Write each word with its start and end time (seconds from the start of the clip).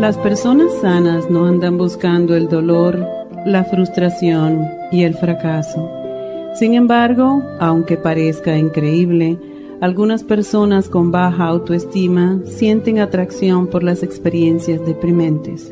Las 0.00 0.16
personas 0.16 0.72
sanas 0.80 1.28
no 1.28 1.44
andan 1.44 1.76
buscando 1.76 2.34
el 2.34 2.48
dolor, 2.48 3.06
la 3.44 3.64
frustración 3.64 4.66
y 4.90 5.02
el 5.02 5.12
fracaso. 5.12 5.90
Sin 6.54 6.72
embargo, 6.72 7.42
aunque 7.58 7.98
parezca 7.98 8.56
increíble, 8.56 9.38
algunas 9.82 10.24
personas 10.24 10.88
con 10.88 11.10
baja 11.10 11.44
autoestima 11.44 12.40
sienten 12.46 12.98
atracción 12.98 13.66
por 13.66 13.82
las 13.82 14.02
experiencias 14.02 14.82
deprimentes. 14.86 15.70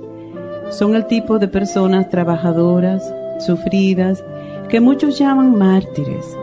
Son 0.68 0.94
el 0.94 1.06
tipo 1.06 1.38
de 1.38 1.48
personas 1.48 2.10
trabajadoras, 2.10 3.02
sufridas, 3.40 4.22
que 4.68 4.78
muchos 4.78 5.18
llaman 5.18 5.56
mártires. 5.56 6.36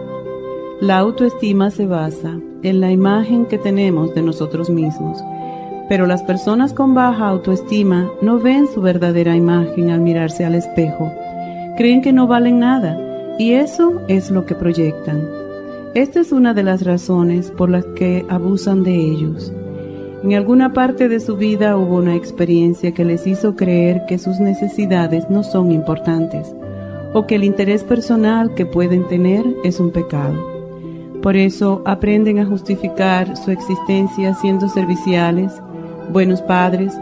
La 0.81 0.97
autoestima 0.97 1.69
se 1.69 1.85
basa 1.85 2.39
en 2.63 2.81
la 2.81 2.89
imagen 2.89 3.45
que 3.45 3.59
tenemos 3.59 4.15
de 4.15 4.23
nosotros 4.23 4.71
mismos 4.71 5.19
pero 5.87 6.07
las 6.07 6.23
personas 6.23 6.73
con 6.73 6.93
baja 6.93 7.27
autoestima 7.27 8.09
no 8.21 8.39
ven 8.39 8.67
su 8.67 8.81
verdadera 8.81 9.35
imagen 9.35 9.89
al 9.89 10.01
mirarse 10.01 10.45
al 10.45 10.55
espejo. 10.55 11.11
Creen 11.77 12.01
que 12.01 12.13
no 12.13 12.27
valen 12.27 12.59
nada 12.59 12.97
y 13.37 13.53
eso 13.53 14.01
es 14.07 14.31
lo 14.31 14.45
que 14.45 14.55
proyectan. 14.55 15.27
Esta 15.93 16.19
es 16.19 16.31
una 16.31 16.53
de 16.53 16.63
las 16.63 16.83
razones 16.83 17.51
por 17.51 17.69
las 17.69 17.85
que 17.95 18.25
abusan 18.29 18.83
de 18.83 18.95
ellos. 18.95 19.53
En 20.23 20.33
alguna 20.33 20.73
parte 20.73 21.07
de 21.07 21.19
su 21.19 21.37
vida 21.37 21.77
hubo 21.77 21.97
una 21.97 22.15
experiencia 22.15 22.93
que 22.93 23.05
les 23.05 23.27
hizo 23.27 23.55
creer 23.55 24.05
que 24.07 24.17
sus 24.17 24.39
necesidades 24.39 25.29
no 25.29 25.43
son 25.43 25.71
importantes 25.71 26.53
o 27.13 27.27
que 27.27 27.35
el 27.35 27.43
interés 27.43 27.83
personal 27.83 28.55
que 28.55 28.65
pueden 28.65 29.07
tener 29.07 29.45
es 29.63 29.79
un 29.79 29.91
pecado. 29.91 30.55
Por 31.21 31.37
eso 31.37 31.81
aprenden 31.85 32.39
a 32.39 32.45
justificar 32.45 33.37
su 33.37 33.51
existencia 33.51 34.33
siendo 34.35 34.67
serviciales, 34.67 35.53
buenos 36.11 36.41
padres, 36.41 36.93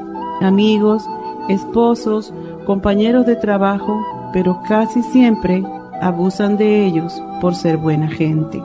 amigos, 0.42 1.04
esposos, 1.50 2.34
compañeros 2.66 3.26
de 3.26 3.36
trabajo, 3.36 4.00
pero 4.34 4.62
casi 4.68 5.02
siempre 5.04 5.64
abusan 6.02 6.58
de 6.58 6.86
ellos 6.86 7.22
por 7.42 7.56
ser 7.56 7.78
buena 7.78 8.08
gente. 8.08 8.62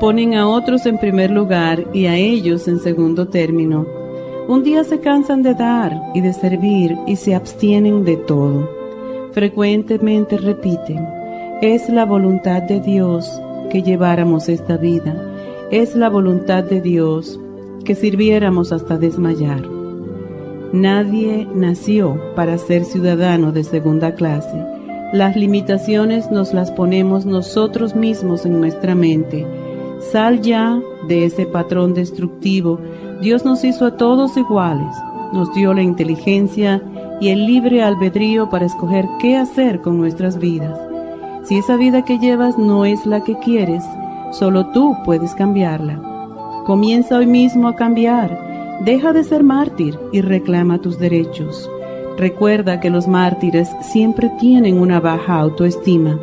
Ponen 0.00 0.34
a 0.34 0.48
otros 0.48 0.84
en 0.86 0.98
primer 0.98 1.30
lugar 1.30 1.84
y 1.92 2.06
a 2.06 2.16
ellos 2.16 2.68
en 2.68 2.80
segundo 2.80 3.28
término. 3.28 3.86
Un 4.48 4.62
día 4.62 4.84
se 4.84 5.00
cansan 5.00 5.42
de 5.42 5.54
dar 5.54 6.00
y 6.14 6.20
de 6.20 6.32
servir 6.32 6.96
y 7.06 7.16
se 7.16 7.34
abstienen 7.34 8.04
de 8.04 8.16
todo. 8.16 8.68
Frecuentemente 9.32 10.36
repiten, 10.36 11.06
es 11.62 11.88
la 11.88 12.04
voluntad 12.04 12.62
de 12.62 12.80
Dios 12.80 13.40
que 13.70 13.82
lleváramos 13.82 14.48
esta 14.48 14.76
vida, 14.76 15.14
es 15.70 15.96
la 15.96 16.08
voluntad 16.08 16.62
de 16.64 16.80
Dios 16.80 17.40
que 17.86 17.94
sirviéramos 17.94 18.72
hasta 18.72 18.98
desmayar. 18.98 19.62
Nadie 20.72 21.48
nació 21.54 22.20
para 22.34 22.58
ser 22.58 22.84
ciudadano 22.84 23.52
de 23.52 23.64
segunda 23.64 24.14
clase. 24.14 24.62
Las 25.12 25.36
limitaciones 25.36 26.30
nos 26.30 26.52
las 26.52 26.70
ponemos 26.72 27.24
nosotros 27.24 27.94
mismos 27.94 28.44
en 28.44 28.60
nuestra 28.60 28.94
mente. 28.94 29.46
Sal 30.12 30.42
ya 30.42 30.78
de 31.08 31.24
ese 31.24 31.46
patrón 31.46 31.94
destructivo. 31.94 32.80
Dios 33.22 33.44
nos 33.44 33.64
hizo 33.64 33.86
a 33.86 33.96
todos 33.96 34.36
iguales. 34.36 34.94
Nos 35.32 35.54
dio 35.54 35.72
la 35.72 35.82
inteligencia 35.82 36.82
y 37.20 37.28
el 37.28 37.46
libre 37.46 37.82
albedrío 37.82 38.50
para 38.50 38.66
escoger 38.66 39.06
qué 39.20 39.36
hacer 39.36 39.80
con 39.80 39.96
nuestras 39.96 40.38
vidas. 40.38 40.78
Si 41.44 41.56
esa 41.56 41.76
vida 41.76 42.04
que 42.04 42.18
llevas 42.18 42.58
no 42.58 42.84
es 42.84 43.06
la 43.06 43.22
que 43.22 43.38
quieres, 43.38 43.84
solo 44.32 44.66
tú 44.72 44.96
puedes 45.04 45.34
cambiarla. 45.34 46.15
Comienza 46.66 47.18
hoy 47.18 47.26
mismo 47.26 47.68
a 47.68 47.76
cambiar. 47.76 48.80
Deja 48.84 49.12
de 49.12 49.22
ser 49.22 49.44
mártir 49.44 49.96
y 50.12 50.20
reclama 50.20 50.80
tus 50.80 50.98
derechos. 50.98 51.70
Recuerda 52.18 52.80
que 52.80 52.90
los 52.90 53.06
mártires 53.06 53.68
siempre 53.82 54.32
tienen 54.40 54.80
una 54.80 54.98
baja 54.98 55.38
autoestima. 55.38 56.18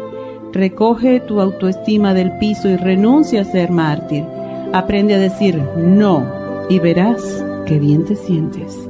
Recoge 0.51 1.21
tu 1.21 1.39
autoestima 1.39 2.13
del 2.13 2.37
piso 2.39 2.67
y 2.67 2.75
renuncia 2.75 3.39
a 3.39 3.45
ser 3.45 3.71
mártir. 3.71 4.25
Aprende 4.73 5.13
a 5.13 5.19
decir 5.19 5.63
no 5.77 6.25
y 6.69 6.77
verás 6.77 7.45
qué 7.65 7.79
bien 7.79 8.03
te 8.03 8.17
sientes. 8.17 8.89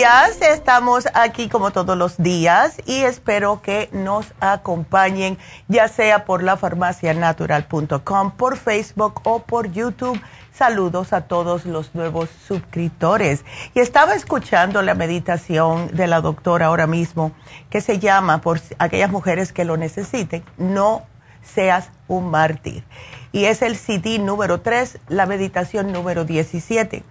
Estamos 0.00 1.06
aquí 1.12 1.50
como 1.50 1.72
todos 1.72 1.94
los 1.94 2.16
días 2.16 2.76
y 2.86 3.02
espero 3.02 3.60
que 3.60 3.90
nos 3.92 4.32
acompañen, 4.40 5.36
ya 5.68 5.88
sea 5.88 6.24
por 6.24 6.42
la 6.42 6.56
farmacianatural.com, 6.56 8.30
por 8.30 8.56
Facebook 8.56 9.20
o 9.24 9.40
por 9.40 9.70
YouTube. 9.70 10.18
Saludos 10.54 11.12
a 11.12 11.22
todos 11.22 11.66
los 11.66 11.94
nuevos 11.94 12.30
suscriptores. 12.48 13.44
Y 13.74 13.80
estaba 13.80 14.14
escuchando 14.14 14.80
la 14.80 14.94
meditación 14.94 15.94
de 15.94 16.06
la 16.06 16.22
doctora 16.22 16.66
ahora 16.66 16.86
mismo, 16.86 17.32
que 17.68 17.82
se 17.82 17.98
llama, 17.98 18.40
por 18.40 18.58
aquellas 18.78 19.10
mujeres 19.10 19.52
que 19.52 19.66
lo 19.66 19.76
necesiten, 19.76 20.42
no 20.56 21.02
seas 21.42 21.90
un 22.08 22.30
mártir. 22.30 22.84
Y 23.32 23.44
es 23.44 23.60
el 23.60 23.76
CD 23.76 24.18
número 24.18 24.62
3, 24.62 24.98
la 25.08 25.26
meditación 25.26 25.92
número 25.92 26.24
17 26.24 27.04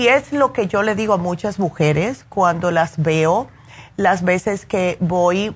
y 0.00 0.08
es 0.08 0.32
lo 0.32 0.54
que 0.54 0.66
yo 0.66 0.82
le 0.82 0.94
digo 0.94 1.12
a 1.12 1.18
muchas 1.18 1.58
mujeres 1.58 2.24
cuando 2.30 2.70
las 2.70 2.96
veo, 2.96 3.48
las 3.98 4.22
veces 4.22 4.64
que 4.64 4.96
voy 4.98 5.54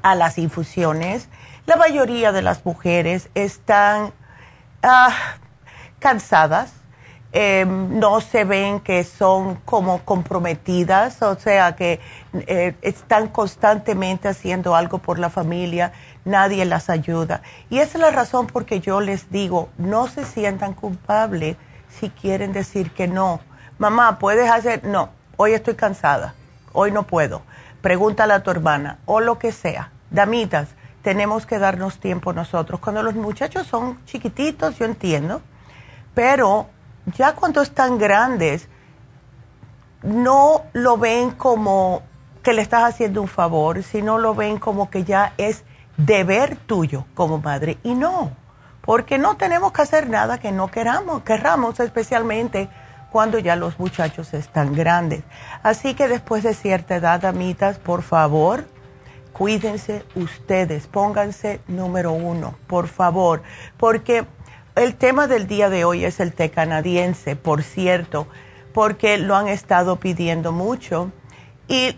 a 0.00 0.14
las 0.14 0.38
infusiones. 0.38 1.28
La 1.66 1.74
mayoría 1.74 2.30
de 2.30 2.40
las 2.40 2.64
mujeres 2.64 3.30
están 3.34 4.12
ah, 4.84 5.12
cansadas, 5.98 6.72
em, 7.32 7.98
no 7.98 8.20
se 8.20 8.44
ven 8.44 8.78
que 8.78 9.02
son 9.02 9.56
como 9.64 10.04
comprometidas, 10.04 11.20
o 11.22 11.34
sea 11.34 11.74
que 11.74 11.98
eh, 12.34 12.76
están 12.80 13.26
constantemente 13.26 14.28
haciendo 14.28 14.76
algo 14.76 14.98
por 14.98 15.18
la 15.18 15.30
familia, 15.30 15.90
nadie 16.24 16.64
las 16.64 16.88
ayuda. 16.88 17.42
Y 17.70 17.80
esa 17.80 17.98
es 17.98 18.02
la 18.02 18.12
razón 18.12 18.46
por 18.46 18.66
que 18.66 18.78
yo 18.78 19.00
les 19.00 19.32
digo, 19.32 19.68
no 19.78 20.06
se 20.06 20.24
sientan 20.24 20.74
culpables 20.74 21.56
si 21.88 22.10
quieren 22.10 22.52
decir 22.52 22.92
que 22.92 23.08
no 23.08 23.40
mamá, 23.78 24.18
¿puedes 24.18 24.50
hacer? 24.50 24.84
No, 24.84 25.10
hoy 25.36 25.54
estoy 25.54 25.74
cansada, 25.74 26.34
hoy 26.72 26.92
no 26.92 27.04
puedo. 27.04 27.42
Pregúntale 27.80 28.34
a 28.34 28.42
tu 28.42 28.50
hermana 28.50 28.98
o 29.06 29.20
lo 29.20 29.38
que 29.38 29.52
sea. 29.52 29.92
Damitas, 30.10 30.68
tenemos 31.02 31.46
que 31.46 31.58
darnos 31.58 31.98
tiempo 31.98 32.32
nosotros. 32.32 32.80
Cuando 32.80 33.02
los 33.02 33.14
muchachos 33.14 33.66
son 33.66 34.04
chiquititos, 34.04 34.78
yo 34.78 34.84
entiendo, 34.84 35.40
pero 36.14 36.66
ya 37.16 37.34
cuando 37.34 37.62
están 37.62 37.98
grandes, 37.98 38.68
no 40.02 40.62
lo 40.72 40.96
ven 40.96 41.30
como 41.32 42.02
que 42.42 42.52
le 42.52 42.62
estás 42.62 42.84
haciendo 42.84 43.22
un 43.22 43.28
favor, 43.28 43.82
sino 43.82 44.18
lo 44.18 44.34
ven 44.34 44.58
como 44.58 44.90
que 44.90 45.04
ya 45.04 45.34
es 45.38 45.64
deber 45.96 46.56
tuyo 46.56 47.04
como 47.14 47.38
madre. 47.38 47.78
Y 47.82 47.94
no, 47.94 48.32
porque 48.82 49.18
no 49.18 49.36
tenemos 49.36 49.72
que 49.72 49.82
hacer 49.82 50.08
nada 50.08 50.38
que 50.38 50.52
no 50.52 50.68
queramos, 50.68 51.22
querramos 51.22 51.78
especialmente 51.80 52.68
cuando 53.10 53.38
ya 53.38 53.56
los 53.56 53.78
muchachos 53.78 54.34
están 54.34 54.74
grandes. 54.74 55.22
Así 55.62 55.94
que 55.94 56.08
después 56.08 56.42
de 56.42 56.54
cierta 56.54 56.96
edad, 56.96 57.24
amitas, 57.24 57.78
por 57.78 58.02
favor, 58.02 58.66
cuídense 59.32 60.04
ustedes, 60.14 60.86
pónganse 60.86 61.60
número 61.68 62.12
uno, 62.12 62.56
por 62.66 62.88
favor, 62.88 63.42
porque 63.76 64.26
el 64.74 64.94
tema 64.94 65.26
del 65.26 65.46
día 65.46 65.70
de 65.70 65.84
hoy 65.84 66.04
es 66.04 66.20
el 66.20 66.32
té 66.32 66.50
canadiense, 66.50 67.36
por 67.36 67.62
cierto, 67.62 68.26
porque 68.72 69.18
lo 69.18 69.34
han 69.34 69.48
estado 69.48 69.96
pidiendo 69.96 70.52
mucho. 70.52 71.10
Y 71.66 71.94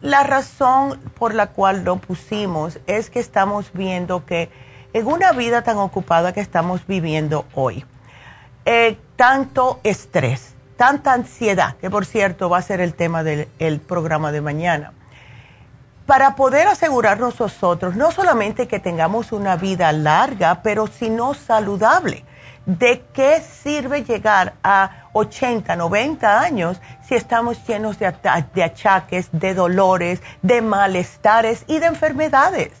la 0.00 0.22
razón 0.22 1.00
por 1.18 1.34
la 1.34 1.48
cual 1.48 1.84
lo 1.84 1.96
pusimos 1.96 2.78
es 2.86 3.10
que 3.10 3.18
estamos 3.18 3.72
viendo 3.72 4.24
que 4.26 4.48
en 4.92 5.06
una 5.06 5.32
vida 5.32 5.62
tan 5.62 5.78
ocupada 5.78 6.32
que 6.32 6.40
estamos 6.40 6.86
viviendo 6.86 7.44
hoy, 7.54 7.84
eh, 8.70 8.98
tanto 9.16 9.80
estrés, 9.82 10.52
tanta 10.76 11.14
ansiedad, 11.14 11.76
que 11.76 11.88
por 11.88 12.04
cierto 12.04 12.50
va 12.50 12.58
a 12.58 12.62
ser 12.62 12.82
el 12.82 12.92
tema 12.92 13.22
del 13.22 13.80
programa 13.80 14.30
de 14.30 14.42
mañana, 14.42 14.92
para 16.04 16.36
poder 16.36 16.68
asegurarnos 16.68 17.40
nosotros 17.40 17.96
no 17.96 18.12
solamente 18.12 18.68
que 18.68 18.78
tengamos 18.78 19.32
una 19.32 19.56
vida 19.56 19.90
larga, 19.92 20.60
pero 20.62 20.86
sino 20.86 21.32
saludable. 21.32 22.26
¿De 22.66 23.06
qué 23.14 23.40
sirve 23.40 24.04
llegar 24.04 24.52
a 24.62 25.08
80, 25.14 25.74
90 25.74 26.38
años 26.38 26.78
si 27.06 27.14
estamos 27.14 27.66
llenos 27.66 27.98
de, 27.98 28.14
de 28.52 28.64
achaques, 28.64 29.30
de 29.32 29.54
dolores, 29.54 30.20
de 30.42 30.60
malestares 30.60 31.64
y 31.68 31.78
de 31.78 31.86
enfermedades? 31.86 32.72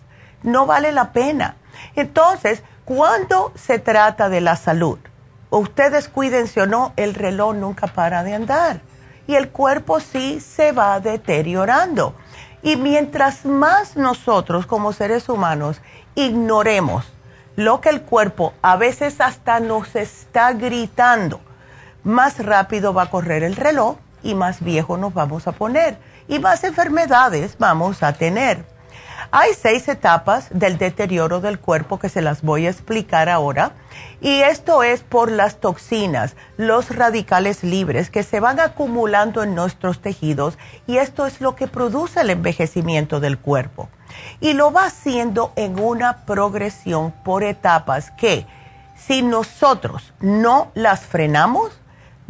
No 0.42 0.66
vale 0.66 0.92
la 0.92 1.12
pena. 1.12 1.56
Entonces, 1.96 2.62
cuando 2.84 3.52
se 3.54 3.78
trata 3.78 4.28
de 4.28 4.42
la 4.42 4.56
salud, 4.56 4.98
ustedes 5.50 6.08
cuídense 6.08 6.62
o 6.62 6.66
no, 6.66 6.92
el 6.96 7.14
reloj 7.14 7.54
nunca 7.54 7.86
para 7.86 8.22
de 8.22 8.34
andar 8.34 8.80
y 9.28 9.36
el 9.36 9.50
cuerpo 9.50 10.00
sí 10.00 10.40
se 10.40 10.72
va 10.72 10.98
deteriorando. 10.98 12.14
Y 12.62 12.76
mientras 12.76 13.44
más 13.44 13.96
nosotros 13.96 14.66
como 14.66 14.92
seres 14.92 15.28
humanos 15.28 15.80
ignoremos 16.16 17.04
lo 17.54 17.80
que 17.80 17.90
el 17.90 18.02
cuerpo 18.02 18.54
a 18.62 18.76
veces 18.76 19.20
hasta 19.20 19.60
nos 19.60 19.94
está 19.94 20.52
gritando, 20.54 21.40
más 22.02 22.44
rápido 22.44 22.94
va 22.94 23.02
a 23.02 23.10
correr 23.10 23.42
el 23.42 23.54
reloj 23.54 23.96
y 24.22 24.34
más 24.34 24.62
viejo 24.62 24.96
nos 24.96 25.12
vamos 25.14 25.46
a 25.46 25.52
poner 25.52 25.98
y 26.26 26.38
más 26.38 26.64
enfermedades 26.64 27.56
vamos 27.58 28.02
a 28.02 28.14
tener. 28.14 28.64
Hay 29.30 29.52
seis 29.54 29.88
etapas 29.88 30.48
del 30.50 30.78
deterioro 30.78 31.40
del 31.40 31.58
cuerpo 31.58 31.98
que 31.98 32.08
se 32.08 32.22
las 32.22 32.42
voy 32.42 32.66
a 32.66 32.70
explicar 32.70 33.28
ahora. 33.28 33.72
Y 34.20 34.40
esto 34.40 34.82
es 34.82 35.02
por 35.02 35.30
las 35.30 35.60
toxinas, 35.60 36.36
los 36.56 36.94
radicales 36.94 37.62
libres 37.62 38.10
que 38.10 38.22
se 38.22 38.40
van 38.40 38.60
acumulando 38.60 39.42
en 39.42 39.54
nuestros 39.54 40.00
tejidos 40.00 40.56
y 40.86 40.98
esto 40.98 41.26
es 41.26 41.40
lo 41.40 41.56
que 41.56 41.66
produce 41.66 42.20
el 42.20 42.30
envejecimiento 42.30 43.20
del 43.20 43.38
cuerpo. 43.38 43.88
Y 44.40 44.54
lo 44.54 44.72
va 44.72 44.86
haciendo 44.86 45.52
en 45.56 45.78
una 45.78 46.24
progresión 46.24 47.12
por 47.24 47.42
etapas 47.42 48.10
que 48.12 48.46
si 48.96 49.22
nosotros 49.22 50.12
no 50.20 50.70
las 50.74 51.00
frenamos, 51.00 51.80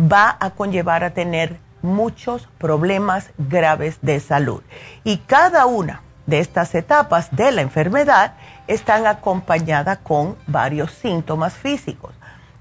va 0.01 0.37
a 0.41 0.51
conllevar 0.51 1.05
a 1.05 1.11
tener 1.11 1.59
muchos 1.81 2.49
problemas 2.59 3.31
graves 3.39 3.99
de 4.03 4.21
salud. 4.21 4.63
Y 5.05 5.19
cada 5.19 5.67
una 5.67 6.03
de 6.29 6.41
estas 6.41 6.75
etapas 6.75 7.35
de 7.35 7.51
la 7.53 7.63
enfermedad 7.63 8.35
están 8.67 9.07
acompañadas 9.07 9.99
con 10.03 10.37
varios 10.47 10.93
síntomas 10.93 11.55
físicos. 11.55 12.13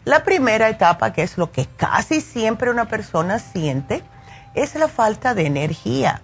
La 0.06 0.24
primera 0.24 0.70
etapa, 0.70 1.12
que 1.12 1.22
es 1.22 1.38
lo 1.38 1.52
que 1.52 1.66
casi 1.66 2.22
siempre 2.22 2.72
una 2.72 2.86
persona 2.86 3.40
siente, 3.40 4.04
es 4.56 4.74
la 4.76 4.88
falta 4.88 5.34
de 5.34 5.46
energía. 5.46 6.22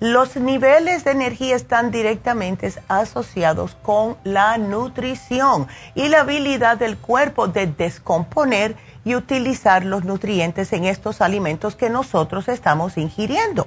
Los 0.00 0.36
niveles 0.36 1.04
de 1.04 1.10
energía 1.10 1.54
están 1.54 1.90
directamente 1.90 2.72
asociados 2.88 3.76
con 3.82 4.16
la 4.24 4.56
nutrición 4.56 5.68
y 5.94 6.08
la 6.08 6.20
habilidad 6.20 6.78
del 6.78 6.96
cuerpo 6.96 7.46
de 7.46 7.66
descomponer 7.66 8.74
y 9.04 9.16
utilizar 9.16 9.84
los 9.84 10.04
nutrientes 10.04 10.72
en 10.72 10.86
estos 10.86 11.20
alimentos 11.20 11.76
que 11.76 11.90
nosotros 11.90 12.48
estamos 12.48 12.96
ingiriendo. 12.96 13.66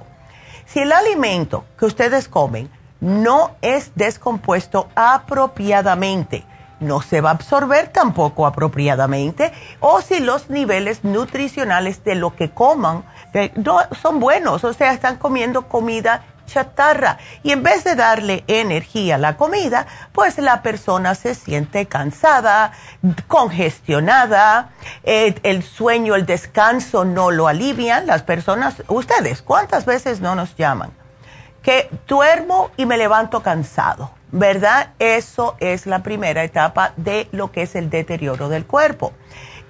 Si 0.66 0.80
el 0.80 0.90
alimento 0.90 1.64
que 1.78 1.84
ustedes 1.84 2.26
comen 2.26 2.68
no 3.00 3.52
es 3.62 3.92
descompuesto 3.94 4.88
apropiadamente. 4.94 6.44
No 6.80 7.00
se 7.00 7.20
va 7.20 7.30
a 7.30 7.34
absorber 7.34 7.88
tampoco 7.88 8.46
apropiadamente 8.46 9.52
o 9.80 10.00
si 10.00 10.20
los 10.20 10.50
niveles 10.50 11.04
nutricionales 11.04 12.04
de 12.04 12.14
lo 12.14 12.34
que 12.34 12.50
coman 12.50 13.04
no 13.56 13.78
son 14.00 14.20
buenos, 14.20 14.64
o 14.64 14.72
sea, 14.72 14.92
están 14.92 15.16
comiendo 15.16 15.68
comida 15.68 16.24
chatarra 16.46 17.18
y 17.42 17.52
en 17.52 17.62
vez 17.62 17.84
de 17.84 17.94
darle 17.94 18.44
energía 18.46 19.16
a 19.16 19.18
la 19.18 19.36
comida, 19.36 19.86
pues 20.12 20.38
la 20.38 20.62
persona 20.62 21.14
se 21.14 21.34
siente 21.34 21.86
cansada, 21.86 22.72
congestionada, 23.28 24.70
eh, 25.04 25.34
el 25.42 25.62
sueño, 25.62 26.14
el 26.14 26.26
descanso 26.26 27.04
no 27.04 27.30
lo 27.30 27.48
alivian. 27.48 28.06
Las 28.06 28.22
personas, 28.22 28.82
ustedes, 28.88 29.42
¿cuántas 29.42 29.86
veces 29.86 30.20
no 30.20 30.34
nos 30.34 30.54
llaman? 30.56 30.90
Que 31.64 31.88
duermo 32.06 32.70
y 32.76 32.86
me 32.86 32.98
levanto 32.98 33.42
cansado, 33.42 34.10
¿verdad? 34.30 34.90
Eso 34.98 35.56
es 35.58 35.86
la 35.86 36.02
primera 36.02 36.44
etapa 36.44 36.92
de 36.96 37.26
lo 37.32 37.50
que 37.50 37.62
es 37.62 37.74
el 37.74 37.90
deterioro 37.90 38.48
del 38.48 38.66
cuerpo. 38.66 39.12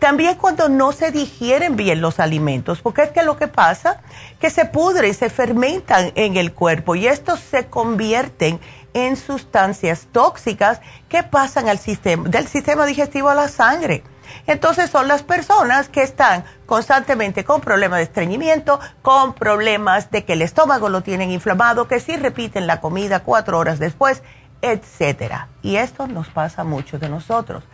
También 0.00 0.34
cuando 0.34 0.68
no 0.68 0.92
se 0.92 1.12
digieren 1.12 1.76
bien 1.76 2.00
los 2.02 2.18
alimentos, 2.18 2.82
porque 2.82 3.04
es 3.04 3.10
que 3.10 3.22
lo 3.22 3.36
que 3.36 3.48
pasa 3.48 4.02
que 4.40 4.50
se 4.50 4.66
pudren, 4.66 5.10
y 5.10 5.14
se 5.14 5.30
fermentan 5.30 6.12
en 6.16 6.36
el 6.36 6.52
cuerpo 6.52 6.96
y 6.96 7.06
estos 7.06 7.38
se 7.38 7.66
convierten 7.66 8.60
en 8.92 9.16
sustancias 9.16 10.08
tóxicas 10.12 10.80
que 11.08 11.22
pasan 11.22 11.68
al 11.68 11.78
sistema, 11.78 12.28
del 12.28 12.48
sistema 12.48 12.86
digestivo 12.86 13.30
a 13.30 13.34
la 13.34 13.48
sangre. 13.48 14.02
Entonces 14.46 14.90
son 14.90 15.08
las 15.08 15.22
personas 15.22 15.88
que 15.88 16.02
están 16.02 16.44
constantemente 16.66 17.44
con 17.44 17.60
problemas 17.60 17.98
de 17.98 18.04
estreñimiento, 18.04 18.80
con 19.02 19.34
problemas 19.34 20.10
de 20.10 20.24
que 20.24 20.34
el 20.34 20.42
estómago 20.42 20.88
lo 20.88 21.02
tienen 21.02 21.30
inflamado, 21.30 21.88
que 21.88 22.00
si 22.00 22.16
repiten 22.16 22.66
la 22.66 22.80
comida 22.80 23.20
cuatro 23.20 23.58
horas 23.58 23.78
después, 23.78 24.22
etcétera. 24.62 25.48
Y 25.62 25.76
esto 25.76 26.06
nos 26.06 26.28
pasa 26.28 26.64
mucho 26.64 26.98
de 26.98 27.08
nosotros. 27.08 27.64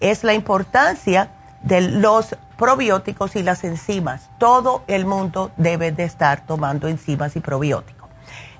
Es 0.00 0.24
la 0.24 0.34
importancia 0.34 1.30
de 1.62 1.80
los 1.80 2.36
probióticos 2.56 3.36
y 3.36 3.42
las 3.42 3.64
enzimas. 3.64 4.30
Todo 4.38 4.84
el 4.86 5.04
mundo 5.04 5.50
debe 5.56 5.92
de 5.92 6.04
estar 6.04 6.46
tomando 6.46 6.88
enzimas 6.88 7.36
y 7.36 7.40
probióticos. 7.40 8.08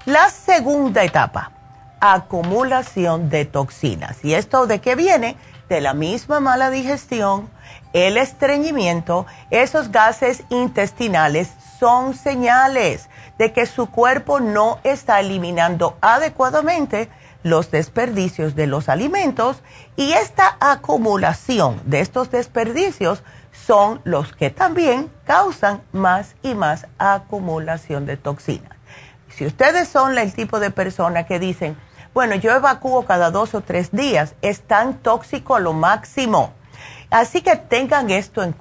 La 0.04 0.30
segunda 0.30 1.02
etapa, 1.04 1.52
acumulación 2.00 3.28
de 3.28 3.44
toxinas. 3.44 4.24
¿Y 4.24 4.34
esto 4.34 4.66
de 4.66 4.80
qué 4.80 4.94
viene? 4.94 5.36
De 5.68 5.80
la 5.82 5.92
misma 5.92 6.40
mala 6.40 6.70
digestión, 6.70 7.50
el 7.92 8.16
estreñimiento, 8.16 9.26
esos 9.50 9.92
gases 9.92 10.42
intestinales 10.48 11.50
son 11.78 12.14
señales 12.14 13.08
de 13.38 13.52
que 13.52 13.66
su 13.66 13.90
cuerpo 13.90 14.40
no 14.40 14.78
está 14.82 15.20
eliminando 15.20 15.96
adecuadamente 16.00 17.08
los 17.42 17.70
desperdicios 17.70 18.54
de 18.54 18.66
los 18.66 18.88
alimentos 18.88 19.62
y 19.96 20.12
esta 20.12 20.56
acumulación 20.58 21.80
de 21.84 22.00
estos 22.00 22.30
desperdicios 22.30 23.22
son 23.52 24.00
los 24.04 24.34
que 24.34 24.50
también 24.50 25.10
causan 25.24 25.82
más 25.92 26.34
y 26.42 26.54
más 26.54 26.86
acumulación 26.98 28.06
de 28.06 28.16
toxinas. 28.16 28.72
Si 29.28 29.46
ustedes 29.46 29.88
son 29.88 30.16
el 30.18 30.32
tipo 30.32 30.58
de 30.58 30.70
persona 30.70 31.26
que 31.26 31.38
dicen, 31.38 31.76
bueno, 32.14 32.34
yo 32.34 32.52
evacúo 32.52 33.04
cada 33.04 33.30
dos 33.30 33.54
o 33.54 33.60
tres 33.60 33.90
días, 33.92 34.34
es 34.42 34.60
tan 34.62 34.94
tóxico 34.98 35.54
a 35.56 35.60
lo 35.60 35.72
máximo. 35.72 36.52
Así 37.10 37.40
que 37.40 37.56
tengan 37.56 38.10
esto 38.10 38.42
en, 38.42 38.54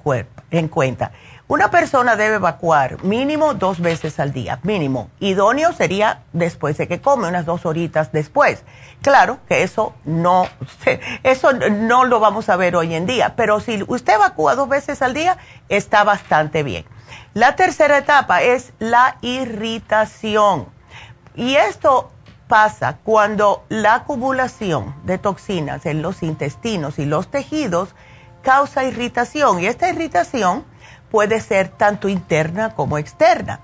en 0.50 0.68
cuenta. 0.68 1.12
Una 1.48 1.70
persona 1.70 2.14
debe 2.14 2.36
evacuar 2.36 3.02
mínimo 3.02 3.54
dos 3.54 3.80
veces 3.80 4.20
al 4.20 4.34
día, 4.34 4.60
mínimo. 4.64 5.08
Idóneo 5.18 5.72
sería 5.72 6.20
después 6.34 6.76
de 6.76 6.86
que 6.86 7.00
come, 7.00 7.26
unas 7.26 7.46
dos 7.46 7.64
horitas 7.64 8.12
después. 8.12 8.64
Claro 9.00 9.38
que 9.48 9.62
eso 9.62 9.94
no, 10.04 10.46
eso 11.22 11.54
no 11.54 12.04
lo 12.04 12.20
vamos 12.20 12.50
a 12.50 12.56
ver 12.56 12.76
hoy 12.76 12.94
en 12.94 13.06
día, 13.06 13.32
pero 13.34 13.60
si 13.60 13.82
usted 13.88 14.16
evacúa 14.16 14.56
dos 14.56 14.68
veces 14.68 15.00
al 15.00 15.14
día, 15.14 15.38
está 15.70 16.04
bastante 16.04 16.62
bien. 16.62 16.84
La 17.32 17.56
tercera 17.56 17.96
etapa 17.96 18.42
es 18.42 18.74
la 18.78 19.16
irritación. 19.22 20.66
Y 21.34 21.54
esto 21.54 22.10
pasa 22.48 22.98
cuando 23.04 23.64
la 23.68 23.94
acumulación 23.94 24.94
de 25.04 25.18
toxinas 25.18 25.86
en 25.86 26.02
los 26.02 26.22
intestinos 26.22 26.98
y 26.98 27.04
los 27.04 27.28
tejidos 27.28 27.94
causa 28.42 28.84
irritación. 28.84 29.60
Y 29.60 29.66
esta 29.66 29.88
irritación 29.88 30.64
puede 31.10 31.40
ser 31.40 31.68
tanto 31.68 32.08
interna 32.08 32.74
como 32.74 32.98
externa. 32.98 33.60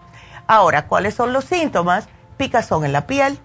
Ahora, 0.47 0.87
¿cuáles 0.87 1.14
son 1.14 1.33
los 1.33 1.47
síntomas? 1.47 2.07
Picazón 2.37 2.85
en 2.85 2.93
la 2.93 3.07
piel, 3.07 3.38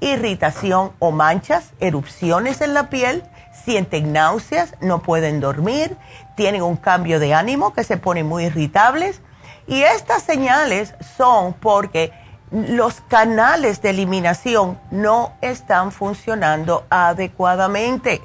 irritación 0.00 0.92
o 0.98 1.10
manchas, 1.10 1.72
erupciones 1.80 2.60
en 2.60 2.74
la 2.74 2.90
piel, 2.90 3.24
sienten 3.64 4.12
náuseas, 4.12 4.74
no 4.80 5.00
pueden 5.02 5.40
dormir, 5.40 5.96
tienen 6.36 6.62
un 6.62 6.76
cambio 6.76 7.18
de 7.18 7.34
ánimo 7.34 7.72
que 7.72 7.84
se 7.84 7.96
ponen 7.96 8.26
muy 8.26 8.44
irritables. 8.44 9.20
Y 9.66 9.82
estas 9.82 10.22
señales 10.22 10.94
son 11.16 11.52
porque 11.54 12.12
los 12.50 13.00
canales 13.02 13.82
de 13.82 13.90
eliminación 13.90 14.80
no 14.90 15.32
están 15.40 15.92
funcionando 15.92 16.84
adecuadamente 16.90 18.22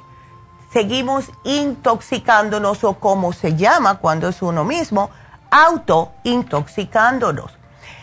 seguimos 0.74 1.30
intoxicándonos 1.44 2.82
o 2.82 2.94
como 2.94 3.32
se 3.32 3.54
llama 3.54 3.98
cuando 3.98 4.28
es 4.28 4.42
uno 4.42 4.64
mismo, 4.64 5.08
autointoxicándonos. 5.48 7.56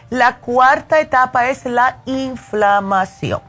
La 0.09 0.37
cuarta 0.37 1.01
etapa 1.01 1.49
es 1.49 1.65
la 1.65 1.97
inflamación. 2.05 3.41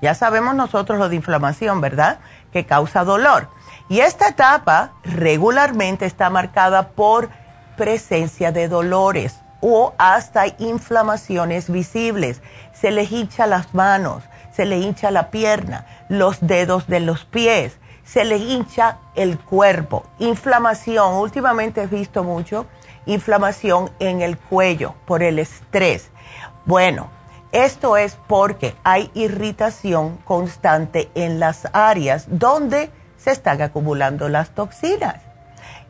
Ya 0.00 0.14
sabemos 0.14 0.54
nosotros 0.54 1.00
lo 1.00 1.08
de 1.08 1.16
inflamación, 1.16 1.80
¿verdad? 1.80 2.20
Que 2.52 2.64
causa 2.64 3.02
dolor. 3.02 3.48
Y 3.88 3.98
esta 3.98 4.28
etapa 4.28 4.92
regularmente 5.02 6.06
está 6.06 6.30
marcada 6.30 6.90
por 6.90 7.30
presencia 7.76 8.52
de 8.52 8.68
dolores 8.68 9.40
o 9.60 9.94
hasta 9.98 10.46
inflamaciones 10.58 11.70
visibles. 11.70 12.42
Se 12.72 12.90
le 12.90 13.04
hincha 13.04 13.46
las 13.46 13.74
manos, 13.74 14.22
se 14.52 14.64
le 14.64 14.78
hincha 14.78 15.10
la 15.10 15.30
pierna, 15.30 15.86
los 16.08 16.38
dedos 16.40 16.86
de 16.86 17.00
los 17.00 17.24
pies, 17.24 17.78
se 18.04 18.24
le 18.24 18.38
hincha 18.38 18.98
el 19.14 19.38
cuerpo. 19.38 20.04
Inflamación, 20.18 21.14
últimamente 21.14 21.82
he 21.82 21.86
visto 21.86 22.24
mucho 22.24 22.66
inflamación 23.06 23.90
en 23.98 24.20
el 24.20 24.36
cuello 24.38 24.94
por 25.06 25.22
el 25.22 25.38
estrés. 25.38 26.10
Bueno, 26.66 27.10
esto 27.52 27.96
es 27.96 28.16
porque 28.26 28.74
hay 28.84 29.10
irritación 29.14 30.18
constante 30.18 31.10
en 31.14 31.40
las 31.40 31.68
áreas 31.72 32.26
donde 32.28 32.90
se 33.16 33.32
están 33.32 33.60
acumulando 33.62 34.28
las 34.28 34.50
toxinas. 34.50 35.29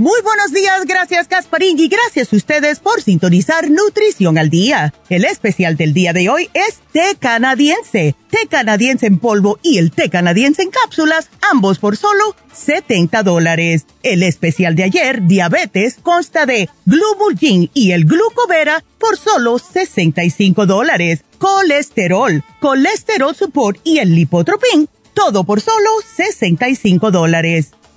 Muy 0.00 0.18
buenos 0.22 0.50
días, 0.54 0.86
gracias 0.86 1.28
Gasparín 1.28 1.78
y 1.78 1.86
gracias 1.88 2.32
a 2.32 2.36
ustedes 2.36 2.80
por 2.80 3.02
sintonizar 3.02 3.68
Nutrición 3.68 4.38
al 4.38 4.48
Día. 4.48 4.94
El 5.10 5.26
especial 5.26 5.76
del 5.76 5.92
día 5.92 6.14
de 6.14 6.30
hoy 6.30 6.48
es 6.54 6.78
té 6.90 7.16
canadiense, 7.18 8.14
té 8.30 8.48
canadiense 8.48 9.06
en 9.06 9.18
polvo 9.18 9.58
y 9.62 9.76
el 9.76 9.90
té 9.90 10.08
canadiense 10.08 10.62
en 10.62 10.70
cápsulas, 10.70 11.28
ambos 11.52 11.78
por 11.78 11.98
solo 11.98 12.34
70 12.50 13.22
dólares. 13.24 13.84
El 14.02 14.22
especial 14.22 14.74
de 14.74 14.84
ayer, 14.84 15.26
diabetes, 15.26 15.98
consta 16.02 16.46
de 16.46 16.70
Glubulgin 16.86 17.70
y 17.74 17.92
el 17.92 18.06
glucovera 18.06 18.82
por 18.98 19.18
solo 19.18 19.58
65 19.58 20.64
dólares. 20.64 21.24
Colesterol, 21.36 22.42
colesterol 22.58 23.36
support 23.36 23.78
y 23.84 23.98
el 23.98 24.14
lipotropin, 24.14 24.88
todo 25.12 25.44
por 25.44 25.60
solo 25.60 25.90
65 26.16 27.10
dólares. 27.10 27.72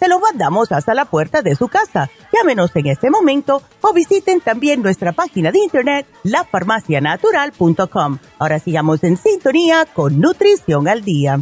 se 0.00 0.08
lo 0.08 0.18
mandamos 0.18 0.72
hasta 0.72 0.94
la 0.94 1.04
puerta 1.04 1.42
de 1.42 1.54
su 1.54 1.68
casa. 1.68 2.10
Llámenos 2.32 2.74
en 2.74 2.86
este 2.86 3.10
momento 3.10 3.62
o 3.82 3.92
visiten 3.92 4.40
también 4.40 4.80
nuestra 4.82 5.12
página 5.12 5.52
de 5.52 5.58
internet, 5.58 6.06
lafarmacianatural.com. 6.24 8.18
Ahora 8.38 8.58
sigamos 8.58 9.04
en 9.04 9.18
sintonía 9.18 9.84
con 9.92 10.18
Nutrición 10.18 10.88
al 10.88 11.04
Día. 11.04 11.40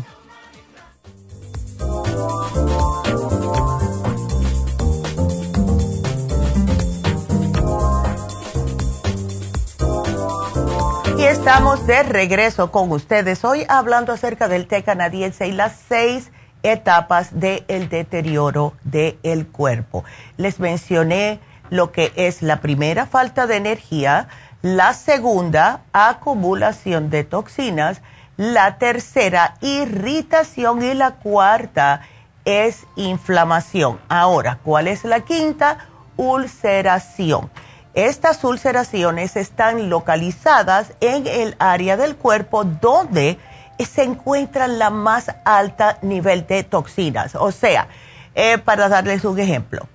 Y 11.16 11.22
estamos 11.22 11.86
de 11.86 12.02
regreso 12.02 12.72
con 12.72 12.90
ustedes 12.90 13.44
hoy 13.44 13.64
hablando 13.68 14.12
acerca 14.12 14.48
del 14.48 14.66
té 14.66 14.82
canadiense 14.82 15.46
y 15.46 15.52
las 15.52 15.76
seis 15.88 16.32
etapas 16.62 17.38
del 17.38 17.88
deterioro 17.88 18.74
del 18.84 19.46
cuerpo. 19.46 20.04
Les 20.36 20.60
mencioné 20.60 21.40
lo 21.70 21.92
que 21.92 22.12
es 22.16 22.42
la 22.42 22.60
primera, 22.60 23.06
falta 23.06 23.46
de 23.46 23.56
energía, 23.56 24.28
la 24.62 24.92
segunda, 24.94 25.82
acumulación 25.92 27.10
de 27.10 27.24
toxinas, 27.24 28.00
la 28.36 28.78
tercera, 28.78 29.56
irritación 29.60 30.82
y 30.82 30.94
la 30.94 31.12
cuarta 31.12 32.02
es 32.44 32.86
inflamación. 32.96 34.00
Ahora, 34.08 34.58
¿cuál 34.64 34.88
es 34.88 35.04
la 35.04 35.20
quinta? 35.20 35.86
Ulceración. 36.16 37.50
Estas 37.94 38.42
ulceraciones 38.44 39.36
están 39.36 39.90
localizadas 39.90 40.92
en 41.00 41.26
el 41.26 41.56
área 41.58 41.96
del 41.96 42.16
cuerpo 42.16 42.64
donde 42.64 43.38
se 43.84 44.02
encuentra 44.02 44.68
la 44.68 44.90
más 44.90 45.34
alta 45.44 45.98
nivel 46.02 46.46
de 46.46 46.64
toxinas. 46.64 47.34
O 47.34 47.52
sea, 47.52 47.88
eh, 48.34 48.58
para 48.58 48.88
darles 48.88 49.24
un 49.24 49.38
ejemplo, 49.38 49.88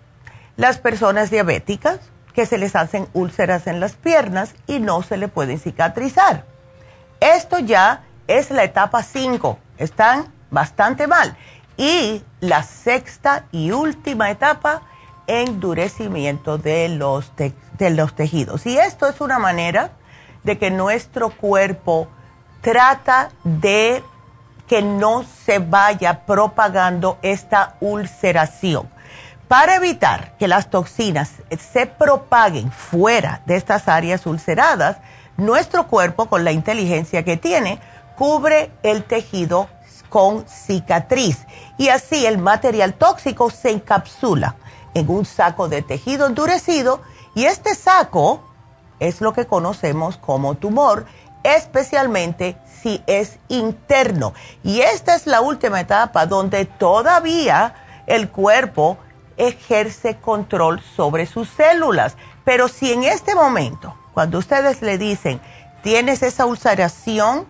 las 0.56 0.78
personas 0.78 1.30
diabéticas 1.30 2.00
que 2.34 2.46
se 2.46 2.58
les 2.58 2.75
hacen 2.75 3.08
úlceras 3.13 3.68
en 3.68 3.80
las 3.80 3.94
piernas 3.94 4.56
y 4.68 4.80
no 4.80 5.04
se 5.04 5.18
le 5.18 5.28
pueden 5.28 5.60
cicatrizar. 5.60 6.46
Esto 7.20 7.60
ya 7.60 8.04
es 8.28 8.52
la 8.52 8.63
etapa 8.63 9.04
5, 9.04 9.58
están 9.78 10.32
bastante 10.50 11.08
mal. 11.08 11.38
Y 11.78 12.24
la 12.40 12.63
sexta 12.63 13.46
y 13.52 13.72
última 13.72 14.30
etapa, 14.30 14.84
endurecimiento 15.28 16.58
de 16.58 16.89
los, 16.89 17.32
de 17.36 17.89
los 17.89 18.15
tejidos. 18.15 18.65
Y 18.65 18.78
esto 18.78 19.08
es 19.08 19.22
una 19.22 19.39
manera 19.39 19.91
de 20.43 20.58
que 20.58 20.69
nuestro 20.69 21.30
cuerpo 21.30 22.08
trata 22.63 23.30
de 23.43 24.04
que 24.67 24.82
no 24.82 25.23
se 25.45 25.60
vaya 25.60 26.26
propagando 26.26 27.19
esta 27.21 27.76
ulceración. 27.82 28.89
Para 29.47 29.76
evitar 29.76 30.36
que 30.38 30.47
las 30.47 30.71
toxinas 30.71 31.30
se 31.60 31.86
propaguen 31.86 32.71
fuera 32.71 33.41
de 33.45 33.58
estas 33.58 33.88
áreas 33.88 34.26
ulceradas, 34.26 34.97
nuestro 35.38 35.88
cuerpo, 35.88 36.28
con 36.28 36.43
la 36.43 36.52
inteligencia 36.52 37.23
que 37.23 37.38
tiene, 37.38 37.80
cubre 38.15 38.71
el 38.82 39.04
tejido 39.04 39.67
con 40.10 40.47
cicatriz 40.47 41.45
y 41.78 41.89
así 41.89 42.26
el 42.26 42.38
material 42.38 42.93
tóxico 42.93 43.49
se 43.49 43.71
encapsula 43.71 44.56
en 44.93 45.10
un 45.10 45.26
saco 45.26 45.67
de 45.67 45.82
tejido 45.82 46.28
endurecido 46.28 47.02
y 47.36 47.45
este 47.45 47.76
saco 47.76 48.43
es 48.99 49.21
lo 49.21 49.34
que 49.34 49.47
conocemos 49.47 50.17
como 50.17 50.56
tumor 50.56 51.06
especialmente 51.43 52.58
si 52.82 53.03
es 53.08 53.38
interno. 53.47 54.34
Y 54.63 54.82
esta 54.82 55.15
es 55.15 55.27
la 55.27 55.41
última 55.41 55.82
etapa 55.82 56.25
donde 56.25 56.65
todavía 56.65 57.75
el 58.08 58.29
cuerpo 58.29 58.97
ejerce 59.38 60.17
control 60.17 60.82
sobre 60.95 61.25
sus 61.25 61.49
células. 61.49 62.15
Pero 62.43 62.67
si 62.67 62.91
en 62.91 63.03
este 63.03 63.36
momento, 63.36 63.95
cuando 64.13 64.38
ustedes 64.38 64.82
le 64.82 64.97
dicen, 64.97 65.39
tienes 65.82 66.23
esa 66.23 66.45
ulceración 66.45 67.47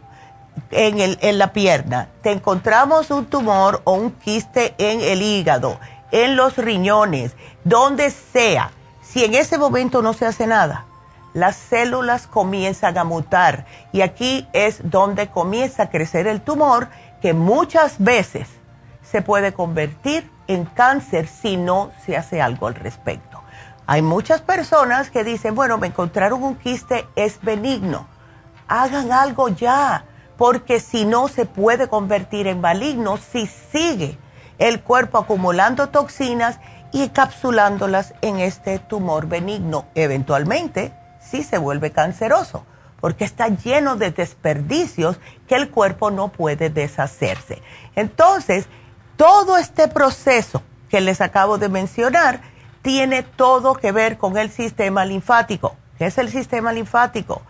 en, 0.71 0.99
el, 0.99 1.17
en 1.21 1.37
la 1.37 1.53
pierna, 1.53 2.09
te 2.21 2.31
encontramos 2.31 3.11
un 3.11 3.25
tumor 3.25 3.81
o 3.85 3.93
un 3.93 4.11
quiste 4.11 4.75
en 4.77 5.01
el 5.01 5.21
hígado, 5.21 5.79
en 6.11 6.35
los 6.35 6.57
riñones, 6.57 7.35
donde 7.63 8.11
sea, 8.11 8.71
si 9.01 9.25
en 9.25 9.33
ese 9.33 9.57
momento 9.57 10.01
no 10.01 10.13
se 10.13 10.25
hace 10.25 10.47
nada, 10.47 10.85
las 11.33 11.55
células 11.55 12.27
comienzan 12.27 12.97
a 12.97 13.03
mutar 13.03 13.65
y 13.91 14.01
aquí 14.01 14.47
es 14.53 14.79
donde 14.89 15.27
comienza 15.27 15.83
a 15.83 15.89
crecer 15.89 16.27
el 16.27 16.41
tumor 16.41 16.89
que 17.21 17.33
muchas 17.33 17.95
veces 17.99 18.47
se 19.01 19.21
puede 19.21 19.53
convertir 19.53 20.29
en 20.47 20.65
cáncer 20.65 21.27
si 21.27 21.57
no 21.57 21.91
se 22.05 22.17
hace 22.17 22.41
algo 22.41 22.67
al 22.67 22.75
respecto. 22.75 23.41
Hay 23.85 24.01
muchas 24.01 24.41
personas 24.41 25.09
que 25.09 25.23
dicen, 25.23 25.55
bueno, 25.55 25.77
me 25.77 25.87
encontraron 25.87 26.43
un 26.43 26.55
quiste, 26.55 27.05
es 27.15 27.41
benigno. 27.41 28.07
Hagan 28.67 29.11
algo 29.11 29.49
ya, 29.49 30.05
porque 30.37 30.79
si 30.79 31.05
no 31.05 31.27
se 31.27 31.45
puede 31.45 31.87
convertir 31.87 32.47
en 32.47 32.61
maligno 32.61 33.17
si 33.17 33.47
sigue 33.47 34.17
el 34.57 34.81
cuerpo 34.81 35.17
acumulando 35.17 35.89
toxinas 35.89 36.59
y 36.91 37.03
encapsulándolas 37.03 38.13
en 38.21 38.39
este 38.39 38.79
tumor 38.79 39.27
benigno. 39.27 39.85
Eventualmente 39.95 40.93
se 41.41 41.57
vuelve 41.57 41.91
canceroso, 41.91 42.65
porque 43.01 43.25
está 43.25 43.47
lleno 43.47 43.95
de 43.95 44.11
desperdicios 44.11 45.19
que 45.47 45.55
el 45.55 45.71
cuerpo 45.71 46.11
no 46.11 46.27
puede 46.27 46.69
deshacerse. 46.69 47.61
Entonces, 47.95 48.67
todo 49.17 49.57
este 49.57 49.87
proceso 49.87 50.61
que 50.89 51.01
les 51.01 51.21
acabo 51.21 51.57
de 51.57 51.69
mencionar 51.69 52.41
tiene 52.83 53.23
todo 53.23 53.73
que 53.73 53.91
ver 53.91 54.17
con 54.17 54.37
el 54.37 54.51
sistema 54.51 55.05
linfático. 55.05 55.75
¿Qué 55.97 56.05
es 56.05 56.17
el 56.17 56.29
sistema 56.29 56.71
linfático? 56.71 57.41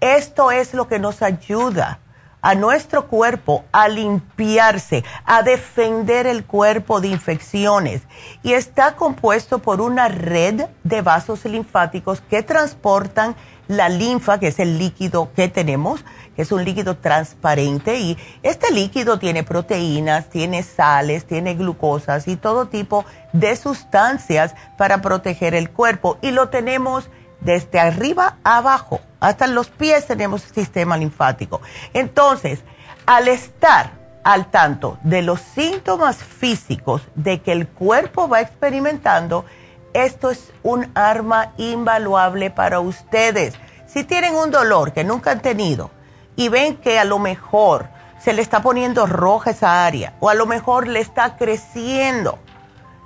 Esto 0.00 0.50
es 0.50 0.72
lo 0.72 0.88
que 0.88 0.98
nos 0.98 1.20
ayuda 1.20 1.98
a 2.46 2.54
nuestro 2.54 3.08
cuerpo 3.08 3.64
a 3.72 3.88
limpiarse, 3.88 5.02
a 5.24 5.42
defender 5.42 6.28
el 6.28 6.44
cuerpo 6.44 7.00
de 7.00 7.08
infecciones. 7.08 8.02
Y 8.44 8.52
está 8.52 8.94
compuesto 8.94 9.58
por 9.58 9.80
una 9.80 10.06
red 10.06 10.66
de 10.84 11.02
vasos 11.02 11.44
linfáticos 11.44 12.20
que 12.20 12.44
transportan 12.44 13.34
la 13.66 13.88
linfa, 13.88 14.38
que 14.38 14.46
es 14.46 14.60
el 14.60 14.78
líquido 14.78 15.32
que 15.34 15.48
tenemos, 15.48 16.04
que 16.36 16.42
es 16.42 16.52
un 16.52 16.64
líquido 16.64 16.96
transparente. 16.96 17.98
Y 17.98 18.16
este 18.44 18.72
líquido 18.72 19.18
tiene 19.18 19.42
proteínas, 19.42 20.30
tiene 20.30 20.62
sales, 20.62 21.26
tiene 21.26 21.56
glucosas 21.56 22.28
y 22.28 22.36
todo 22.36 22.68
tipo 22.68 23.04
de 23.32 23.56
sustancias 23.56 24.54
para 24.78 25.02
proteger 25.02 25.56
el 25.56 25.70
cuerpo. 25.70 26.16
Y 26.22 26.30
lo 26.30 26.48
tenemos 26.48 27.10
desde 27.40 27.80
arriba 27.80 28.38
a 28.44 28.58
abajo, 28.58 29.00
hasta 29.20 29.46
los 29.46 29.68
pies 29.68 30.06
tenemos 30.06 30.42
sistema 30.42 30.96
linfático. 30.96 31.60
Entonces, 31.94 32.60
al 33.06 33.28
estar 33.28 33.92
al 34.24 34.50
tanto 34.50 34.98
de 35.04 35.22
los 35.22 35.40
síntomas 35.40 36.16
físicos 36.16 37.02
de 37.14 37.40
que 37.40 37.52
el 37.52 37.68
cuerpo 37.68 38.28
va 38.28 38.40
experimentando, 38.40 39.44
esto 39.92 40.30
es 40.30 40.52
un 40.64 40.90
arma 40.94 41.52
invaluable 41.58 42.50
para 42.50 42.80
ustedes. 42.80 43.54
Si 43.86 44.02
tienen 44.02 44.34
un 44.34 44.50
dolor 44.50 44.92
que 44.92 45.04
nunca 45.04 45.30
han 45.30 45.42
tenido 45.42 45.90
y 46.34 46.48
ven 46.48 46.76
que 46.76 46.98
a 46.98 47.04
lo 47.04 47.20
mejor 47.20 47.88
se 48.18 48.32
le 48.32 48.42
está 48.42 48.62
poniendo 48.62 49.06
roja 49.06 49.50
esa 49.50 49.86
área 49.86 50.14
o 50.18 50.28
a 50.28 50.34
lo 50.34 50.46
mejor 50.46 50.88
le 50.88 50.98
está 50.98 51.36
creciendo, 51.36 52.40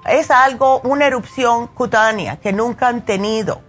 es 0.07 0.31
algo, 0.31 0.81
una 0.81 1.07
erupción 1.07 1.66
cutánea 1.66 2.37
que 2.37 2.55
nunca 2.55 2.88
han 2.88 3.03
tenido 3.03 3.61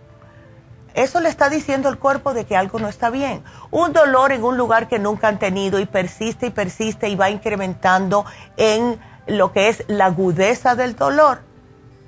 eso 0.93 1.19
le 1.21 1.29
está 1.29 1.49
diciendo 1.49 1.89
el 1.89 1.97
cuerpo 1.97 2.33
de 2.33 2.45
que 2.45 2.57
algo 2.57 2.79
no 2.79 2.87
está 2.87 3.09
bien. 3.09 3.43
Un 3.71 3.93
dolor 3.93 4.31
en 4.31 4.43
un 4.43 4.57
lugar 4.57 4.87
que 4.87 4.99
nunca 4.99 5.27
han 5.27 5.39
tenido 5.39 5.79
y 5.79 5.85
persiste 5.85 6.47
y 6.47 6.49
persiste 6.49 7.07
y 7.07 7.15
va 7.15 7.29
incrementando 7.29 8.25
en 8.57 8.99
lo 9.27 9.53
que 9.53 9.69
es 9.69 9.83
la 9.87 10.07
agudeza 10.07 10.75
del 10.75 10.95
dolor. 10.95 11.43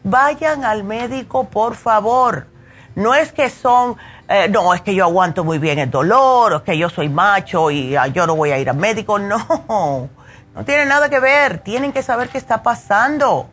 Vayan 0.04 0.66
al 0.66 0.84
médico, 0.84 1.46
por 1.46 1.76
favor. 1.76 2.48
No 2.96 3.16
es 3.16 3.32
que 3.32 3.50
son, 3.50 3.96
eh, 4.28 4.50
no, 4.50 4.74
es 4.74 4.82
que 4.82 4.94
yo 4.94 5.06
aguanto 5.06 5.44
muy 5.44 5.60
bien 5.60 5.80
el 5.80 5.90
dolor, 5.90 6.54
o 6.54 6.58
es 6.58 6.64
que 6.64 6.78
yo 6.78 6.90
soy 6.90 7.10
macho 7.10 7.72
y 7.72 7.96
ah, 7.96 8.08
yo 8.08 8.28
no 8.28 8.36
voy 8.36 8.52
a 8.52 8.60
ir 8.60 8.70
al 8.70 8.78
médico. 8.78 9.18
No, 9.20 10.10
no 10.56 10.66
tiene 10.66 10.86
nada 10.86 11.10
que 11.10 11.20
ver. 11.20 11.60
Tienen 11.60 11.94
que 11.94 12.04
saber 12.04 12.30
qué 12.30 12.38
está 12.38 12.62
pasando. 12.62 13.50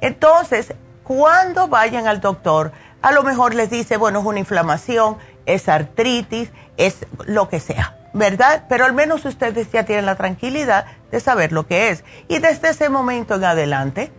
Entonces, 0.00 0.72
cuando 1.02 1.68
vayan 1.68 2.06
al 2.06 2.20
doctor, 2.20 2.72
a 3.02 3.12
lo 3.12 3.22
mejor 3.22 3.54
les 3.54 3.70
dice, 3.70 3.96
bueno, 3.96 4.20
es 4.20 4.26
una 4.26 4.38
inflamación, 4.38 5.16
es 5.46 5.68
artritis, 5.68 6.50
es 6.76 7.06
lo 7.26 7.48
que 7.48 7.60
sea, 7.60 7.96
¿verdad? 8.12 8.64
Pero 8.68 8.84
al 8.84 8.92
menos 8.92 9.24
ustedes 9.24 9.70
ya 9.70 9.84
tienen 9.84 10.06
la 10.06 10.16
tranquilidad 10.16 10.86
de 11.10 11.20
saber 11.20 11.52
lo 11.52 11.66
que 11.66 11.90
es. 11.90 12.04
Y 12.28 12.38
desde 12.38 12.70
ese 12.70 12.88
momento 12.88 13.36
en 13.36 13.44
adelante, 13.44 14.12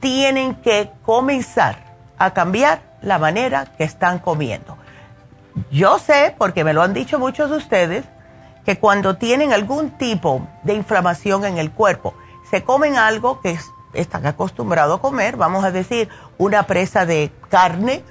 tienen 0.00 0.56
que 0.56 0.90
comenzar 1.04 1.94
a 2.18 2.32
cambiar 2.34 2.82
la 3.02 3.18
manera 3.18 3.66
que 3.76 3.84
están 3.84 4.18
comiendo. 4.18 4.76
Yo 5.70 5.98
sé, 5.98 6.34
porque 6.36 6.64
me 6.64 6.74
lo 6.74 6.82
han 6.82 6.92
dicho 6.92 7.18
muchos 7.18 7.50
de 7.50 7.56
ustedes, 7.56 8.04
que 8.64 8.78
cuando 8.78 9.16
tienen 9.16 9.52
algún 9.52 9.90
tipo 9.90 10.46
de 10.64 10.74
inflamación 10.74 11.44
en 11.44 11.56
el 11.56 11.70
cuerpo, 11.70 12.14
se 12.50 12.64
comen 12.64 12.96
algo 12.96 13.40
que 13.40 13.58
están 13.94 14.26
acostumbrados 14.26 14.98
a 14.98 15.00
comer, 15.00 15.36
vamos 15.36 15.64
a 15.64 15.70
decir, 15.70 16.08
una 16.36 16.64
presa 16.64 17.06
de 17.06 17.32
carne 17.48 18.02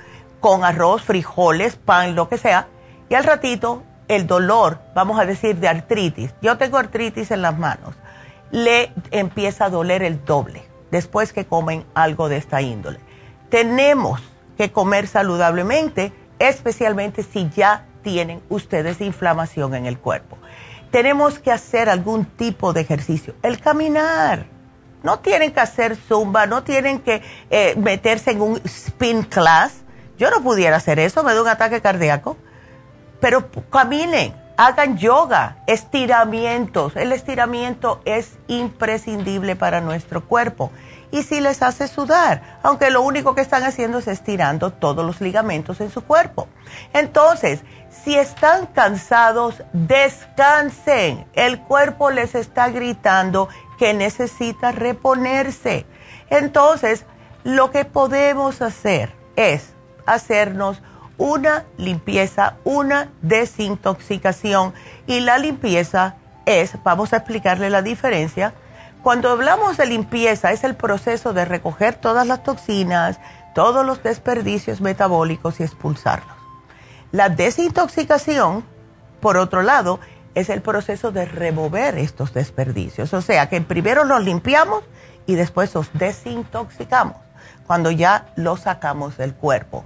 con 0.45 0.63
arroz, 0.63 1.01
frijoles, 1.01 1.75
pan, 1.75 2.13
lo 2.13 2.29
que 2.29 2.38
sea, 2.38 2.67
y 3.10 3.15
al 3.15 3.23
ratito 3.23 3.81
el 4.08 4.27
dolor, 4.27 4.77
vamos 4.93 5.19
a 5.19 5.25
decir, 5.25 5.55
de 5.55 5.67
artritis, 5.67 6.36
yo 6.39 6.55
tengo 6.60 6.77
artritis 6.77 7.31
en 7.31 7.41
las 7.41 7.58
manos, 7.58 7.95
le 8.51 8.93
empieza 9.10 9.65
a 9.65 9.69
doler 9.71 10.03
el 10.03 10.23
doble 10.23 10.62
después 10.91 11.34
que 11.34 11.45
comen 11.45 11.84
algo 11.95 12.29
de 12.29 12.38
esta 12.38 12.62
índole. 12.62 12.99
Tenemos 13.49 14.21
que 14.55 14.71
comer 14.71 15.08
saludablemente, 15.08 16.13
especialmente 16.38 17.23
si 17.23 17.49
ya 17.49 17.88
tienen 18.03 18.39
ustedes 18.47 19.01
inflamación 19.01 19.73
en 19.73 19.88
el 19.88 19.97
cuerpo. 19.97 20.38
Tenemos 20.91 21.39
que 21.39 21.51
hacer 21.51 21.89
algún 21.89 22.23
tipo 22.23 22.71
de 22.71 22.81
ejercicio. 22.81 23.34
El 23.41 23.60
caminar. 23.60 24.45
No 25.01 25.17
tienen 25.17 25.53
que 25.53 25.60
hacer 25.60 25.95
zumba, 25.95 26.45
no 26.45 26.62
tienen 26.62 26.99
que 26.99 27.23
eh, 27.49 27.73
meterse 27.77 28.29
en 28.29 28.41
un 28.41 28.62
spin 28.63 29.23
class. 29.23 29.84
Yo 30.17 30.30
no 30.30 30.41
pudiera 30.41 30.78
hacer 30.78 30.99
eso, 30.99 31.23
me 31.23 31.34
da 31.34 31.41
un 31.41 31.47
ataque 31.47 31.82
cardíaco. 31.82 32.38
Pero 33.19 33.49
caminen, 33.69 34.36
hagan 34.58 34.97
yoga, 34.97 35.58
estiramientos. 35.67 36.95
El 36.95 37.12
estiramiento 37.12 38.01
es 38.06 38.38
imprescindible 38.47 39.56
para 39.56 39.82
nuestro 39.82 40.25
cuerpo 40.25 40.71
y 41.12 41.23
si 41.23 41.39
les 41.39 41.62
hace 41.62 41.88
sudar, 41.88 42.60
aunque 42.62 42.89
lo 42.89 43.01
único 43.01 43.36
que 43.36 43.41
están 43.41 43.63
haciendo 43.63 43.99
es 43.99 44.08
estirando 44.08 44.71
todos 44.71 45.06
los 45.06 45.21
ligamentos 45.21 45.80
en 45.80 45.89
su 45.89 46.04
cuerpo. 46.04 46.49
Entonces, 46.93 47.62
si 47.89 48.15
están 48.15 48.65
cansados, 48.65 49.63
descansen. 49.71 51.25
El 51.34 51.62
cuerpo 51.62 52.12
les 52.12 52.36
está 52.36 52.69
gritando 52.69 53.47
que 53.78 53.93
necesita 53.93 54.71
reponerse. 54.71 55.86
Entonces, 56.30 57.06
lo 57.43 57.71
que 57.71 57.86
podemos 57.86 58.62
hacer 58.62 59.15
es 59.36 59.74
hacernos 60.05 60.81
una 61.17 61.65
limpieza, 61.77 62.55
una 62.63 63.09
desintoxicación. 63.21 64.73
Y 65.07 65.21
la 65.21 65.37
limpieza 65.37 66.15
es, 66.45 66.73
vamos 66.83 67.13
a 67.13 67.17
explicarle 67.17 67.69
la 67.69 67.81
diferencia, 67.81 68.53
cuando 69.05 69.29
hablamos 69.29 69.77
de 69.77 69.85
limpieza 69.85 70.51
es 70.51 70.63
el 70.63 70.75
proceso 70.75 71.31
de 71.31 71.45
recoger 71.45 71.93
todas 71.93 72.25
las 72.25 72.43
toxinas, 72.43 73.19
todos 73.53 73.85
los 73.85 74.01
desperdicios 74.01 74.81
metabólicos 74.81 75.59
y 75.59 75.63
expulsarlos. 75.63 76.35
La 77.11 77.29
desintoxicación, 77.29 78.65
por 79.21 79.37
otro 79.37 79.61
lado, 79.61 79.99
es 80.33 80.49
el 80.49 80.61
proceso 80.61 81.11
de 81.11 81.25
remover 81.25 81.97
estos 81.97 82.33
desperdicios. 82.33 83.13
O 83.13 83.21
sea 83.21 83.47
que 83.47 83.61
primero 83.61 84.03
los 84.03 84.23
limpiamos 84.23 84.83
y 85.25 85.35
después 85.35 85.73
los 85.75 85.89
desintoxicamos, 85.93 87.15
cuando 87.67 87.91
ya 87.91 88.28
los 88.36 88.62
sacamos 88.62 89.17
del 89.17 89.34
cuerpo. 89.34 89.84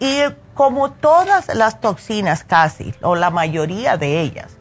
Y 0.00 0.20
como 0.54 0.92
todas 0.92 1.54
las 1.54 1.80
toxinas 1.80 2.44
casi, 2.44 2.94
o 3.02 3.14
la 3.14 3.30
mayoría 3.30 3.96
de 3.96 4.20
ellas, 4.20 4.52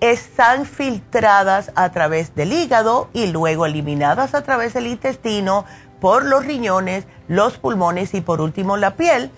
están 0.00 0.64
filtradas 0.64 1.72
a 1.74 1.90
través 1.90 2.34
del 2.34 2.52
hígado 2.52 3.10
y 3.12 3.26
luego 3.26 3.66
eliminadas 3.66 4.34
a 4.34 4.42
través 4.42 4.74
del 4.74 4.86
intestino 4.86 5.64
por 6.00 6.24
los 6.24 6.44
riñones, 6.44 7.06
los 7.26 7.58
pulmones 7.58 8.14
y 8.14 8.20
por 8.20 8.40
último 8.40 8.76
la 8.76 8.94
piel, 8.94 9.30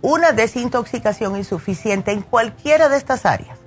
una 0.00 0.32
desintoxicación 0.32 1.36
insuficiente 1.36 2.12
en 2.12 2.22
cualquiera 2.22 2.88
de 2.88 2.96
estas 2.96 3.26
áreas 3.26 3.58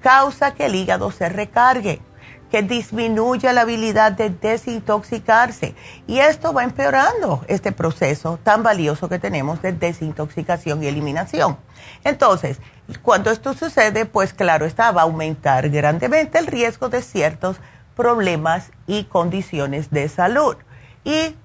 causa 0.00 0.54
que 0.54 0.66
el 0.66 0.74
hígado 0.74 1.10
se 1.10 1.28
recargue, 1.28 2.00
que 2.50 2.62
disminuya 2.62 3.52
la 3.52 3.62
habilidad 3.62 4.12
de 4.12 4.30
desintoxicarse 4.30 5.74
y 6.06 6.18
esto 6.18 6.52
va 6.52 6.64
empeorando 6.64 7.44
este 7.46 7.72
proceso 7.72 8.38
tan 8.42 8.62
valioso 8.62 9.08
que 9.08 9.18
tenemos 9.18 9.62
de 9.62 9.72
desintoxicación 9.72 10.82
y 10.82 10.86
eliminación. 10.86 11.56
Entonces, 12.04 12.58
cuando 13.02 13.30
esto 13.30 13.54
sucede, 13.54 14.04
pues 14.04 14.34
claro 14.34 14.66
está, 14.66 14.90
va 14.90 15.02
a 15.02 15.04
aumentar 15.04 15.68
grandemente 15.70 16.38
el 16.38 16.46
riesgo 16.46 16.88
de 16.88 17.02
ciertos 17.02 17.56
problemas 17.96 18.70
y 18.86 19.04
condiciones 19.04 19.90
de 19.90 20.08
salud. 20.08 20.56
Y 21.04 21.36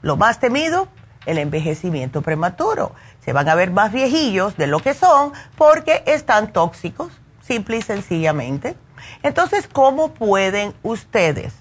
lo 0.00 0.16
más 0.16 0.40
temido, 0.40 0.88
el 1.26 1.38
envejecimiento 1.38 2.22
prematuro. 2.22 2.92
Se 3.24 3.32
van 3.32 3.48
a 3.48 3.54
ver 3.54 3.70
más 3.70 3.92
viejillos 3.92 4.56
de 4.56 4.66
lo 4.66 4.80
que 4.80 4.94
son 4.94 5.32
porque 5.56 6.02
están 6.06 6.52
tóxicos, 6.52 7.12
simple 7.42 7.76
y 7.76 7.82
sencillamente. 7.82 8.76
Entonces, 9.22 9.68
¿cómo 9.70 10.12
pueden 10.12 10.74
ustedes 10.82 11.54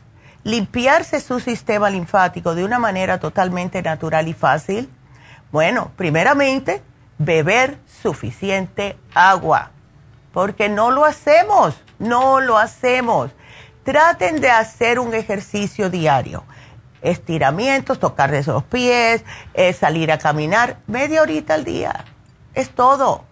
limpiarse 0.44 1.20
su 1.20 1.40
sistema 1.40 1.90
linfático 1.90 2.56
de 2.56 2.64
una 2.64 2.80
manera 2.80 3.20
totalmente 3.20 3.82
natural 3.82 4.28
y 4.28 4.34
fácil? 4.34 4.90
Bueno, 5.52 5.92
primeramente, 5.96 6.82
beber 7.18 7.78
suficiente 8.02 8.98
agua, 9.14 9.72
porque 10.34 10.70
no 10.70 10.92
lo 10.92 11.06
hacemos, 11.06 11.76
no 12.00 12.40
lo 12.42 12.58
hacemos. 12.58 13.32
Traten 13.84 14.42
de 14.42 14.50
hacer 14.50 15.00
un 15.00 15.14
ejercicio 15.14 15.90
diario, 15.90 16.44
estiramientos, 17.02 18.00
tocar 18.00 18.32
de 18.32 18.44
los 18.44 18.64
pies, 18.64 19.24
eh, 19.54 19.74
salir 19.74 20.12
a 20.12 20.18
caminar, 20.18 20.78
media 20.88 21.22
horita 21.22 21.54
al 21.54 21.64
día, 21.64 22.06
es 22.54 22.70
todo. 22.72 23.24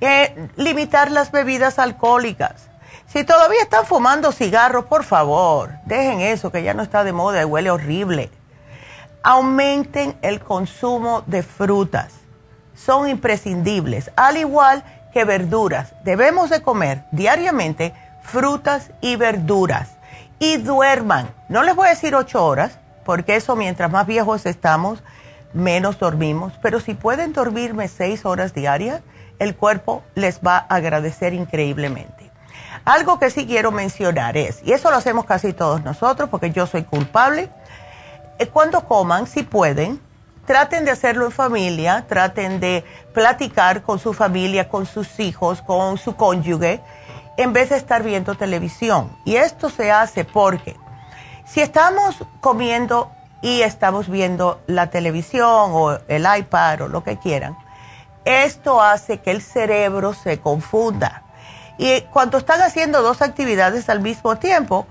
Eh, 0.00 0.48
limitar 0.56 1.10
las 1.10 1.32
bebidas 1.32 1.78
alcohólicas. 1.78 2.67
Si 3.08 3.24
todavía 3.24 3.62
están 3.62 3.86
fumando 3.86 4.32
cigarros, 4.32 4.84
por 4.84 5.02
favor, 5.02 5.70
dejen 5.86 6.20
eso, 6.20 6.52
que 6.52 6.62
ya 6.62 6.74
no 6.74 6.82
está 6.82 7.04
de 7.04 7.12
moda 7.12 7.40
y 7.40 7.44
huele 7.44 7.70
horrible. 7.70 8.30
Aumenten 9.22 10.16
el 10.22 10.40
consumo 10.40 11.22
de 11.26 11.42
frutas 11.42 12.12
son 12.78 13.08
imprescindibles, 13.08 14.10
al 14.16 14.36
igual 14.36 14.84
que 15.12 15.24
verduras. 15.24 15.94
Debemos 16.04 16.50
de 16.50 16.62
comer 16.62 17.04
diariamente 17.10 17.92
frutas 18.22 18.90
y 19.00 19.16
verduras. 19.16 19.90
Y 20.38 20.58
duerman. 20.58 21.28
No 21.48 21.64
les 21.64 21.74
voy 21.74 21.88
a 21.88 21.90
decir 21.90 22.14
ocho 22.14 22.44
horas, 22.44 22.78
porque 23.04 23.34
eso 23.36 23.56
mientras 23.56 23.90
más 23.90 24.06
viejos 24.06 24.46
estamos, 24.46 25.02
menos 25.52 25.98
dormimos. 25.98 26.52
Pero 26.62 26.78
si 26.78 26.94
pueden 26.94 27.32
dormirme 27.32 27.88
seis 27.88 28.24
horas 28.24 28.54
diarias, 28.54 29.02
el 29.40 29.56
cuerpo 29.56 30.04
les 30.14 30.40
va 30.40 30.58
a 30.58 30.76
agradecer 30.76 31.32
increíblemente. 31.34 32.17
Algo 32.84 33.18
que 33.18 33.30
sí 33.30 33.46
quiero 33.46 33.70
mencionar 33.72 34.36
es, 34.36 34.60
y 34.64 34.72
eso 34.72 34.90
lo 34.90 34.96
hacemos 34.96 35.24
casi 35.24 35.52
todos 35.52 35.82
nosotros, 35.84 36.28
porque 36.30 36.50
yo 36.50 36.66
soy 36.66 36.84
culpable, 36.84 37.50
eh, 38.38 38.46
cuando 38.46 38.84
coman, 38.84 39.26
si 39.26 39.42
pueden, 39.42 40.00
traten 40.46 40.84
de 40.84 40.90
hacerlo 40.90 41.26
en 41.26 41.32
familia, 41.32 42.06
traten 42.08 42.60
de 42.60 42.84
platicar 43.12 43.82
con 43.82 43.98
su 43.98 44.14
familia, 44.14 44.68
con 44.68 44.86
sus 44.86 45.20
hijos, 45.20 45.60
con 45.60 45.98
su 45.98 46.16
cónyuge, 46.16 46.80
en 47.36 47.52
vez 47.52 47.68
de 47.68 47.76
estar 47.76 48.02
viendo 48.02 48.34
televisión. 48.34 49.16
Y 49.24 49.36
esto 49.36 49.68
se 49.70 49.92
hace 49.92 50.24
porque 50.24 50.76
si 51.46 51.60
estamos 51.60 52.16
comiendo 52.40 53.10
y 53.42 53.62
estamos 53.62 54.08
viendo 54.08 54.60
la 54.66 54.88
televisión 54.88 55.70
o 55.72 55.98
el 56.08 56.26
iPad 56.38 56.82
o 56.82 56.88
lo 56.88 57.04
que 57.04 57.18
quieran, 57.18 57.56
esto 58.24 58.82
hace 58.82 59.20
que 59.20 59.30
el 59.30 59.40
cerebro 59.40 60.12
se 60.12 60.40
confunda. 60.40 61.22
Y 61.78 62.02
cuando 62.12 62.38
están 62.38 62.60
haciendo 62.60 63.02
dos 63.02 63.22
actividades 63.22 63.88
al 63.88 64.00
mismo 64.00 64.36
tiempo, 64.36 64.86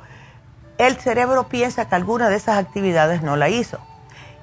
el 0.78 0.97
cerebro 0.97 1.47
piensa 1.47 1.88
que 1.88 1.95
alguna 1.95 2.30
de 2.30 2.38
esas 2.38 2.58
actividades 2.58 3.21
no 3.21 3.36
la 3.36 3.50
hizo. 3.50 3.80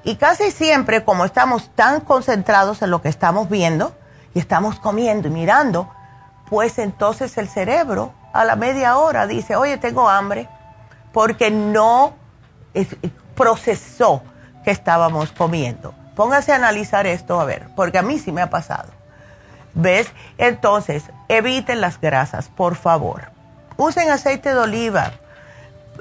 Y 0.03 0.17
casi 0.17 0.51
siempre, 0.51 1.03
como 1.03 1.25
estamos 1.25 1.69
tan 1.73 2.01
concentrados 2.01 2.81
en 2.83 2.91
lo 2.91 3.01
que 3.01 3.09
estamos 3.09 3.49
viendo, 3.49 3.95
y 4.35 4.39
estamos 4.39 4.79
comiendo 4.79 5.29
y 5.29 5.31
mirando, 5.31 5.89
pues 6.49 6.77
entonces 6.77 7.35
el 7.37 7.47
cerebro 7.47 8.13
a 8.33 8.43
la 8.43 8.55
media 8.55 8.97
hora 8.97 9.25
dice, 9.25 9.55
oye, 9.55 9.77
tengo 9.77 10.07
hambre, 10.07 10.47
porque 11.13 11.49
no 11.49 12.13
procesó 13.33 14.21
que 14.63 14.71
estábamos 14.71 15.31
comiendo. 15.31 15.95
Póngase 16.15 16.51
a 16.51 16.57
analizar 16.57 17.07
esto, 17.07 17.39
a 17.39 17.45
ver, 17.45 17.69
porque 17.75 17.97
a 17.97 18.01
mí 18.01 18.19
sí 18.19 18.31
me 18.31 18.41
ha 18.41 18.49
pasado. 18.49 18.89
¿Ves? 19.73 20.11
Entonces, 20.37 21.03
eviten 21.27 21.81
las 21.81 21.99
grasas, 21.99 22.49
por 22.49 22.75
favor. 22.75 23.29
Usen 23.77 24.09
aceite 24.09 24.49
de 24.49 24.59
oliva. 24.59 25.11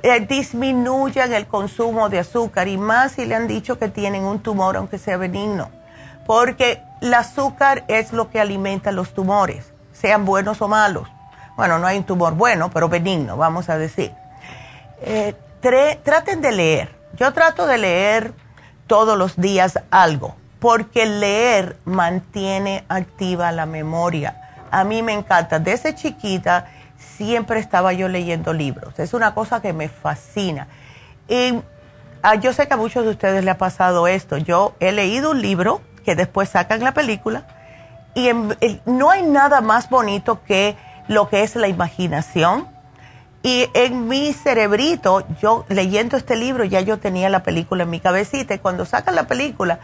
Eh, 0.02 0.20
disminuyan 0.20 1.32
el 1.32 1.46
consumo 1.46 2.08
de 2.08 2.18
azúcar 2.18 2.68
y 2.68 2.76
más 2.76 3.12
si 3.12 3.24
le 3.24 3.34
han 3.34 3.46
dicho 3.46 3.78
que 3.78 3.88
tienen 3.88 4.24
un 4.24 4.40
tumor, 4.40 4.76
aunque 4.76 4.98
sea 4.98 5.16
benigno. 5.16 5.70
Porque 6.26 6.82
el 7.00 7.14
azúcar 7.14 7.84
es 7.88 8.12
lo 8.12 8.30
que 8.30 8.40
alimenta 8.40 8.92
los 8.92 9.14
tumores, 9.14 9.72
sean 9.92 10.24
buenos 10.24 10.60
o 10.62 10.68
malos. 10.68 11.08
Bueno, 11.56 11.78
no 11.78 11.86
hay 11.86 11.98
un 11.98 12.04
tumor 12.04 12.34
bueno, 12.34 12.70
pero 12.70 12.88
benigno, 12.88 13.36
vamos 13.36 13.68
a 13.68 13.78
decir. 13.78 14.12
Eh, 15.02 15.34
traten 16.02 16.40
de 16.40 16.52
leer. 16.52 16.94
Yo 17.16 17.32
trato 17.32 17.66
de 17.66 17.78
leer 17.78 18.32
todos 18.86 19.16
los 19.16 19.36
días 19.36 19.78
algo, 19.90 20.34
porque 20.58 21.06
leer 21.06 21.76
mantiene 21.84 22.84
activa 22.88 23.52
la 23.52 23.66
memoria. 23.66 24.43
A 24.78 24.84
mí 24.84 25.02
me 25.02 25.12
encanta. 25.12 25.58
Desde 25.58 25.94
chiquita 25.94 26.66
siempre 26.96 27.60
estaba 27.60 27.92
yo 27.92 28.08
leyendo 28.08 28.52
libros. 28.52 28.98
Es 28.98 29.14
una 29.14 29.34
cosa 29.34 29.60
que 29.60 29.72
me 29.72 29.88
fascina. 29.88 30.68
Y 31.28 31.60
ah, 32.22 32.34
yo 32.34 32.52
sé 32.52 32.66
que 32.66 32.74
a 32.74 32.76
muchos 32.76 33.04
de 33.04 33.10
ustedes 33.10 33.44
le 33.44 33.50
ha 33.50 33.58
pasado 33.58 34.06
esto. 34.06 34.36
Yo 34.36 34.74
he 34.80 34.92
leído 34.92 35.30
un 35.30 35.42
libro 35.42 35.80
que 36.04 36.14
después 36.14 36.48
sacan 36.48 36.80
la 36.80 36.92
película 36.92 37.46
y 38.14 38.30
no 38.84 39.10
hay 39.10 39.22
nada 39.22 39.60
más 39.60 39.90
bonito 39.90 40.42
que 40.44 40.76
lo 41.08 41.28
que 41.28 41.42
es 41.42 41.56
la 41.56 41.68
imaginación 41.68 42.68
y 43.44 43.68
en 43.74 44.08
mi 44.08 44.32
cerebrito, 44.32 45.22
yo 45.42 45.66
leyendo 45.68 46.16
este 46.16 46.34
libro, 46.34 46.64
ya 46.64 46.80
yo 46.80 46.98
tenía 46.98 47.28
la 47.28 47.42
película 47.42 47.82
en 47.82 47.90
mi 47.90 48.00
cabecita 48.00 48.54
y 48.54 48.58
cuando 48.58 48.86
sacan 48.86 49.14
la 49.14 49.24
película, 49.24 49.80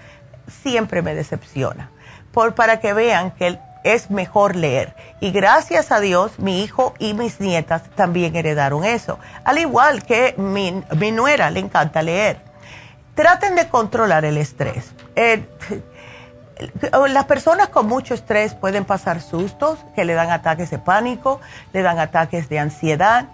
siempre 0.63 1.03
me 1.03 1.15
decepciona. 1.15 1.91
Por, 2.33 2.55
para 2.55 2.81
que 2.81 2.95
vean 2.95 3.33
que 3.33 3.59
es 3.85 4.11
mejor 4.11 4.57
leer. 4.57 4.95
Y 5.21 5.31
gracias 5.31 5.93
a 5.93 6.01
Dios, 6.01 6.39
mi 6.39 6.63
hijo 6.63 6.95
y 6.99 7.15
mis 7.15 7.41
nietas 7.41 7.83
también 7.95 8.37
heredaron 8.37 8.85
eso. 8.85 9.19
Al 9.45 9.59
igual 9.59 10.03
que 10.05 10.35
mi, 10.37 10.83
nuera 11.13 11.51
le 11.51 11.61
encanta 11.61 12.03
leer. 12.03 12.41
Traten 13.15 13.55
de 13.55 13.69
controlar 13.69 14.25
el 14.25 14.37
estrés. 14.37 14.93
Las 17.09 17.25
personas 17.25 17.69
con 17.69 17.87
mucho 17.87 18.13
estrés 18.15 18.55
pueden 18.55 18.85
pasar 18.85 19.23
sustos 19.23 19.79
que 19.95 20.05
le 20.05 20.13
dan 20.15 20.31
ataques 20.31 20.71
de 20.71 20.79
pánico, 20.79 21.41
le 21.73 21.83
dan 21.83 21.99
ataques 21.99 22.51
de 22.51 22.59
ansiedad 22.59 23.29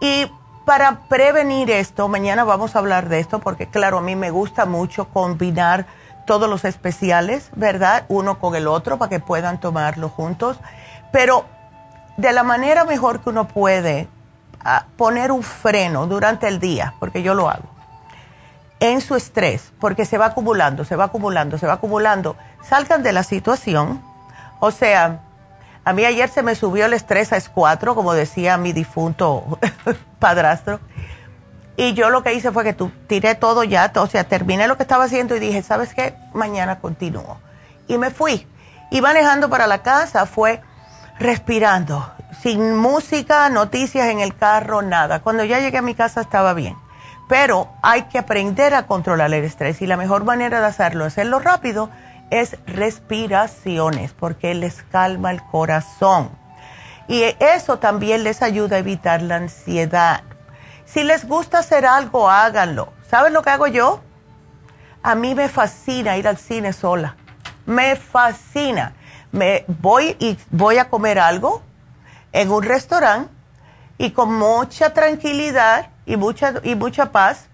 y 0.00 0.30
para 0.64 1.00
prevenir 1.08 1.70
esto, 1.70 2.08
mañana 2.08 2.44
vamos 2.44 2.76
a 2.76 2.78
hablar 2.78 3.08
de 3.08 3.18
esto 3.18 3.40
porque 3.40 3.66
claro, 3.66 3.98
a 3.98 4.02
mí 4.02 4.16
me 4.16 4.30
gusta 4.30 4.64
mucho 4.64 5.08
combinar 5.08 5.86
todos 6.30 6.48
los 6.48 6.64
especiales, 6.64 7.50
¿verdad? 7.56 8.04
Uno 8.06 8.38
con 8.38 8.54
el 8.54 8.68
otro 8.68 8.98
para 8.98 9.08
que 9.08 9.18
puedan 9.18 9.58
tomarlo 9.58 10.08
juntos. 10.08 10.58
Pero 11.10 11.44
de 12.18 12.32
la 12.32 12.44
manera 12.44 12.84
mejor 12.84 13.20
que 13.20 13.30
uno 13.30 13.48
puede 13.48 14.06
poner 14.96 15.32
un 15.32 15.42
freno 15.42 16.06
durante 16.06 16.46
el 16.46 16.60
día, 16.60 16.94
porque 17.00 17.24
yo 17.24 17.34
lo 17.34 17.50
hago, 17.50 17.68
en 18.78 19.00
su 19.00 19.16
estrés, 19.16 19.72
porque 19.80 20.04
se 20.04 20.18
va 20.18 20.26
acumulando, 20.26 20.84
se 20.84 20.94
va 20.94 21.06
acumulando, 21.06 21.58
se 21.58 21.66
va 21.66 21.72
acumulando. 21.72 22.36
Salgan 22.62 23.02
de 23.02 23.12
la 23.12 23.24
situación, 23.24 24.00
o 24.60 24.70
sea, 24.70 25.22
a 25.84 25.92
mí 25.92 26.04
ayer 26.04 26.28
se 26.28 26.44
me 26.44 26.54
subió 26.54 26.86
el 26.86 26.92
estrés 26.92 27.32
a 27.32 27.38
S4, 27.38 27.96
como 27.96 28.12
decía 28.12 28.56
mi 28.56 28.72
difunto 28.72 29.58
padrastro. 30.20 30.78
Y 31.80 31.94
yo 31.94 32.10
lo 32.10 32.22
que 32.22 32.34
hice 32.34 32.52
fue 32.52 32.62
que 32.62 32.74
tú, 32.74 32.92
tiré 33.06 33.34
todo 33.34 33.64
ya, 33.64 33.90
o 33.96 34.06
sea, 34.06 34.24
terminé 34.24 34.68
lo 34.68 34.76
que 34.76 34.82
estaba 34.82 35.04
haciendo 35.04 35.34
y 35.34 35.38
dije, 35.38 35.62
¿sabes 35.62 35.94
qué? 35.94 36.14
Mañana 36.34 36.78
continúo. 36.78 37.38
Y 37.88 37.96
me 37.96 38.10
fui. 38.10 38.46
Y 38.90 39.00
manejando 39.00 39.48
para 39.48 39.66
la 39.66 39.78
casa 39.78 40.26
fue 40.26 40.60
respirando, 41.18 42.12
sin 42.42 42.76
música, 42.76 43.48
noticias 43.48 44.08
en 44.08 44.20
el 44.20 44.36
carro, 44.36 44.82
nada. 44.82 45.20
Cuando 45.20 45.42
ya 45.42 45.58
llegué 45.58 45.78
a 45.78 45.82
mi 45.82 45.94
casa 45.94 46.20
estaba 46.20 46.52
bien. 46.52 46.76
Pero 47.30 47.70
hay 47.80 48.02
que 48.02 48.18
aprender 48.18 48.74
a 48.74 48.86
controlar 48.86 49.32
el 49.32 49.42
estrés 49.42 49.80
y 49.80 49.86
la 49.86 49.96
mejor 49.96 50.24
manera 50.24 50.60
de 50.60 50.66
hacerlo 50.66 51.06
hacerlo 51.06 51.38
rápido 51.38 51.88
es 52.28 52.58
respiraciones, 52.66 54.12
porque 54.12 54.52
les 54.52 54.82
calma 54.82 55.30
el 55.30 55.42
corazón. 55.44 56.28
Y 57.08 57.22
eso 57.38 57.78
también 57.78 58.22
les 58.22 58.42
ayuda 58.42 58.76
a 58.76 58.80
evitar 58.80 59.22
la 59.22 59.36
ansiedad. 59.36 60.24
Si 60.92 61.04
les 61.04 61.26
gusta 61.26 61.60
hacer 61.60 61.86
algo, 61.86 62.28
háganlo. 62.28 62.92
¿Saben 63.08 63.32
lo 63.32 63.42
que 63.42 63.50
hago 63.50 63.68
yo? 63.68 64.00
A 65.02 65.14
mí 65.14 65.36
me 65.36 65.48
fascina 65.48 66.16
ir 66.16 66.26
al 66.26 66.36
cine 66.36 66.72
sola. 66.72 67.16
Me 67.64 67.94
fascina. 67.94 68.94
Me 69.30 69.64
voy 69.68 70.16
y 70.18 70.36
voy 70.50 70.78
a 70.78 70.88
comer 70.88 71.20
algo 71.20 71.62
en 72.32 72.50
un 72.50 72.64
restaurante 72.64 73.32
y 73.98 74.10
con 74.10 74.34
mucha 74.34 74.92
tranquilidad 74.92 75.90
y 76.06 76.16
mucha, 76.16 76.54
y 76.64 76.74
mucha 76.74 77.12
paz 77.12 77.46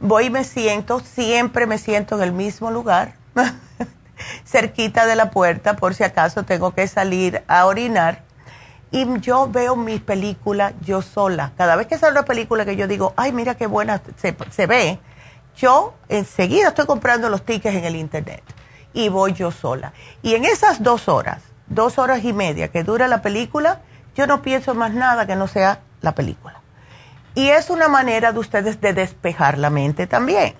voy 0.00 0.26
y 0.26 0.30
me 0.30 0.42
siento, 0.42 1.00
siempre 1.00 1.66
me 1.66 1.78
siento 1.78 2.16
en 2.16 2.22
el 2.22 2.32
mismo 2.32 2.72
lugar. 2.72 3.14
cerquita 4.44 5.06
de 5.06 5.14
la 5.14 5.30
puerta 5.30 5.76
por 5.76 5.94
si 5.94 6.02
acaso 6.02 6.42
tengo 6.42 6.74
que 6.74 6.88
salir 6.88 7.44
a 7.46 7.66
orinar. 7.66 8.25
Y 8.90 9.20
yo 9.20 9.48
veo 9.50 9.76
mi 9.76 9.98
película 9.98 10.72
yo 10.80 11.02
sola. 11.02 11.52
Cada 11.56 11.76
vez 11.76 11.86
que 11.86 11.98
sale 11.98 12.12
una 12.12 12.24
película 12.24 12.64
que 12.64 12.76
yo 12.76 12.86
digo, 12.86 13.12
ay, 13.16 13.32
mira 13.32 13.56
qué 13.56 13.66
buena 13.66 14.00
se, 14.16 14.66
ve, 14.66 14.98
yo 15.56 15.94
enseguida 16.08 16.68
estoy 16.68 16.86
comprando 16.86 17.28
los 17.28 17.44
tickets 17.44 17.76
en 17.76 17.84
el 17.84 17.96
internet 17.96 18.42
y 18.92 19.08
voy 19.08 19.32
yo 19.32 19.50
sola. 19.50 19.92
Y 20.22 20.34
en 20.34 20.44
esas 20.44 20.82
dos 20.82 21.08
horas, 21.08 21.42
dos 21.66 21.98
horas 21.98 22.24
y 22.24 22.32
media 22.32 22.68
que 22.68 22.84
dura 22.84 23.08
la 23.08 23.22
película, 23.22 23.80
yo 24.14 24.26
no 24.26 24.40
pienso 24.40 24.74
más 24.74 24.94
nada 24.94 25.26
que 25.26 25.36
no 25.36 25.48
sea 25.48 25.80
la 26.00 26.14
película. 26.14 26.60
Y 27.34 27.48
es 27.48 27.68
una 27.70 27.88
manera 27.88 28.32
de 28.32 28.38
ustedes 28.38 28.80
de 28.80 28.92
despejar 28.92 29.58
la 29.58 29.68
mente 29.68 30.06
también 30.06 30.54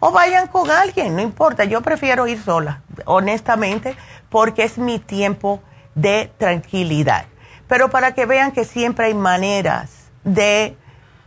o 0.00 0.12
vayan 0.12 0.46
con 0.48 0.70
alguien, 0.70 1.16
no 1.16 1.22
importa, 1.22 1.64
yo 1.64 1.80
prefiero 1.82 2.26
ir 2.26 2.40
sola, 2.40 2.82
honestamente, 3.04 3.96
porque 4.28 4.64
es 4.64 4.78
mi 4.78 4.98
tiempo 4.98 5.60
de 5.94 6.30
tranquilidad. 6.38 7.26
Pero 7.68 7.90
para 7.90 8.14
que 8.14 8.26
vean 8.26 8.52
que 8.52 8.64
siempre 8.64 9.06
hay 9.06 9.14
maneras 9.14 10.10
de 10.24 10.76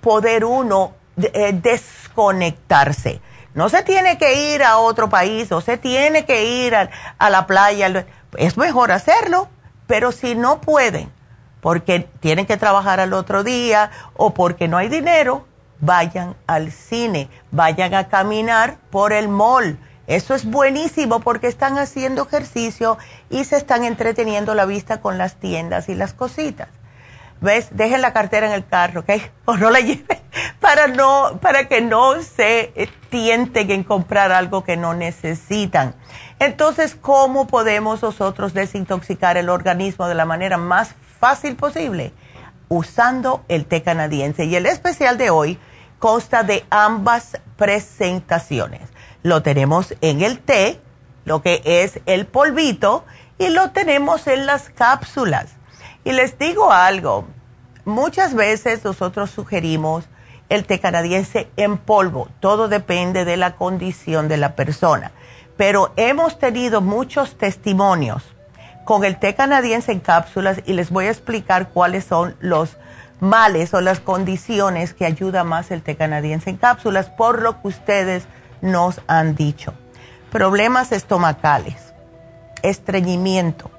poder 0.01 0.43
uno 0.43 0.93
eh, 1.17 1.51
desconectarse. 1.53 3.21
No 3.53 3.69
se 3.69 3.83
tiene 3.83 4.17
que 4.17 4.53
ir 4.53 4.63
a 4.63 4.77
otro 4.77 5.09
país 5.09 5.51
o 5.51 5.61
se 5.61 5.77
tiene 5.77 6.25
que 6.25 6.65
ir 6.65 6.75
a, 6.75 6.89
a 7.17 7.29
la 7.29 7.47
playa. 7.47 8.05
Es 8.37 8.57
mejor 8.57 8.91
hacerlo, 8.91 9.49
pero 9.87 10.11
si 10.11 10.35
no 10.35 10.61
pueden, 10.61 11.11
porque 11.59 12.07
tienen 12.19 12.45
que 12.45 12.57
trabajar 12.57 12.99
al 12.99 13.13
otro 13.13 13.43
día 13.43 13.91
o 14.15 14.33
porque 14.33 14.67
no 14.67 14.77
hay 14.77 14.87
dinero, 14.87 15.45
vayan 15.81 16.35
al 16.47 16.71
cine, 16.71 17.29
vayan 17.51 17.93
a 17.93 18.07
caminar 18.07 18.77
por 18.89 19.11
el 19.11 19.27
mall. 19.27 19.77
Eso 20.07 20.33
es 20.33 20.45
buenísimo 20.45 21.19
porque 21.19 21.47
están 21.47 21.77
haciendo 21.77 22.23
ejercicio 22.23 22.97
y 23.29 23.43
se 23.45 23.57
están 23.57 23.83
entreteniendo 23.83 24.55
la 24.55 24.65
vista 24.65 25.01
con 25.01 25.17
las 25.17 25.35
tiendas 25.35 25.89
y 25.89 25.95
las 25.95 26.13
cositas. 26.13 26.69
¿Ves? 27.39 27.69
Dejen 27.71 28.01
la 28.01 28.13
cartera 28.13 28.47
en 28.47 28.53
el 28.53 28.65
carro, 28.65 29.01
¿ok? 29.01 29.09
O 29.45 29.57
no 29.57 29.69
la 29.71 29.79
lleven 29.79 30.21
para, 30.61 30.87
no, 30.87 31.39
para 31.41 31.67
que 31.67 31.81
no 31.81 32.21
se 32.21 32.71
tienten 33.09 33.71
en 33.71 33.83
comprar 33.83 34.31
algo 34.31 34.63
que 34.63 34.77
no 34.77 34.93
necesitan. 34.93 35.95
Entonces, 36.39 36.95
¿cómo 36.95 37.47
podemos 37.47 38.01
nosotros 38.01 38.53
desintoxicar 38.53 39.37
el 39.37 39.49
organismo 39.49 40.07
de 40.07 40.15
la 40.15 40.25
manera 40.25 40.57
más 40.57 40.95
fácil 41.19 41.55
posible? 41.55 42.13
Usando 42.69 43.43
el 43.49 43.65
té 43.65 43.81
canadiense. 43.81 44.45
Y 44.45 44.55
el 44.55 44.65
especial 44.65 45.17
de 45.17 45.29
hoy 45.29 45.59
consta 45.99 46.43
de 46.43 46.63
ambas 46.69 47.39
presentaciones. 47.57 48.90
Lo 49.23 49.43
tenemos 49.43 49.95
en 50.01 50.21
el 50.21 50.39
té, 50.39 50.79
lo 51.25 51.41
que 51.41 51.61
es 51.63 51.99
el 52.05 52.25
polvito, 52.25 53.05
y 53.37 53.49
lo 53.49 53.71
tenemos 53.71 54.27
en 54.27 54.45
las 54.45 54.69
cápsulas. 54.69 55.55
Y 56.03 56.11
les 56.13 56.37
digo 56.37 56.71
algo, 56.71 57.25
muchas 57.85 58.33
veces 58.33 58.83
nosotros 58.83 59.31
sugerimos 59.31 60.05
el 60.49 60.65
té 60.65 60.79
canadiense 60.79 61.49
en 61.55 61.77
polvo, 61.77 62.27
todo 62.39 62.67
depende 62.67 63.23
de 63.23 63.37
la 63.37 63.55
condición 63.55 64.27
de 64.27 64.37
la 64.37 64.55
persona, 64.55 65.11
pero 65.55 65.93
hemos 65.95 66.39
tenido 66.39 66.81
muchos 66.81 67.37
testimonios 67.37 68.23
con 68.83 69.05
el 69.05 69.17
té 69.17 69.33
canadiense 69.33 69.91
en 69.91 70.01
cápsulas 70.01 70.61
y 70.65 70.73
les 70.73 70.89
voy 70.89 71.05
a 71.05 71.11
explicar 71.11 71.69
cuáles 71.69 72.03
son 72.03 72.35
los 72.41 72.77
males 73.21 73.73
o 73.73 73.79
las 73.79 73.99
condiciones 73.99 74.93
que 74.93 75.05
ayuda 75.05 75.43
más 75.43 75.71
el 75.71 75.83
té 75.83 75.95
canadiense 75.95 76.49
en 76.49 76.57
cápsulas, 76.57 77.09
por 77.09 77.41
lo 77.41 77.61
que 77.61 77.69
ustedes 77.69 78.27
nos 78.61 79.01
han 79.07 79.35
dicho. 79.35 79.73
Problemas 80.31 80.91
estomacales, 80.91 81.93
estreñimiento, 82.63 83.69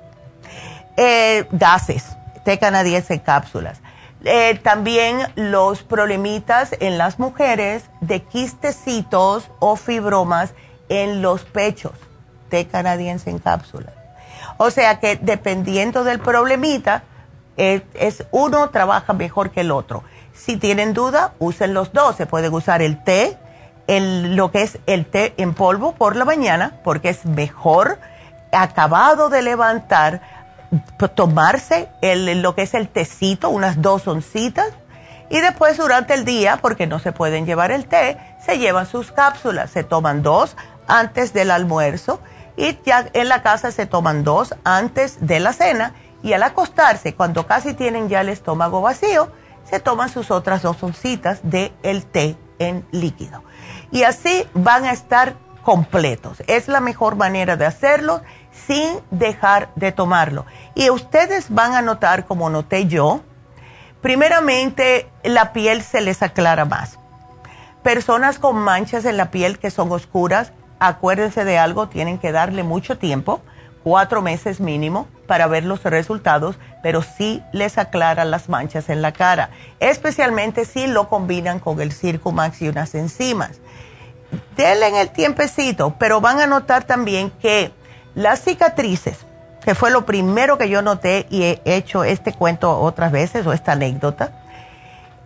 Eh, 0.97 1.47
gases, 1.53 2.05
té 2.45 2.59
canadiense 2.59 3.15
en 3.15 3.21
cápsulas. 3.21 3.81
Eh, 4.25 4.61
también 4.63 5.27
los 5.37 5.83
problemitas 5.83 6.77
en 6.81 6.99
las 6.99 7.19
mujeres 7.19 7.85
de 8.03 8.21
quistecitos 8.21 9.51
o 9.59 9.77
fibromas 9.77 10.53
en 10.91 11.23
los 11.23 11.45
pechos, 11.45 11.93
té 12.51 12.67
canadiense 12.67 13.31
en 13.31 13.39
cápsulas. 13.39 13.95
O 14.59 14.71
sea 14.71 15.01
que 15.01 15.17
dependiendo 15.17 16.05
del 16.05 16.21
problemita, 16.21 17.05
eh, 17.57 17.81
es 17.95 18.25
uno 18.31 18.69
trabaja 18.69 19.15
mejor 19.15 19.51
que 19.51 19.63
el 19.63 19.71
otro. 19.71 20.05
Si 20.35 20.59
tienen 20.59 20.93
duda, 20.93 21.33
usen 21.39 21.73
los 21.73 21.93
dos. 21.95 22.17
Se 22.17 22.27
puede 22.27 22.51
usar 22.51 22.83
el 22.83 23.03
té, 23.03 23.39
lo 24.01 24.51
que 24.51 24.63
es 24.63 24.79
el 24.87 25.07
té 25.07 25.35
en 25.37 25.55
polvo 25.55 25.93
por 25.93 26.17
la 26.17 26.25
mañana, 26.25 26.81
porque 26.85 27.09
es 27.09 27.25
mejor 27.25 27.99
acabado 28.53 29.29
de 29.29 29.43
levantar 29.43 30.21
tomarse 31.15 31.89
lo 32.01 32.55
que 32.55 32.63
es 32.63 32.75
el 32.75 32.89
tecito, 32.89 33.51
unas 33.51 33.83
dos 33.83 34.07
oncitas, 34.09 34.69
y 35.29 35.41
después 35.41 35.79
durante 35.79 36.15
el 36.15 36.25
día, 36.25 36.59
porque 36.59 36.87
no 36.87 36.99
se 36.99 37.13
pueden 37.13 37.47
llevar 37.47 37.71
el 37.71 37.87
té, 37.87 38.19
se 38.45 38.59
llevan 38.59 38.87
sus 38.87 39.13
cápsulas, 39.13 39.71
se 39.71 39.83
toman 39.83 40.23
dos 40.23 40.57
antes 40.87 41.33
del 41.33 41.51
almuerzo 41.51 42.21
y 42.57 42.79
ya 42.85 43.09
en 43.15 43.29
la 43.29 43.43
casa 43.43 43.71
se 43.71 43.87
toman 43.87 44.25
dos 44.25 44.55
antes 44.65 45.27
de 45.27 45.41
la 45.41 45.53
cena 45.53 45.95
y 46.23 46.35
al 46.35 46.43
acostarse, 46.43 47.15
cuando 47.15 47.47
casi 47.47 47.75
tienen 47.75 48.09
ya 48.09 48.21
el 48.21 48.29
estómago 48.29 48.83
vacío, 48.83 49.31
se 49.69 49.81
toman 49.81 50.11
sus 50.11 50.31
otras 50.31 50.63
dos 50.63 50.83
oncitas 50.83 51.41
de 51.43 51.73
el 51.83 52.05
té 52.05 52.37
en 52.59 52.87
líquido. 52.91 53.43
Y 53.93 54.03
así 54.03 54.45
van 54.55 54.85
a 54.85 54.93
estar 54.93 55.37
completos. 55.63 56.43
Es 56.49 56.67
la 56.67 56.81
mejor 56.81 57.15
manera 57.15 57.57
de 57.57 57.67
hacerlo 57.67 58.23
sin 58.67 58.99
dejar 59.11 59.69
de 59.77 59.93
tomarlo. 59.93 60.45
Y 60.75 60.91
ustedes 60.91 61.47
van 61.51 61.75
a 61.75 61.83
notar, 61.83 62.25
como 62.25 62.51
noté 62.51 62.87
yo, 62.87 63.21
primeramente 64.01 65.09
la 65.23 65.53
piel 65.53 65.83
se 65.83 66.01
les 66.01 66.23
aclara 66.23 66.65
más. 66.65 66.99
Personas 67.83 68.39
con 68.39 68.57
manchas 68.57 69.05
en 69.05 69.17
la 69.17 69.31
piel 69.31 69.59
que 69.59 69.71
son 69.71 69.91
oscuras, 69.93 70.53
acuérdense 70.79 71.45
de 71.45 71.59
algo, 71.59 71.89
tienen 71.89 72.19
que 72.19 72.33
darle 72.33 72.63
mucho 72.63 72.99
tiempo, 72.99 73.41
cuatro 73.83 74.23
meses 74.23 74.61
mínimo, 74.61 75.09
para 75.27 75.47
ver 75.47 75.65
los 75.65 75.83
resultados, 75.83 76.57
pero 76.83 77.03
sí 77.03 77.43
les 77.53 77.79
aclara 77.79 78.25
las 78.25 78.49
manchas 78.49 78.89
en 78.89 79.03
la 79.03 79.13
cara, 79.13 79.51
especialmente 79.81 80.65
si 80.65 80.87
lo 80.87 81.09
combinan 81.09 81.59
con 81.59 81.81
el 81.81 81.93
Circumax 81.93 82.63
y 82.63 82.69
unas 82.69 82.95
enzimas. 82.95 83.61
Denle 84.57 84.89
en 84.89 84.97
el 84.97 85.11
tiempecito, 85.11 85.95
pero 85.99 86.21
van 86.21 86.41
a 86.41 86.47
notar 86.47 86.85
también 86.85 87.31
que 87.31 87.73
las 88.15 88.41
cicatrices, 88.43 89.19
que 89.65 89.75
fue 89.75 89.91
lo 89.91 90.05
primero 90.05 90.59
que 90.59 90.69
yo 90.69 90.83
noté 90.83 91.27
y 91.31 91.43
he 91.45 91.61
hecho 91.65 92.05
este 92.05 92.33
cuento 92.33 92.81
otras 92.81 93.13
veces 93.13 93.47
o 93.47 93.53
esta 93.53 93.73
anécdota. 93.73 94.33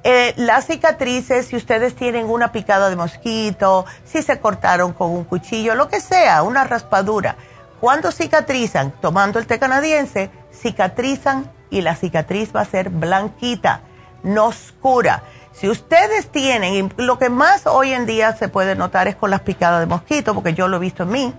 Eh, 0.04 0.34
las 0.36 0.66
cicatrices, 0.66 1.46
si 1.46 1.56
ustedes 1.56 1.96
tienen 1.96 2.30
una 2.30 2.52
picada 2.52 2.88
de 2.88 2.94
mosquito, 2.94 3.86
si 4.04 4.22
se 4.22 4.38
cortaron 4.38 4.92
con 4.92 5.10
un 5.10 5.24
cuchillo, 5.24 5.74
lo 5.74 5.88
que 5.88 6.00
sea, 6.00 6.44
una 6.44 6.62
raspadura, 6.62 7.34
cuando 7.80 8.12
cicatrizan 8.12 8.92
tomando 9.00 9.40
el 9.40 9.46
té 9.46 9.58
canadiense, 9.58 10.30
cicatrizan 10.52 11.50
y 11.70 11.80
la 11.80 11.96
cicatriz 11.96 12.54
va 12.54 12.60
a 12.60 12.64
ser 12.64 12.90
blanquita, 12.90 13.80
no 14.22 14.46
oscura. 14.46 15.24
Si 15.58 15.70
ustedes 15.70 16.28
tienen, 16.30 16.92
lo 16.98 17.18
que 17.18 17.30
más 17.30 17.66
hoy 17.66 17.92
en 17.92 18.04
día 18.04 18.36
se 18.36 18.48
puede 18.48 18.76
notar 18.76 19.08
es 19.08 19.16
con 19.16 19.30
las 19.30 19.40
picadas 19.40 19.80
de 19.80 19.86
mosquito, 19.86 20.34
porque 20.34 20.52
yo 20.52 20.68
lo 20.68 20.76
he 20.76 20.80
visto 20.80 21.04
en 21.04 21.08
mí, 21.10 21.34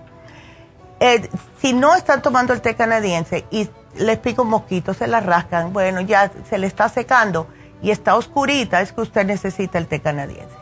eh, 0.98 1.30
si 1.60 1.72
no 1.72 1.94
están 1.94 2.20
tomando 2.20 2.52
el 2.52 2.60
té 2.60 2.74
canadiense 2.74 3.46
y 3.52 3.68
les 3.94 4.18
pica 4.18 4.42
un 4.42 4.48
mosquito, 4.48 4.92
se 4.92 5.06
la 5.06 5.20
rascan, 5.20 5.72
bueno, 5.72 6.00
ya 6.00 6.32
se 6.50 6.58
le 6.58 6.66
está 6.66 6.88
secando 6.88 7.46
y 7.80 7.92
está 7.92 8.16
oscurita, 8.16 8.80
es 8.80 8.92
que 8.92 9.02
usted 9.02 9.24
necesita 9.24 9.78
el 9.78 9.86
té 9.86 10.00
canadiense. 10.00 10.56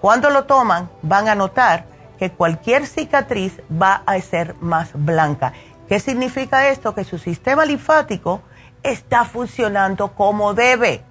Cuando 0.00 0.30
lo 0.30 0.44
toman, 0.44 0.88
van 1.02 1.28
a 1.28 1.34
notar 1.34 1.84
que 2.18 2.30
cualquier 2.30 2.86
cicatriz 2.86 3.60
va 3.70 4.02
a 4.06 4.18
ser 4.20 4.54
más 4.60 4.92
blanca. 4.94 5.52
¿Qué 5.88 6.00
significa 6.00 6.68
esto? 6.68 6.94
Que 6.94 7.04
su 7.04 7.18
sistema 7.18 7.66
linfático 7.66 8.40
está 8.82 9.26
funcionando 9.26 10.14
como 10.14 10.54
debe. 10.54 11.04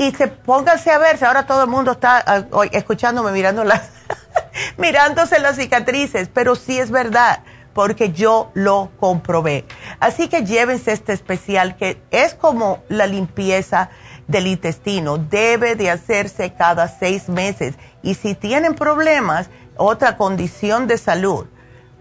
Y 0.00 0.12
se 0.12 0.28
pónganse 0.28 0.90
a 0.90 0.96
verse, 0.96 1.26
ahora 1.26 1.44
todo 1.44 1.64
el 1.64 1.68
mundo 1.68 1.92
está 1.92 2.24
ah, 2.26 2.44
escuchándome, 2.72 3.32
mirándose 4.78 5.38
las 5.40 5.56
cicatrices, 5.56 6.30
pero 6.32 6.56
sí 6.56 6.78
es 6.78 6.90
verdad 6.90 7.40
porque 7.74 8.10
yo 8.10 8.50
lo 8.54 8.90
comprobé. 8.98 9.66
Así 10.00 10.28
que 10.28 10.46
llévense 10.46 10.92
este 10.92 11.12
especial 11.12 11.76
que 11.76 12.00
es 12.10 12.32
como 12.32 12.82
la 12.88 13.06
limpieza 13.06 13.90
del 14.26 14.46
intestino. 14.46 15.18
Debe 15.18 15.74
de 15.74 15.90
hacerse 15.90 16.54
cada 16.54 16.88
seis 16.88 17.28
meses. 17.28 17.74
Y 18.02 18.14
si 18.14 18.34
tienen 18.34 18.74
problemas, 18.74 19.50
otra 19.76 20.16
condición 20.16 20.86
de 20.86 20.96
salud, 20.96 21.46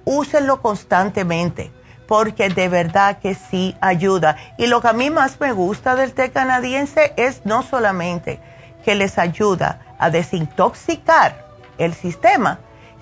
úsenlo 0.05 0.61
constantemente 0.61 1.73
porque 2.09 2.49
de 2.49 2.67
verdad 2.69 3.19
que 3.19 3.35
sí 3.35 3.77
ayuda. 3.81 4.35
Y 4.57 4.65
lo 4.65 4.81
que 4.81 4.87
a 4.87 4.93
mí 4.93 5.11
más 5.11 5.39
me 5.39 5.51
gusta 5.51 5.95
del 5.95 6.13
té 6.13 6.31
canadiense 6.31 7.13
es 7.17 7.45
no 7.45 7.61
solamente 7.61 8.39
que 8.83 8.95
les 8.95 9.19
ayuda 9.19 9.81
a 9.99 10.09
desintoxicar 10.09 11.45
el 11.77 11.93
sistema, 11.93 12.61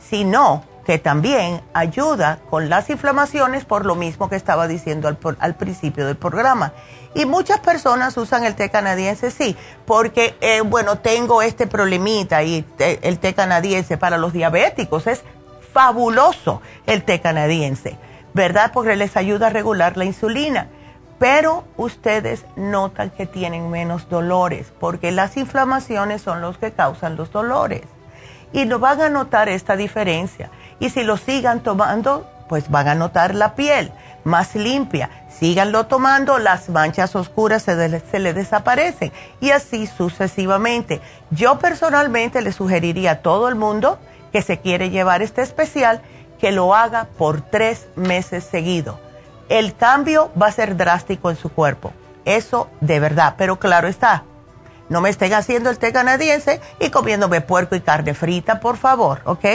sino 0.09 0.65
que 0.85 0.99
también 0.99 1.61
ayuda 1.73 2.39
con 2.49 2.67
las 2.67 2.89
inflamaciones 2.89 3.63
por 3.63 3.85
lo 3.85 3.95
mismo 3.95 4.29
que 4.29 4.35
estaba 4.35 4.67
diciendo 4.67 5.07
al, 5.39 5.55
principio 5.55 6.05
del 6.05 6.17
programa. 6.17 6.73
Y 7.15 7.25
muchas 7.25 7.59
personas 7.61 8.17
usan 8.17 8.43
el 8.43 8.55
té 8.55 8.69
canadiense, 8.69 9.31
sí, 9.31 9.55
porque, 9.85 10.35
eh, 10.41 10.59
bueno, 10.59 10.97
tengo 10.97 11.41
este 11.41 11.65
problemita 11.65 12.43
y 12.43 12.65
el 12.77 13.19
té 13.19 13.33
canadiense 13.33 13.97
para 13.97 14.17
los 14.17 14.33
diabéticos 14.33 15.07
es 15.07 15.23
fabuloso 15.71 16.61
el 16.85 17.03
té 17.03 17.21
canadiense, 17.21 17.97
¿verdad? 18.37 18.71
Porque 18.71 18.95
les 18.95 19.17
ayuda 19.17 19.47
a 19.47 19.49
regular 19.49 19.97
la 19.97 20.05
insulina. 20.05 20.67
Pero 21.17 21.63
ustedes 21.75 22.45
notan 22.55 23.09
que 23.09 23.25
tienen 23.25 23.71
menos 23.71 24.07
dolores, 24.07 24.71
porque 24.79 25.11
las 25.11 25.35
inflamaciones 25.35 26.21
son 26.21 26.41
los 26.41 26.59
que 26.59 26.71
causan 26.71 27.17
los 27.17 27.31
dolores. 27.31 27.81
Y 28.53 28.65
no 28.65 28.77
van 28.77 29.01
a 29.01 29.09
notar 29.09 29.49
esta 29.49 29.75
diferencia. 29.75 30.51
Y 30.79 30.91
si 30.91 31.03
lo 31.03 31.17
sigan 31.17 31.61
tomando, 31.61 32.29
pues 32.47 32.69
van 32.69 32.87
a 32.87 32.95
notar 32.95 33.33
la 33.33 33.55
piel 33.55 33.91
más 34.23 34.53
limpia. 34.53 35.09
Síganlo 35.27 35.87
tomando, 35.87 36.37
las 36.37 36.69
manchas 36.69 37.15
oscuras 37.15 37.63
se, 37.63 37.99
se 37.99 38.19
le 38.19 38.33
desaparecen 38.33 39.11
y 39.41 39.49
así 39.49 39.87
sucesivamente. 39.87 41.01
Yo 41.31 41.57
personalmente 41.57 42.43
le 42.43 42.51
sugeriría 42.51 43.11
a 43.11 43.21
todo 43.21 43.49
el 43.49 43.55
mundo 43.55 43.97
que 44.31 44.43
se 44.43 44.59
quiere 44.59 44.91
llevar 44.91 45.23
este 45.23 45.41
especial 45.41 46.01
que 46.39 46.51
lo 46.51 46.75
haga 46.75 47.07
por 47.17 47.41
tres 47.41 47.87
meses 47.95 48.43
seguido. 48.43 48.99
El 49.49 49.75
cambio 49.75 50.31
va 50.39 50.47
a 50.47 50.51
ser 50.51 50.75
drástico 50.77 51.29
en 51.29 51.37
su 51.37 51.49
cuerpo. 51.49 51.93
Eso 52.25 52.69
de 52.81 52.99
verdad, 52.99 53.35
pero 53.37 53.57
claro 53.59 53.87
está 53.87 54.23
no 54.89 55.01
me 55.01 55.09
estén 55.09 55.33
haciendo 55.33 55.69
el 55.69 55.79
té 55.79 55.91
canadiense 55.91 56.61
y 56.79 56.89
comiéndome 56.89 57.41
puerco 57.41 57.75
y 57.75 57.81
carne 57.81 58.13
frita, 58.13 58.59
por 58.59 58.77
favor, 58.77 59.21
¿ok? 59.25 59.45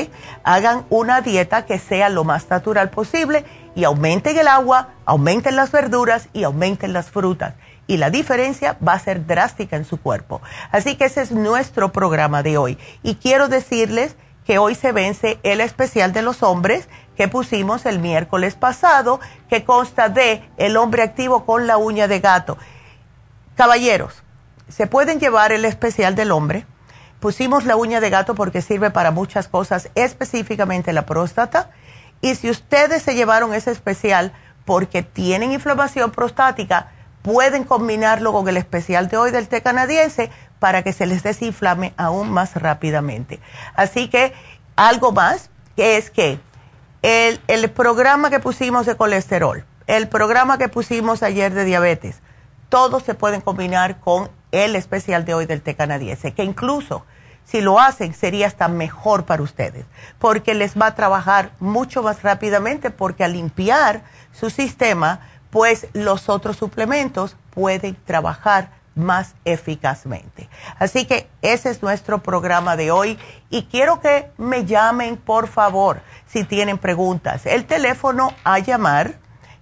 Hagan 0.44 0.84
una 0.90 1.20
dieta 1.20 1.64
que 1.64 1.78
sea 1.78 2.08
lo 2.08 2.24
más 2.24 2.50
natural 2.50 2.90
posible 2.90 3.44
y 3.74 3.84
aumenten 3.84 4.38
el 4.38 4.48
agua, 4.48 4.90
aumenten 5.06 5.56
las 5.56 5.72
verduras 5.72 6.28
y 6.32 6.44
aumenten 6.44 6.92
las 6.92 7.10
frutas. 7.10 7.54
Y 7.86 7.96
la 7.96 8.10
diferencia 8.10 8.76
va 8.86 8.92
a 8.92 8.98
ser 8.98 9.26
drástica 9.26 9.76
en 9.76 9.84
su 9.84 10.00
cuerpo. 10.00 10.40
Así 10.70 10.96
que 10.96 11.06
ese 11.06 11.22
es 11.22 11.32
nuestro 11.32 11.92
programa 11.92 12.42
de 12.42 12.56
hoy. 12.58 12.78
Y 13.02 13.16
quiero 13.16 13.48
decirles 13.48 14.16
que 14.46 14.58
hoy 14.58 14.74
se 14.74 14.92
vence 14.92 15.38
el 15.42 15.60
especial 15.60 16.12
de 16.12 16.22
los 16.22 16.42
hombres 16.42 16.88
que 17.16 17.28
pusimos 17.28 17.86
el 17.86 17.98
miércoles 17.98 18.54
pasado, 18.54 19.20
que 19.48 19.64
consta 19.64 20.08
de 20.08 20.48
el 20.56 20.76
hombre 20.76 21.02
activo 21.02 21.44
con 21.44 21.66
la 21.66 21.76
uña 21.76 22.08
de 22.08 22.20
gato. 22.20 22.58
Caballeros, 23.56 24.22
se 24.68 24.86
pueden 24.86 25.20
llevar 25.20 25.52
el 25.52 25.64
especial 25.64 26.14
del 26.14 26.32
hombre. 26.32 26.66
Pusimos 27.20 27.64
la 27.64 27.76
uña 27.76 28.00
de 28.00 28.10
gato 28.10 28.34
porque 28.34 28.62
sirve 28.62 28.90
para 28.90 29.10
muchas 29.10 29.46
cosas, 29.46 29.90
específicamente 29.94 30.92
la 30.92 31.06
próstata. 31.06 31.70
Y 32.20 32.34
si 32.34 32.50
ustedes 32.50 33.02
se 33.02 33.14
llevaron 33.14 33.54
ese 33.54 33.70
especial 33.70 34.32
porque 34.64 35.02
tienen 35.02 35.52
inflamación 35.52 36.10
prostática, 36.10 36.90
pueden 37.22 37.64
combinarlo 37.64 38.32
con 38.32 38.48
el 38.48 38.56
especial 38.56 39.08
de 39.08 39.16
hoy 39.16 39.30
del 39.30 39.48
té 39.48 39.62
canadiense 39.62 40.30
para 40.62 40.84
que 40.84 40.92
se 40.92 41.06
les 41.06 41.24
desinflame 41.24 41.92
aún 41.96 42.30
más 42.30 42.54
rápidamente. 42.54 43.40
Así 43.74 44.06
que 44.06 44.32
algo 44.76 45.10
más, 45.10 45.50
que 45.74 45.96
es 45.96 46.08
que 46.08 46.38
el, 47.02 47.40
el 47.48 47.68
programa 47.68 48.30
que 48.30 48.38
pusimos 48.38 48.86
de 48.86 48.94
colesterol, 48.94 49.64
el 49.88 50.06
programa 50.06 50.58
que 50.58 50.68
pusimos 50.68 51.24
ayer 51.24 51.52
de 51.52 51.64
diabetes, 51.64 52.20
todos 52.68 53.02
se 53.02 53.14
pueden 53.14 53.40
combinar 53.40 53.98
con 53.98 54.30
el 54.52 54.76
especial 54.76 55.24
de 55.24 55.34
hoy 55.34 55.46
del 55.46 55.62
té 55.62 55.74
canadiense, 55.74 56.32
que 56.32 56.44
incluso 56.44 57.04
si 57.42 57.60
lo 57.60 57.80
hacen 57.80 58.14
sería 58.14 58.46
hasta 58.46 58.68
mejor 58.68 59.24
para 59.24 59.42
ustedes, 59.42 59.84
porque 60.20 60.54
les 60.54 60.80
va 60.80 60.86
a 60.86 60.94
trabajar 60.94 61.50
mucho 61.58 62.04
más 62.04 62.22
rápidamente, 62.22 62.92
porque 62.92 63.24
al 63.24 63.32
limpiar 63.32 64.04
su 64.30 64.48
sistema 64.48 65.22
pues 65.50 65.88
los 65.92 66.28
otros 66.28 66.56
suplementos 66.56 67.34
pueden 67.50 67.96
trabajar 68.06 68.80
más 68.94 69.34
eficazmente. 69.44 70.48
Así 70.78 71.04
que 71.06 71.28
ese 71.40 71.70
es 71.70 71.82
nuestro 71.82 72.22
programa 72.22 72.76
de 72.76 72.90
hoy 72.90 73.18
y 73.50 73.62
quiero 73.64 74.00
que 74.00 74.30
me 74.38 74.64
llamen 74.64 75.16
por 75.16 75.48
favor 75.48 76.02
si 76.26 76.44
tienen 76.44 76.78
preguntas. 76.78 77.46
El 77.46 77.66
teléfono 77.66 78.34
a 78.44 78.58
llamar 78.58 79.14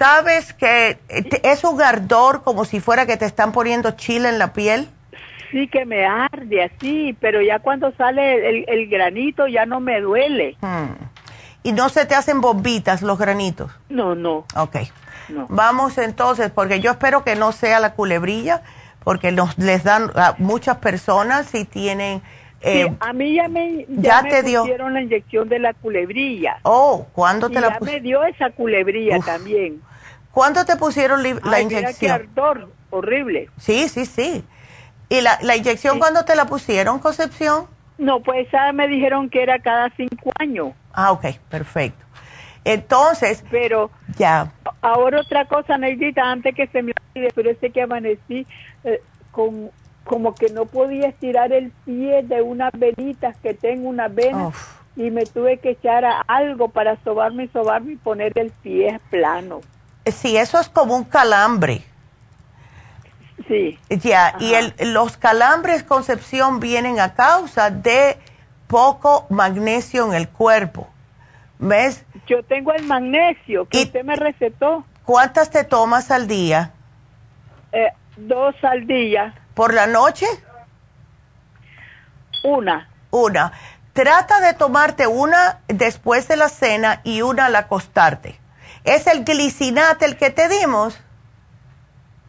¿Sabes 0.00 0.54
que 0.54 0.96
es 1.42 1.62
un 1.62 1.82
ardor 1.82 2.42
como 2.42 2.64
si 2.64 2.80
fuera 2.80 3.04
que 3.04 3.18
te 3.18 3.26
están 3.26 3.52
poniendo 3.52 3.90
chile 3.90 4.30
en 4.30 4.38
la 4.38 4.54
piel? 4.54 4.88
Sí 5.52 5.68
que 5.68 5.84
me 5.84 6.06
arde 6.06 6.62
así, 6.64 7.14
pero 7.20 7.42
ya 7.42 7.58
cuando 7.58 7.92
sale 7.96 8.48
el, 8.48 8.64
el 8.66 8.88
granito 8.88 9.46
ya 9.46 9.66
no 9.66 9.78
me 9.78 10.00
duele. 10.00 10.56
Hmm. 10.62 10.94
¿Y 11.64 11.72
no 11.72 11.90
se 11.90 12.06
te 12.06 12.14
hacen 12.14 12.40
bombitas 12.40 13.02
los 13.02 13.18
granitos? 13.18 13.70
No, 13.90 14.14
no, 14.14 14.46
Ok. 14.56 14.76
no. 15.28 15.44
Vamos 15.50 15.98
entonces, 15.98 16.50
porque 16.50 16.80
yo 16.80 16.92
espero 16.92 17.22
que 17.22 17.36
no 17.36 17.52
sea 17.52 17.78
la 17.78 17.92
culebrilla, 17.92 18.62
porque 19.04 19.32
nos 19.32 19.58
les 19.58 19.84
dan 19.84 20.10
a 20.14 20.34
muchas 20.38 20.78
personas 20.78 21.44
si 21.44 21.66
tienen... 21.66 22.22
eh, 22.62 22.86
Sí, 22.88 22.96
a 23.00 23.12
mí 23.12 23.34
ya 23.34 23.48
me, 23.48 23.84
ya 23.86 24.20
ya 24.20 24.22
me 24.22 24.30
te 24.30 24.42
dio. 24.44 24.62
pusieron 24.62 24.94
la 24.94 25.02
inyección 25.02 25.50
de 25.50 25.58
la 25.58 25.74
culebrilla. 25.74 26.56
oh, 26.62 27.06
¿cuándo 27.12 27.50
Y 27.50 27.52
te 27.52 27.60
la 27.60 27.66
ya 27.68 27.72
me 27.74 27.78
pusieron? 27.80 28.02
dio 28.02 28.24
esa 28.24 28.48
culebrilla 28.48 29.18
Uf, 29.18 29.26
también. 29.26 29.82
¿Cuándo 30.32 30.64
te 30.64 30.76
pusieron 30.76 31.22
la 31.22 31.28
Ay, 31.28 31.36
mira 31.66 31.80
qué 31.80 32.06
inyección? 32.06 32.12
ardor, 32.12 32.72
horrible. 32.90 33.48
Sí, 33.58 33.88
sí, 33.88 34.06
sí. 34.06 34.44
¿Y 35.08 35.20
la, 35.22 35.38
la 35.42 35.56
inyección 35.56 35.94
Sí. 35.94 35.98
cuándo 36.00 36.24
te 36.24 36.36
la 36.36 36.46
pusieron, 36.46 36.98
Concepción? 37.00 37.66
No, 37.98 38.20
pues 38.20 38.46
esa 38.48 38.72
me 38.72 38.86
dijeron 38.88 39.28
que 39.28 39.42
era 39.42 39.58
cada 39.58 39.90
cinco 39.96 40.30
años. 40.38 40.72
Ah, 40.92 41.12
ok, 41.12 41.26
perfecto. 41.48 42.04
Entonces, 42.64 43.44
Pero 43.50 43.90
ya, 44.16 44.52
ahora 44.82 45.20
otra 45.20 45.46
cosa, 45.46 45.78
Neidita, 45.78 46.22
antes 46.30 46.54
que 46.54 46.66
se 46.68 46.82
me 46.82 46.92
olvide, 47.14 47.30
pero 47.34 47.50
ese 47.50 47.70
que 47.70 47.82
amanecí 47.82 48.46
eh, 48.84 49.00
con 49.30 49.70
como 50.04 50.34
que 50.34 50.48
no 50.50 50.64
podía 50.66 51.08
estirar 51.08 51.52
el 51.52 51.70
pie 51.84 52.22
de 52.24 52.42
unas 52.42 52.70
venitas 52.72 53.36
que 53.38 53.54
tengo, 53.54 53.88
unas 53.88 54.12
venas, 54.14 54.48
Uf. 54.48 54.80
y 54.96 55.10
me 55.10 55.24
tuve 55.24 55.58
que 55.58 55.70
echar 55.70 56.04
a 56.04 56.20
algo 56.26 56.68
para 56.68 56.96
sobarme 57.04 57.44
y 57.44 57.48
sobarme 57.48 57.92
y 57.92 57.96
poner 57.96 58.32
el 58.36 58.50
pie 58.50 58.98
plano. 59.10 59.60
Sí, 60.12 60.36
eso 60.36 60.58
es 60.60 60.68
como 60.68 60.94
un 60.96 61.04
calambre. 61.04 61.84
Sí, 63.48 63.78
Ya, 63.88 64.34
y 64.38 64.54
el, 64.54 64.74
los 64.92 65.16
calambres, 65.16 65.82
Concepción, 65.82 66.60
vienen 66.60 67.00
a 67.00 67.14
causa 67.14 67.70
de 67.70 68.18
poco 68.68 69.26
magnesio 69.30 70.06
en 70.06 70.14
el 70.14 70.28
cuerpo. 70.28 70.88
¿Ves? 71.58 72.04
yo 72.26 72.42
tengo 72.44 72.72
el 72.72 72.86
magnesio 72.86 73.66
que 73.68 73.80
Y- 73.80 73.84
usted 73.84 74.04
me 74.04 74.16
recetó, 74.16 74.84
¿Cuántas 75.04 75.50
te 75.50 75.64
tomas 75.64 76.10
al 76.10 76.26
día? 76.28 76.70
eh, 77.72 77.88
dos 78.16 78.54
al 78.62 78.86
día, 78.86 79.34
¿Por 79.54 79.74
la 79.74 79.86
noche? 79.86 80.26
una. 82.44 82.88
Una. 83.10 83.52
Trata 83.92 84.40
de 84.40 84.54
tomarte 84.54 85.06
una 85.06 85.58
después 85.68 86.28
de 86.28 86.36
la 86.36 86.48
cena 86.48 87.00
y 87.04 87.22
una 87.22 87.46
al 87.46 87.56
acostarte. 87.56 88.38
¿Es 88.84 89.06
el 89.06 89.24
glicinate 89.24 90.04
el 90.06 90.16
que 90.16 90.30
te 90.30 90.48
dimos? 90.48 90.98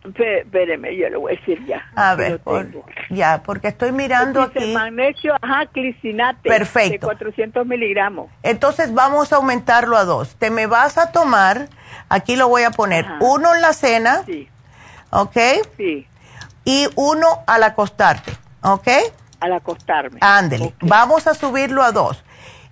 Espé- 0.04 0.40
Espéreme, 0.42 0.96
yo 0.98 1.10
le 1.10 1.18
voy 1.18 1.34
a 1.34 1.40
decir 1.40 1.64
ya. 1.66 1.84
A 1.96 2.16
ver, 2.16 2.32
lo 2.32 2.40
por- 2.40 2.68
ya, 3.10 3.44
porque 3.46 3.68
estoy 3.68 3.92
mirando 3.92 4.42
aquí. 4.42 4.74
magnesio, 4.74 5.36
ajá, 5.42 5.68
clicinate. 5.68 6.50
Perfecto. 6.50 6.92
De 6.92 7.00
400 7.00 7.66
miligramos. 7.68 8.30
Entonces 8.42 8.94
vamos 8.94 9.32
a 9.32 9.36
aumentarlo 9.36 9.96
a 9.98 10.04
dos. 10.06 10.36
Te 10.38 10.50
me 10.50 10.66
vas 10.66 10.98
a 10.98 11.12
tomar, 11.12 11.70
aquí 12.10 12.36
lo 12.36 12.48
voy 12.48 12.64
a 12.64 12.72
poner, 12.72 13.06
Ajá. 13.06 13.18
uno 13.22 13.54
en 13.54 13.62
la 13.62 13.74
cena, 13.74 14.24
Sí, 14.26 14.50
¿ok? 15.12 15.38
sí, 15.78 16.08
Y 16.66 16.88
uno 16.96 17.28
al 17.48 17.64
acostarte, 17.64 18.34
¿ok? 18.64 18.88
al 19.40 19.54
acostarme. 19.54 20.20
Ándele, 20.22 20.74
vamos 20.82 21.26
a 21.28 21.34
subirlo 21.34 21.82
a 21.84 21.92
dos. 21.92 22.24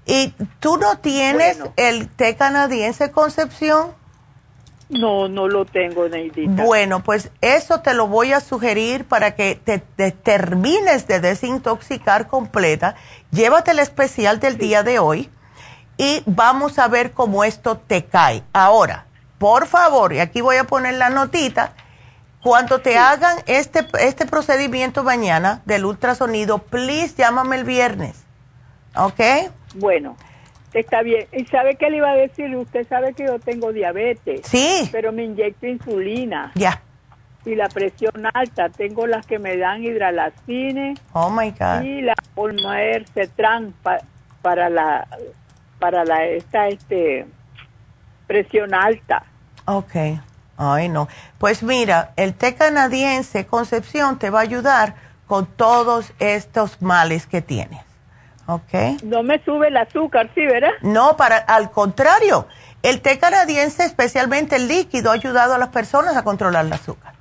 ¿Y 0.09 0.33
tú 0.59 0.77
no 0.77 0.97
tienes 0.97 1.59
Bueno. 1.59 1.73
el 1.77 2.09
té 2.09 2.35
canadiense 2.35 3.11
Concepción? 3.11 3.91
No, 4.89 5.27
no 5.27 5.47
lo 5.47 5.65
tengo, 5.65 6.09
Neidita. 6.09 6.63
Bueno, 6.63 7.03
pues 7.03 7.29
eso 7.41 7.81
te 7.81 7.93
lo 7.93 8.07
voy 8.07 8.33
a 8.33 8.39
sugerir 8.39 9.05
para 9.05 9.35
que 9.35 9.53
te, 9.63 9.77
te 9.77 10.09
termines 10.11 11.05
de 11.05 11.19
desintoxicar 11.19 12.27
completa. 12.27 12.95
Llévate 13.29 13.69
el 13.69 13.77
especial 13.77 14.39
del 14.39 14.57
día 14.57 14.81
de 14.81 14.97
hoy 14.97 15.29
y 15.95 16.23
vamos 16.25 16.79
a 16.79 16.87
ver 16.87 17.11
cómo 17.11 17.43
esto 17.43 17.77
te 17.77 18.05
cae. 18.05 18.41
Ahora, 18.51 19.05
por 19.37 19.67
favor, 19.67 20.11
y 20.11 20.21
aquí 20.21 20.41
voy 20.41 20.55
a 20.55 20.63
poner 20.63 20.95
la 20.95 21.11
notita, 21.11 21.73
cuando 22.41 22.79
te 22.79 22.97
hagan 22.97 23.37
este, 23.45 23.85
este 23.99 24.25
procedimiento 24.25 25.03
mañana 25.03 25.61
del 25.65 25.85
ultrasonido, 25.85 26.57
please 26.57 27.13
llámame 27.15 27.57
el 27.57 27.63
viernes. 27.63 28.15
¿Ok? 28.95 29.51
Bueno, 29.75 30.15
está 30.73 31.01
bien. 31.01 31.27
¿Y 31.31 31.45
sabe 31.45 31.75
qué 31.75 31.89
le 31.89 31.97
iba 31.97 32.09
a 32.11 32.15
decir? 32.15 32.55
Usted 32.55 32.87
sabe 32.87 33.13
que 33.13 33.25
yo 33.25 33.39
tengo 33.39 33.71
diabetes, 33.73 34.41
Sí, 34.45 34.89
pero 34.91 35.11
me 35.11 35.23
inyecto 35.23 35.67
insulina 35.67 36.51
ya. 36.55 36.81
y 37.45 37.55
la 37.55 37.69
presión 37.69 38.13
alta. 38.33 38.69
Tengo 38.69 39.07
las 39.07 39.25
que 39.25 39.39
me 39.39 39.57
dan 39.57 39.83
hidralacine 39.83 40.95
Oh 41.13 41.29
my 41.29 41.51
God. 41.51 41.83
y 41.83 42.01
la 42.01 42.13
Olmaer 42.35 43.05
Cetran 43.13 43.73
pa- 43.83 44.01
para 44.41 44.69
la 44.69 45.07
para 45.79 46.03
la 46.05 46.25
esta 46.25 46.67
este 46.67 47.25
presión 48.27 48.73
alta. 48.73 49.23
Ok. 49.65 49.95
Ay, 50.57 50.89
no. 50.89 51.07
Pues 51.37 51.63
mira, 51.63 52.11
el 52.17 52.33
té 52.33 52.55
canadiense 52.55 53.45
Concepción 53.47 54.19
te 54.19 54.29
va 54.29 54.39
a 54.39 54.41
ayudar 54.41 54.95
con 55.25 55.45
todos 55.45 56.11
estos 56.19 56.81
males 56.81 57.27
que 57.27 57.41
tienes. 57.41 57.79
¿Ok? 58.49 59.03
No 59.03 59.21
me 59.21 59.43
sube 59.43 59.67
el 59.67 59.77
azúcar, 59.77 60.29
¿sí, 60.33 60.45
verdad? 60.45 60.71
No, 60.81 61.15
para, 61.17 61.37
al 61.37 61.69
contrario, 61.69 62.47
el 62.81 63.01
té 63.01 63.19
canadiense, 63.19 63.83
especialmente 63.85 64.55
el 64.55 64.67
líquido, 64.67 65.11
ha 65.11 65.13
ayudado 65.13 65.53
a 65.53 65.57
las 65.59 65.69
personas 65.69 66.17
a 66.17 66.23
controlar 66.23 66.65
el 66.65 66.73
azúcar. 66.73 67.13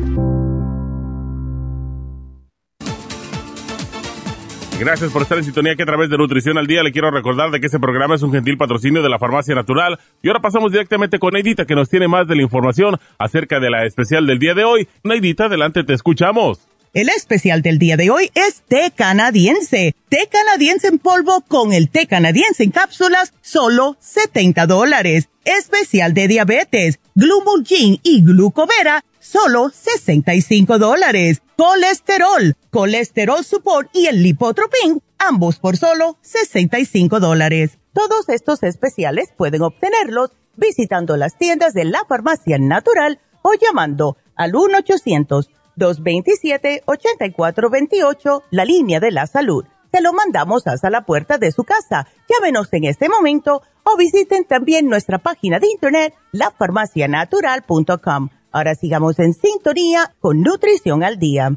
Gracias 4.81 5.11
por 5.11 5.21
estar 5.21 5.37
en 5.37 5.43
sintonía 5.43 5.75
que 5.75 5.83
a 5.83 5.85
través 5.85 6.09
de 6.09 6.17
Nutrición 6.17 6.57
al 6.57 6.65
Día 6.65 6.81
le 6.81 6.91
quiero 6.91 7.11
recordar 7.11 7.51
de 7.51 7.59
que 7.59 7.67
este 7.67 7.79
programa 7.79 8.15
es 8.15 8.23
un 8.23 8.31
gentil 8.31 8.57
patrocinio 8.57 9.03
de 9.03 9.09
la 9.09 9.19
Farmacia 9.19 9.53
Natural. 9.53 9.99
Y 10.23 10.27
ahora 10.27 10.41
pasamos 10.41 10.71
directamente 10.71 11.19
con 11.19 11.33
Neidita 11.33 11.65
que 11.65 11.75
nos 11.75 11.87
tiene 11.87 12.07
más 12.07 12.27
de 12.27 12.35
la 12.35 12.41
información 12.41 12.97
acerca 13.19 13.59
de 13.59 13.69
la 13.69 13.85
especial 13.85 14.25
del 14.25 14.39
día 14.39 14.55
de 14.55 14.63
hoy. 14.63 14.87
Neidita, 15.03 15.45
adelante, 15.45 15.83
te 15.83 15.93
escuchamos. 15.93 16.61
El 16.95 17.09
especial 17.09 17.61
del 17.61 17.77
día 17.77 17.95
de 17.95 18.09
hoy 18.09 18.31
es 18.33 18.63
té 18.67 18.91
canadiense. 18.95 19.93
Té 20.09 20.27
canadiense 20.31 20.87
en 20.87 20.97
polvo 20.97 21.41
con 21.47 21.73
el 21.73 21.87
té 21.87 22.07
canadiense 22.07 22.63
en 22.63 22.71
cápsulas, 22.71 23.35
solo 23.41 23.97
70 23.99 24.65
dólares. 24.65 25.29
Especial 25.45 26.15
de 26.15 26.27
diabetes, 26.27 26.99
Glumulgin 27.13 27.99
y 28.01 28.23
Glucovera, 28.23 29.03
solo 29.21 29.69
65 29.69 30.79
dólares. 30.79 31.41
Colesterol, 31.57 32.55
Colesterol 32.71 33.45
Support 33.45 33.89
y 33.93 34.07
el 34.07 34.23
Lipotropin, 34.23 35.01
ambos 35.17 35.59
por 35.59 35.77
solo 35.77 36.17
65 36.21 37.19
dólares. 37.19 37.77
Todos 37.93 38.27
estos 38.27 38.63
especiales 38.63 39.29
pueden 39.37 39.61
obtenerlos 39.61 40.31
visitando 40.57 41.15
las 41.15 41.37
tiendas 41.37 41.73
de 41.73 41.85
la 41.85 42.03
farmacia 42.09 42.57
natural 42.57 43.19
o 43.43 43.53
llamando 43.53 44.17
al 44.35 44.55
1 44.55 44.79
800 44.79 45.49
227-8428, 45.77 48.43
la 48.51 48.65
línea 48.65 48.99
de 48.99 49.11
la 49.11 49.25
salud. 49.27 49.63
Te 49.89 50.01
lo 50.01 50.11
mandamos 50.13 50.67
hasta 50.67 50.89
la 50.89 51.05
puerta 51.05 51.37
de 51.37 51.51
su 51.51 51.63
casa. 51.63 52.07
Llámenos 52.29 52.67
en 52.71 52.83
este 52.85 53.09
momento 53.09 53.61
o 53.83 53.97
visiten 53.97 54.45
también 54.45 54.87
nuestra 54.87 55.17
página 55.17 55.59
de 55.59 55.67
internet, 55.67 56.13
lafarmacianatural.com. 56.31 58.29
Ahora 58.53 58.75
sigamos 58.75 59.17
en 59.19 59.33
sintonía 59.33 60.13
con 60.19 60.41
Nutrición 60.41 61.03
al 61.03 61.17
Día. 61.17 61.53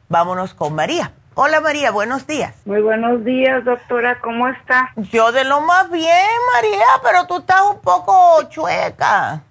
Vámonos 0.08 0.54
con 0.54 0.74
María. 0.74 1.12
Hola 1.34 1.60
María, 1.60 1.90
buenos 1.90 2.26
días. 2.26 2.54
Muy 2.66 2.82
buenos 2.82 3.24
días, 3.24 3.64
doctora, 3.64 4.20
¿cómo 4.20 4.48
está? 4.48 4.92
Yo 4.96 5.32
de 5.32 5.44
lo 5.44 5.62
más 5.62 5.90
bien, 5.90 6.26
María, 6.54 6.84
pero 7.02 7.26
tú 7.26 7.38
estás 7.38 7.62
un 7.62 7.80
poco 7.80 8.42
chueca. 8.50 9.42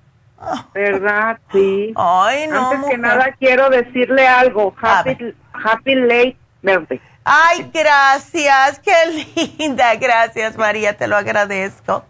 ¿Verdad? 0.73 1.39
Sí. 1.51 1.91
Ay, 1.95 2.47
no. 2.47 2.69
Antes 2.69 2.91
que 2.91 2.97
nada 2.97 3.36
quiero 3.39 3.69
decirle 3.69 4.27
algo. 4.27 4.75
Happy, 4.79 5.36
happy 5.53 5.95
late 5.95 6.38
birthday. 6.61 7.01
Ay, 7.23 7.71
gracias, 7.73 8.79
qué 8.79 8.93
linda. 9.57 9.95
Gracias, 9.95 10.57
María, 10.57 10.95
te 10.95 11.07
lo 11.07 11.17
agradezco. 11.17 12.05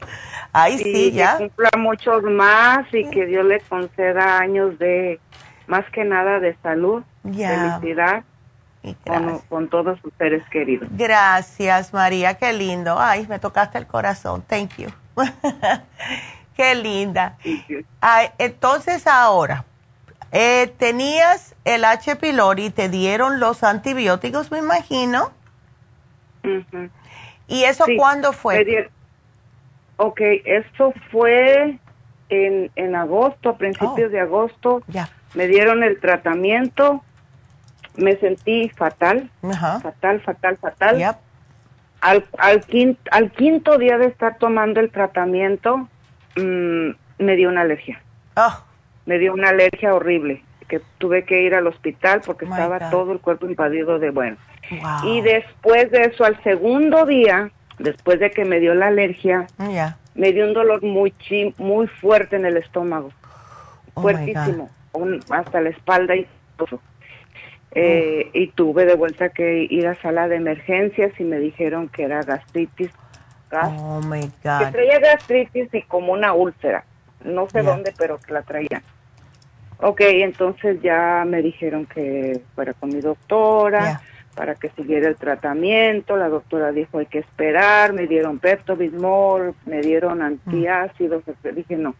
Ay, 0.52 0.78
sí, 0.80 1.12
ya. 1.14 1.38
Que 1.38 1.48
cumpla 1.48 1.70
muchos 1.78 2.24
más 2.24 2.86
y 2.94 3.10
que 3.10 3.26
Dios 3.26 3.46
le 3.46 3.62
conceda 3.62 4.38
años 4.38 4.78
de, 4.80 5.20
más 5.68 5.90
que 5.92 6.04
nada, 6.04 6.40
de 6.40 6.56
salud, 6.62 7.04
felicidad. 7.24 8.24
Con, 9.06 9.40
con, 9.50 9.70
todos 9.70 10.00
sus 10.02 10.12
seres 10.18 10.44
queridos. 10.50 10.90
Gracias, 10.94 11.94
María, 11.94 12.34
qué 12.36 12.52
lindo. 12.52 13.00
Ay, 13.00 13.28
me 13.28 13.38
tocaste 13.38 13.78
el 13.78 13.86
corazón. 13.86 14.42
Thank 14.48 14.78
you. 14.78 14.90
qué 16.56 16.76
linda. 16.76 17.38
Ay, 18.00 18.30
entonces 18.40 19.06
ahora, 19.06 19.66
eh, 20.32 20.74
tenías 20.78 21.56
el 21.66 21.86
H. 21.86 22.16
pylori, 22.16 22.70
te 22.70 22.90
dieron 22.90 23.40
los 23.40 23.64
antibióticos, 23.64 24.52
me 24.52 24.60
imagino. 24.60 25.32
¿Y 27.48 27.64
eso 27.64 27.86
cuándo 27.98 28.34
fue? 28.34 28.90
Ok, 29.98 30.22
eso 30.46 30.94
fue 31.12 31.78
en, 32.30 32.72
en 32.76 32.96
agosto, 32.96 33.50
a 33.50 33.58
principios 33.58 34.08
oh. 34.08 34.10
de 34.10 34.20
agosto. 34.20 34.82
Ya. 34.88 35.10
Me 35.36 35.48
dieron 35.48 35.84
el 35.84 36.00
tratamiento, 36.00 37.04
me 37.98 38.16
sentí 38.18 38.70
fatal, 38.70 39.30
fatal, 39.82 40.22
fatal, 40.22 40.58
fatal. 40.58 41.16
Al, 42.02 42.26
al, 42.38 42.62
quinto, 42.62 43.02
al 43.12 43.32
quinto 43.32 43.78
día 43.78 43.98
de 43.98 44.08
estar 44.08 44.38
tomando 44.38 44.80
el 44.80 44.90
tratamiento, 44.90 45.88
mm, 46.36 46.90
me 47.20 47.36
dio 47.36 47.50
una 47.50 47.62
alergia. 47.62 48.02
Oh. 48.36 48.64
Me 49.06 49.20
dio 49.20 49.34
una 49.34 49.50
alergia 49.50 49.94
horrible, 49.94 50.44
que 50.68 50.82
tuve 50.98 51.26
que 51.26 51.42
ir 51.42 51.54
al 51.54 51.68
hospital 51.68 52.22
porque 52.26 52.46
estaba 52.46 52.90
todo 52.90 53.12
el 53.12 53.20
cuerpo 53.20 53.46
invadido 53.46 54.00
de 54.00 54.10
bueno. 54.10 54.38
Y 55.04 55.22
después 55.22 55.92
de 55.92 56.04
eso, 56.04 56.24
al 56.24 56.42
segundo 56.44 57.06
día, 57.06 57.52
después 57.78 58.20
de 58.20 58.32
que 58.32 58.46
me 58.46 58.60
dio 58.60 58.74
la 58.74 58.88
alergia, 58.88 59.48
me 60.16 60.32
dio 60.32 60.46
un 60.46 60.54
dolor 60.54 60.82
muy 60.84 61.14
muy 61.58 61.88
fuerte 61.88 62.36
en 62.36 62.46
el 62.46 62.58
estómago, 62.58 63.12
oh 63.94 64.02
fuertísimo, 64.02 64.70
hasta 65.30 65.62
la 65.62 65.70
espalda 65.70 66.16
y 66.16 66.28
todo. 66.58 66.80
Eh, 67.74 68.30
y 68.34 68.48
tuve 68.48 68.86
de 68.86 68.96
vuelta 68.96 69.30
que 69.30 69.66
ir 69.70 69.88
a 69.88 69.96
sala 70.02 70.28
de 70.28 70.36
emergencias 70.36 71.18
y 71.20 71.24
me 71.24 71.40
dijeron 71.40 71.88
que 71.88 72.04
era 72.04 72.22
gastritis. 72.22 72.92
oh 73.52 74.02
my 74.02 74.30
God. 74.44 74.60
Que 74.60 74.72
traía 74.72 75.00
gastritis 75.00 75.74
y 75.74 75.82
como 75.84 76.14
una 76.14 76.34
úlcera. 76.34 76.84
No 77.24 77.48
sé 77.50 77.62
dónde, 77.62 77.94
pero 77.98 78.20
que 78.20 78.34
la 78.34 78.42
traía. 78.42 78.82
Ok, 79.80 80.02
entonces 80.02 80.82
ya 80.82 81.24
me 81.26 81.42
dijeron 81.42 81.86
que 81.86 82.42
fuera 82.56 82.74
con 82.74 82.90
mi 82.90 83.02
doctora 83.02 84.02
para 84.36 84.56
que 84.56 84.70
siguiera 84.70 85.08
el 85.08 85.16
tratamiento. 85.16 86.18
La 86.18 86.30
doctora 86.30 86.72
dijo 86.72 87.00
hay 87.00 87.08
que 87.08 87.20
esperar, 87.20 87.94
me 87.94 88.08
dieron 88.08 88.40
Pepto-Bismol, 88.40 89.56
me 89.66 89.82
dieron 89.82 90.20
mm. 90.20 90.22
antiácidos, 90.22 91.24
dije 91.56 91.78
no. 91.78 91.96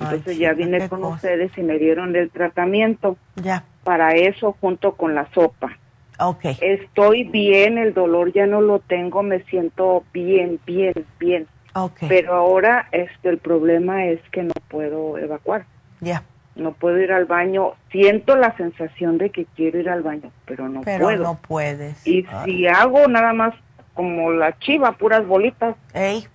Entonces 0.00 0.38
ya 0.38 0.52
vine 0.54 0.88
con 0.88 1.04
ustedes 1.04 1.56
y 1.56 1.62
me 1.62 1.78
dieron 1.78 2.16
el 2.16 2.30
tratamiento. 2.30 3.16
Ya. 3.36 3.64
Para 3.84 4.14
eso 4.14 4.56
junto 4.60 4.92
con 4.92 5.14
la 5.14 5.30
sopa. 5.32 5.76
Okay. 6.18 6.56
Estoy 6.60 7.24
bien, 7.24 7.78
el 7.78 7.94
dolor 7.94 8.32
ya 8.32 8.46
no 8.46 8.60
lo 8.60 8.80
tengo, 8.80 9.22
me 9.22 9.42
siento 9.44 10.04
bien, 10.12 10.60
bien, 10.66 10.92
bien. 11.18 11.46
Okay. 11.74 12.08
Pero 12.08 12.34
ahora 12.34 12.88
este 12.92 13.30
el 13.30 13.38
problema 13.38 14.04
es 14.06 14.20
que 14.30 14.42
no 14.42 14.52
puedo 14.68 15.16
evacuar. 15.16 15.64
Ya 16.00 16.22
no 16.60 16.72
puedo 16.72 16.98
ir 16.98 17.12
al 17.12 17.24
baño. 17.24 17.74
Siento 17.90 18.36
la 18.36 18.56
sensación 18.56 19.18
de 19.18 19.30
que 19.30 19.46
quiero 19.56 19.78
ir 19.80 19.88
al 19.88 20.02
baño, 20.02 20.30
pero 20.44 20.68
no 20.68 20.82
pero 20.82 21.06
puedo. 21.06 21.22
no 21.22 21.38
puedes. 21.40 22.06
Y 22.06 22.26
si 22.44 22.66
hago 22.66 23.08
nada 23.08 23.32
más 23.32 23.54
como 23.94 24.30
la 24.30 24.56
chiva, 24.58 24.92
puras 24.92 25.26
bolitas. 25.26 25.76
Ey, 25.94 26.26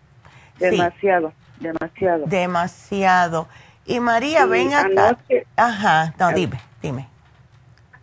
demasiado, 0.60 1.34
demasiado. 1.60 2.26
Demasiado. 2.26 3.48
Y 3.86 4.00
María, 4.00 4.46
ven 4.46 4.74
acá. 4.74 5.18
Ajá, 5.56 6.14
no, 6.20 6.32
dime, 6.32 6.60
dime. 6.82 7.08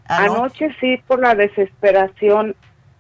Anoche. 0.06 0.68
sí, 0.80 1.02
por 1.06 1.20
la 1.20 1.34
desesperación, 1.34 2.54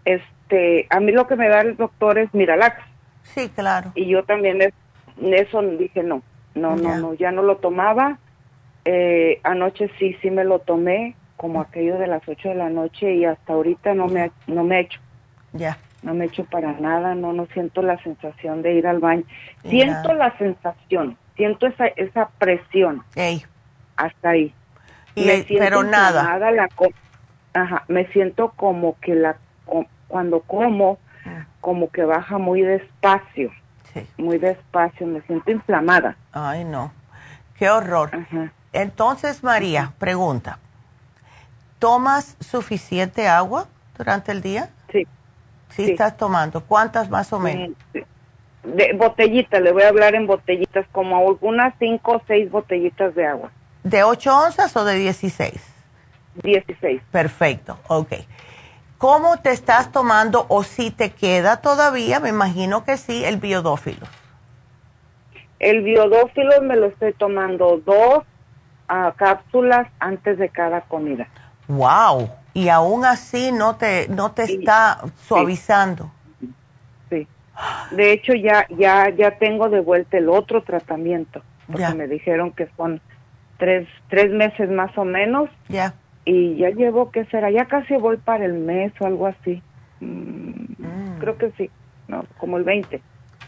este, 0.04 0.86
a 0.90 1.00
mí 1.00 1.12
lo 1.12 1.26
que 1.26 1.36
me 1.36 1.48
da 1.48 1.60
el 1.60 1.76
doctor 1.76 2.18
es 2.18 2.32
Miralax. 2.34 2.82
Sí, 3.22 3.48
claro. 3.48 3.92
Y 3.94 4.06
yo 4.06 4.24
también 4.24 4.62
es, 4.62 4.72
eso 5.20 5.62
dije 5.62 6.02
no, 6.02 6.22
no, 6.54 6.76
no, 6.76 6.96
no, 6.96 7.14
ya 7.14 7.30
no 7.30 7.42
lo 7.42 7.56
tomaba 7.58 8.18
eh, 8.84 9.40
anoche 9.44 9.90
sí, 9.98 10.16
sí 10.20 10.30
me 10.30 10.44
lo 10.44 10.58
tomé, 10.58 11.14
como 11.36 11.60
aquello 11.60 11.98
de 11.98 12.06
las 12.06 12.22
8 12.26 12.50
de 12.50 12.54
la 12.54 12.68
noche 12.68 13.14
y 13.14 13.24
hasta 13.24 13.52
ahorita 13.52 13.94
no 13.94 14.06
me, 14.06 14.30
no 14.46 14.64
me 14.64 14.78
he 14.78 14.80
hecho. 14.80 15.00
Ya. 15.52 15.78
No 16.02 16.14
me 16.14 16.24
he 16.24 16.28
hecho 16.28 16.44
para 16.44 16.72
nada, 16.72 17.14
no, 17.14 17.32
no 17.32 17.46
siento 17.46 17.82
la 17.82 18.02
sensación 18.02 18.62
de 18.62 18.74
ir 18.74 18.86
al 18.86 18.98
baño. 18.98 19.24
Siento 19.62 20.12
la 20.14 20.36
sensación, 20.36 21.16
siento 21.36 21.66
esa, 21.66 21.86
esa 21.86 22.28
presión. 22.38 23.04
Ey. 23.14 23.44
Hasta 23.96 24.30
ahí. 24.30 24.52
Y 25.14 25.24
me 25.24 25.42
siento 25.44 25.64
pero 25.64 25.82
nada. 25.84 26.38
La 26.50 26.68
Ajá, 27.54 27.84
me 27.88 28.06
siento 28.08 28.52
como 28.56 28.98
que 29.00 29.14
la 29.14 29.36
cuando 30.08 30.40
como, 30.40 30.98
ah. 31.24 31.46
como 31.60 31.90
que 31.90 32.04
baja 32.04 32.38
muy 32.38 32.62
despacio. 32.62 33.50
Sí. 33.92 34.06
Muy 34.16 34.38
despacio, 34.38 35.06
me 35.06 35.20
siento 35.22 35.50
inflamada. 35.50 36.16
Ay, 36.32 36.64
no. 36.64 36.92
Qué 37.58 37.68
horror. 37.70 38.10
Ajá. 38.14 38.52
Entonces, 38.72 39.42
María, 39.42 39.92
pregunta, 39.98 40.58
¿tomas 41.78 42.36
suficiente 42.40 43.28
agua 43.28 43.68
durante 43.96 44.32
el 44.32 44.40
día? 44.40 44.70
Sí. 44.90 45.06
¿Sí, 45.74 45.90
estás 45.90 46.16
tomando? 46.16 46.62
¿Cuántas 46.62 47.08
más 47.10 47.32
o 47.32 47.38
menos? 47.38 47.76
De 48.62 48.92
botellitas, 48.94 49.60
le 49.60 49.72
voy 49.72 49.82
a 49.82 49.88
hablar 49.88 50.14
en 50.14 50.26
botellitas, 50.26 50.86
como 50.92 51.16
algunas 51.16 51.74
cinco 51.78 52.16
o 52.16 52.22
seis 52.26 52.50
botellitas 52.50 53.14
de 53.14 53.26
agua. 53.26 53.50
¿De 53.82 54.04
8 54.04 54.38
onzas 54.38 54.76
o 54.76 54.84
de 54.84 54.94
16? 54.94 55.52
16. 56.42 57.02
Perfecto, 57.10 57.78
ok. 57.88 58.12
¿Cómo 58.98 59.38
te 59.38 59.50
estás 59.50 59.90
tomando 59.90 60.46
o 60.48 60.62
si 60.62 60.92
te 60.92 61.10
queda 61.10 61.56
todavía, 61.56 62.20
me 62.20 62.28
imagino 62.28 62.84
que 62.84 62.96
sí, 62.96 63.24
el 63.24 63.38
biodófilo? 63.38 64.06
El 65.58 65.82
biodófilo 65.82 66.62
me 66.62 66.76
lo 66.76 66.86
estoy 66.86 67.12
tomando 67.14 67.78
dos 67.84 68.24
cápsulas 69.16 69.88
antes 69.98 70.38
de 70.38 70.48
cada 70.48 70.82
comida. 70.82 71.26
Wow. 71.66 72.30
Y 72.54 72.68
aún 72.68 73.04
así 73.04 73.52
no 73.52 73.76
te 73.76 74.08
no 74.08 74.32
te 74.32 74.44
está 74.44 75.00
suavizando. 75.26 76.10
Sí. 77.10 77.26
De 77.92 78.12
hecho 78.12 78.34
ya 78.34 78.66
ya 78.70 79.08
ya 79.10 79.38
tengo 79.38 79.68
de 79.68 79.80
vuelta 79.80 80.18
el 80.18 80.28
otro 80.28 80.62
tratamiento 80.62 81.42
porque 81.66 81.94
me 81.94 82.06
dijeron 82.06 82.52
que 82.52 82.68
son 82.76 83.00
tres 83.58 83.88
tres 84.08 84.30
meses 84.30 84.70
más 84.70 84.96
o 84.98 85.04
menos. 85.04 85.48
Ya. 85.68 85.94
Y 86.24 86.56
ya 86.56 86.70
llevo 86.70 87.10
qué 87.10 87.24
será 87.26 87.50
ya 87.50 87.64
casi 87.64 87.96
voy 87.96 88.16
para 88.18 88.44
el 88.44 88.54
mes 88.54 88.92
o 89.00 89.06
algo 89.06 89.26
así. 89.26 89.62
Mm, 90.00 90.72
mm. 90.78 91.18
Creo 91.20 91.38
que 91.38 91.52
sí. 91.56 91.70
No, 92.08 92.24
como 92.38 92.58
el 92.58 92.64
20. 92.64 93.00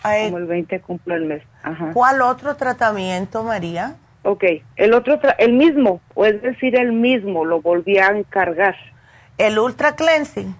como 0.02 0.38
el 0.38 0.46
20 0.46 0.80
cumplo 0.80 1.14
el 1.14 1.26
mes. 1.26 1.42
Ajá. 1.62 1.90
¿Cuál 1.92 2.22
otro 2.22 2.56
tratamiento, 2.56 3.42
María? 3.44 3.96
Ok, 4.22 4.44
el 4.76 4.94
otro, 4.94 5.20
el 5.36 5.52
mismo, 5.52 6.00
o 6.14 6.24
es 6.24 6.40
decir, 6.40 6.76
el 6.76 6.92
mismo, 6.92 7.44
lo 7.44 7.60
volví 7.60 7.98
a 7.98 8.06
encargar. 8.06 8.74
¿El 9.38 9.58
Ultra 9.58 9.96
Cleansing 9.96 10.54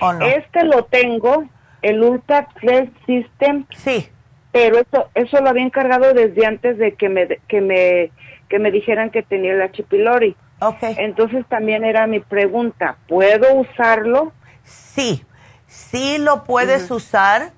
o 0.00 0.12
no? 0.12 0.26
Este 0.26 0.64
lo 0.64 0.84
tengo, 0.84 1.44
el 1.82 2.02
Ultra 2.02 2.46
Cleanse 2.54 2.92
System. 3.06 3.66
Sí. 3.76 4.08
Pero 4.52 4.78
eso, 4.78 5.08
eso 5.14 5.40
lo 5.40 5.48
había 5.48 5.64
encargado 5.64 6.12
desde 6.12 6.44
antes 6.46 6.76
de 6.78 6.94
que 6.94 7.08
me, 7.08 7.26
que 7.48 7.60
me, 7.60 8.10
que 8.48 8.58
me 8.58 8.70
dijeran 8.70 9.10
que 9.10 9.22
tenía 9.22 9.52
el 9.52 9.62
H. 9.62 9.82
pylori. 9.84 10.36
Ok. 10.60 10.82
Entonces 10.98 11.44
también 11.48 11.84
era 11.84 12.06
mi 12.06 12.20
pregunta, 12.20 12.96
¿puedo 13.08 13.54
usarlo? 13.54 14.32
Sí, 14.62 15.24
sí 15.66 16.18
lo 16.18 16.44
puedes 16.44 16.90
usar 16.90 17.52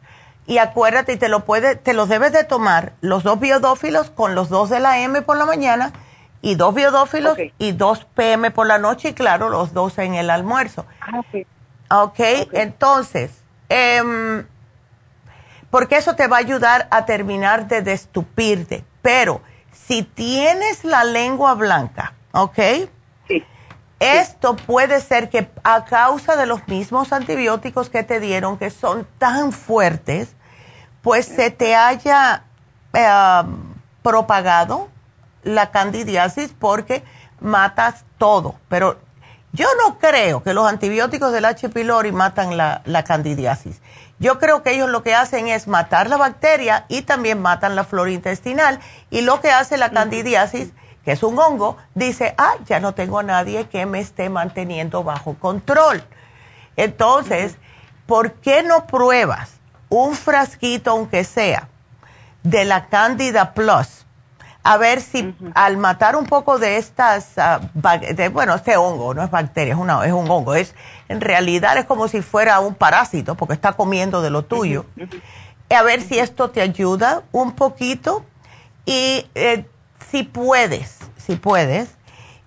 Y 0.46 0.58
acuérdate, 0.58 1.14
y 1.14 1.16
te 1.16 1.28
lo 1.28 1.44
puede, 1.44 1.74
te 1.74 1.94
los 1.94 2.08
debes 2.08 2.32
de 2.32 2.44
tomar 2.44 2.92
los 3.00 3.22
dos 3.22 3.40
biodófilos 3.40 4.10
con 4.10 4.34
los 4.34 4.50
dos 4.50 4.68
de 4.68 4.78
la 4.78 5.00
M 5.00 5.22
por 5.22 5.36
la 5.36 5.46
mañana 5.46 5.92
y 6.44 6.56
dos 6.56 6.74
biodófilos 6.74 7.38
y 7.58 7.72
dos 7.72 8.04
PM 8.04 8.50
por 8.50 8.66
la 8.66 8.76
noche 8.76 9.08
y 9.08 9.14
claro, 9.14 9.48
los 9.48 9.72
dos 9.72 9.96
en 9.96 10.14
el 10.14 10.28
almuerzo. 10.28 10.84
Ah, 11.00 11.20
ok. 11.20 11.46
Ok, 11.90 12.20
entonces, 12.52 13.30
eh, 13.70 14.44
porque 15.70 15.96
eso 15.96 16.16
te 16.16 16.26
va 16.26 16.36
a 16.36 16.40
ayudar 16.40 16.86
a 16.90 17.06
terminar 17.06 17.66
de 17.66 17.80
destupirte. 17.80 18.84
Pero 19.00 19.40
si 19.72 20.02
tienes 20.02 20.84
la 20.84 21.04
lengua 21.04 21.54
blanca, 21.54 22.12
¿ok? 22.32 22.58
Sí. 23.26 23.42
Esto 23.98 24.54
puede 24.54 25.00
ser 25.00 25.30
que 25.30 25.48
a 25.62 25.86
causa 25.86 26.36
de 26.36 26.44
los 26.44 26.68
mismos 26.68 27.14
antibióticos 27.14 27.88
que 27.88 28.02
te 28.02 28.20
dieron, 28.20 28.58
que 28.58 28.68
son 28.68 29.06
tan 29.16 29.50
fuertes, 29.50 30.36
pues 31.00 31.24
se 31.24 31.50
te 31.50 31.74
haya 31.74 32.44
eh, 32.92 33.42
propagado 34.02 34.92
la 35.44 35.70
candidiasis 35.70 36.54
porque 36.58 37.04
matas 37.40 38.04
todo. 38.18 38.56
Pero 38.68 38.98
yo 39.52 39.68
no 39.84 39.98
creo 39.98 40.42
que 40.42 40.54
los 40.54 40.68
antibióticos 40.68 41.32
del 41.32 41.44
H. 41.44 41.68
pylori 41.68 42.12
matan 42.12 42.56
la, 42.56 42.82
la, 42.84 43.04
candidiasis. 43.04 43.80
Yo 44.18 44.38
creo 44.38 44.62
que 44.62 44.72
ellos 44.72 44.88
lo 44.88 45.02
que 45.02 45.14
hacen 45.14 45.48
es 45.48 45.68
matar 45.68 46.08
la 46.08 46.16
bacteria 46.16 46.86
y 46.88 47.02
también 47.02 47.40
matan 47.40 47.76
la 47.76 47.84
flora 47.84 48.10
intestinal. 48.10 48.80
Y 49.10 49.20
lo 49.20 49.40
que 49.40 49.50
hace 49.50 49.76
la 49.76 49.90
candidiasis 49.90 50.72
que 51.04 51.12
es 51.12 51.22
un 51.22 51.38
hongo, 51.38 51.76
dice, 51.94 52.34
ah, 52.38 52.54
ya 52.66 52.80
no 52.80 52.94
tengo 52.94 53.18
a 53.18 53.22
nadie 53.22 53.68
que 53.68 53.84
me 53.84 54.00
esté 54.00 54.30
manteniendo 54.30 55.04
bajo 55.04 55.34
control. 55.34 56.02
Entonces, 56.76 57.56
¿por 58.06 58.32
qué 58.32 58.62
no 58.62 58.86
pruebas 58.86 59.52
un 59.90 60.14
frasquito, 60.14 60.92
aunque 60.92 61.24
sea, 61.24 61.68
de 62.42 62.64
la 62.64 62.86
Candida 62.86 63.52
Plus? 63.52 64.03
A 64.66 64.78
ver 64.78 65.02
si 65.02 65.34
al 65.54 65.76
matar 65.76 66.16
un 66.16 66.24
poco 66.24 66.58
de 66.58 66.78
estas, 66.78 67.36
ah, 67.36 67.60
bueno, 68.32 68.54
este 68.54 68.78
hongo 68.78 69.12
no 69.12 69.22
es 69.22 69.30
bacteria, 69.30 69.74
es, 69.74 69.78
una, 69.78 70.04
es 70.06 70.12
un 70.12 70.30
hongo, 70.30 70.54
es 70.54 70.74
en 71.10 71.20
realidad 71.20 71.76
es 71.76 71.84
como 71.84 72.08
si 72.08 72.22
fuera 72.22 72.60
un 72.60 72.74
parásito 72.74 73.34
porque 73.34 73.52
está 73.52 73.74
comiendo 73.74 74.22
de 74.22 74.30
lo 74.30 74.42
tuyo. 74.46 74.86
A 75.68 75.82
ver 75.82 76.00
si 76.00 76.18
esto 76.18 76.48
te 76.48 76.62
ayuda 76.62 77.24
un 77.30 77.52
poquito 77.52 78.24
y 78.86 79.26
eh, 79.34 79.66
si 80.10 80.22
puedes, 80.22 80.96
si 81.18 81.36
puedes, 81.36 81.90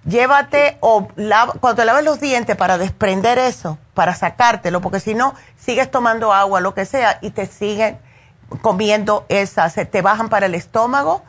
llévate 0.04 0.78
o 0.80 1.08
cuando 1.60 1.76
te 1.76 1.86
laves 1.86 2.04
los 2.04 2.20
dientes 2.20 2.56
para 2.56 2.80
desprender 2.80 3.38
eso, 3.38 3.78
para 3.94 4.16
sacártelo, 4.16 4.82
porque 4.82 5.00
si 5.00 5.14
no, 5.14 5.36
sigues 5.56 5.92
tomando 5.92 6.34
agua, 6.34 6.62
lo 6.62 6.74
que 6.74 6.86
sea, 6.86 7.20
y 7.22 7.30
te 7.30 7.46
siguen 7.46 8.00
comiendo 8.64 9.26
esas, 9.30 9.76
te 9.76 10.02
bajan 10.02 10.30
para 10.30 10.48
el 10.48 10.56
estómago 10.56 11.24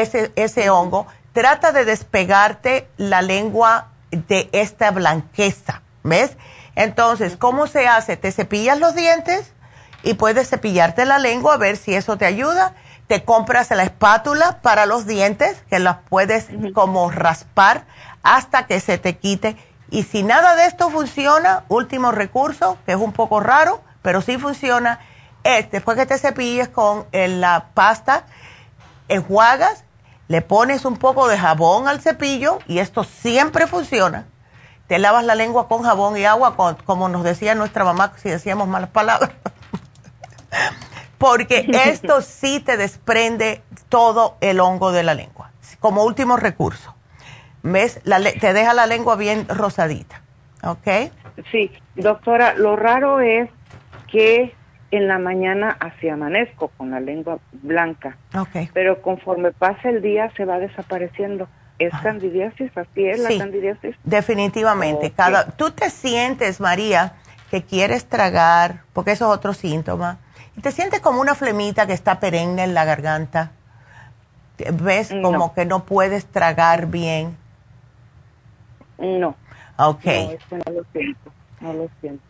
ese, 0.00 0.32
ese 0.36 0.70
hongo. 0.70 1.06
Trata 1.32 1.72
de 1.72 1.84
despegarte 1.84 2.88
la 2.96 3.22
lengua 3.22 3.88
de 4.10 4.48
esta 4.52 4.90
blanqueza, 4.90 5.82
¿ves? 6.02 6.36
Entonces, 6.76 7.36
¿cómo 7.36 7.66
se 7.66 7.88
hace? 7.88 8.16
Te 8.16 8.30
cepillas 8.32 8.78
los 8.78 8.94
dientes 8.94 9.52
y 10.02 10.14
puedes 10.14 10.48
cepillarte 10.48 11.04
la 11.04 11.18
lengua 11.18 11.54
a 11.54 11.58
ver 11.58 11.76
si 11.76 11.94
eso 11.94 12.16
te 12.16 12.26
ayuda 12.26 12.74
te 13.06 13.24
compras 13.24 13.70
la 13.70 13.82
espátula 13.82 14.60
para 14.62 14.86
los 14.86 15.06
dientes, 15.06 15.62
que 15.68 15.78
las 15.78 15.98
puedes 16.08 16.48
como 16.74 17.10
raspar 17.10 17.84
hasta 18.22 18.66
que 18.66 18.80
se 18.80 18.98
te 18.98 19.16
quite. 19.16 19.56
Y 19.90 20.04
si 20.04 20.22
nada 20.22 20.56
de 20.56 20.66
esto 20.66 20.90
funciona, 20.90 21.64
último 21.68 22.12
recurso, 22.12 22.78
que 22.86 22.92
es 22.92 22.98
un 22.98 23.12
poco 23.12 23.40
raro, 23.40 23.82
pero 24.02 24.22
sí 24.22 24.38
funciona, 24.38 25.00
es 25.44 25.70
después 25.70 25.96
que 25.98 26.06
te 26.06 26.18
cepilles 26.18 26.68
con 26.68 27.06
eh, 27.12 27.28
la 27.28 27.66
pasta, 27.74 28.24
enjuagas, 29.08 29.83
le 30.28 30.42
pones 30.42 30.84
un 30.84 30.96
poco 30.96 31.28
de 31.28 31.38
jabón 31.38 31.88
al 31.88 32.00
cepillo 32.00 32.58
y 32.66 32.78
esto 32.78 33.04
siempre 33.04 33.66
funciona. 33.66 34.26
Te 34.86 34.98
lavas 34.98 35.24
la 35.24 35.34
lengua 35.34 35.68
con 35.68 35.82
jabón 35.82 36.16
y 36.16 36.24
agua, 36.24 36.56
como 36.84 37.08
nos 37.08 37.24
decía 37.24 37.54
nuestra 37.54 37.84
mamá 37.84 38.12
si 38.16 38.28
decíamos 38.28 38.68
malas 38.68 38.90
palabras. 38.90 39.30
porque 41.18 41.66
esto 41.86 42.20
sí 42.22 42.60
te 42.60 42.76
desprende 42.76 43.62
todo 43.88 44.36
el 44.40 44.60
hongo 44.60 44.92
de 44.92 45.02
la 45.02 45.14
lengua, 45.14 45.50
como 45.80 46.04
último 46.04 46.36
recurso. 46.36 46.94
¿Ves? 47.62 48.00
te 48.40 48.52
deja 48.52 48.74
la 48.74 48.86
lengua 48.86 49.16
bien 49.16 49.48
rosadita, 49.48 50.20
¿ok? 50.62 51.10
Sí, 51.50 51.70
doctora, 51.94 52.52
lo 52.54 52.76
raro 52.76 53.20
es 53.20 53.48
que 54.06 54.54
en 54.96 55.08
la 55.08 55.18
mañana 55.18 55.76
así 55.80 56.08
amanezco 56.08 56.68
con 56.76 56.90
la 56.90 57.00
lengua 57.00 57.38
blanca, 57.52 58.16
okay. 58.36 58.68
pero 58.72 59.02
conforme 59.02 59.52
pasa 59.52 59.88
el 59.88 60.02
día 60.02 60.30
se 60.36 60.44
va 60.44 60.58
desapareciendo. 60.58 61.48
¿Es 61.76 61.92
candidiasis? 62.02 62.70
¿Así 62.76 63.04
es 63.04 63.18
la 63.18 63.36
candidiasis? 63.36 63.96
Definitivamente. 64.04 65.10
Cada, 65.10 65.50
Tú 65.50 65.72
te 65.72 65.90
sientes, 65.90 66.60
María, 66.60 67.14
que 67.50 67.64
quieres 67.64 68.06
tragar, 68.06 68.82
porque 68.92 69.10
eso 69.10 69.24
es 69.26 69.36
otro 69.36 69.52
síntoma 69.54 70.18
¿Te 70.60 70.70
sientes 70.70 71.00
como 71.00 71.20
una 71.20 71.34
flemita 71.34 71.86
que 71.86 71.92
está 71.92 72.20
perenne 72.20 72.64
en 72.64 72.74
la 72.74 72.84
garganta? 72.84 73.50
¿Ves 74.72 75.12
como 75.22 75.52
que 75.52 75.64
no 75.64 75.84
puedes 75.84 76.26
tragar 76.26 76.86
bien? 76.86 77.36
No. 78.98 79.34
Ok. 79.76 80.04
No, 80.50 80.58
no 80.58 80.72
lo 80.72 80.84
siento. 80.92 81.32
No 81.60 81.72
lo 81.72 81.90
siento. 82.00 82.24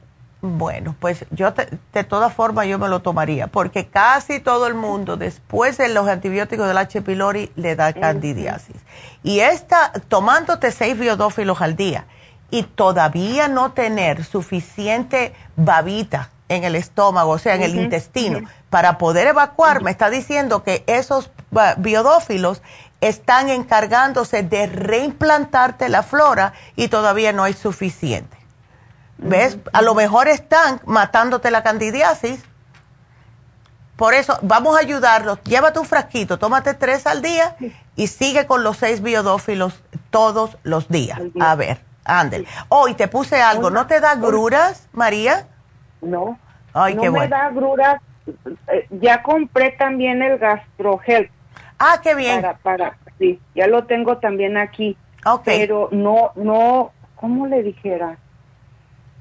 Bueno, 0.46 0.94
pues 1.00 1.24
yo 1.30 1.54
de 1.94 2.04
todas 2.04 2.34
formas 2.34 2.66
yo 2.66 2.78
me 2.78 2.86
lo 2.86 3.00
tomaría, 3.00 3.46
porque 3.46 3.86
casi 3.86 4.40
todo 4.40 4.66
el 4.66 4.74
mundo 4.74 5.16
después 5.16 5.78
de 5.78 5.88
los 5.88 6.06
antibióticos 6.06 6.68
del 6.68 6.76
H. 6.76 7.00
pylori 7.00 7.50
le 7.56 7.74
da 7.76 7.94
candidiasis. 7.94 8.76
Y 9.22 9.40
esta, 9.40 9.90
tomándote 10.08 10.70
seis 10.70 10.98
biodófilos 10.98 11.62
al 11.62 11.76
día 11.76 12.04
y 12.50 12.64
todavía 12.64 13.48
no 13.48 13.72
tener 13.72 14.22
suficiente 14.22 15.32
babita 15.56 16.28
en 16.50 16.64
el 16.64 16.76
estómago, 16.76 17.30
o 17.30 17.38
sea, 17.38 17.54
en 17.54 17.62
el 17.62 17.74
intestino, 17.76 18.40
para 18.68 18.98
poder 18.98 19.28
evacuar, 19.28 19.82
me 19.82 19.90
está 19.90 20.10
diciendo 20.10 20.62
que 20.62 20.84
esos 20.86 21.30
biodófilos 21.78 22.60
están 23.00 23.48
encargándose 23.48 24.42
de 24.42 24.66
reimplantarte 24.66 25.88
la 25.88 26.02
flora 26.02 26.52
y 26.76 26.88
todavía 26.88 27.32
no 27.32 27.44
hay 27.44 27.54
suficiente. 27.54 28.43
¿Ves? 29.18 29.58
A 29.72 29.82
lo 29.82 29.94
mejor 29.94 30.28
están 30.28 30.80
matándote 30.86 31.50
la 31.50 31.62
candidiasis. 31.62 32.44
Por 33.96 34.14
eso, 34.14 34.38
vamos 34.42 34.76
a 34.76 34.80
ayudarlos. 34.80 35.40
Llévate 35.44 35.78
un 35.78 35.86
frasquito, 35.86 36.38
tómate 36.38 36.74
tres 36.74 37.06
al 37.06 37.22
día 37.22 37.56
y 37.94 38.08
sigue 38.08 38.46
con 38.46 38.64
los 38.64 38.78
seis 38.78 39.02
biodófilos 39.02 39.82
todos 40.10 40.58
los 40.64 40.88
días. 40.88 41.20
A 41.40 41.54
ver, 41.54 41.78
ándale. 42.04 42.46
Oh, 42.68 42.88
y 42.88 42.94
te 42.94 43.06
puse 43.06 43.40
algo. 43.40 43.70
¿No 43.70 43.86
te 43.86 44.00
da 44.00 44.16
gruras, 44.16 44.88
María? 44.92 45.46
No. 46.00 46.38
no 46.74 47.12
me 47.12 47.28
da 47.28 47.50
gruras. 47.50 48.00
Eh, 48.68 48.88
ya 48.90 49.22
compré 49.22 49.72
también 49.72 50.22
el 50.22 50.38
gastrogel. 50.38 51.30
Ah, 51.78 52.00
qué 52.02 52.14
bien. 52.14 52.40
Para, 52.40 52.56
para, 52.58 52.98
sí, 53.18 53.40
ya 53.54 53.68
lo 53.68 53.84
tengo 53.84 54.18
también 54.18 54.56
aquí. 54.56 54.96
Okay. 55.24 55.60
Pero 55.60 55.88
no, 55.92 56.32
no, 56.34 56.92
¿cómo 57.14 57.46
le 57.46 57.62
dijera? 57.62 58.18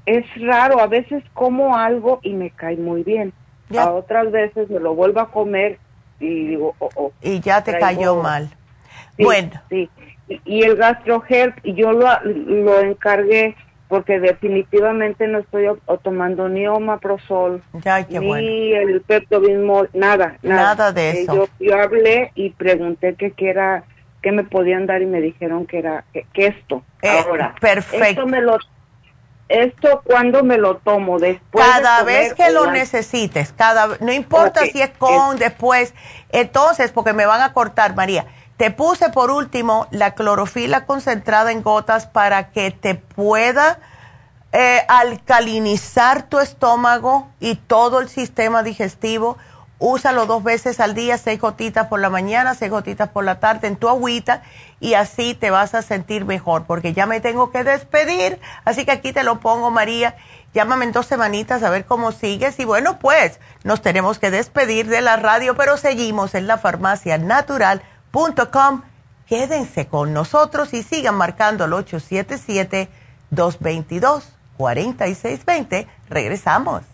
Es 0.06 0.24
raro, 0.42 0.80
a 0.80 0.86
veces 0.86 1.22
como 1.32 1.76
algo 1.76 2.20
y 2.22 2.34
me 2.34 2.50
cae 2.50 2.76
muy 2.76 3.02
bien. 3.02 3.32
A 3.76 3.90
otras 3.90 4.30
veces 4.30 4.68
me 4.68 4.78
lo 4.78 4.94
vuelvo 4.94 5.20
a 5.20 5.30
comer 5.30 5.78
y 6.20 6.48
digo, 6.48 6.74
oh, 6.78 6.90
oh, 6.94 7.12
Y 7.22 7.40
ya 7.40 7.64
te 7.64 7.78
cayó 7.78 8.22
mal. 8.22 8.50
bueno. 9.18 9.50
Sí, 9.70 9.88
y, 10.28 10.40
y 10.44 10.62
el 10.62 10.76
gastrogel, 10.76 11.54
yo 11.64 11.92
lo, 11.92 12.08
lo 12.22 12.80
encargué 12.80 13.56
porque 13.88 14.18
definitivamente 14.18 15.28
no 15.28 15.38
estoy 15.38 15.66
tomando 16.02 16.48
ni 16.48 16.66
omaprazol, 16.66 17.62
ni 18.08 18.72
el 18.72 19.00
pepto 19.02 19.40
nada, 19.40 19.88
nada, 19.92 20.36
nada. 20.42 20.92
de 20.92 21.10
eh, 21.10 21.22
eso. 21.22 21.48
Yo, 21.60 21.78
hablé 21.78 22.32
y 22.34 22.50
pregunté 22.50 23.14
qué 23.14 23.32
era, 23.38 23.84
qué 24.22 24.32
me 24.32 24.42
podían 24.44 24.86
dar 24.86 25.02
y 25.02 25.06
me 25.06 25.20
dijeron 25.20 25.66
que 25.66 25.78
era 25.78 26.04
que, 26.12 26.46
esto. 26.46 26.82
Eh, 27.02 27.08
Ahora, 27.08 27.54
perfecto. 27.60 28.04
Esto 28.04 28.26
me 28.26 28.40
lo 28.40 28.58
esto 29.48 30.02
cuando 30.04 30.42
me 30.42 30.56
lo 30.56 30.76
tomo 30.76 31.18
después 31.18 31.66
cada 31.66 32.02
vez 32.02 32.32
que 32.34 32.50
lo 32.50 32.70
necesites 32.70 33.52
cada 33.52 33.98
no 34.00 34.12
importa 34.12 34.62
si 34.64 34.80
es 34.80 34.90
con 34.90 35.38
después. 35.38 35.92
Entonces 36.30 36.92
porque 36.92 37.12
me 37.12 37.26
van 37.26 37.42
a 37.42 37.52
cortar 37.52 37.94
María 37.94 38.26
te 38.56 38.70
puse 38.70 39.10
por 39.10 39.30
último 39.30 39.86
la 39.90 40.14
clorofila 40.14 40.86
concentrada 40.86 41.50
en 41.50 41.62
gotas 41.62 42.06
para 42.06 42.50
que 42.50 42.70
te 42.70 42.94
pueda 42.94 43.78
eh, 44.52 44.82
alcalinizar 44.86 46.28
tu 46.28 46.38
estómago 46.38 47.28
y 47.40 47.56
todo 47.56 47.98
el 47.98 48.08
sistema 48.08 48.62
digestivo. 48.62 49.36
Úsalo 49.86 50.24
dos 50.24 50.42
veces 50.42 50.80
al 50.80 50.94
día, 50.94 51.18
seis 51.18 51.38
gotitas 51.38 51.88
por 51.88 52.00
la 52.00 52.08
mañana, 52.08 52.54
seis 52.54 52.70
gotitas 52.70 53.10
por 53.10 53.22
la 53.22 53.38
tarde 53.38 53.68
en 53.68 53.76
tu 53.76 53.90
agüita 53.90 54.42
y 54.80 54.94
así 54.94 55.34
te 55.34 55.50
vas 55.50 55.74
a 55.74 55.82
sentir 55.82 56.24
mejor 56.24 56.64
porque 56.64 56.94
ya 56.94 57.04
me 57.04 57.20
tengo 57.20 57.50
que 57.50 57.64
despedir. 57.64 58.40
Así 58.64 58.86
que 58.86 58.92
aquí 58.92 59.12
te 59.12 59.24
lo 59.24 59.40
pongo, 59.40 59.70
María. 59.70 60.16
Llámame 60.54 60.86
en 60.86 60.92
dos 60.92 61.04
semanitas 61.04 61.62
a 61.62 61.68
ver 61.68 61.84
cómo 61.84 62.12
sigues. 62.12 62.58
Y 62.60 62.64
bueno, 62.64 62.98
pues 62.98 63.40
nos 63.62 63.82
tenemos 63.82 64.18
que 64.18 64.30
despedir 64.30 64.88
de 64.88 65.02
la 65.02 65.16
radio, 65.16 65.54
pero 65.54 65.76
seguimos 65.76 66.34
en 66.34 66.46
la 66.46 66.56
farmacianatural.com. 66.56 68.82
Quédense 69.26 69.86
con 69.86 70.14
nosotros 70.14 70.72
y 70.72 70.82
sigan 70.82 71.16
marcando 71.16 71.64
al 71.64 71.72
877-222-4620. 73.34 75.86
Regresamos. 76.08 76.93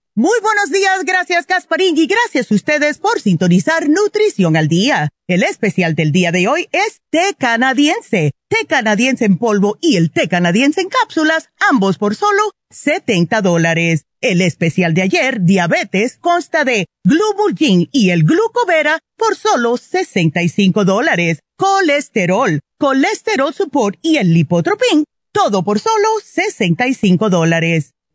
Muy 0.13 0.37
buenos 0.41 0.69
días, 0.71 1.05
gracias 1.05 1.45
Casparín 1.45 1.97
y 1.97 2.05
gracias 2.05 2.51
a 2.51 2.55
ustedes 2.55 2.97
por 2.97 3.21
sintonizar 3.21 3.87
Nutrición 3.87 4.57
al 4.57 4.67
Día. 4.67 5.07
El 5.25 5.41
especial 5.41 5.95
del 5.95 6.11
día 6.11 6.33
de 6.33 6.49
hoy 6.49 6.67
es 6.73 6.99
té 7.09 7.33
canadiense, 7.39 8.33
té 8.49 8.65
canadiense 8.67 9.23
en 9.23 9.37
polvo 9.37 9.77
y 9.79 9.95
el 9.95 10.11
té 10.11 10.27
canadiense 10.27 10.81
en 10.81 10.89
cápsulas, 10.89 11.47
ambos 11.69 11.97
por 11.97 12.15
solo 12.15 12.51
70 12.71 13.41
dólares. 13.41 14.03
El 14.19 14.41
especial 14.41 14.93
de 14.93 15.03
ayer, 15.03 15.43
diabetes, 15.43 16.17
consta 16.17 16.65
de 16.65 16.87
Glubulgin 17.05 17.87
y 17.93 18.09
el 18.09 18.25
glucovera 18.25 18.99
por 19.15 19.37
solo 19.37 19.77
65 19.77 20.83
dólares. 20.83 21.39
Colesterol, 21.55 22.59
colesterol 22.77 23.53
support 23.53 23.97
y 24.01 24.17
el 24.17 24.33
lipotropin, 24.33 25.05
todo 25.31 25.63
por 25.63 25.79
solo 25.79 26.09
65 26.21 27.29
dólares. 27.29 27.93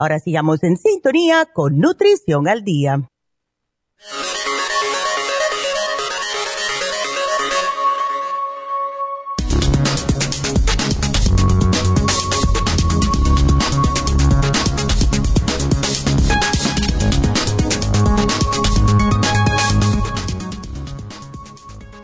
Ahora 0.00 0.18
sigamos 0.18 0.62
en 0.62 0.78
sintonía 0.78 1.44
con 1.52 1.78
Nutrición 1.78 2.48
al 2.48 2.64
Día. 2.64 3.10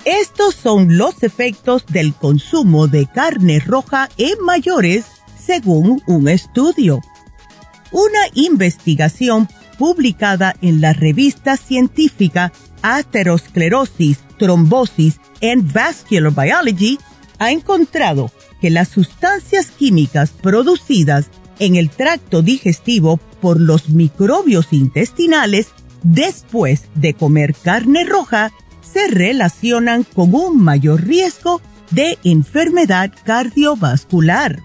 Estos 0.04 0.54
son 0.54 0.98
los 0.98 1.22
efectos 1.22 1.86
del 1.86 2.12
consumo 2.12 2.88
de 2.88 3.06
carne 3.06 3.58
roja 3.58 4.10
en 4.18 4.44
mayores 4.44 5.06
según 5.38 6.02
un 6.06 6.28
estudio. 6.28 7.00
Una 7.96 8.28
investigación 8.34 9.48
publicada 9.78 10.54
en 10.60 10.82
la 10.82 10.92
revista 10.92 11.56
científica 11.56 12.52
Atherosclerosis, 12.82 14.18
Trombosis 14.38 15.18
and 15.40 15.72
Vascular 15.72 16.30
Biology 16.30 16.98
ha 17.38 17.52
encontrado 17.52 18.30
que 18.60 18.68
las 18.68 18.88
sustancias 18.88 19.70
químicas 19.70 20.32
producidas 20.32 21.30
en 21.58 21.76
el 21.76 21.88
tracto 21.88 22.42
digestivo 22.42 23.18
por 23.40 23.58
los 23.58 23.88
microbios 23.88 24.74
intestinales 24.74 25.68
después 26.02 26.88
de 26.96 27.14
comer 27.14 27.54
carne 27.54 28.04
roja 28.04 28.52
se 28.82 29.08
relacionan 29.08 30.04
con 30.04 30.34
un 30.34 30.62
mayor 30.62 31.02
riesgo 31.02 31.62
de 31.92 32.18
enfermedad 32.24 33.10
cardiovascular. 33.24 34.60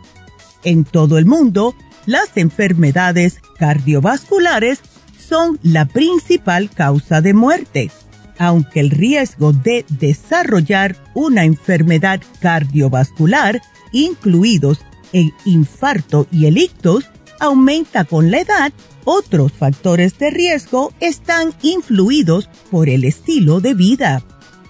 En 0.65 0.83
todo 0.83 1.17
el 1.17 1.25
mundo, 1.25 1.75
las 2.05 2.35
enfermedades 2.35 3.39
cardiovasculares 3.57 4.79
son 5.17 5.59
la 5.63 5.85
principal 5.85 6.69
causa 6.69 7.21
de 7.21 7.33
muerte, 7.33 7.91
aunque 8.37 8.79
el 8.79 8.89
riesgo 8.89 9.53
de 9.53 9.85
desarrollar 9.89 10.95
una 11.13 11.45
enfermedad 11.45 12.21
cardiovascular, 12.41 13.61
incluidos 13.91 14.79
el 15.13 15.31
infarto 15.45 16.27
y 16.31 16.45
el 16.45 16.57
ictus, 16.57 17.05
aumenta 17.39 18.05
con 18.05 18.31
la 18.31 18.41
edad 18.41 18.73
otros 19.03 19.51
factores 19.51 20.17
de 20.19 20.29
riesgo 20.29 20.93
están 20.99 21.53
influidos 21.61 22.49
por 22.69 22.87
el 22.87 23.03
estilo 23.03 23.59
de 23.59 23.73
vida. 23.73 24.23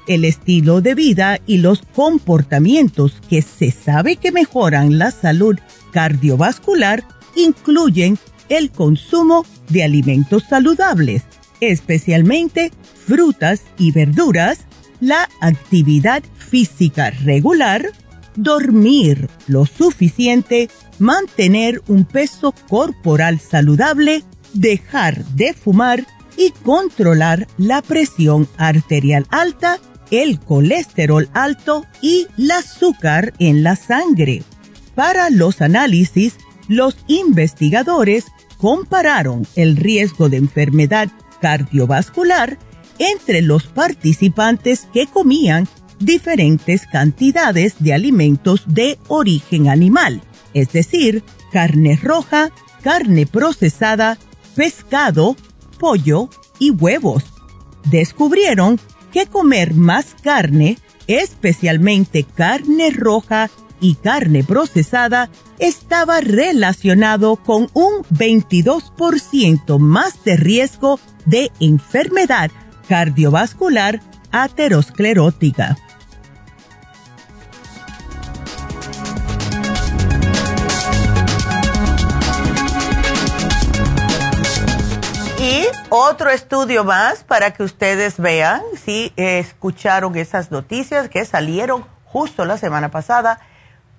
El 0.08 0.26
estilo 0.26 0.82
de 0.82 0.96
vida 0.96 1.40
y 1.46 1.58
los 1.58 1.82
comportamientos 1.94 3.22
que 3.30 3.42
se 3.42 3.72
sabe 3.72 4.16
que 4.16 4.32
mejoran 4.32 4.98
la 4.98 5.12
salud 5.12 5.58
cardiovascular 5.92 7.04
incluyen 7.36 8.18
el 8.50 8.72
consumo 8.72 9.46
de 9.70 9.84
alimentos 9.84 10.44
saludables, 10.50 11.24
especialmente 11.60 12.72
frutas 13.06 13.62
y 13.78 13.92
verduras, 13.92 14.60
la 15.00 15.30
actividad 15.40 16.24
física 16.38 17.12
regular, 17.12 17.92
dormir 18.36 19.30
lo 19.48 19.66
suficiente 19.66 20.70
mantener 21.00 21.82
un 21.88 22.06
peso 22.06 22.54
corporal 22.70 23.40
saludable, 23.40 24.24
dejar 24.54 25.26
de 25.26 25.54
fumar 25.54 26.06
y 26.38 26.52
controlar 26.64 27.48
la 27.58 27.82
presión 27.82 28.48
arterial 28.58 29.26
alta, 29.30 29.80
el 30.12 30.40
colesterol 30.40 31.30
alto 31.34 31.86
y 32.02 32.28
el 32.38 32.52
azúcar 32.52 33.34
en 33.40 33.64
la 33.64 33.76
sangre. 33.76 34.44
Para 34.94 35.30
los 35.30 35.62
análisis, 35.62 36.36
los 36.72 36.96
investigadores 37.08 38.28
compararon 38.58 39.46
el 39.58 39.76
riesgo 39.76 40.30
de 40.30 40.38
enfermedad 40.38 41.10
cardiovascular 41.42 42.58
entre 42.98 43.42
los 43.42 43.64
participantes 43.68 44.88
que 44.94 45.06
comían 45.06 45.68
diferentes 46.00 46.86
cantidades 46.86 47.76
de 47.80 47.94
alimentos 47.94 48.64
de 48.68 48.98
origen 49.10 49.68
animal, 49.68 50.22
es 50.54 50.72
decir, 50.72 51.26
carne 51.52 52.00
roja, 52.02 52.52
carne 52.82 53.26
procesada, 53.26 54.18
pescado, 54.56 55.36
pollo 55.78 56.30
y 56.58 56.70
huevos. 56.70 57.26
Descubrieron 57.90 58.80
que 59.12 59.26
comer 59.26 59.74
más 59.74 60.16
carne, 60.24 60.78
especialmente 61.08 62.24
carne 62.24 62.92
roja 62.92 63.50
y 63.82 63.96
carne 63.96 64.44
procesada, 64.46 65.30
estaba 65.60 66.22
relacionado 66.22 67.36
con 67.36 67.70
un 67.74 68.04
22% 68.14 69.80
más 69.80 70.24
de 70.24 70.38
riesgo 70.38 71.00
de 71.26 71.52
enfermedad 71.60 72.52
cardiovascular 72.88 74.00
aterosclerótica. 74.32 75.78
Y 85.40 85.66
otro 85.90 86.30
estudio 86.30 86.84
más 86.84 87.24
para 87.24 87.52
que 87.52 87.64
ustedes 87.64 88.18
vean 88.20 88.62
si 88.84 89.12
escucharon 89.16 90.16
esas 90.16 90.52
noticias 90.52 91.10
que 91.10 91.26
salieron 91.26 91.84
justo 92.06 92.46
la 92.46 92.58
semana 92.58 92.92
pasada, 92.92 93.40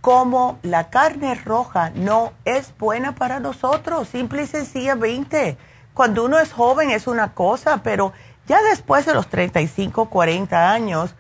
como 0.02 0.58
la 0.62 0.90
carne 0.90 1.36
roja 1.36 1.90
no 1.94 2.32
es 2.44 2.76
buena 2.76 3.14
para 3.14 3.38
nosotros, 3.38 4.08
simple 4.08 4.42
y 4.42 4.46
sencillamente. 4.48 5.56
Cuando 5.94 6.24
uno 6.24 6.40
es 6.40 6.52
joven 6.52 6.90
es 6.90 7.06
una 7.06 7.34
cosa, 7.34 7.82
pero 7.84 8.12
ya 8.48 8.60
después 8.62 9.06
de 9.06 9.14
los 9.14 9.28
35, 9.28 10.10
40 10.10 10.72
años, 10.72 11.14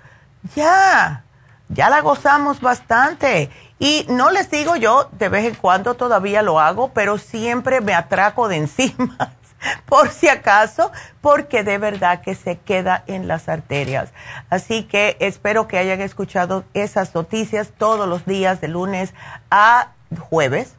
ya, 0.56 1.22
ya 1.68 1.90
la 1.90 2.00
gozamos 2.00 2.60
bastante. 2.60 3.50
Y 3.78 4.04
no 4.08 4.32
les 4.32 4.50
digo 4.50 4.74
yo, 4.74 5.08
de 5.12 5.28
vez 5.28 5.44
en 5.46 5.54
cuando 5.54 5.94
todavía 5.94 6.42
lo 6.42 6.58
hago, 6.58 6.88
pero 6.92 7.18
siempre 7.18 7.80
me 7.80 7.94
atraco 7.94 8.48
de 8.48 8.56
encima, 8.56 9.32
por 9.86 10.10
si 10.10 10.28
acaso, 10.28 10.90
porque 11.20 11.64
de 11.64 11.78
verdad 11.78 12.20
que 12.20 12.34
se 12.34 12.58
queda 12.58 13.04
en 13.06 13.28
las 13.28 13.48
arterias. 13.48 14.12
Así 14.50 14.84
que 14.84 15.16
espero 15.20 15.68
que 15.68 15.78
hayan 15.78 16.00
escuchado 16.00 16.64
esas 16.74 17.14
noticias 17.14 17.72
todos 17.76 18.08
los 18.08 18.24
días, 18.26 18.60
de 18.60 18.68
lunes 18.68 19.14
a 19.50 19.92
jueves. 20.28 20.74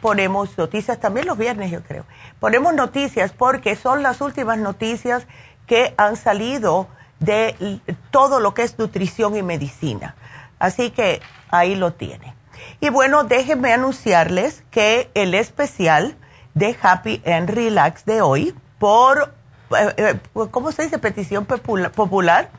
Ponemos 0.00 0.58
noticias 0.58 1.00
también 1.00 1.26
los 1.26 1.38
viernes, 1.38 1.70
yo 1.70 1.82
creo. 1.82 2.04
Ponemos 2.40 2.74
noticias 2.74 3.32
porque 3.32 3.74
son 3.74 4.02
las 4.02 4.20
últimas 4.20 4.58
noticias 4.58 5.26
que 5.66 5.94
han 5.96 6.16
salido 6.16 6.88
de 7.20 7.80
todo 8.10 8.38
lo 8.38 8.52
que 8.52 8.62
es 8.62 8.78
nutrición 8.78 9.34
y 9.36 9.42
medicina. 9.42 10.14
Así 10.58 10.90
que 10.90 11.22
ahí 11.50 11.74
lo 11.74 11.94
tiene. 11.94 12.34
Y 12.80 12.90
bueno, 12.90 13.24
déjenme 13.24 13.72
anunciarles 13.72 14.62
que 14.70 15.10
el 15.14 15.34
especial 15.34 16.16
de 16.54 16.76
Happy 16.80 17.22
and 17.26 17.50
Relax 17.50 18.04
de 18.04 18.22
hoy, 18.22 18.54
por, 18.78 19.34
eh, 19.76 19.94
eh, 19.96 20.48
¿cómo 20.50 20.72
se 20.72 20.84
dice? 20.84 20.98
Petición 20.98 21.44
popular, 21.44 22.50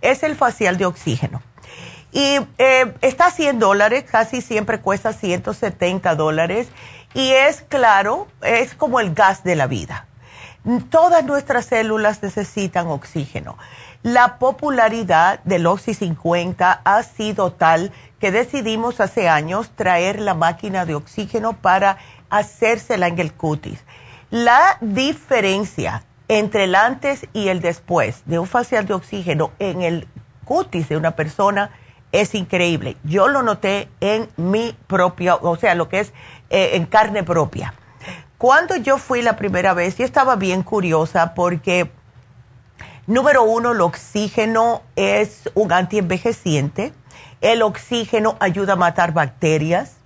es 0.00 0.22
el 0.22 0.36
facial 0.36 0.76
de 0.76 0.86
oxígeno. 0.86 1.42
Y 2.12 2.38
eh, 2.58 2.94
está 3.00 3.26
a 3.26 3.30
100 3.30 3.58
dólares, 3.58 4.04
casi 4.08 4.40
siempre 4.40 4.80
cuesta 4.80 5.12
170 5.12 6.14
dólares. 6.14 6.68
Y 7.12 7.30
es 7.30 7.62
claro, 7.62 8.28
es 8.42 8.74
como 8.74 9.00
el 9.00 9.14
gas 9.14 9.44
de 9.44 9.56
la 9.56 9.66
vida 9.66 10.06
Todas 10.88 11.22
nuestras 11.26 11.66
células 11.66 12.22
necesitan 12.22 12.86
oxígeno. 12.86 13.58
La 14.02 14.38
popularidad 14.38 15.40
del 15.44 15.66
Oxy 15.66 15.92
50 15.92 16.80
ha 16.82 17.02
sido 17.02 17.52
tal 17.52 17.92
que 18.18 18.30
decidimos 18.30 18.98
hace 19.00 19.28
años 19.28 19.72
traer 19.76 20.20
la 20.20 20.32
máquina 20.32 20.86
de 20.86 20.94
oxígeno 20.94 21.52
para 21.52 21.98
hacérsela 22.38 23.08
en 23.08 23.18
el 23.18 23.32
cutis. 23.32 23.80
La 24.30 24.78
diferencia 24.80 26.04
entre 26.28 26.64
el 26.64 26.74
antes 26.74 27.26
y 27.32 27.48
el 27.48 27.60
después 27.60 28.22
de 28.26 28.38
un 28.38 28.46
facial 28.46 28.86
de 28.86 28.94
oxígeno 28.94 29.52
en 29.58 29.82
el 29.82 30.08
cutis 30.44 30.88
de 30.88 30.96
una 30.96 31.12
persona 31.12 31.70
es 32.12 32.34
increíble. 32.34 32.96
Yo 33.04 33.28
lo 33.28 33.42
noté 33.42 33.88
en 34.00 34.28
mi 34.36 34.76
propia, 34.86 35.34
o 35.36 35.56
sea, 35.56 35.74
lo 35.74 35.88
que 35.88 36.00
es 36.00 36.12
eh, 36.50 36.70
en 36.74 36.86
carne 36.86 37.24
propia. 37.24 37.74
Cuando 38.38 38.76
yo 38.76 38.98
fui 38.98 39.22
la 39.22 39.36
primera 39.36 39.74
vez, 39.74 39.96
yo 39.96 40.04
estaba 40.04 40.36
bien 40.36 40.62
curiosa 40.62 41.34
porque, 41.34 41.90
número 43.06 43.42
uno, 43.42 43.72
el 43.72 43.80
oxígeno 43.80 44.82
es 44.96 45.50
un 45.54 45.72
antienvejeciente. 45.72 46.92
El 47.40 47.62
oxígeno 47.62 48.36
ayuda 48.40 48.74
a 48.74 48.76
matar 48.76 49.12
bacterias. 49.12 49.96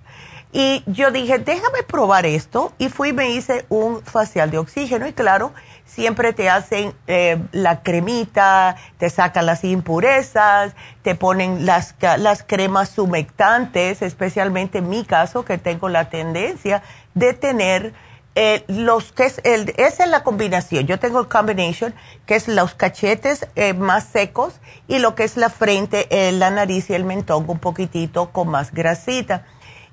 Y 0.59 0.82
yo 0.86 1.12
dije, 1.12 1.38
déjame 1.38 1.84
probar 1.84 2.26
esto. 2.26 2.72
Y 2.78 2.88
fui 2.88 3.11
y 3.11 3.12
me 3.12 3.30
hice 3.30 3.64
un 3.68 4.02
facial 4.02 4.50
de 4.50 4.59
oxígeno. 4.59 5.06
Y 5.06 5.12
claro, 5.12 5.52
siempre 5.84 6.32
te 6.32 6.50
hacen 6.50 6.94
eh, 7.06 7.40
la 7.52 7.84
cremita, 7.84 8.74
te 8.96 9.09
sacan 9.09 9.46
las 9.46 9.62
impurezas, 9.62 10.72
te 11.02 11.14
ponen 11.14 11.64
las, 11.64 11.94
las 12.18 12.42
cremas 12.42 12.98
humectantes, 12.98 14.02
especialmente 14.02 14.78
en 14.78 14.88
mi 14.88 15.04
caso, 15.04 15.44
que 15.44 15.59
tengo 15.59 15.88
la 15.88 16.11
tendencia 16.11 16.82
de 17.14 17.34
tener 17.34 17.94
eh, 18.34 18.64
los 18.66 19.12
que 19.12 19.26
es 19.26 19.40
el, 19.44 19.72
esa 19.76 20.04
es 20.04 20.11
la 20.11 20.24
combinación. 20.24 20.88
Yo 20.88 20.98
tengo 20.98 21.20
el 21.20 21.28
combination, 21.28 21.94
que 22.26 22.34
es 22.34 22.48
los 22.48 22.74
cachetes 22.74 23.46
eh, 23.54 23.74
más 23.74 24.04
secos 24.04 24.61
y 24.88 24.98
lo 24.98 25.14
que 25.14 25.22
es 25.22 25.36
la 25.36 25.50
frente, 25.50 26.09
eh, 26.11 26.32
la 26.32 26.50
nariz 26.50 26.90
y 26.90 26.94
el 26.94 27.04
mentón 27.04 27.44
un 27.48 27.61
poquitito 27.61 28.30
con 28.30 28.48
más 28.48 28.72
grasita. 28.72 29.44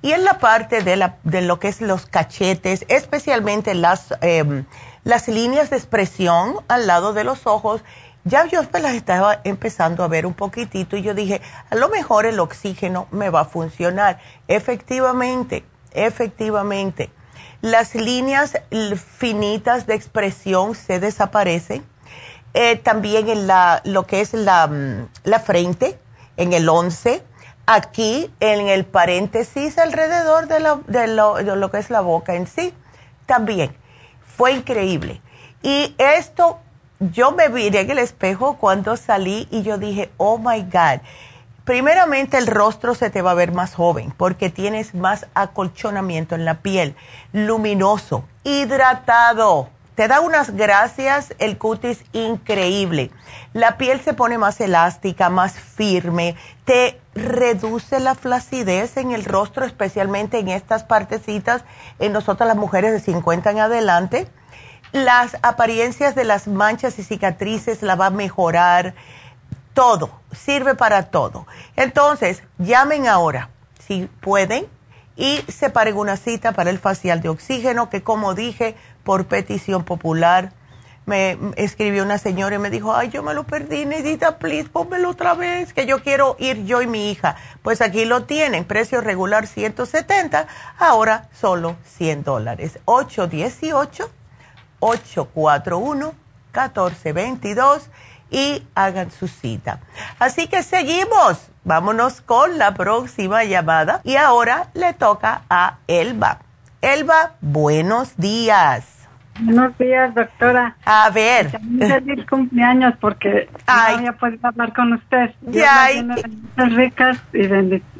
Y 0.05 0.13
en 0.13 0.23
la 0.23 0.37
parte 0.37 0.83
de, 0.83 0.97
la, 0.97 1.17
de 1.23 1.41
lo 1.41 1.59
que 1.59 1.67
es 1.67 1.81
los 1.81 2.05
cachetes, 2.05 2.85
especialmente 2.89 3.73
las, 3.73 4.13
em, 4.21 4.65
las 5.03 5.27
líneas 5.27 5.71
de 5.71 5.77
expresión 5.77 6.57
al 6.67 6.85
lado 6.85 7.13
de 7.13 7.23
los 7.23 7.47
ojos, 7.47 7.81
ya 8.23 8.45
yo 8.45 8.61
las 8.71 8.93
estaba 8.93 9.41
empezando 9.45 10.03
a 10.03 10.07
ver 10.07 10.27
un 10.27 10.35
poquitito 10.35 10.95
y 10.95 11.01
yo 11.01 11.15
dije, 11.15 11.41
a 11.71 11.75
lo 11.75 11.89
mejor 11.89 12.27
el 12.27 12.39
oxígeno 12.39 13.07
me 13.09 13.31
va 13.31 13.39
a 13.39 13.45
funcionar. 13.45 14.19
Efectivamente, 14.47 15.65
efectivamente 15.91 17.09
las 17.61 17.95
líneas 17.95 18.59
finitas 19.17 19.87
de 19.87 19.95
expresión 19.95 20.75
se 20.75 20.99
desaparecen. 20.99 21.83
Eh, 22.53 22.75
también 22.75 23.27
en 23.27 23.47
la, 23.47 23.81
lo 23.85 24.05
que 24.05 24.21
es 24.21 24.35
la, 24.35 24.67
mm, 24.67 25.07
la 25.23 25.39
frente, 25.39 25.99
en 26.37 26.53
el 26.53 26.69
11. 26.69 27.23
Aquí, 27.65 28.31
en 28.39 28.67
el 28.67 28.85
paréntesis 28.85 29.77
alrededor 29.77 30.47
de, 30.47 30.59
la, 30.59 30.79
de, 30.87 31.07
lo, 31.07 31.35
de 31.35 31.55
lo 31.55 31.71
que 31.71 31.77
es 31.79 31.89
la 31.89 32.01
boca 32.01 32.35
en 32.35 32.47
sí. 32.47 32.73
También. 33.25 33.75
Fue 34.37 34.51
increíble. 34.51 35.21
Y 35.63 35.95
esto, 35.97 36.59
yo 36.99 37.31
me 37.31 37.49
miré 37.49 37.81
en 37.81 37.91
el 37.91 37.99
espejo 37.99 38.57
cuando 38.57 38.97
salí 38.97 39.47
y 39.49 39.63
yo 39.63 39.77
dije, 39.77 40.11
oh 40.17 40.37
my 40.37 40.61
God 40.63 41.01
primeramente 41.65 42.37
el 42.37 42.47
rostro 42.47 42.93
se 42.93 43.09
te 43.09 43.21
va 43.21 43.31
a 43.31 43.35
ver 43.35 43.51
más 43.51 43.73
joven 43.73 44.13
porque 44.15 44.49
tienes 44.49 44.93
más 44.93 45.27
acolchonamiento 45.33 46.35
en 46.35 46.45
la 46.45 46.61
piel, 46.61 46.95
luminoso, 47.33 48.23
hidratado. 48.43 49.69
Te 49.95 50.09
da 50.09 50.19
unas 50.19 50.51
gracias 50.51 51.33
el 51.39 51.57
cutis 51.57 52.03
increíble. 52.11 53.11
La 53.53 53.77
piel 53.77 54.01
se 54.01 54.13
pone 54.13 54.37
más 54.37 54.59
elástica, 54.59 55.29
más 55.29 55.53
firme, 55.53 56.35
te 56.65 56.99
reduce 57.13 58.01
la 58.01 58.13
flacidez 58.13 58.97
en 58.97 59.11
el 59.11 59.23
rostro, 59.23 59.65
especialmente 59.65 60.39
en 60.39 60.49
estas 60.49 60.83
partecitas, 60.83 61.63
en 61.99 62.11
nosotras 62.11 62.45
las 62.45 62.57
mujeres 62.57 62.91
de 62.91 62.99
50 62.99 63.51
en 63.51 63.59
adelante. 63.59 64.27
Las 64.91 65.37
apariencias 65.43 66.13
de 66.13 66.25
las 66.25 66.49
manchas 66.49 66.99
y 66.99 67.03
cicatrices 67.03 67.81
la 67.81 67.95
va 67.95 68.07
a 68.07 68.11
mejorar 68.11 68.95
todo, 69.73 70.19
sirve 70.33 70.75
para 70.75 71.03
todo. 71.03 71.47
Entonces, 71.77 72.43
llamen 72.57 73.07
ahora, 73.07 73.49
si 73.79 74.09
pueden, 74.19 74.67
y 75.17 75.37
separen 75.47 75.95
una 75.97 76.17
cita 76.17 76.51
para 76.51 76.69
el 76.69 76.79
facial 76.79 77.21
de 77.21 77.29
oxígeno, 77.29 77.89
que 77.89 78.03
como 78.03 78.33
dije, 78.33 78.75
por 79.05 79.27
petición 79.27 79.85
popular, 79.85 80.51
me 81.05 81.37
escribió 81.55 82.03
una 82.03 82.17
señora 82.17 82.55
y 82.55 82.59
me 82.59 82.71
dijo, 82.71 82.95
ay, 82.95 83.09
yo 83.09 83.23
me 83.23 83.35
lo 83.35 83.43
perdí, 83.43 83.85
Nedita, 83.85 84.39
please, 84.39 84.67
pónmelo 84.67 85.11
otra 85.11 85.35
vez, 85.35 85.71
que 85.71 85.85
yo 85.85 86.01
quiero 86.01 86.35
ir 86.39 86.65
yo 86.65 86.81
y 86.81 86.87
mi 86.87 87.11
hija. 87.11 87.35
Pues 87.61 87.81
aquí 87.81 88.05
lo 88.05 88.23
tienen, 88.23 88.65
precio 88.65 89.01
regular 89.01 89.45
170, 89.45 90.47
ahora 90.79 91.29
solo 91.39 91.75
100 91.85 92.23
dólares. 92.23 92.79
818-841-1422 94.81 97.81
y 98.31 98.67
hagan 98.73 99.11
su 99.11 99.27
cita. 99.27 99.81
Así 100.17 100.47
que 100.47 100.63
seguimos. 100.63 101.37
Vámonos 101.63 102.21
con 102.21 102.57
la 102.57 102.73
próxima 102.73 103.43
llamada. 103.43 104.01
Y 104.03 104.15
ahora 104.15 104.69
le 104.73 104.93
toca 104.93 105.43
a 105.49 105.77
Elba. 105.87 106.39
Elba, 106.81 107.33
buenos 107.41 108.17
días. 108.17 108.94
Buenos 109.39 109.77
días, 109.77 110.15
doctora. 110.15 110.77
A 110.85 111.09
ver. 111.09 111.49
Feliz 111.79 112.25
cumpleaños 112.25 112.93
porque 113.01 113.49
Ay. 113.65 113.93
no 113.93 113.97
había 113.97 114.13
podido 114.13 114.47
hablar 114.47 114.73
con 114.73 114.93
usted. 114.93 115.31
Ya. 115.41 115.89
ricas 116.55 117.17
y 117.33 117.47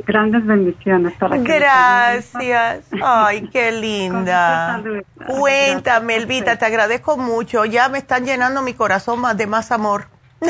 grandes 0.06 0.46
bendiciones. 0.46 1.14
Para 1.14 1.38
Gracias. 1.38 2.86
Ay, 3.04 3.50
qué 3.50 3.72
linda. 3.74 4.82
Cuéntame, 5.28 6.16
Elvita, 6.16 6.58
te 6.58 6.66
agradezco 6.66 7.18
mucho. 7.18 7.66
Ya 7.66 7.90
me 7.90 7.98
están 7.98 8.26
llenando 8.26 8.62
mi 8.62 8.74
corazón 8.74 9.20
más 9.20 9.36
de 9.38 9.48
más 9.48 9.72
amor. 9.72 10.08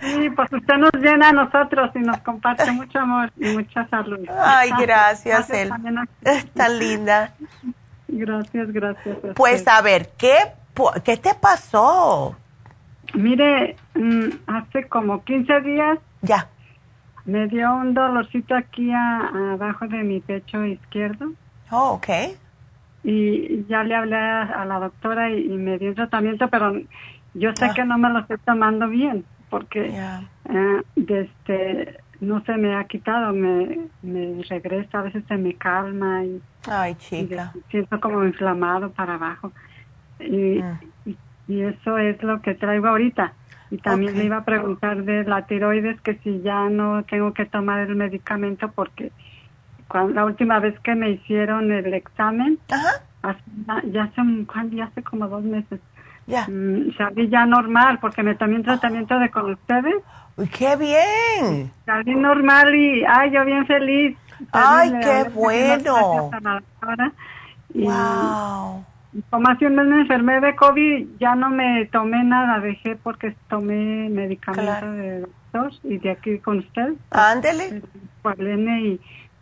Sí, 0.00 0.30
pues 0.30 0.50
usted 0.50 0.76
nos 0.76 0.92
llena 0.94 1.28
a 1.28 1.32
nosotros 1.32 1.90
y 1.94 1.98
nos 1.98 2.18
comparte 2.22 2.70
mucho 2.72 2.98
amor 2.98 3.30
y 3.36 3.48
mucha 3.48 3.86
salud. 3.88 4.18
Ay, 4.30 4.70
gracias, 4.78 5.46
gracias 5.46 5.70
él. 6.24 6.50
Tan 6.54 6.78
linda. 6.78 7.34
Gracias, 8.12 8.72
gracias. 8.72 9.18
Pues 9.36 9.66
a 9.68 9.80
ver, 9.82 10.10
¿qué, 10.18 10.34
¿qué 11.04 11.16
te 11.16 11.34
pasó? 11.34 12.36
Mire, 13.14 13.76
mm, 13.94 14.28
hace 14.46 14.88
como 14.88 15.24
15 15.24 15.60
días. 15.62 15.98
Ya. 16.22 16.48
Me 17.24 17.46
dio 17.48 17.74
un 17.74 17.94
dolorcito 17.94 18.54
aquí 18.54 18.90
abajo 18.92 19.86
de 19.86 20.02
mi 20.02 20.20
pecho 20.20 20.64
izquierdo. 20.64 21.32
Oh, 21.70 21.92
ok. 21.92 22.08
Y 23.04 23.64
ya 23.66 23.82
le 23.82 23.94
hablé 23.94 24.16
a, 24.16 24.64
la 24.64 24.78
doctora 24.78 25.30
y, 25.30 25.48
me 25.48 25.78
dio 25.78 25.90
un 25.90 25.94
tratamiento, 25.94 26.48
pero 26.48 26.74
yo 27.34 27.50
sé 27.54 27.66
ah. 27.66 27.72
que 27.74 27.84
no 27.84 27.98
me 27.98 28.10
lo 28.10 28.20
estoy 28.20 28.38
tomando 28.44 28.88
bien, 28.88 29.24
porque 29.48 29.86
eh, 29.86 30.82
desde 30.96 32.00
no 32.20 32.42
se 32.44 32.56
me 32.56 32.76
ha 32.76 32.84
quitado, 32.84 33.32
me, 33.32 33.88
me 34.02 34.42
regresa, 34.48 35.00
a 35.00 35.02
veces 35.02 35.24
se 35.26 35.36
me 35.36 35.54
calma 35.54 36.24
y, 36.24 36.40
Ay, 36.68 36.94
chica. 36.96 37.52
siento 37.70 37.98
como 38.00 38.24
inflamado 38.24 38.90
para 38.90 39.14
abajo. 39.14 39.52
Y, 40.20 40.62
mm. 40.62 41.16
y, 41.48 41.62
eso 41.62 41.98
es 41.98 42.22
lo 42.22 42.42
que 42.42 42.54
traigo 42.54 42.88
ahorita. 42.88 43.32
Y 43.70 43.78
también 43.78 44.18
le 44.18 44.24
iba 44.24 44.38
a 44.38 44.44
preguntar 44.44 45.04
de 45.04 45.24
la 45.24 45.46
tiroides 45.46 46.00
que 46.02 46.16
si 46.16 46.40
ya 46.42 46.68
no 46.68 47.04
tengo 47.04 47.32
que 47.32 47.46
tomar 47.46 47.80
el 47.80 47.94
medicamento 47.94 48.70
porque 48.72 49.12
cuando, 49.88 50.14
la 50.14 50.24
última 50.24 50.58
vez 50.60 50.78
que 50.80 50.94
me 50.94 51.10
hicieron 51.10 51.72
el 51.72 51.94
examen, 51.94 52.58
ya 52.68 54.10
hace, 54.12 54.20
ya 54.74 54.84
hace 54.84 55.02
como 55.02 55.28
dos 55.28 55.42
meses, 55.42 55.80
ya. 56.30 56.46
Mm, 56.48 56.96
salí 56.96 57.28
ya 57.28 57.44
normal 57.44 57.98
porque 58.00 58.22
me 58.22 58.34
tomé 58.34 58.56
un 58.56 58.62
tratamiento 58.62 59.18
de 59.18 59.30
con 59.30 59.50
ustedes 59.50 59.96
qué 60.48 60.76
bien! 60.76 61.72
Salí 61.84 62.14
normal 62.14 62.74
y, 62.74 63.04
ay, 63.04 63.30
yo 63.32 63.44
bien 63.44 63.66
feliz. 63.66 64.16
¡Ay, 64.52 64.92
qué 65.02 65.28
bueno! 65.30 66.30
Y, 67.74 67.84
wow. 67.84 68.84
Como 69.28 69.48
hace 69.48 69.66
un 69.66 69.74
mes 69.74 69.86
me 69.86 70.00
enfermé 70.02 70.40
de 70.40 70.54
COVID, 70.54 71.18
ya 71.18 71.34
no 71.34 71.50
me 71.50 71.86
tomé 71.86 72.22
nada, 72.22 72.60
dejé 72.60 72.96
porque 72.96 73.34
tomé 73.48 74.08
medicamento 74.08 74.92
de 74.92 75.20
doctor 75.20 75.72
y 75.82 75.98
de 75.98 76.10
aquí 76.10 76.38
con 76.38 76.58
usted. 76.58 76.94
Ándele. 77.10 77.82
y 78.24 79.00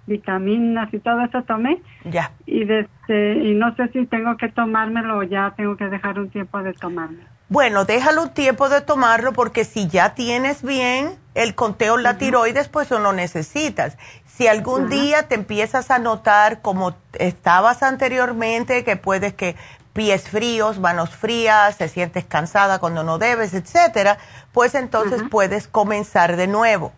vitaminas 0.09 0.93
y 0.93 0.99
todo 0.99 1.23
eso 1.23 1.43
tomé. 1.43 1.81
Ya. 2.05 2.33
Y, 2.47 2.65
desde, 2.65 3.45
y 3.45 3.55
no 3.55 3.75
sé 3.77 3.89
si 3.89 4.07
tengo 4.07 4.37
que 4.37 4.49
tomármelo 4.49 5.19
o 5.19 5.23
ya 5.23 5.55
tengo 5.57 5.77
que 5.77 5.89
dejar 5.89 6.19
un 6.19 6.31
tiempo 6.31 6.63
de 6.63 6.73
tomármelo. 6.73 7.29
Bueno, 7.51 7.87
déjalo 7.87 8.25
un 8.25 8.31
tiempo 8.31 8.69
de 8.69 8.83
tomarlo 8.83 9.33
porque 9.33 9.65
si 9.65 9.89
ya 9.89 10.15
tienes 10.15 10.63
bien 10.63 11.13
el 11.35 11.55
conteo 11.55 11.97
la 11.97 12.19
tiroides, 12.19 12.69
pues 12.69 12.91
no 12.91 13.13
necesitas. 13.13 13.97
Si 14.27 14.47
algún 14.47 14.91
día 14.91 15.29
te 15.29 15.35
empiezas 15.35 15.91
a 15.91 15.99
notar 15.99 16.61
como 16.61 16.95
estabas 17.19 17.83
anteriormente, 17.83 18.85
que 18.85 18.97
puedes 18.97 19.33
que 19.33 19.57
pies 19.95 20.29
fríos, 20.29 20.79
manos 20.79 21.11
frías, 21.11 21.79
te 21.79 21.89
sientes 21.89 22.25
cansada 22.25 22.79
cuando 22.79 23.03
no 23.03 23.19
debes, 23.19 23.55
etcétera, 23.55 24.19
pues 24.53 24.75
entonces 24.75 25.23
puedes 25.31 25.67
comenzar 25.67 26.37
de 26.37 26.47
nuevo. 26.47 26.93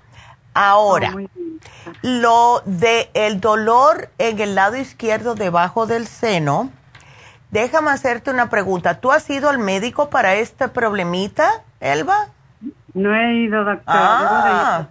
Ahora, 0.54 1.14
oh, 1.14 1.20
lo 2.02 2.62
de 2.64 3.10
el 3.14 3.40
dolor 3.40 4.10
en 4.18 4.40
el 4.40 4.54
lado 4.54 4.76
izquierdo 4.76 5.34
debajo 5.34 5.86
del 5.86 6.06
seno, 6.06 6.70
Déjame 7.50 7.90
hacerte 7.90 8.30
una 8.30 8.48
pregunta. 8.48 9.00
¿Tú 9.00 9.10
has 9.10 9.28
ido 9.28 9.48
al 9.48 9.58
médico 9.58 10.08
para 10.08 10.34
este 10.34 10.68
problemita, 10.68 11.48
Elba? 11.80 12.28
No 12.94 13.14
he 13.14 13.34
ido, 13.42 13.64
doctora. 13.64 13.84
Ah, 13.86 14.88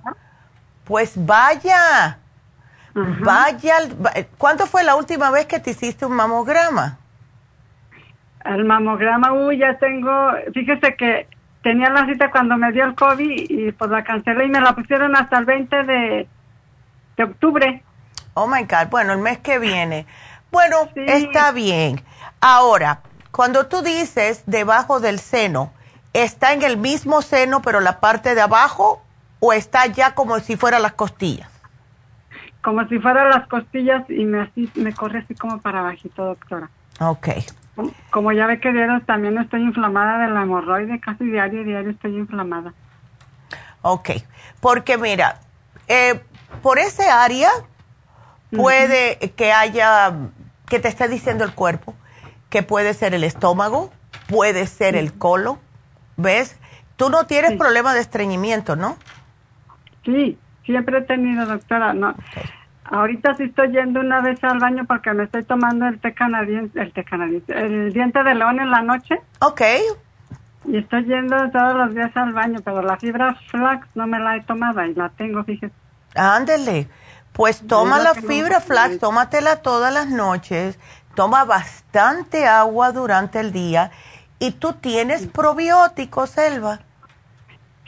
pues 0.83 1.13
vaya. 1.15 2.17
Vaya. 2.93 3.75
¿Cuándo 4.37 4.65
fue 4.65 4.83
la 4.83 4.95
última 4.95 5.31
vez 5.31 5.45
que 5.45 5.59
te 5.59 5.71
hiciste 5.71 6.05
un 6.05 6.13
mamograma? 6.13 6.97
El 8.43 8.65
mamograma, 8.65 9.31
uy, 9.31 9.59
ya 9.59 9.77
tengo. 9.77 10.11
Fíjese 10.53 10.95
que 10.95 11.27
tenía 11.61 11.89
la 11.89 12.05
cita 12.05 12.31
cuando 12.31 12.57
me 12.57 12.71
dio 12.71 12.85
el 12.85 12.95
COVID 12.95 13.49
y 13.49 13.71
pues 13.71 13.89
la 13.89 14.03
cancelé 14.03 14.45
y 14.45 14.49
me 14.49 14.61
la 14.61 14.73
pusieron 14.73 15.15
hasta 15.15 15.37
el 15.37 15.45
20 15.45 15.83
de, 15.83 16.27
de 17.17 17.23
octubre. 17.23 17.83
Oh 18.33 18.47
my 18.47 18.63
God. 18.63 18.89
Bueno, 18.89 19.13
el 19.13 19.19
mes 19.19 19.39
que 19.39 19.59
viene. 19.59 20.05
Bueno, 20.51 20.89
está 20.95 21.51
bien. 21.51 22.01
Ahora, 22.41 23.01
cuando 23.31 23.67
tú 23.67 23.81
dices 23.81 24.43
debajo 24.45 24.99
del 24.99 25.19
seno, 25.19 25.71
¿está 26.13 26.53
en 26.53 26.63
el 26.63 26.77
mismo 26.77 27.21
seno 27.21 27.61
pero 27.61 27.79
la 27.81 27.99
parte 27.99 28.35
de 28.35 28.41
abajo 28.41 29.01
o 29.39 29.53
está 29.53 29.85
ya 29.87 30.15
como 30.15 30.39
si 30.39 30.55
fuera 30.55 30.79
las 30.79 30.93
costillas? 30.93 31.49
Como 32.61 32.85
si 32.87 32.99
fuera 32.99 33.29
las 33.29 33.47
costillas 33.47 34.09
y 34.09 34.25
me, 34.25 34.41
así, 34.41 34.69
me 34.75 34.93
corre 34.93 35.19
así 35.19 35.35
como 35.35 35.59
para 35.61 35.79
abajito, 35.79 36.25
doctora. 36.25 36.69
Ok. 36.99 37.29
Como, 38.09 38.31
ya 38.31 38.47
ve 38.47 38.59
que 38.59 38.71
dieron, 38.71 39.01
también 39.05 39.37
estoy 39.37 39.61
inflamada 39.61 40.25
de 40.25 40.33
la 40.33 40.43
hemorroide, 40.43 40.99
casi 40.99 41.25
diario, 41.25 41.63
diario 41.63 41.91
estoy 41.91 42.15
inflamada. 42.15 42.73
Ok, 43.81 44.09
porque 44.59 44.97
mira, 44.97 45.39
eh, 45.87 46.21
por 46.61 46.79
ese 46.79 47.09
área 47.09 47.49
puede 48.51 49.17
que 49.35 49.53
haya, 49.53 50.13
que 50.67 50.79
te 50.79 50.87
esté 50.87 51.07
diciendo 51.07 51.43
el 51.43 51.53
cuerpo, 51.53 51.95
que 52.49 52.63
puede 52.63 52.93
ser 52.93 53.13
el 53.13 53.23
estómago, 53.23 53.91
puede 54.27 54.67
ser 54.67 54.95
el 54.95 55.13
colon, 55.13 55.59
¿ves? 56.17 56.57
Tú 56.97 57.09
no 57.09 57.25
tienes 57.25 57.57
problema 57.57 57.93
de 57.93 58.01
estreñimiento, 58.01 58.75
¿no? 58.75 58.97
Sí, 60.03 60.37
siempre 60.65 60.97
he 60.97 61.01
tenido, 61.01 61.45
doctora. 61.45 61.93
No. 61.93 62.13
Ahorita 62.91 63.35
sí 63.35 63.43
estoy 63.43 63.71
yendo 63.71 63.99
una 63.99 64.21
vez 64.21 64.43
al 64.43 64.59
baño 64.59 64.85
porque 64.87 65.13
me 65.13 65.23
estoy 65.23 65.43
tomando 65.43 65.87
el 65.87 65.99
té 65.99 66.13
canadiense, 66.13 66.79
el 66.79 66.91
té 66.91 67.03
canadiense, 67.03 67.53
el 67.53 67.93
diente 67.93 68.23
de 68.23 68.35
león 68.35 68.59
en 68.59 68.71
la 68.71 68.81
noche. 68.81 69.21
Ok. 69.41 69.61
Y 70.65 70.77
estoy 70.77 71.05
yendo 71.05 71.35
todos 71.51 71.75
los 71.75 71.93
días 71.93 72.11
al 72.15 72.33
baño, 72.33 72.59
pero 72.63 72.81
la 72.81 72.97
fibra 72.97 73.35
flax 73.49 73.87
no 73.95 74.07
me 74.07 74.19
la 74.19 74.37
he 74.37 74.41
tomado 74.41 74.83
y 74.85 74.93
la 74.93 75.09
tengo, 75.09 75.43
fíjese. 75.43 75.73
Ándele. 76.15 76.87
Pues 77.31 77.65
toma 77.65 77.99
la 77.99 78.15
fibra 78.15 78.59
flax, 78.59 78.99
tómatela 78.99 79.57
todas 79.57 79.93
las 79.93 80.09
noches 80.09 80.77
toma 81.19 81.43
bastante 81.43 82.47
agua 82.47 82.93
durante 82.93 83.41
el 83.41 83.51
día 83.51 83.91
y 84.39 84.51
tú 84.51 84.71
tienes 84.71 85.27
probióticos, 85.27 86.29
Selva. 86.29 86.79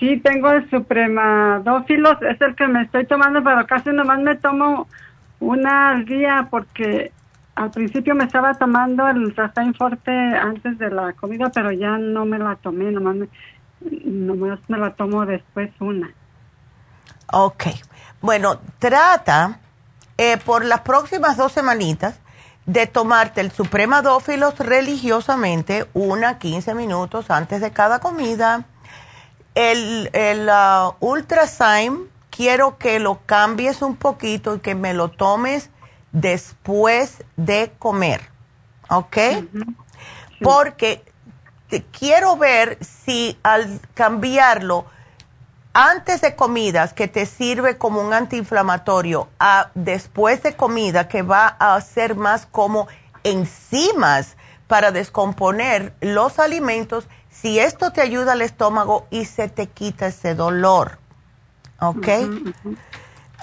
Sí, 0.01 0.17
tengo 0.17 0.49
el 0.49 0.67
supremadófilos, 0.71 2.19
es 2.23 2.41
el 2.41 2.55
que 2.55 2.67
me 2.67 2.81
estoy 2.81 3.05
tomando, 3.05 3.43
pero 3.43 3.67
casi 3.67 3.91
nomás 3.91 4.17
me 4.17 4.35
tomo 4.35 4.87
una 5.39 5.91
al 5.91 6.05
día 6.05 6.47
porque 6.49 7.11
al 7.53 7.69
principio 7.69 8.15
me 8.15 8.23
estaba 8.23 8.55
tomando 8.55 9.07
el 9.07 9.35
Sustain 9.35 9.75
Forte 9.75 10.11
antes 10.11 10.79
de 10.79 10.89
la 10.89 11.13
comida, 11.13 11.51
pero 11.53 11.71
ya 11.71 11.99
no 11.99 12.25
me 12.25 12.39
la 12.39 12.55
tomé, 12.55 12.91
nomás 12.91 13.15
me, 13.15 13.29
nomás 14.03 14.59
me 14.67 14.79
la 14.79 14.89
tomo 14.95 15.23
después 15.23 15.69
una. 15.79 16.09
Ok, 17.31 17.65
bueno, 18.21 18.59
trata 18.79 19.59
eh, 20.17 20.37
por 20.43 20.65
las 20.65 20.81
próximas 20.81 21.37
dos 21.37 21.51
semanitas 21.51 22.19
de 22.65 22.87
tomarte 22.87 23.39
el 23.39 23.51
supremadófilos 23.51 24.57
religiosamente, 24.57 25.85
una 25.93 26.39
15 26.39 26.73
minutos 26.73 27.29
antes 27.29 27.61
de 27.61 27.69
cada 27.69 27.99
comida. 27.99 28.65
El, 29.53 30.09
el 30.13 30.49
uh, 30.49 30.95
quiero 32.29 32.77
que 32.77 32.99
lo 32.99 33.19
cambies 33.25 33.81
un 33.81 33.95
poquito 33.95 34.55
y 34.55 34.59
que 34.59 34.75
me 34.75 34.93
lo 34.93 35.09
tomes 35.09 35.69
después 36.11 37.23
de 37.37 37.71
comer, 37.77 38.21
¿ok? 38.89 39.17
Porque 40.41 41.03
quiero 41.91 42.37
ver 42.37 42.77
si 42.83 43.37
al 43.43 43.79
cambiarlo 43.93 44.85
antes 45.73 46.19
de 46.21 46.35
comidas 46.35 46.93
que 46.93 47.07
te 47.07 47.25
sirve 47.25 47.77
como 47.77 48.01
un 48.01 48.13
antiinflamatorio 48.13 49.29
a 49.39 49.71
después 49.73 50.43
de 50.43 50.55
comida 50.55 51.07
que 51.07 51.21
va 51.21 51.47
a 51.47 51.79
ser 51.79 52.15
más 52.15 52.45
como 52.45 52.87
enzimas 53.23 54.35
para 54.67 54.91
descomponer 54.91 55.93
los 56.01 56.39
alimentos, 56.39 57.07
si 57.41 57.59
esto 57.59 57.91
te 57.91 58.01
ayuda 58.01 58.33
al 58.33 58.41
estómago 58.41 59.07
y 59.09 59.25
se 59.25 59.49
te 59.49 59.67
quita 59.67 60.07
ese 60.07 60.35
dolor. 60.35 60.99
¿Ok? 61.79 62.07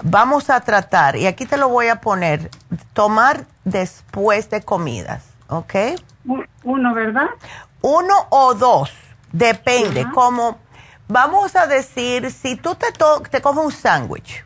Vamos 0.03 0.49
a 0.49 0.61
tratar, 0.61 1.17
y 1.17 1.27
aquí 1.27 1.45
te 1.45 1.57
lo 1.57 1.69
voy 1.69 1.89
a 1.89 2.01
poner, 2.01 2.51
tomar 2.93 3.47
después 3.65 4.49
de 4.49 4.63
comidas. 4.63 5.25
¿Ok? 5.49 5.75
Uno, 6.63 6.95
¿verdad? 6.95 7.27
Uno 7.81 8.15
o 8.31 8.55
dos, 8.55 8.93
depende. 9.33 10.07
Como, 10.15 10.59
vamos 11.09 11.57
a 11.57 11.67
decir, 11.67 12.31
si 12.31 12.55
tú 12.55 12.77
te, 12.77 12.87
te 13.31 13.43
coges 13.43 13.65
un 13.65 13.73
sándwich, 13.73 14.45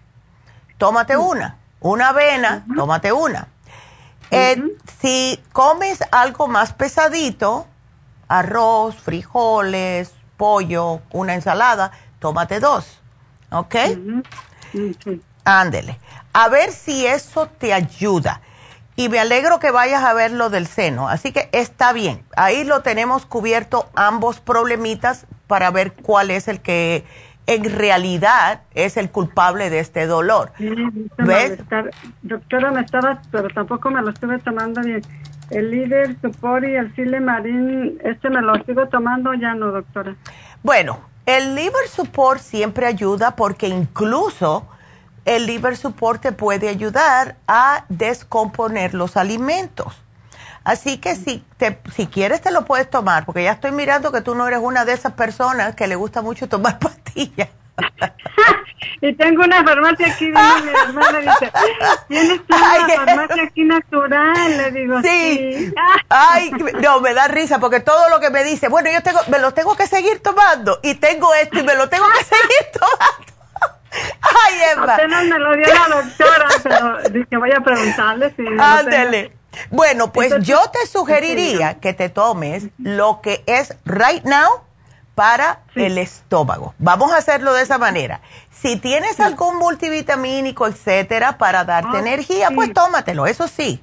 tómate 0.79 1.17
una. 1.17 1.59
Una 1.81 2.11
avena, 2.11 2.65
tómate 2.77 3.13
una. 3.13 3.49
Eh, 4.31 4.63
si 5.01 5.43
comes 5.53 5.99
algo 6.13 6.47
más 6.47 6.73
pesadito, 6.73 7.67
arroz, 8.33 8.97
frijoles, 8.97 10.15
pollo, 10.37 11.01
una 11.13 11.35
ensalada, 11.35 11.93
tómate 12.19 12.61
dos. 12.61 13.01
¿Ok? 13.51 13.75
Ándele. 15.45 15.99
A 16.33 16.49
ver 16.49 16.73
si 16.73 17.07
eso 17.07 17.47
te 17.47 17.75
ayuda. 17.75 18.41
Y 18.97 19.09
me 19.09 19.19
alegro 19.19 19.59
que 19.59 19.71
vayas 19.71 20.03
a 20.05 20.15
ver 20.15 20.33
lo 20.33 20.49
del 20.49 20.67
seno. 20.67 21.09
Así 21.09 21.33
que 21.33 21.49
está 21.53 21.93
bien. 21.93 22.25
Ahí 22.37 22.65
lo 22.65 22.83
tenemos 22.83 23.27
cubierto 23.27 23.89
ambos 23.95 24.41
problemitas 24.41 25.27
para 25.47 25.71
ver 25.71 25.93
cuál 25.93 26.31
es 26.31 26.49
el 26.49 26.61
que 26.61 27.05
en 27.47 27.65
realidad 27.65 28.63
es 28.75 28.97
el 28.97 29.11
culpable 29.11 29.69
de 29.69 29.81
este 29.81 30.07
dolor. 30.07 30.53
¿Ves? 31.19 31.59
Doctora, 32.23 32.71
me 32.71 32.81
estaba, 32.81 33.21
pero 33.31 33.49
tampoco 33.49 33.91
me 33.91 34.01
lo 34.01 34.11
estuve 34.11 34.39
tomando 34.39 34.81
bien. 34.81 35.03
El 35.53 35.71
líder 35.71 36.17
y 36.63 36.75
el 36.75 36.95
Sile 36.95 37.21
Marín, 37.21 37.99
este 38.03 38.31
me 38.31 38.41
lo 38.41 38.55
sigo 38.65 38.89
tomando 38.89 39.35
ya 39.35 39.55
no, 39.55 39.71
doctora. 39.71 40.17
Bueno, 40.63 41.01
el 41.27 41.55
liver 41.55 41.89
support 41.89 42.41
siempre 42.41 42.87
ayuda 42.87 43.37
porque 43.37 43.69
incluso 43.69 44.67
el 45.27 45.47
liver 45.47 45.77
support 45.77 46.23
te 46.23 46.33
puede 46.33 46.71
ayudar 46.71 47.37
a 47.47 47.85
descomponer 47.91 48.95
los 48.95 49.19
alimentos. 49.19 50.03
Así 50.65 50.97
que 50.97 51.17
si, 51.17 51.45
te, 51.59 51.79
si 51.95 52.07
quieres 52.07 52.41
te 52.41 52.51
lo 52.51 52.65
puedes 52.65 52.89
tomar, 52.89 53.27
porque 53.27 53.45
ya 53.45 53.53
estoy 53.53 53.73
mirando 53.73 54.11
que 54.11 54.23
tú 54.23 54.35
no 54.35 54.49
eres 54.49 54.61
una 54.63 54.87
de 54.87 54.95
esas 54.95 55.13
personas 55.13 55.75
que 55.75 55.87
le 55.87 55.97
gusta 55.97 56.23
mucho 56.23 56.49
tomar 56.49 56.79
pastillas. 56.81 57.49
y 59.01 59.13
tengo 59.15 59.43
una 59.45 59.65
farmacia 59.65 60.13
aquí, 60.13 60.27
mi 60.27 60.71
hermana 60.71 61.19
dice, 61.21 61.53
¿tienes 62.09 62.41
una 62.49 62.89
farmacia 62.89 63.43
aquí 63.45 63.65
natural? 63.65 64.57
Le 64.57 64.71
digo, 64.73 65.03
sí. 65.03 65.73
Ay, 66.09 66.51
no, 66.81 67.01
me 67.01 67.15
da 67.15 67.29
risa 67.29 67.59
porque 67.59 67.81
todo 67.81 68.09
lo 68.11 68.21
que 68.21 68.31
me 68.31 68.45
dice, 68.45 68.69
bueno, 68.69 68.91
yo 68.93 69.03
tengo, 69.03 69.21
me 69.29 69.39
lo 69.39 69.53
tengo 69.55 69.77
que 69.77 69.87
seguir 69.87 70.21
tomando 70.21 70.81
y 70.83 70.95
tengo 70.95 71.33
esto 71.35 71.59
y 71.59 71.63
me 71.63 71.75
lo 71.75 71.89
tengo 71.89 72.07
que 72.11 72.25
seguir 72.25 72.73
tomando. 72.73 73.33
Ay, 74.23 74.55
Emma. 74.73 74.95
Apenas 74.95 75.25
me 75.25 75.39
lo 75.39 75.55
dio 75.55 75.67
la 75.67 75.97
doctora, 75.97 76.49
pero 76.63 77.11
dije, 77.11 77.37
voy 77.37 77.53
a 77.53 77.61
preguntarle 77.61 78.33
si... 78.37 78.45
Ándele. 78.59 79.33
Bueno, 79.71 80.13
pues 80.13 80.33
yo 80.41 80.61
te 80.73 80.87
sugeriría 80.87 81.79
que 81.79 81.93
te 81.93 82.09
tomes 82.09 82.69
lo 82.79 83.21
que 83.21 83.43
es 83.47 83.77
right 83.85 84.25
now 84.25 84.63
para 85.15 85.61
el 85.75 85.99
estómago. 85.99 86.75
Vamos 86.79 87.13
a 87.13 87.19
hacerlo 87.19 87.53
de 87.53 87.63
esa 87.63 87.79
manera. 87.79 88.21
Si 88.51 88.77
tienes 88.77 89.21
algún 89.21 89.59
multivitamínico, 89.59 90.67
etcétera, 90.67 91.39
para 91.39 91.65
darte 91.65 91.99
ah, 91.99 92.01
energía, 92.01 92.49
pues 92.55 92.73
tómatelo, 92.73 93.27
eso 93.27 93.49
sí. 93.49 93.81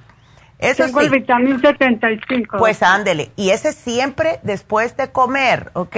Eso 0.58 0.84
Tengo 0.84 1.00
el 1.00 1.10
vitamín 1.10 1.60
75. 1.60 2.58
Pues 2.58 2.82
ándele. 2.82 3.30
Y 3.36 3.50
ese 3.50 3.72
siempre 3.72 4.40
después 4.42 4.96
de 4.96 5.10
comer, 5.10 5.70
¿ok? 5.72 5.96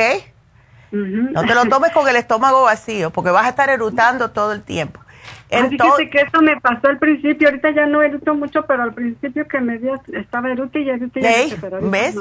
No 0.92 1.42
te 1.44 1.54
lo 1.54 1.64
tomes 1.64 1.90
con 1.92 2.06
el 2.06 2.16
estómago 2.16 2.64
vacío, 2.64 3.10
porque 3.10 3.30
vas 3.30 3.46
a 3.46 3.48
estar 3.48 3.70
erutando 3.70 4.30
todo 4.30 4.52
el 4.52 4.62
tiempo. 4.62 5.00
Entonces, 5.48 6.10
que 6.10 6.20
eso 6.20 6.42
me 6.42 6.58
pasó 6.60 6.88
al 6.88 6.98
principio, 6.98 7.48
ahorita 7.48 7.70
ya 7.70 7.86
no 7.86 8.02
eruto 8.02 8.34
mucho, 8.34 8.64
pero 8.66 8.82
al 8.82 8.94
principio 8.94 9.46
que 9.48 9.60
me 9.60 9.78
dio, 9.78 9.94
estaba 10.12 10.50
eruto 10.50 10.78
y 10.78 10.88
eruto 10.88 11.18
y 11.18 11.22
¿Ves? 11.22 12.16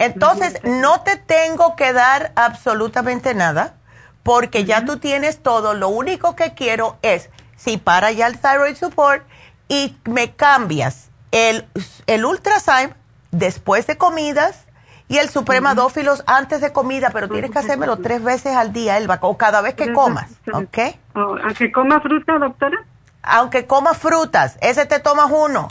Entonces, 0.00 0.58
no 0.64 1.02
te 1.02 1.16
tengo 1.16 1.76
que 1.76 1.92
dar 1.92 2.32
absolutamente 2.34 3.34
nada, 3.34 3.74
porque 4.22 4.64
ya 4.64 4.86
tú 4.86 4.96
tienes 4.96 5.42
todo. 5.42 5.74
Lo 5.74 5.88
único 5.88 6.34
que 6.34 6.54
quiero 6.54 6.96
es, 7.02 7.28
si 7.56 7.76
para 7.76 8.10
ya 8.10 8.26
el 8.26 8.38
thyroid 8.38 8.76
support 8.76 9.22
y 9.68 9.96
me 10.04 10.32
cambias 10.32 11.10
el, 11.32 11.68
el 12.06 12.24
Ultrasign 12.24 12.94
después 13.30 13.86
de 13.86 13.98
comidas 13.98 14.64
y 15.06 15.18
el 15.18 15.28
supremadófilos 15.28 16.24
antes 16.26 16.62
de 16.62 16.72
comida, 16.72 17.10
pero 17.12 17.28
tienes 17.28 17.50
que 17.50 17.58
hacérmelo 17.58 17.98
tres 17.98 18.22
veces 18.22 18.56
al 18.56 18.72
día, 18.72 18.96
Elba, 18.96 19.18
o 19.20 19.36
cada 19.36 19.60
vez 19.60 19.74
que 19.74 19.92
comas, 19.92 20.30
¿ok? 20.50 20.78
¿Aunque 21.14 21.72
coma 21.72 22.00
fruta, 22.00 22.38
doctora? 22.38 22.86
Aunque 23.22 23.66
coma 23.66 23.92
frutas, 23.92 24.56
ese 24.62 24.86
te 24.86 24.98
tomas 24.98 25.30
uno. 25.30 25.68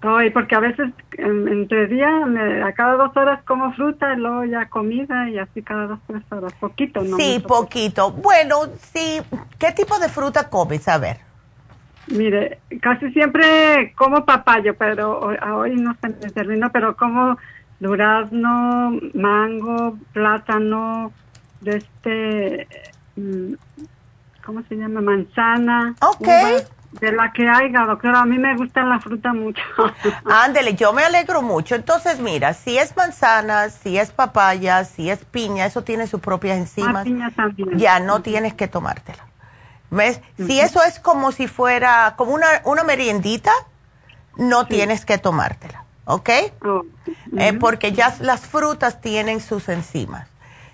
Ay, 0.00 0.30
porque 0.30 0.54
a 0.54 0.60
veces 0.60 0.90
entre 1.16 1.88
día, 1.88 2.08
a 2.64 2.72
cada 2.72 2.94
dos 2.94 3.16
horas 3.16 3.42
como 3.44 3.72
fruta, 3.72 4.14
y 4.14 4.18
luego 4.18 4.44
ya 4.44 4.68
comida 4.68 5.28
y 5.28 5.38
así 5.38 5.62
cada 5.62 5.88
dos, 5.88 5.98
tres 6.06 6.22
horas. 6.30 6.52
Poquito, 6.60 7.02
¿no? 7.02 7.16
Sí, 7.16 7.42
poquito. 7.46 8.12
Bueno, 8.12 8.66
sí. 8.92 9.20
¿Qué 9.58 9.72
tipo 9.72 9.98
de 9.98 10.08
fruta 10.08 10.48
comes? 10.48 10.86
A 10.88 10.98
ver. 10.98 11.16
Mire, 12.06 12.60
casi 12.80 13.10
siempre 13.10 13.92
como 13.96 14.24
papayo, 14.24 14.74
pero 14.76 15.18
hoy 15.18 15.74
no 15.74 15.96
se 16.00 16.08
me 16.08 16.30
terminó, 16.30 16.70
pero 16.70 16.96
como 16.96 17.36
durazno, 17.80 18.98
mango, 19.14 19.98
plátano, 20.12 21.12
de 21.60 21.76
este, 21.76 22.68
mm, 23.16 23.52
¿cómo 24.44 24.62
se 24.68 24.76
llama? 24.76 25.00
Manzana. 25.00 25.94
Ok. 26.00 26.28
De 26.92 27.12
la 27.12 27.32
que 27.32 27.48
haya, 27.48 27.84
doctora, 27.86 28.20
a 28.20 28.24
mí 28.24 28.38
me 28.38 28.56
gusta 28.56 28.82
la 28.82 28.98
fruta 29.00 29.32
mucho. 29.32 29.62
Ándele, 30.24 30.74
yo 30.74 30.92
me 30.92 31.04
alegro 31.04 31.42
mucho. 31.42 31.74
Entonces, 31.74 32.18
mira, 32.20 32.54
si 32.54 32.78
es 32.78 32.96
manzana, 32.96 33.68
si 33.70 33.98
es 33.98 34.10
papaya, 34.10 34.84
si 34.84 35.10
es 35.10 35.24
piña, 35.24 35.66
eso 35.66 35.82
tiene 35.82 36.06
sus 36.06 36.20
propias 36.20 36.58
enzimas. 36.58 37.04
piña 37.04 37.30
también. 37.30 37.78
Ya 37.78 38.00
no 38.00 38.22
tienes 38.22 38.54
que 38.54 38.68
tomártela. 38.68 39.24
¿Ves? 39.90 40.20
Si 40.36 40.60
eso 40.60 40.82
es 40.82 41.00
como 41.00 41.32
si 41.32 41.46
fuera 41.46 42.14
como 42.16 42.32
una, 42.32 42.46
una 42.64 42.84
meriendita, 42.84 43.52
no 44.36 44.66
tienes 44.66 45.04
que 45.04 45.18
tomártela. 45.18 45.84
¿ok? 46.08 46.30
Oh, 46.64 46.82
eh, 47.36 47.52
porque 47.52 47.92
ya 47.92 48.14
las 48.20 48.40
frutas 48.46 49.00
tienen 49.00 49.40
sus 49.40 49.68
enzimas. 49.68 50.26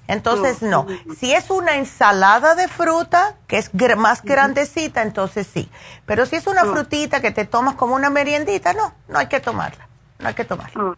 Entonces, 0.06 0.58
oh, 0.62 0.66
no. 0.66 0.86
Si 1.16 1.32
es 1.32 1.50
una 1.50 1.76
ensalada 1.76 2.54
de 2.54 2.68
fruta, 2.68 3.36
que 3.46 3.56
es 3.56 3.70
más 3.96 4.22
grandecita, 4.22 5.02
entonces 5.02 5.46
sí. 5.46 5.70
Pero 6.04 6.26
si 6.26 6.36
es 6.36 6.46
una 6.46 6.64
oh. 6.64 6.72
frutita 6.72 7.20
que 7.20 7.30
te 7.30 7.46
tomas 7.46 7.74
como 7.74 7.94
una 7.94 8.10
meriendita, 8.10 8.74
no, 8.74 8.92
no 9.08 9.18
hay 9.18 9.28
que 9.28 9.40
tomarla. 9.40 9.88
No 10.18 10.28
hay 10.28 10.34
que 10.34 10.44
tomarla. 10.44 10.96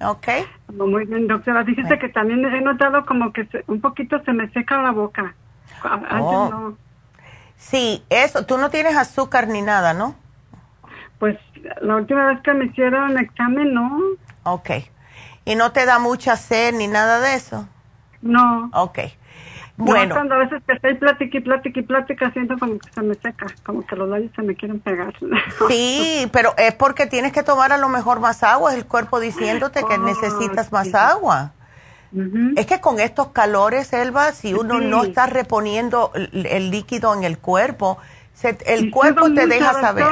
¿Ok? 0.00 0.28
Muy 0.72 1.06
bien, 1.06 1.26
doctora. 1.26 1.64
Dijiste 1.64 1.98
que 1.98 2.08
también 2.08 2.44
he 2.44 2.60
notado 2.60 3.04
como 3.06 3.32
que 3.32 3.48
un 3.66 3.80
poquito 3.80 4.22
se 4.24 4.32
me 4.32 4.48
seca 4.50 4.80
la 4.82 4.90
boca. 4.90 5.34
no. 6.12 6.76
Sí, 7.56 8.04
eso. 8.10 8.44
Tú 8.44 8.58
no 8.58 8.70
tienes 8.70 8.96
azúcar 8.96 9.48
ni 9.48 9.62
nada, 9.62 9.94
¿no? 9.94 10.16
Pues 11.18 11.38
la 11.80 11.96
última 11.96 12.26
vez 12.26 12.40
que 12.42 12.52
me 12.52 12.66
hicieron 12.66 13.18
examen, 13.18 13.72
no. 13.72 13.98
Ok. 14.42 14.70
¿Y 15.44 15.54
no 15.54 15.72
te 15.72 15.86
da 15.86 15.98
mucha 15.98 16.36
sed 16.36 16.74
ni 16.74 16.88
nada 16.88 17.20
de 17.20 17.34
eso? 17.34 17.68
No. 18.24 18.70
Ok. 18.72 18.98
Bueno. 19.76 20.06
No, 20.06 20.14
cuando 20.14 20.34
a 20.36 20.38
veces 20.38 20.62
que 20.66 20.74
estoy 20.74 20.94
plática 20.94 21.38
y 21.38 21.40
plática 21.40 21.80
y 21.80 21.82
plática, 21.82 22.30
siento 22.30 22.56
como 22.58 22.78
que 22.78 22.90
se 22.92 23.02
me 23.02 23.14
seca, 23.14 23.46
como 23.64 23.84
que 23.84 23.96
los 23.96 24.08
labios 24.08 24.30
se 24.34 24.42
me 24.42 24.54
quieren 24.54 24.80
pegar. 24.80 25.14
Sí, 25.68 26.28
pero 26.32 26.54
es 26.56 26.74
porque 26.74 27.06
tienes 27.06 27.32
que 27.32 27.42
tomar 27.42 27.72
a 27.72 27.78
lo 27.78 27.88
mejor 27.88 28.20
más 28.20 28.42
agua, 28.42 28.72
es 28.72 28.78
el 28.78 28.86
cuerpo 28.86 29.20
diciéndote 29.20 29.80
que 29.84 29.94
oh, 29.94 29.98
necesitas 29.98 30.72
más 30.72 30.94
agua. 30.94 31.52
Es 32.54 32.66
que 32.66 32.80
con 32.80 33.00
estos 33.00 33.28
calores, 33.28 33.92
Elba, 33.92 34.30
si 34.30 34.54
uno 34.54 34.80
no 34.80 35.02
está 35.02 35.26
reponiendo 35.26 36.12
el, 36.14 36.70
líquido 36.70 37.12
en 37.12 37.24
el 37.24 37.38
cuerpo, 37.38 37.98
el 38.66 38.92
cuerpo 38.92 39.32
te 39.34 39.48
deja 39.48 39.72
saber. 39.72 40.06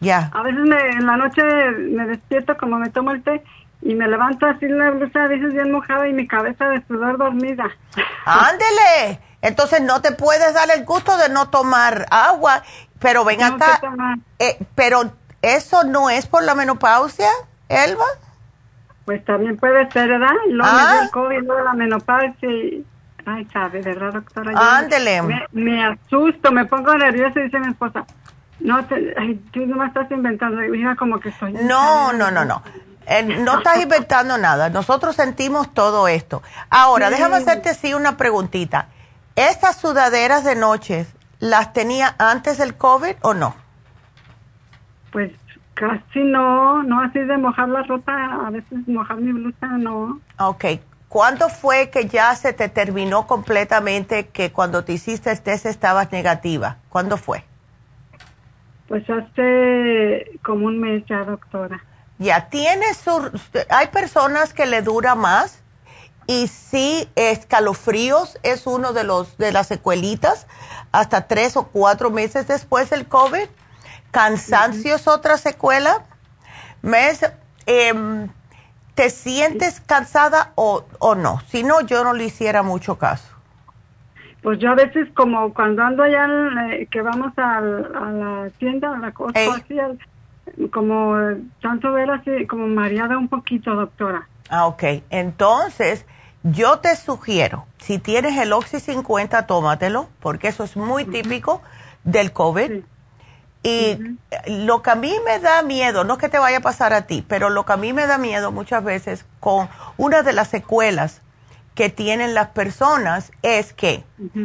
Ya. 0.00 0.30
A 0.34 0.42
veces 0.42 0.60
en 0.98 1.06
la 1.06 1.16
noche 1.16 1.42
me 1.42 2.06
despierto 2.06 2.58
como 2.58 2.78
me 2.78 2.90
tomo 2.90 3.12
el 3.12 3.22
té 3.22 3.42
y 3.82 3.94
me 3.94 4.06
levanto 4.08 4.46
así 4.46 4.68
la 4.68 4.90
blusa 4.90 5.24
a 5.24 5.28
veces 5.28 5.52
bien 5.52 5.72
mojada 5.72 6.06
y 6.08 6.12
mi 6.12 6.26
cabeza 6.26 6.66
de 6.68 6.82
sudor 6.86 7.18
dormida. 7.18 7.70
Ándele. 8.24 9.20
Entonces 9.42 9.80
no 9.80 10.02
te 10.02 10.12
puedes 10.12 10.52
dar 10.52 10.68
el 10.76 10.84
gusto 10.84 11.16
de 11.16 11.30
no 11.30 11.48
tomar 11.48 12.06
agua, 12.10 12.62
pero 12.98 13.24
ven 13.24 13.42
acá. 13.42 13.80
Eh, 14.38 14.58
pero 14.74 15.12
eso 15.40 15.84
no 15.84 16.10
es 16.10 16.26
por 16.26 16.42
la 16.42 16.54
menopausia, 16.54 17.30
Elba. 17.68 18.04
Pues 19.06 19.24
también 19.24 19.56
puede 19.56 19.90
ser, 19.90 20.08
¿verdad? 20.08 20.34
Luego 20.48 20.72
me 20.72 20.92
dio 20.92 21.02
el 21.02 21.10
COVID, 21.10 21.46
luego 21.46 21.64
la 21.64 21.72
menopausia 21.72 22.48
y... 22.50 22.84
Ay, 23.26 23.46
sabe, 23.52 23.82
¿verdad, 23.82 24.14
doctora? 24.14 24.52
Ándele. 24.78 25.22
Me, 25.22 25.46
me, 25.52 25.84
asusto, 25.84 26.50
me 26.52 26.64
pongo 26.64 26.94
nerviosa 26.94 27.38
y 27.38 27.44
dice 27.44 27.60
mi 27.60 27.68
esposa, 27.68 28.04
no, 28.60 28.84
te, 28.86 29.14
tú 29.52 29.66
no 29.66 29.76
me 29.76 29.86
estás 29.86 30.10
inventando. 30.10 30.56
Mira 30.62 30.96
como 30.96 31.20
que 31.20 31.30
soy. 31.32 31.52
No, 31.52 32.12
no, 32.12 32.30
no, 32.30 32.44
no. 32.44 32.62
Eh, 33.10 33.22
no 33.22 33.58
estás 33.58 33.82
inventando 33.82 34.38
nada. 34.38 34.70
Nosotros 34.70 35.16
sentimos 35.16 35.74
todo 35.74 36.08
esto. 36.08 36.42
Ahora, 36.70 37.10
déjame 37.10 37.36
hacerte 37.36 37.68
así 37.68 37.92
una 37.92 38.16
preguntita. 38.16 38.88
¿Estas 39.36 39.76
sudaderas 39.76 40.44
de 40.44 40.56
noches 40.56 41.14
las 41.38 41.72
tenía 41.72 42.14
antes 42.18 42.56
del 42.56 42.76
COVID 42.76 43.16
o 43.22 43.34
no? 43.34 43.54
Pues 45.12 45.32
Casi 45.80 46.22
no, 46.22 46.82
no 46.82 47.00
así 47.00 47.20
de 47.20 47.38
mojar 47.38 47.70
la 47.70 47.82
ropa, 47.82 48.46
a 48.46 48.50
veces 48.50 48.86
mojar 48.86 49.16
mi 49.16 49.32
blusa, 49.32 49.66
no. 49.66 50.20
Ok. 50.38 50.64
¿Cuándo 51.08 51.48
fue 51.48 51.88
que 51.88 52.06
ya 52.06 52.34
se 52.34 52.52
te 52.52 52.68
terminó 52.68 53.26
completamente 53.26 54.28
que 54.28 54.52
cuando 54.52 54.84
te 54.84 54.92
hiciste 54.92 55.30
el 55.30 55.40
test 55.40 55.64
estabas 55.64 56.12
negativa? 56.12 56.76
¿Cuándo 56.90 57.16
fue? 57.16 57.44
Pues 58.88 59.08
hace 59.08 60.38
como 60.42 60.66
un 60.66 60.80
mes 60.80 61.02
ya, 61.06 61.24
doctora. 61.24 61.82
Ya, 62.20 62.50
tiene 62.50 62.92
su... 62.92 63.32
Hay 63.70 63.86
personas 63.86 64.52
que 64.52 64.66
le 64.66 64.82
dura 64.82 65.14
más 65.14 65.62
y 66.26 66.48
sí, 66.48 67.08
escalofríos 67.16 68.38
es 68.42 68.66
uno 68.66 68.92
de 68.92 69.04
los 69.04 69.38
de 69.38 69.52
las 69.52 69.68
secuelitas 69.68 70.46
hasta 70.92 71.26
tres 71.26 71.56
o 71.56 71.68
cuatro 71.68 72.10
meses 72.10 72.46
después 72.46 72.90
del 72.90 73.06
COVID. 73.06 73.48
Cansancio 74.10 74.96
es 74.96 75.08
otra 75.08 75.38
secuela. 75.38 76.04
¿Mes? 76.82 77.22
Em, 77.64 78.28
¿Te 78.94 79.08
sientes 79.08 79.80
cansada 79.80 80.52
o, 80.56 80.84
o 80.98 81.14
no? 81.14 81.40
Si 81.48 81.62
no, 81.62 81.80
yo 81.80 82.04
no 82.04 82.12
le 82.12 82.24
hiciera 82.24 82.62
mucho 82.62 82.98
caso. 82.98 83.34
Pues 84.42 84.58
yo 84.58 84.70
a 84.70 84.74
veces 84.74 85.08
como 85.14 85.54
cuando 85.54 85.82
ando 85.82 86.02
allá, 86.02 86.26
eh, 86.70 86.86
que 86.90 87.00
vamos 87.00 87.32
a 87.38 87.60
la 87.62 88.50
tienda, 88.58 88.94
a 88.94 88.98
la 88.98 89.12
cosa 89.12 89.38
así, 89.54 89.78
como 90.72 91.16
tanto 91.60 91.92
ver 91.92 92.10
así, 92.10 92.46
como 92.46 92.66
mareada 92.66 93.18
un 93.18 93.28
poquito, 93.28 93.74
doctora. 93.74 94.28
Ah, 94.48 94.66
ok. 94.66 94.82
Entonces, 95.10 96.06
yo 96.42 96.78
te 96.78 96.96
sugiero, 96.96 97.66
si 97.78 97.98
tienes 97.98 98.36
el 98.38 98.52
Oxy 98.52 98.80
50, 98.80 99.46
tómatelo, 99.46 100.08
porque 100.20 100.48
eso 100.48 100.64
es 100.64 100.76
muy 100.76 101.04
típico 101.04 101.62
del 102.04 102.32
COVID. 102.32 102.82
Y 103.62 103.98
lo 104.46 104.80
que 104.82 104.90
a 104.90 104.94
mí 104.94 105.14
me 105.26 105.38
da 105.38 105.62
miedo, 105.62 106.04
no 106.04 106.14
es 106.14 106.18
que 106.18 106.30
te 106.30 106.38
vaya 106.38 106.58
a 106.58 106.62
pasar 106.62 106.94
a 106.94 107.02
ti, 107.02 107.24
pero 107.28 107.50
lo 107.50 107.66
que 107.66 107.74
a 107.74 107.76
mí 107.76 107.92
me 107.92 108.06
da 108.06 108.16
miedo 108.16 108.52
muchas 108.52 108.82
veces 108.82 109.26
con 109.38 109.68
una 109.98 110.22
de 110.22 110.32
las 110.32 110.48
secuelas 110.48 111.20
que 111.74 111.88
tienen 111.88 112.34
las 112.34 112.48
personas 112.48 113.32
es 113.42 113.72
que 113.72 114.04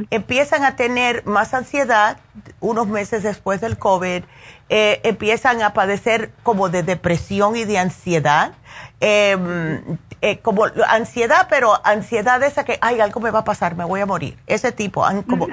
empiezan 0.10 0.64
a 0.64 0.76
tener 0.76 1.26
más 1.26 1.54
ansiedad 1.54 2.18
unos 2.60 2.88
meses 2.88 3.24
después 3.24 3.62
del 3.62 3.78
COVID, 3.78 4.24
eh, 4.70 5.02
empiezan 5.04 5.62
a 5.62 5.74
padecer 5.74 6.32
como 6.44 6.70
de 6.70 6.84
depresión 6.84 7.56
y 7.56 7.66
de 7.66 7.78
ansiedad, 7.78 8.54
em, 9.00 9.98
eh, 10.22 10.40
como 10.40 10.66
ansiedad, 10.88 11.48
pero 11.50 11.80
ansiedad 11.86 12.42
esa 12.44 12.64
que, 12.64 12.78
ay, 12.82 13.00
algo 13.00 13.20
me 13.20 13.32
va 13.32 13.40
a 13.40 13.44
pasar, 13.44 13.76
me 13.76 13.86
voy 13.86 14.02
a 14.02 14.06
morir, 14.06 14.38
ese 14.48 14.72
tipo, 14.72 15.06
como, 15.28 15.48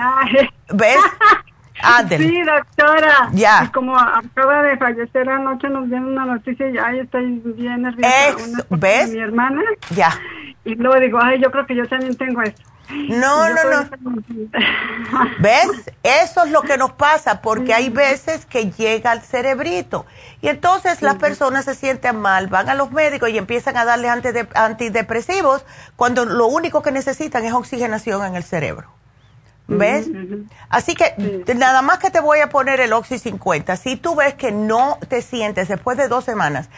¿ves? 0.72 0.96
Sí, 2.08 2.42
doctora. 2.42 3.30
Ya. 3.32 3.64
Y 3.64 3.68
como 3.68 3.96
acaba 3.98 4.62
de 4.62 4.76
fallecer 4.76 5.28
anoche, 5.28 5.68
nos 5.68 5.88
dieron 5.88 6.08
una 6.08 6.26
noticia 6.26 6.68
y 6.70 6.78
ay, 6.78 7.00
estoy 7.00 7.42
bien 7.44 7.82
nerviosa. 7.82 8.36
¿Ves? 8.70 9.10
Mi 9.10 9.18
hermana. 9.18 9.62
Ya. 9.90 10.10
Y 10.64 10.74
luego 10.76 11.00
digo, 11.00 11.18
ay, 11.20 11.40
yo 11.42 11.50
creo 11.50 11.66
que 11.66 11.74
yo 11.74 11.88
también 11.88 12.16
tengo 12.16 12.42
eso. 12.42 12.62
No, 13.08 13.48
no, 13.48 13.60
no. 13.70 14.22
¿Ves? 15.38 15.90
Eso 16.02 16.44
es 16.44 16.50
lo 16.50 16.62
que 16.62 16.76
nos 16.76 16.92
pasa, 16.92 17.40
porque 17.40 17.72
hay 17.72 17.88
veces 17.88 18.44
que 18.44 18.70
llega 18.70 19.10
al 19.10 19.22
cerebrito. 19.22 20.04
Y 20.40 20.48
entonces 20.48 21.00
las 21.00 21.16
personas 21.16 21.64
se 21.64 21.74
sienten 21.74 22.20
mal, 22.20 22.48
van 22.48 22.68
a 22.68 22.74
los 22.74 22.92
médicos 22.92 23.30
y 23.30 23.38
empiezan 23.38 23.76
a 23.76 23.84
darles 23.84 24.10
antidepresivos 24.54 25.64
cuando 25.96 26.24
lo 26.24 26.46
único 26.46 26.82
que 26.82 26.92
necesitan 26.92 27.44
es 27.44 27.52
oxigenación 27.52 28.24
en 28.26 28.36
el 28.36 28.42
cerebro. 28.42 28.88
¿Ves? 29.78 30.08
Así 30.68 30.94
que 30.94 31.44
nada 31.54 31.82
más 31.82 31.98
que 31.98 32.10
te 32.10 32.20
voy 32.20 32.40
a 32.40 32.48
poner 32.48 32.80
el 32.80 32.92
Oxy 32.92 33.18
50. 33.18 33.76
Si 33.76 33.96
tú 33.96 34.14
ves 34.14 34.34
que 34.34 34.52
no 34.52 34.98
te 35.08 35.22
sientes 35.22 35.68
después 35.68 35.96
de 35.96 36.08
dos 36.08 36.24
semanas 36.24 36.68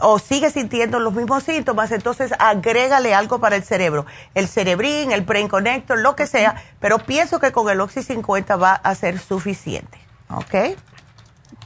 o 0.00 0.18
sigues 0.18 0.54
sintiendo 0.54 1.00
los 1.00 1.12
mismos 1.12 1.42
síntomas, 1.42 1.92
entonces 1.92 2.32
agrégale 2.38 3.14
algo 3.14 3.40
para 3.40 3.56
el 3.56 3.62
cerebro. 3.62 4.06
El 4.34 4.48
cerebrín, 4.48 5.12
el 5.12 5.22
brain 5.22 5.48
connector, 5.48 5.98
lo 5.98 6.16
que 6.16 6.26
sea. 6.26 6.56
Pero 6.80 6.98
pienso 6.98 7.38
que 7.38 7.52
con 7.52 7.68
el 7.68 7.80
Oxy 7.80 8.02
50 8.02 8.56
va 8.56 8.72
a 8.72 8.94
ser 8.94 9.18
suficiente. 9.18 9.98
¿Ok? 10.30 10.76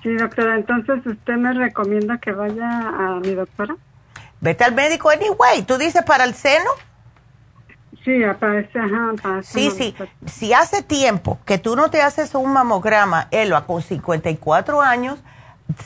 Sí, 0.03 0.15
doctora. 0.17 0.57
Entonces, 0.57 1.07
¿usted 1.07 1.35
me 1.35 1.53
recomienda 1.53 2.19
que 2.19 2.33
vaya 2.33 2.69
a 2.69 3.21
mi 3.21 3.35
doctora? 3.35 3.77
Vete 4.41 4.65
al 4.65 4.75
médico 4.75 5.11
anyway. 5.11 5.63
¿Tú 5.63 5.79
dices 5.79 6.03
para 6.03 6.25
el 6.25 6.35
seno? 6.35 6.71
Sí, 8.07 8.23
aparece, 8.23 8.79
ajá, 8.79 9.43
Sí, 9.43 9.73
sí. 9.73 9.93
Si 10.27 10.53
hace 10.53 10.85
tiempo 10.85 11.41
que 11.45 11.59
tú 11.59 11.75
no 11.75 11.91
te 11.91 12.03
haces 12.03 12.37
un 12.37 12.53
mamograma, 12.53 13.27
Elba, 13.33 13.67
con 13.67 13.83
54 13.83 14.81
años, 14.81 15.19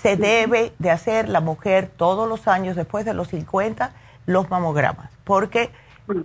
se 0.03 0.19
debe 0.19 0.75
de 0.79 0.91
hacer 0.91 1.31
la 1.31 1.41
mujer 1.41 1.91
todos 1.97 2.29
los 2.29 2.47
años 2.47 2.77
después 2.77 3.07
de 3.07 3.15
los 3.15 3.29
50 3.29 3.93
los 4.27 4.51
mamogramas, 4.51 5.11
porque 5.25 5.73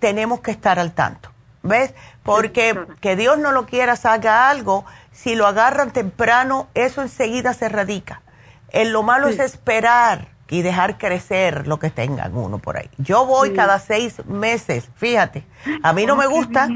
tenemos 0.01 0.41
que 0.41 0.51
estar 0.51 0.79
al 0.79 0.91
tanto. 0.91 1.31
¿Ves? 1.63 1.93
Porque 2.23 2.77
que 2.99 3.15
Dios 3.15 3.37
no 3.37 3.53
lo 3.53 3.65
quiera, 3.65 3.95
haga 4.03 4.49
algo, 4.49 4.83
si 5.13 5.35
lo 5.35 5.47
agarran 5.47 5.91
temprano, 5.91 6.67
eso 6.73 7.03
enseguida 7.03 7.53
se 7.53 7.69
radica. 7.69 8.21
En 8.69 8.91
lo 8.91 9.01
malo 9.01 9.29
es 9.29 9.39
esperar 9.39 10.34
y 10.49 10.61
dejar 10.61 10.97
crecer 10.97 11.67
lo 11.67 11.79
que 11.79 11.89
tengan 11.89 12.35
uno 12.37 12.59
por 12.59 12.77
ahí. 12.77 12.89
Yo 12.97 13.25
voy 13.25 13.53
cada 13.53 13.79
seis 13.79 14.23
meses, 14.25 14.89
fíjate, 14.95 15.43
a 15.81 15.93
mí 15.93 16.05
no 16.05 16.15
me 16.15 16.27
gusta, 16.27 16.69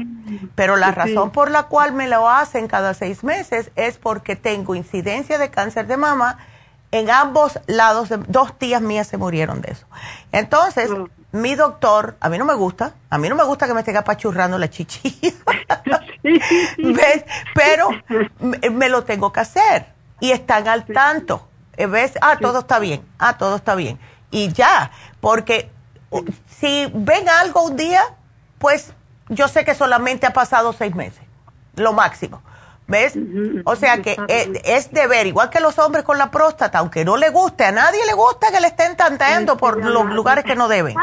pero 0.54 0.76
la 0.76 0.90
razón 0.90 1.30
por 1.30 1.50
la 1.50 1.64
cual 1.64 1.92
me 1.92 2.08
lo 2.08 2.28
hacen 2.28 2.66
cada 2.66 2.94
seis 2.94 3.22
meses 3.22 3.70
es 3.76 3.98
porque 3.98 4.34
tengo 4.34 4.74
incidencia 4.74 5.38
de 5.38 5.50
cáncer 5.50 5.86
de 5.86 5.96
mama 5.96 6.38
en 6.92 7.10
ambos 7.10 7.60
lados, 7.66 8.08
dos 8.26 8.58
tías 8.58 8.82
mías 8.82 9.06
se 9.06 9.16
murieron 9.16 9.60
de 9.60 9.72
eso. 9.72 9.86
Entonces, 10.32 10.90
mi 11.30 11.54
doctor, 11.54 12.16
a 12.20 12.28
mí 12.28 12.38
no 12.38 12.44
me 12.44 12.54
gusta, 12.54 12.94
a 13.08 13.18
mí 13.18 13.28
no 13.28 13.36
me 13.36 13.44
gusta 13.44 13.68
que 13.68 13.74
me 13.74 13.80
esté 13.80 13.96
apachurrando 13.96 14.58
la 14.58 14.68
chichilla, 14.68 15.32
¿ves? 16.24 17.24
Pero 17.54 17.90
me 18.72 18.88
lo 18.88 19.04
tengo 19.04 19.32
que 19.32 19.40
hacer 19.40 19.86
y 20.18 20.32
están 20.32 20.66
al 20.66 20.84
tanto. 20.84 21.49
Eh, 21.80 21.86
¿Ves? 21.86 22.12
Ah, 22.20 22.36
todo 22.38 22.58
está 22.58 22.78
bien. 22.78 23.02
Ah, 23.18 23.38
todo 23.38 23.56
está 23.56 23.74
bien. 23.74 23.98
Y 24.30 24.52
ya, 24.52 24.90
porque 25.20 25.70
si 26.46 26.90
ven 26.92 27.26
algo 27.26 27.62
un 27.62 27.76
día, 27.76 28.02
pues 28.58 28.92
yo 29.30 29.48
sé 29.48 29.64
que 29.64 29.74
solamente 29.74 30.26
ha 30.26 30.32
pasado 30.34 30.74
seis 30.74 30.94
meses, 30.94 31.22
lo 31.76 31.94
máximo. 31.94 32.42
¿Ves? 32.90 33.14
O 33.64 33.76
sea 33.76 34.02
que 34.02 34.16
es, 34.64 34.90
de 34.90 35.06
ver, 35.06 35.28
igual 35.28 35.48
que 35.48 35.60
los 35.60 35.78
hombres 35.78 36.02
con 36.02 36.18
la 36.18 36.30
próstata, 36.32 36.80
aunque 36.80 37.04
no 37.04 37.16
le 37.16 37.30
guste, 37.30 37.64
a 37.64 37.70
nadie 37.70 38.04
le 38.04 38.14
gusta 38.14 38.50
que 38.50 38.60
le 38.60 38.66
estén 38.66 38.96
tanteando 38.96 39.56
por 39.56 39.82
los 39.82 40.06
lugares 40.06 40.44
que 40.44 40.56
no 40.56 40.66
deben. 40.66 40.96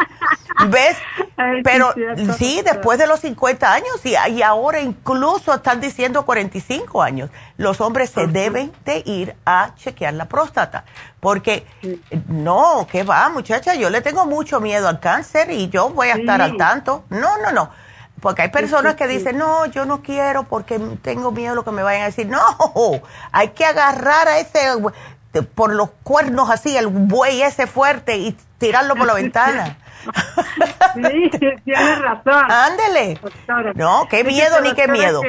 ¿Ves? 0.69 0.97
Pero 1.63 1.93
sí, 2.37 2.61
después 2.65 2.99
de 2.99 3.07
los 3.07 3.21
50 3.21 3.71
años 3.71 4.03
y, 4.03 4.15
y, 4.31 4.41
ahora 4.41 4.81
incluso 4.81 5.53
están 5.53 5.79
diciendo 5.79 6.25
45 6.25 7.01
años, 7.01 7.29
los 7.55 7.79
hombres 7.79 8.09
se 8.09 8.27
deben 8.27 8.73
de 8.83 9.01
ir 9.05 9.35
a 9.45 9.73
chequear 9.75 10.13
la 10.15 10.25
próstata. 10.25 10.83
Porque 11.21 11.65
no, 12.27 12.85
¿qué 12.91 13.03
va, 13.03 13.29
muchacha? 13.29 13.75
Yo 13.75 13.89
le 13.89 14.01
tengo 14.01 14.25
mucho 14.25 14.59
miedo 14.59 14.89
al 14.89 14.99
cáncer 14.99 15.51
y 15.51 15.69
yo 15.69 15.89
voy 15.89 16.09
a 16.09 16.15
estar 16.15 16.41
al 16.41 16.57
tanto. 16.57 17.05
No, 17.09 17.37
no, 17.37 17.51
no. 17.51 17.86
Porque 18.21 18.41
hay 18.41 18.49
personas 18.49 18.95
que 18.95 19.07
dicen, 19.07 19.37
no, 19.37 19.65
yo 19.67 19.85
no 19.85 20.01
quiero 20.01 20.43
porque 20.43 20.79
tengo 21.01 21.31
miedo 21.31 21.51
a 21.51 21.55
lo 21.55 21.63
que 21.63 21.71
me 21.71 21.83
vayan 21.83 22.03
a 22.03 22.05
decir. 22.05 22.27
No, 22.27 22.41
hay 23.31 23.49
que 23.49 23.65
agarrar 23.65 24.27
a 24.27 24.39
ese, 24.39 24.59
por 25.55 25.73
los 25.73 25.91
cuernos 26.03 26.49
así, 26.49 26.75
el 26.75 26.87
buey 26.87 27.41
ese 27.41 27.67
fuerte 27.67 28.17
y 28.17 28.35
tirarlo 28.57 28.95
por 28.95 29.05
la 29.05 29.13
ventana. 29.13 29.77
Sí, 30.95 31.29
tienes 31.63 32.01
razón. 32.01 32.45
Ándele. 32.49 33.19
No, 33.75 34.07
qué 34.09 34.23
miedo 34.23 34.61
ni 34.61 34.73
qué 34.73 34.87
miedo. 34.87 35.21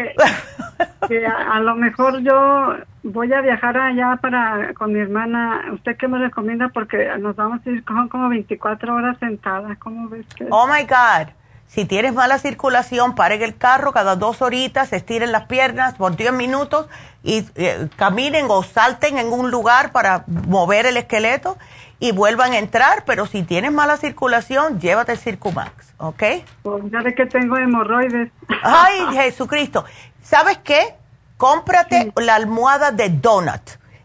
Que, 1.08 1.26
a, 1.26 1.60
lo 1.60 1.74
mejor 1.74 2.20
yo 2.20 2.76
voy 3.02 3.32
a 3.32 3.40
viajar 3.40 3.76
allá 3.76 4.18
para 4.20 4.72
con 4.74 4.92
mi 4.92 5.00
hermana. 5.00 5.64
¿Usted 5.72 5.96
qué 5.96 6.06
me 6.06 6.18
recomienda? 6.18 6.68
Porque 6.68 7.10
nos 7.18 7.36
vamos 7.36 7.60
a 7.66 7.70
ir 7.70 7.84
como, 7.84 8.08
como 8.08 8.28
24 8.28 8.94
horas 8.94 9.18
sentadas. 9.18 9.76
¿Cómo 9.78 10.08
ves 10.08 10.26
que? 10.34 10.46
Oh 10.50 10.66
my 10.66 10.84
God. 10.84 11.32
Si 11.68 11.84
tienes 11.84 12.14
mala 12.14 12.38
circulación, 12.38 13.14
paren 13.14 13.42
el 13.42 13.56
carro 13.56 13.92
cada 13.92 14.16
dos 14.16 14.40
horitas, 14.40 14.90
estiren 14.94 15.32
las 15.32 15.44
piernas 15.44 15.94
por 15.94 16.16
10 16.16 16.32
minutos 16.32 16.88
y 17.22 17.46
eh, 17.56 17.88
caminen 17.96 18.46
o 18.48 18.62
salten 18.62 19.18
en 19.18 19.30
un 19.30 19.50
lugar 19.50 19.92
para 19.92 20.24
mover 20.26 20.86
el 20.86 20.96
esqueleto 20.96 21.58
y 22.00 22.12
vuelvan 22.12 22.52
a 22.54 22.58
entrar. 22.58 23.04
Pero 23.04 23.26
si 23.26 23.42
tienes 23.42 23.70
mala 23.70 23.98
circulación, 23.98 24.80
llévate 24.80 25.12
el 25.12 25.18
Circumax, 25.18 25.92
¿ok? 25.98 26.22
Pues 26.62 26.84
ya 26.90 27.02
de 27.02 27.14
que 27.14 27.26
tengo 27.26 27.58
hemorroides. 27.58 28.32
Ay, 28.62 29.00
Jesucristo. 29.12 29.84
¿Sabes 30.22 30.56
qué? 30.64 30.94
Cómprate 31.36 32.12
la 32.16 32.36
almohada 32.36 32.92
de 32.92 33.10
Donut. 33.10 33.60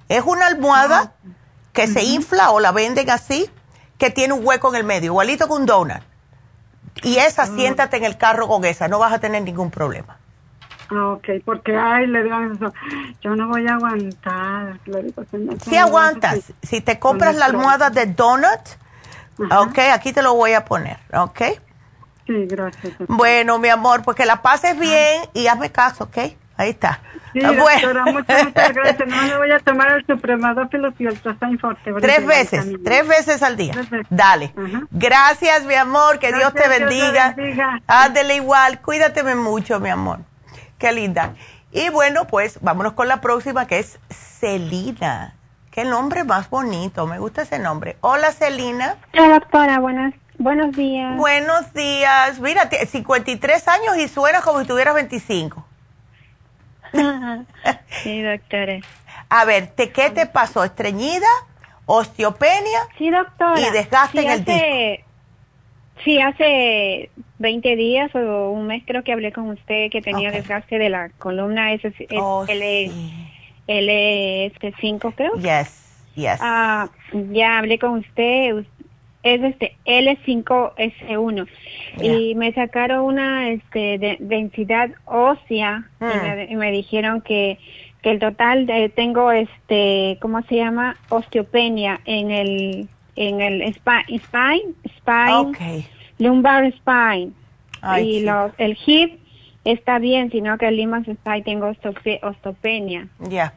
Es 0.09 0.21
una 0.25 0.47
almohada 0.47 1.13
que 1.71 1.87
se 1.87 2.03
infla 2.03 2.51
o 2.51 2.59
la 2.59 2.73
venden 2.73 3.09
así, 3.09 3.49
que 3.97 4.09
tiene 4.09 4.33
un 4.33 4.45
hueco 4.45 4.67
en 4.69 4.75
el 4.75 4.83
medio, 4.83 5.11
igualito 5.11 5.47
que 5.47 5.53
un 5.53 5.65
donut 5.65 6.03
y 7.01 7.17
esa, 7.17 7.45
siéntate 7.45 7.97
en 7.97 8.03
el 8.03 8.17
carro 8.17 8.47
con 8.47 8.65
esa, 8.65 8.87
no 8.87 8.99
vas 8.99 9.13
a 9.13 9.19
tener 9.19 9.41
ningún 9.41 9.71
problema. 9.71 10.17
Ah, 10.89 11.13
ok, 11.13 11.27
porque, 11.43 11.75
ay, 11.75 12.07
le 12.07 12.23
digo 12.23 12.39
eso, 12.41 12.73
yo 13.21 13.35
no 13.35 13.47
voy 13.47 13.67
a 13.67 13.75
aguantar. 13.75 14.79
Le 14.85 15.03
digo, 15.03 15.23
si 15.63 15.77
aguantas, 15.77 16.53
si 16.61 16.81
te 16.81 16.99
compras 16.99 17.35
la 17.35 17.45
almohada 17.45 17.89
de 17.89 18.05
donut, 18.05 18.61
ok, 19.39 19.79
aquí 19.93 20.13
te 20.13 20.21
lo 20.21 20.35
voy 20.35 20.53
a 20.53 20.65
poner, 20.65 20.97
ok. 21.13 21.41
Sí, 22.27 22.45
gracias. 22.47 22.93
Bueno, 23.07 23.59
mi 23.59 23.69
amor, 23.69 24.03
porque 24.03 24.25
la 24.25 24.41
pases 24.41 24.77
bien 24.77 25.23
y 25.33 25.47
hazme 25.47 25.71
caso, 25.71 26.05
¿ok? 26.05 26.17
Ahí 26.55 26.69
está. 26.69 27.01
Sí, 27.33 27.39
ah, 27.43 27.51
doctora, 27.51 28.05
muchas, 28.05 28.45
muchas 28.45 28.73
gracias. 28.73 29.09
No 29.09 29.21
me 29.23 29.37
voy 29.37 29.51
a 29.51 29.59
tomar 29.59 29.91
el 29.91 30.05
supremadófilo 30.05 30.93
y 30.97 31.05
el 31.07 31.17
Forte. 31.59 31.93
Tres 31.99 32.25
veces, 32.25 32.65
tres 32.83 33.07
veces 33.07 33.43
al 33.43 33.57
día. 33.57 33.73
Dale. 34.09 34.53
Gracias, 34.91 35.65
mi 35.65 35.75
amor, 35.75 36.19
que 36.19 36.31
Dios 36.31 36.53
te 36.53 36.67
bendiga. 36.67 37.35
Ándele 37.87 38.35
igual, 38.35 38.79
cuídateme 38.81 39.35
mucho, 39.35 39.79
mi 39.79 39.89
amor. 39.89 40.19
Qué 40.77 40.91
linda. 40.91 41.33
Y 41.71 41.89
bueno, 41.89 42.27
pues 42.27 42.59
vámonos 42.61 42.93
con 42.93 43.07
la 43.07 43.19
próxima, 43.19 43.65
que 43.65 43.79
es 43.79 43.99
Celina. 44.09 45.35
Qué 45.71 45.85
nombre 45.85 46.23
más 46.23 46.49
bonito, 46.51 47.07
me 47.07 47.17
gusta 47.17 47.41
ese 47.41 47.57
nombre. 47.57 47.97
Hola, 48.01 48.31
Celina. 48.31 48.97
Hola, 49.13 49.39
doctora, 49.39 49.79
buenas 49.79 50.13
Buenos 50.37 50.75
días. 50.75 51.15
Buenos 51.15 51.73
días. 51.73 52.39
Mira, 52.39 52.69
53 52.69 53.67
años 53.67 53.97
y 53.97 54.07
suena 54.07 54.41
como 54.41 54.59
si 54.59 54.65
tuvieras 54.67 54.95
25. 54.95 55.65
Sí, 58.03 58.21
doctora. 58.21 58.79
A 59.29 59.45
ver, 59.45 59.67
¿te, 59.67 59.91
¿qué 59.91 60.09
te 60.09 60.25
pasó? 60.25 60.63
¿Estreñida? 60.63 61.27
¿Osteopenia? 61.85 62.79
Sí, 62.97 63.09
doctora. 63.09 63.59
¿Y 63.59 63.71
desgaste 63.71 64.21
en 64.21 64.29
el 64.29 64.45
disco? 64.45 65.03
Sí, 66.03 66.19
hace 66.19 67.09
20 67.39 67.75
días 67.75 68.13
o 68.15 68.51
un 68.51 68.67
mes 68.67 68.83
creo 68.85 69.03
que 69.03 69.13
hablé 69.13 69.31
con 69.31 69.49
usted 69.49 69.89
que 69.89 70.01
tenía 70.01 70.31
desgaste 70.31 70.77
de 70.77 70.89
la 70.89 71.09
columna 71.09 71.71
S, 71.73 71.93
oh, 72.17 72.45
L, 72.47 72.91
L5 73.67 75.13
creo. 75.15 75.33
Yes, 75.35 76.09
yes. 76.15 76.39
Ah, 76.41 76.89
ya 77.31 77.59
hablé 77.59 77.79
con 77.79 77.99
usted, 77.99 78.65
es 79.23 79.41
este 79.41 79.75
L5S1 79.85 81.47
y 82.01 82.35
me 82.35 82.51
sacaron 82.53 83.05
una 83.05 83.49
este 83.49 84.17
densidad 84.19 84.91
ósea 85.05 85.89
y, 85.99 86.53
hmm. 86.53 86.57
me, 86.57 86.71
dijeron 86.71 87.21
que, 87.21 87.57
que 88.01 88.11
el 88.11 88.19
total 88.19 88.65
de, 88.65 88.89
tengo 88.89 89.31
este 89.31 90.17
cómo 90.21 90.41
se 90.43 90.57
llama 90.57 90.97
osteopenia 91.09 92.01
en 92.05 92.31
el 92.31 92.89
en 93.15 93.41
el 93.41 93.61
spine 93.73 94.73
spine, 94.85 95.83
lumbar 96.19 96.65
spine. 96.73 97.31
Y 98.01 98.21
los, 98.21 98.51
el 98.57 98.77
hip 98.85 99.19
está 99.65 99.99
bien 99.99 100.31
sino 100.31 100.57
que 100.57 100.67
el 100.67 100.77
limas 100.77 101.07
spine 101.07 101.43
tengo 101.43 101.71
osteopenia. 102.21 103.07
Ya 103.19 103.53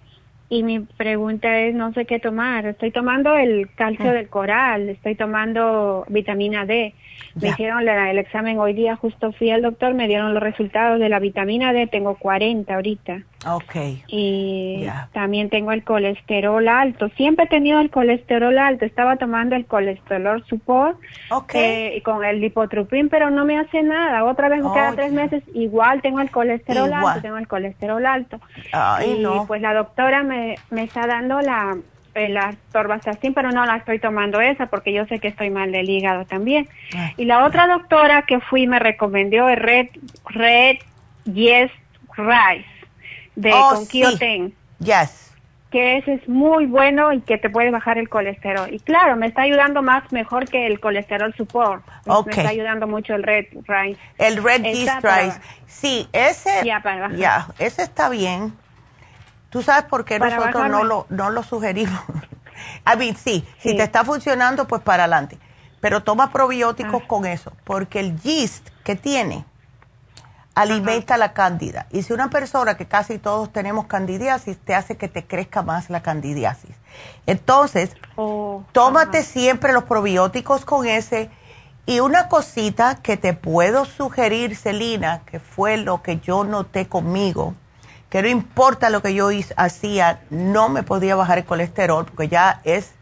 y 0.48 0.62
mi 0.62 0.80
pregunta 0.80 1.58
es, 1.58 1.74
no 1.74 1.92
sé 1.92 2.04
qué 2.04 2.20
tomar. 2.20 2.66
Estoy 2.66 2.92
tomando 2.92 3.36
el 3.36 3.68
calcio 3.74 4.06
mm. 4.06 4.14
del 4.14 4.28
coral, 4.28 4.88
estoy 4.88 5.14
tomando 5.14 6.04
vitamina 6.08 6.64
D. 6.64 6.94
Me 7.40 7.48
hicieron 7.48 7.86
el 7.86 8.18
examen 8.18 8.58
hoy 8.58 8.72
día, 8.72 8.96
justo 8.96 9.32
fui 9.32 9.50
al 9.50 9.62
doctor, 9.62 9.94
me 9.94 10.08
dieron 10.08 10.32
los 10.32 10.42
resultados 10.42 10.98
de 11.00 11.08
la 11.08 11.18
vitamina 11.18 11.72
D, 11.72 11.86
tengo 11.86 12.14
40 12.16 12.74
ahorita. 12.74 13.22
Ok. 13.46 13.74
Y 14.08 14.86
también 15.12 15.50
tengo 15.50 15.72
el 15.72 15.84
colesterol 15.84 16.66
alto. 16.66 17.08
Siempre 17.16 17.44
he 17.44 17.48
tenido 17.48 17.80
el 17.80 17.90
colesterol 17.90 18.58
alto. 18.58 18.84
Estaba 18.84 19.16
tomando 19.16 19.54
el 19.54 19.66
colesterol 19.66 20.44
support 20.46 20.98
okay. 21.30 21.96
Eh, 21.96 22.02
con 22.02 22.24
el 22.24 22.40
lipotropin, 22.40 23.08
pero 23.08 23.30
no 23.30 23.44
me 23.44 23.58
hace 23.58 23.82
nada. 23.82 24.24
Otra 24.24 24.48
vez 24.48 24.62
cada 24.74 24.92
tres 24.94 25.12
meses 25.12 25.42
igual 25.54 26.02
tengo 26.02 26.20
el 26.20 26.30
colesterol 26.30 26.92
alto, 26.92 27.22
tengo 27.22 27.38
el 27.38 27.46
colesterol 27.46 28.04
alto. 28.04 28.40
y 29.06 29.24
pues 29.46 29.60
la 29.60 29.74
doctora 29.74 30.22
me, 30.22 30.35
me 30.70 30.84
está 30.84 31.06
dando 31.06 31.40
la 31.40 31.76
eh, 32.16 32.30
la 32.30 32.54
torvastatin, 32.72 33.34
pero 33.34 33.50
no 33.50 33.66
la 33.66 33.76
estoy 33.76 33.98
tomando 33.98 34.40
esa 34.40 34.68
porque 34.68 34.90
yo 34.90 35.04
sé 35.04 35.18
que 35.18 35.28
estoy 35.28 35.50
mal 35.50 35.70
del 35.70 35.90
hígado 35.90 36.24
también. 36.24 36.66
Ah. 36.96 37.12
Y 37.18 37.26
la 37.26 37.44
otra 37.44 37.66
doctora 37.66 38.22
que 38.22 38.40
fui 38.40 38.66
me 38.66 38.78
recomendó 38.78 39.50
el 39.50 39.58
Red, 39.58 39.88
Red 40.24 40.78
Yes 41.26 41.70
Rice 42.16 42.64
de 43.34 43.52
oh, 43.52 43.74
con 43.74 43.84
sí. 43.84 44.54
Yes. 44.78 45.34
Que 45.70 45.98
ese 45.98 46.14
es 46.14 46.26
muy 46.26 46.64
bueno 46.64 47.12
y 47.12 47.20
que 47.20 47.36
te 47.36 47.50
puede 47.50 47.70
bajar 47.70 47.98
el 47.98 48.08
colesterol. 48.08 48.72
Y 48.72 48.78
claro, 48.78 49.16
me 49.16 49.26
está 49.26 49.42
ayudando 49.42 49.82
más 49.82 50.10
mejor 50.10 50.48
que 50.48 50.66
el 50.66 50.80
colesterol 50.80 51.34
support. 51.34 51.84
Me 52.24 52.32
está 52.32 52.48
ayudando 52.48 52.86
mucho 52.86 53.14
el 53.14 53.24
Red 53.24 53.48
Rice. 53.66 54.00
El 54.16 54.42
Red 54.42 54.62
Yeast 54.62 55.04
Rice. 55.04 55.38
Sí, 55.66 56.08
ese. 56.14 56.64
Ya, 56.64 57.48
ese 57.58 57.82
está 57.82 58.08
bien 58.08 58.54
¿Tú 59.56 59.62
sabes 59.62 59.84
por 59.84 60.04
qué 60.04 60.18
nosotros 60.18 60.68
no 60.68 60.84
lo, 60.84 61.06
no 61.08 61.30
lo 61.30 61.42
sugerimos? 61.42 61.98
A 62.84 62.94
mí, 62.94 63.16
sí, 63.18 63.42
si 63.58 63.74
te 63.74 63.84
está 63.84 64.04
funcionando, 64.04 64.68
pues 64.68 64.82
para 64.82 65.04
adelante. 65.04 65.38
Pero 65.80 66.02
toma 66.02 66.30
probióticos 66.30 67.02
ah. 67.02 67.08
con 67.08 67.24
eso, 67.24 67.54
porque 67.64 68.00
el 68.00 68.20
yeast 68.20 68.68
que 68.84 68.96
tiene 68.96 69.46
alimenta 70.54 71.16
la 71.16 71.32
cándida. 71.32 71.86
Y 71.90 72.02
si 72.02 72.12
una 72.12 72.28
persona 72.28 72.76
que 72.76 72.84
casi 72.84 73.18
todos 73.18 73.50
tenemos 73.50 73.86
candidiasis, 73.86 74.58
te 74.58 74.74
hace 74.74 74.98
que 74.98 75.08
te 75.08 75.24
crezca 75.24 75.62
más 75.62 75.88
la 75.88 76.02
candidiasis. 76.02 76.76
Entonces, 77.24 77.96
oh, 78.16 78.62
tómate 78.72 79.22
siempre 79.22 79.72
los 79.72 79.84
probióticos 79.84 80.66
con 80.66 80.86
ese. 80.86 81.30
Y 81.86 82.00
una 82.00 82.28
cosita 82.28 82.96
que 82.96 83.16
te 83.16 83.32
puedo 83.32 83.86
sugerir, 83.86 84.54
Celina, 84.54 85.22
que 85.24 85.40
fue 85.40 85.78
lo 85.78 86.02
que 86.02 86.18
yo 86.18 86.44
noté 86.44 86.88
conmigo, 86.88 87.54
que 88.08 88.22
no 88.22 88.28
importa 88.28 88.90
lo 88.90 89.02
que 89.02 89.14
yo 89.14 89.28
hacía, 89.56 90.20
no 90.30 90.68
me 90.68 90.82
podía 90.82 91.16
bajar 91.16 91.38
el 91.38 91.44
colesterol 91.44 92.04
porque 92.06 92.28
ya 92.28 92.60
es, 92.64 92.92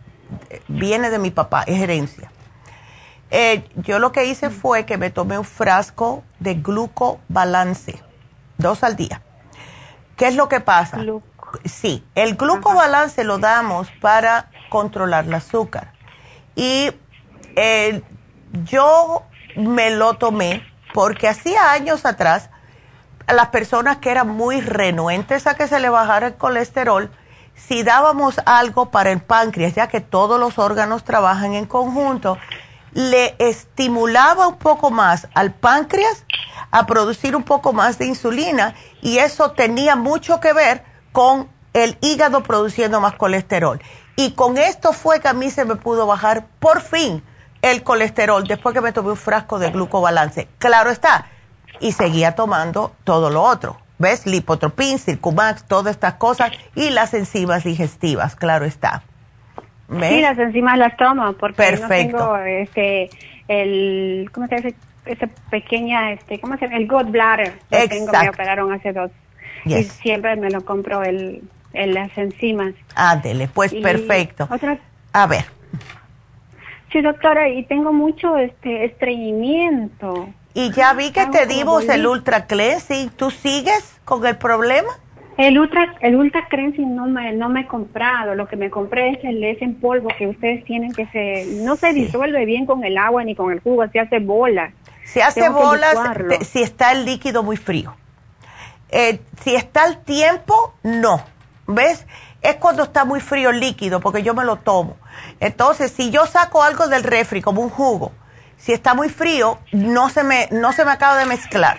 viene 0.68 1.10
de 1.10 1.18
mi 1.18 1.30
papá, 1.30 1.62
es 1.66 1.80
herencia. 1.80 2.30
Eh, 3.30 3.68
yo 3.76 3.98
lo 3.98 4.12
que 4.12 4.26
hice 4.26 4.50
fue 4.50 4.86
que 4.86 4.96
me 4.96 5.10
tomé 5.10 5.38
un 5.38 5.44
frasco 5.44 6.22
de 6.38 6.54
glucobalance, 6.54 8.02
dos 8.58 8.82
al 8.84 8.96
día. 8.96 9.22
¿Qué 10.16 10.28
es 10.28 10.36
lo 10.36 10.48
que 10.48 10.60
pasa? 10.60 10.98
Sí, 11.64 12.04
el 12.14 12.36
glucobalance 12.36 13.24
lo 13.24 13.38
damos 13.38 13.88
para 14.00 14.50
controlar 14.68 15.24
el 15.24 15.34
azúcar. 15.34 15.92
Y 16.54 16.90
eh, 17.56 18.02
yo 18.64 19.24
me 19.56 19.90
lo 19.90 20.14
tomé 20.14 20.62
porque 20.92 21.28
hacía 21.28 21.72
años 21.72 22.06
atrás 22.06 22.50
las 23.26 23.48
personas 23.48 23.98
que 23.98 24.10
eran 24.10 24.28
muy 24.28 24.60
renuentes 24.60 25.46
a 25.46 25.54
que 25.54 25.68
se 25.68 25.80
le 25.80 25.88
bajara 25.88 26.28
el 26.28 26.34
colesterol, 26.34 27.10
si 27.54 27.82
dábamos 27.82 28.40
algo 28.46 28.90
para 28.90 29.12
el 29.12 29.20
páncreas, 29.20 29.74
ya 29.74 29.88
que 29.88 30.00
todos 30.00 30.38
los 30.38 30.58
órganos 30.58 31.04
trabajan 31.04 31.54
en 31.54 31.66
conjunto, 31.66 32.36
le 32.92 33.34
estimulaba 33.38 34.48
un 34.48 34.56
poco 34.56 34.90
más 34.90 35.28
al 35.34 35.52
páncreas 35.52 36.24
a 36.70 36.86
producir 36.86 37.36
un 37.36 37.42
poco 37.42 37.72
más 37.72 37.98
de 37.98 38.06
insulina 38.06 38.74
y 39.02 39.18
eso 39.18 39.52
tenía 39.52 39.96
mucho 39.96 40.40
que 40.40 40.52
ver 40.52 40.84
con 41.12 41.48
el 41.72 41.98
hígado 42.00 42.42
produciendo 42.42 43.00
más 43.00 43.14
colesterol. 43.14 43.80
Y 44.16 44.32
con 44.32 44.58
esto 44.58 44.92
fue 44.92 45.20
que 45.20 45.28
a 45.28 45.32
mí 45.32 45.50
se 45.50 45.64
me 45.64 45.76
pudo 45.76 46.06
bajar 46.06 46.46
por 46.60 46.80
fin 46.80 47.22
el 47.62 47.82
colesterol 47.82 48.44
después 48.44 48.74
que 48.74 48.80
me 48.80 48.92
tomé 48.92 49.10
un 49.10 49.16
frasco 49.16 49.58
de 49.58 49.70
glucobalance. 49.70 50.48
Claro 50.58 50.90
está, 50.90 51.26
y 51.80 51.92
seguía 51.92 52.34
tomando 52.34 52.92
todo 53.04 53.30
lo 53.30 53.42
otro. 53.42 53.78
¿Ves? 53.98 54.26
Lipotropin, 54.26 54.98
Circumax, 54.98 55.64
todas 55.66 55.94
estas 55.94 56.14
cosas 56.14 56.50
y 56.74 56.90
las 56.90 57.14
enzimas 57.14 57.64
digestivas, 57.64 58.34
claro 58.34 58.64
está. 58.64 59.02
Sí, 59.88 60.20
las 60.20 60.38
enzimas 60.38 60.78
las 60.78 60.96
tomo 60.96 61.34
porque 61.34 61.56
Perfecto. 61.56 62.18
no 62.18 62.24
tengo 62.24 62.36
este, 62.38 63.10
el, 63.48 64.30
¿cómo 64.32 64.48
se 64.48 64.56
dice? 64.56 64.74
Esa 65.04 65.26
pequeña, 65.50 66.12
este, 66.12 66.40
¿cómo 66.40 66.56
se 66.56 66.64
llama? 66.64 66.78
El 66.78 66.86
gallbladder. 66.86 67.58
Tengo, 67.68 68.10
me 68.10 68.30
operaron 68.30 68.72
hace 68.72 68.92
dos. 68.92 69.10
Y 69.66 69.82
siempre 69.82 70.34
me 70.36 70.50
lo 70.50 70.64
compro 70.64 71.02
el, 71.02 71.42
las 71.74 72.16
enzimas. 72.16 72.74
Ándele, 72.94 73.48
pues 73.48 73.74
perfecto. 73.74 74.48
Otra, 74.50 74.78
A 75.12 75.26
ver. 75.26 75.44
Sí, 76.90 77.02
doctora, 77.02 77.48
y 77.48 77.64
tengo 77.64 77.92
mucho 77.92 78.38
este 78.38 78.86
estreñimiento. 78.86 80.28
Y 80.54 80.70
ya 80.70 80.92
vi 80.94 81.10
que 81.10 81.26
te 81.26 81.46
dimos 81.46 81.88
el 81.88 82.06
Ultra 82.06 82.46
Cleansing. 82.46 83.10
¿Tú 83.10 83.32
sigues 83.32 83.98
con 84.04 84.24
el 84.24 84.36
problema? 84.36 84.88
El 85.36 85.58
Ultra, 85.58 85.96
el 86.00 86.14
Ultra 86.14 86.46
Cleansing 86.48 86.94
no 86.94 87.06
me, 87.06 87.32
no 87.32 87.48
me 87.48 87.62
he 87.62 87.66
comprado. 87.66 88.36
Lo 88.36 88.46
que 88.46 88.56
me 88.56 88.70
compré 88.70 89.10
es 89.10 89.24
el 89.24 89.42
es 89.42 89.60
en 89.60 89.74
polvo 89.74 90.08
que 90.16 90.28
ustedes 90.28 90.64
tienen 90.64 90.92
que 90.92 91.06
se, 91.06 91.64
no 91.64 91.74
se 91.74 91.92
disuelve 91.92 92.44
bien 92.44 92.66
con 92.66 92.84
el 92.84 92.96
agua 92.96 93.24
ni 93.24 93.34
con 93.34 93.52
el 93.52 93.58
jugo, 93.60 93.84
se 93.88 93.98
hace 93.98 94.20
bola. 94.20 94.72
Se 95.02 95.22
hace 95.22 95.48
bolas 95.48 95.96
si 96.42 96.62
está 96.62 96.92
el 96.92 97.04
líquido 97.04 97.42
muy 97.42 97.56
frío. 97.56 97.94
Eh, 98.90 99.18
si 99.42 99.56
está 99.56 99.82
al 99.82 100.04
tiempo, 100.04 100.74
no. 100.84 101.20
¿Ves? 101.66 102.06
Es 102.42 102.56
cuando 102.56 102.84
está 102.84 103.04
muy 103.04 103.20
frío 103.20 103.50
el 103.50 103.58
líquido, 103.58 103.98
porque 103.98 104.22
yo 104.22 104.34
me 104.34 104.44
lo 104.44 104.56
tomo. 104.56 104.96
Entonces, 105.40 105.90
si 105.90 106.10
yo 106.10 106.26
saco 106.26 106.62
algo 106.62 106.86
del 106.86 107.02
refri, 107.02 107.42
como 107.42 107.60
un 107.60 107.70
jugo, 107.70 108.12
si 108.56 108.72
está 108.72 108.94
muy 108.94 109.08
frío, 109.08 109.58
no 109.72 110.08
se 110.08 110.24
me, 110.24 110.48
no 110.50 110.72
se 110.72 110.84
me 110.84 110.92
acaba 110.92 111.18
de 111.18 111.26
mezclar. 111.26 111.78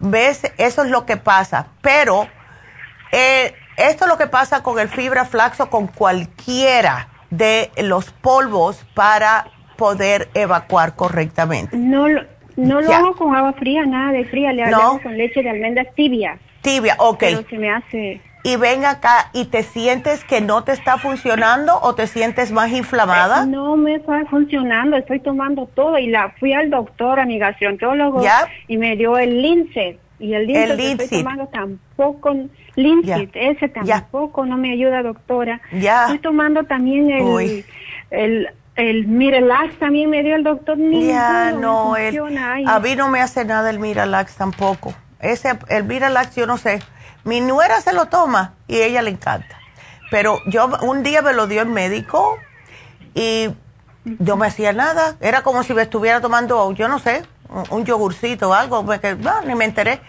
¿Ves? 0.00 0.42
Eso 0.58 0.84
es 0.84 0.90
lo 0.90 1.06
que 1.06 1.16
pasa. 1.16 1.68
Pero 1.80 2.28
eh, 3.12 3.54
esto 3.76 4.04
es 4.04 4.10
lo 4.10 4.18
que 4.18 4.26
pasa 4.26 4.62
con 4.62 4.78
el 4.78 4.88
fibra 4.88 5.24
flaxo, 5.24 5.70
con 5.70 5.86
cualquiera 5.86 7.08
de 7.30 7.70
los 7.78 8.10
polvos 8.10 8.84
para 8.94 9.46
poder 9.76 10.28
evacuar 10.34 10.94
correctamente. 10.94 11.76
No, 11.76 12.06
no 12.56 12.80
lo 12.80 12.92
hago 12.92 13.16
con 13.16 13.34
agua 13.34 13.52
fría, 13.54 13.84
nada 13.84 14.12
de 14.12 14.24
fría, 14.24 14.52
le 14.52 14.64
hago 14.64 15.00
con 15.02 15.16
leche 15.16 15.42
de 15.42 15.50
almendras 15.50 15.88
tibia. 15.94 16.38
Tibia, 16.62 16.96
ok. 16.98 17.18
Pero 17.20 17.44
se 17.48 17.58
me 17.58 17.70
hace... 17.70 18.20
Y 18.44 18.56
ven 18.56 18.84
acá, 18.84 19.30
¿y 19.32 19.46
te 19.46 19.62
sientes 19.62 20.22
que 20.22 20.42
no 20.42 20.64
te 20.64 20.72
está 20.72 20.98
funcionando 20.98 21.78
o 21.80 21.94
te 21.94 22.06
sientes 22.06 22.52
más 22.52 22.70
inflamada? 22.72 23.46
No 23.46 23.74
me 23.76 23.94
está 23.94 24.24
funcionando, 24.26 24.98
estoy 24.98 25.20
tomando 25.20 25.66
todo 25.74 25.98
y 25.98 26.08
la 26.08 26.28
fui 26.38 26.52
al 26.52 26.68
doctor, 26.68 27.20
a 27.20 27.24
mi 27.24 27.38
gastroenterólogo, 27.38 28.22
y 28.68 28.76
me 28.76 28.96
dio 28.96 29.16
el 29.16 29.40
lince. 29.40 29.98
Y 30.18 30.34
el 30.34 30.46
lince 30.46 30.76
que 30.76 31.04
estoy 31.04 31.22
tomando 31.22 31.46
tampoco, 31.48 32.36
lince, 32.76 33.30
ese 33.32 33.68
tampoco 33.68 34.44
no 34.44 34.58
me 34.58 34.72
ayuda, 34.72 35.02
doctora. 35.02 35.62
Estoy 35.72 36.18
tomando 36.18 36.64
también 36.64 37.10
el, 37.10 37.64
el 38.10 38.48
el 38.76 39.06
Miralax 39.06 39.78
también 39.78 40.10
me 40.10 40.22
dio 40.22 40.34
el 40.34 40.42
doctor. 40.42 40.76
Ya, 40.78 41.52
no, 41.52 41.96
el, 41.96 42.18
a 42.66 42.80
mí 42.80 42.96
no 42.96 43.08
me 43.08 43.20
hace 43.20 43.44
nada 43.44 43.70
el 43.70 43.78
Miralax 43.78 44.34
tampoco. 44.34 44.92
Ese, 45.20 45.56
el 45.68 45.84
Miralax 45.84 46.34
yo 46.36 46.46
no 46.46 46.58
sé. 46.58 46.80
Mi 47.24 47.40
nuera 47.40 47.80
se 47.80 47.92
lo 47.92 48.06
toma 48.06 48.54
y 48.68 48.80
ella 48.80 49.02
le 49.02 49.10
encanta. 49.10 49.58
Pero 50.10 50.38
yo 50.46 50.66
un 50.82 51.02
día 51.02 51.22
me 51.22 51.32
lo 51.32 51.46
dio 51.46 51.62
el 51.62 51.68
médico 51.68 52.36
y 53.14 53.48
yo 54.04 54.36
me 54.36 54.46
hacía 54.46 54.72
nada. 54.72 55.16
Era 55.20 55.42
como 55.42 55.62
si 55.62 55.74
me 55.74 55.82
estuviera 55.82 56.20
tomando, 56.20 56.72
yo 56.72 56.88
no 56.88 56.98
sé, 56.98 57.22
un, 57.70 57.84
yogurcito 57.84 58.50
o 58.50 58.52
algo, 58.52 58.84
no, 59.18 59.42
ni 59.42 59.54
me 59.54 59.64
enteré. 59.64 60.00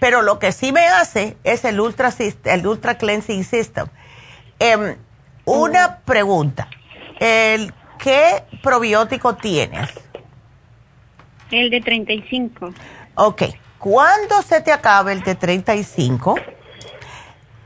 Pero 0.00 0.22
lo 0.22 0.38
que 0.38 0.52
sí 0.52 0.72
me 0.72 0.86
hace 0.86 1.36
es 1.44 1.64
el 1.64 1.80
Ultra, 1.80 2.12
el 2.44 2.66
ultra 2.66 2.98
Cleansing 2.98 3.44
System. 3.44 3.86
Em, 4.58 4.96
una 5.44 5.98
pregunta. 6.00 6.68
El, 7.18 7.72
¿Qué 7.98 8.44
probiótico 8.62 9.36
tienes? 9.36 9.90
El 11.50 11.70
de 11.70 11.80
35. 11.80 12.72
Ok. 13.14 13.42
Cuando 13.78 14.42
se 14.42 14.60
te 14.60 14.72
acabe 14.72 15.12
el 15.12 15.22
de 15.22 15.34
35, 15.34 16.36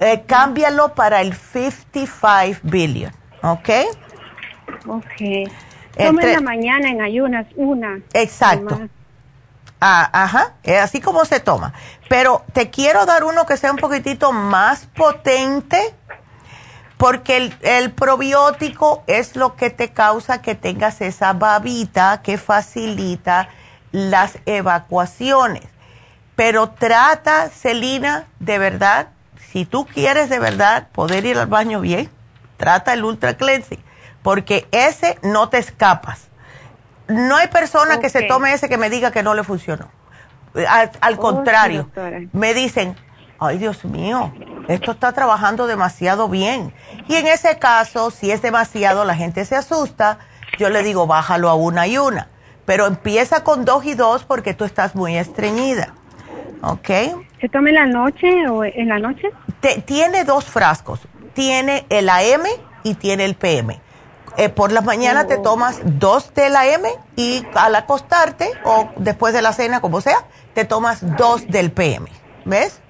eh, 0.01 0.23
cámbialo 0.27 0.95
para 0.95 1.21
el 1.21 1.35
55 1.35 2.61
billion. 2.63 3.13
¿Ok? 3.43 3.69
Ok. 4.87 5.49
Toma 5.97 6.23
en 6.23 6.33
la 6.33 6.41
mañana 6.41 6.89
en 6.89 7.03
ayunas 7.03 7.47
una. 7.57 8.01
Exacto. 8.13 8.89
Ah, 9.81 10.11
ajá, 10.13 10.55
es 10.63 10.79
así 10.79 11.01
como 11.01 11.25
se 11.25 11.41
toma. 11.41 11.73
Pero 12.09 12.45
te 12.53 12.71
quiero 12.71 13.07
dar 13.07 13.25
uno 13.25 13.47
que 13.47 13.57
sea 13.57 13.71
un 13.71 13.79
poquitito 13.79 14.33
más 14.33 14.87
potente 14.95 15.95
porque 16.99 17.39
el, 17.39 17.55
el, 17.63 17.93
probiótico 17.93 19.03
es 19.07 19.37
lo 19.37 19.57
que 19.57 19.71
te 19.71 19.91
causa 19.91 20.43
que 20.43 20.55
tengas 20.55 21.01
esa 21.01 21.33
babita 21.33 22.21
que 22.23 22.37
facilita 22.37 23.49
las 23.91 24.39
evacuaciones. 24.45 25.65
Pero 26.37 26.71
trata, 26.71 27.49
Celina, 27.49 28.27
de 28.39 28.59
verdad, 28.59 29.09
si 29.53 29.65
tú 29.65 29.87
quieres 29.87 30.29
de 30.29 30.39
verdad 30.39 30.89
poder 30.93 31.27
ir 31.27 31.37
al 31.39 31.47
baño 31.47 31.81
bien, 31.81 32.11
trata 32.57 32.93
el 32.93 33.05
Ultra 33.05 33.35
Cleansing, 33.35 33.83
porque 34.23 34.69
ese 34.71 35.19
no 35.23 35.49
te 35.49 35.59
escapas. 35.59 36.29
No 37.09 37.37
hay 37.37 37.49
persona 37.49 37.99
que 37.99 38.11
se 38.11 38.23
tome 38.23 38.53
ese 38.53 38.69
que 38.69 38.77
me 38.77 38.91
diga 38.91 39.11
que 39.11 39.25
no 39.25 39.35
le 39.35 39.43
funcionó. 39.43 39.89
Al, 41.01 41.17
contrario, 41.19 41.91
me 42.33 42.55
dicen, 42.55 42.97
ay 43.39 43.59
Dios 43.59 43.85
mío, 43.85 44.33
esto 44.69 44.93
está 44.93 45.13
trabajando 45.13 45.67
demasiado 45.67 46.29
bien. 46.29 46.73
Y 47.09 47.17
en 47.17 47.27
ese 47.27 47.59
caso, 47.59 48.11
si 48.13 48.31
es 48.31 48.43
demasiado, 48.43 49.05
la 49.05 49.17
gente 49.17 49.45
se 49.45 49.57
asusta, 49.57 50.19
yo 50.59 50.71
le 50.71 50.85
digo, 50.85 51.07
bájalo 51.09 51.49
a 51.49 51.55
una 51.55 51.89
y 51.89 51.99
una. 51.99 52.29
Pero 52.67 52.87
empieza 52.87 53.43
con 53.43 53.65
dos 53.65 53.85
y 53.85 53.95
dos 53.95 54.25
porque 54.25 54.55
tú 54.55 54.65
estás 54.65 54.95
muy 54.95 55.17
estreñida. 55.17 55.95
¿Ok? 56.63 56.89
¿Se 57.41 57.49
toma 57.49 57.71
en 57.71 57.75
la 57.75 57.87
noche 57.87 58.49
o 58.49 58.65
en 58.65 58.89
la 58.89 58.99
noche? 58.99 59.31
tiene 59.85 60.25
dos 60.25 60.45
frascos. 60.45 61.01
Tiene 61.35 61.87
el 61.91 62.09
AM 62.09 62.45
y 62.83 62.95
tiene 62.95 63.25
el 63.25 63.35
PM. 63.35 63.81
Eh, 64.37 64.49
por 64.49 64.73
las 64.73 64.85
mañanas 64.85 65.27
te 65.27 65.37
oh. 65.37 65.43
tomas 65.43 65.81
dos 65.85 66.33
del 66.35 66.57
AM 66.57 66.85
y 67.17 67.45
al 67.55 67.75
acostarte 67.75 68.51
o 68.65 68.89
después 68.97 69.35
de 69.35 69.43
la 69.43 69.53
cena, 69.53 69.81
como 69.81 70.01
sea, 70.01 70.25
te 70.55 70.65
tomas 70.65 71.17
dos 71.17 71.47
del 71.49 71.73
PM. 71.73 72.09
¿Ves? 72.45 72.81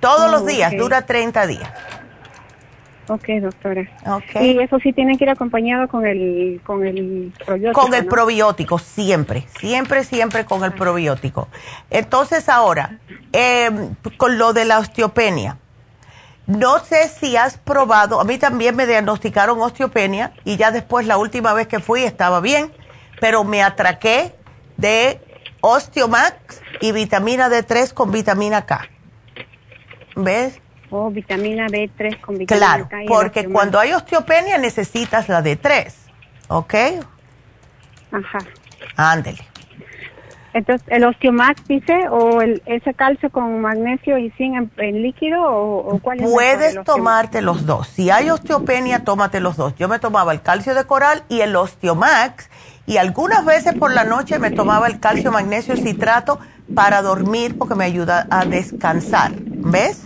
Todos 0.00 0.30
los 0.30 0.46
días, 0.46 0.72
dura 0.76 1.02
30 1.02 1.46
días. 1.46 1.70
Ok, 3.08 3.28
doctora. 3.40 3.88
Okay. 4.04 4.52
Y 4.52 4.58
eso 4.58 4.78
sí 4.80 4.92
tiene 4.92 5.16
que 5.16 5.24
ir 5.24 5.30
acompañado 5.30 5.86
con 5.88 6.06
el, 6.06 6.60
con 6.64 6.84
el 6.84 7.32
probiótico. 7.44 7.80
Con 7.80 7.94
el 7.94 8.06
probiótico, 8.06 8.78
siempre, 8.78 9.46
siempre, 9.58 10.02
siempre 10.02 10.44
con 10.44 10.64
el 10.64 10.72
probiótico. 10.72 11.48
Entonces 11.90 12.48
ahora, 12.48 12.98
em, 13.32 13.94
con 14.16 14.38
lo 14.38 14.52
de 14.52 14.64
la 14.64 14.78
osteopenia, 14.78 15.58
no 16.46 16.78
sé 16.80 17.08
si 17.08 17.36
has 17.36 17.58
probado, 17.58 18.20
a 18.20 18.24
mí 18.24 18.38
también 18.38 18.76
me 18.76 18.86
diagnosticaron 18.86 19.60
osteopenia 19.60 20.32
y 20.44 20.56
ya 20.56 20.70
después 20.70 21.06
la 21.06 21.18
última 21.18 21.52
vez 21.54 21.66
que 21.66 21.80
fui 21.80 22.02
estaba 22.02 22.40
bien, 22.40 22.72
pero 23.20 23.44
me 23.44 23.62
atraqué 23.62 24.34
de 24.76 25.20
Osteomax 25.60 26.60
y 26.80 26.92
vitamina 26.92 27.48
D3 27.48 27.92
con 27.92 28.12
vitamina 28.12 28.66
K. 28.66 28.88
¿Ves? 30.14 30.60
O 30.90 31.10
vitamina 31.10 31.66
B3 31.66 32.20
con 32.20 32.38
vitamina 32.38 32.88
K. 32.88 32.88
Claro, 32.88 33.06
porque 33.08 33.48
cuando 33.48 33.78
hay 33.78 33.92
osteopenia 33.92 34.58
necesitas 34.58 35.28
la 35.28 35.42
D3, 35.42 35.92
¿ok? 36.48 36.74
Ajá. 38.12 38.38
Ándele. 38.96 39.44
Entonces, 40.56 40.88
¿el 40.90 41.04
osteomax 41.04 41.68
dice 41.68 42.08
o 42.08 42.40
el, 42.40 42.62
ese 42.64 42.94
calcio 42.94 43.28
con 43.28 43.60
magnesio 43.60 44.16
y 44.16 44.30
zinc 44.38 44.70
en, 44.78 45.02
líquido 45.02 45.42
o, 45.42 45.98
cuál 46.00 46.20
es 46.20 46.30
Puedes 46.30 46.82
tomarte 46.82 47.42
los 47.42 47.66
dos. 47.66 47.88
Si 47.88 48.10
hay 48.10 48.30
osteopenia, 48.30 49.04
tómate 49.04 49.40
los 49.40 49.58
dos. 49.58 49.74
Yo 49.76 49.86
me 49.86 49.98
tomaba 49.98 50.32
el 50.32 50.40
calcio 50.40 50.74
de 50.74 50.84
coral 50.84 51.24
y 51.28 51.42
el 51.42 51.54
osteomax 51.54 52.48
y 52.86 52.96
algunas 52.96 53.44
veces 53.44 53.74
por 53.74 53.92
la 53.92 54.04
noche 54.04 54.38
me 54.38 54.50
tomaba 54.50 54.86
el 54.86 54.98
calcio 54.98 55.30
magnesio 55.30 55.76
citrato 55.76 56.38
para 56.74 57.02
dormir 57.02 57.58
porque 57.58 57.74
me 57.74 57.84
ayuda 57.84 58.26
a 58.30 58.46
descansar. 58.46 59.32
¿Ves? 59.36 60.04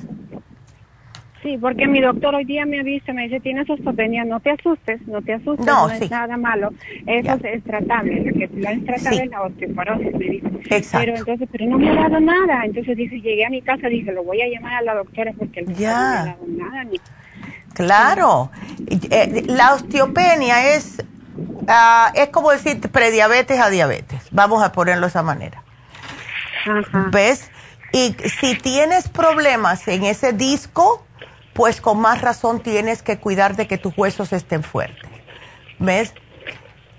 Sí, 1.43 1.57
porque 1.59 1.87
mi 1.87 2.01
doctor 2.01 2.35
hoy 2.35 2.45
día 2.45 2.67
me 2.67 2.81
avisa, 2.81 3.15
me 3.15 3.23
dice, 3.23 3.41
tienes 3.41 3.69
osteopenia, 3.69 4.25
no 4.25 4.41
te 4.41 4.51
asustes, 4.51 5.01
no 5.07 5.23
te 5.23 5.35
asustes, 5.35 5.65
no, 5.65 5.89
es 5.89 6.11
nada 6.11 6.37
malo, 6.37 6.71
eso 7.07 7.39
es 7.45 7.65
tratable, 7.65 8.21
lo 8.21 8.35
que 8.35 8.45
es 8.45 8.85
tratable 8.85 9.23
es 9.23 9.31
la 9.31 9.43
osteoporosis, 9.43 10.13
me 10.13 10.25
dice. 10.27 10.49
Exacto. 10.69 10.99
Pero 11.07 11.17
entonces, 11.17 11.49
pero 11.51 11.67
no 11.67 11.79
me 11.79 11.91
ha 11.91 11.95
dado 11.95 12.21
nada, 12.21 12.63
entonces 12.65 12.95
dice, 12.95 13.21
llegué 13.23 13.47
a 13.47 13.51
mi 13.51 13.63
casa, 13.63 13.89
dice, 13.89 14.13
lo 14.13 14.23
voy 14.23 14.43
a 14.43 14.49
llamar 14.49 14.75
a 14.75 14.83
la 14.83 14.95
doctora 14.97 15.33
porque 15.39 15.63
no 15.63 15.75
me 15.75 15.87
ha 15.87 16.25
dado 16.27 16.45
nada. 16.47 16.85
Ni... 16.85 17.01
Claro, 17.73 18.51
eh, 19.11 19.43
la 19.47 19.73
osteopenia 19.73 20.75
es, 20.75 21.03
ah, 21.69 22.13
es 22.15 22.29
como 22.29 22.51
decir 22.51 22.81
prediabetes 22.81 23.59
a 23.59 23.71
diabetes, 23.71 24.29
vamos 24.31 24.63
a 24.63 24.73
ponerlo 24.73 25.07
de 25.07 25.09
esa 25.09 25.23
manera. 25.23 25.63
Ajá. 26.67 27.09
¿Ves? 27.11 27.51
Y 27.93 28.15
si 28.41 28.57
tienes 28.57 29.09
problemas 29.09 29.89
en 29.89 30.05
ese 30.05 30.33
disco, 30.35 31.07
pues 31.53 31.81
con 31.81 32.01
más 32.01 32.21
razón 32.21 32.61
tienes 32.61 33.03
que 33.03 33.19
cuidar 33.19 33.57
de 33.57 33.67
que 33.67 33.79
tus 33.79 33.97
huesos 33.97 34.33
estén 34.33 34.63
fuertes. 34.63 35.11
¿Ves? 35.79 36.15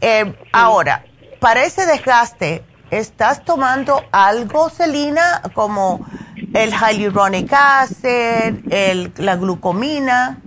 Eh, 0.01 0.33
ahora, 0.51 1.05
para 1.39 1.63
ese 1.63 1.85
desgaste, 1.85 2.63
¿estás 2.89 3.45
tomando 3.45 4.03
algo, 4.11 4.69
Celina, 4.69 5.41
como 5.53 6.05
el 6.53 6.71
hyaluronic 6.71 7.51
acid, 7.53 8.71
el, 8.71 9.11
la 9.17 9.35
glucomina? 9.35 10.41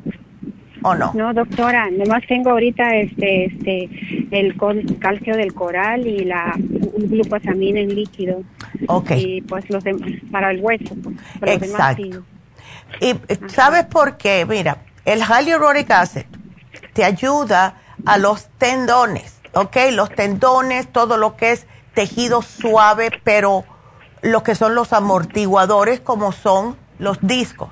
¿O 0.82 0.94
no? 0.94 1.12
No, 1.14 1.32
doctora, 1.32 1.88
nomás 1.90 2.26
tengo 2.28 2.50
ahorita 2.50 2.94
este, 2.96 3.46
este, 3.46 3.88
el 4.30 4.54
calcio 4.98 5.34
del 5.34 5.54
coral 5.54 6.06
y 6.06 6.24
la 6.24 6.54
glucosamina 6.58 7.80
en 7.80 7.94
líquido. 7.94 8.42
Ok. 8.88 9.12
Y 9.16 9.40
pues 9.42 9.70
los 9.70 9.82
demás, 9.82 10.10
para 10.30 10.50
el 10.50 10.60
hueso. 10.60 10.94
Pues, 11.40 11.62
Exacto. 11.62 12.22
Y 13.00 13.10
eh, 13.10 13.40
¿sabes 13.48 13.84
por 13.84 14.16
qué? 14.16 14.46
Mira, 14.46 14.78
el 15.04 15.22
hyaluronic 15.22 15.90
acid 15.90 16.24
te 16.92 17.04
ayuda 17.04 17.80
a 18.06 18.18
los 18.18 18.48
tendones, 18.58 19.40
¿ok? 19.54 19.76
Los 19.92 20.10
tendones, 20.10 20.92
todo 20.92 21.16
lo 21.16 21.36
que 21.36 21.52
es 21.52 21.66
tejido 21.94 22.42
suave, 22.42 23.10
pero 23.24 23.64
lo 24.22 24.42
que 24.42 24.54
son 24.54 24.74
los 24.74 24.92
amortiguadores 24.92 26.00
como 26.00 26.32
son 26.32 26.76
los 26.98 27.18
discos. 27.20 27.68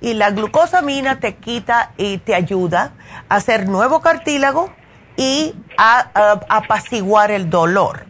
Y 0.00 0.14
la 0.14 0.30
glucosamina 0.30 1.18
te 1.20 1.36
quita 1.36 1.92
y 1.96 2.18
te 2.18 2.34
ayuda 2.34 2.92
a 3.28 3.36
hacer 3.36 3.68
nuevo 3.68 4.00
cartílago 4.00 4.70
y 5.16 5.54
a, 5.76 6.40
apaciguar 6.48 7.30
el 7.30 7.50
dolor. 7.50 8.06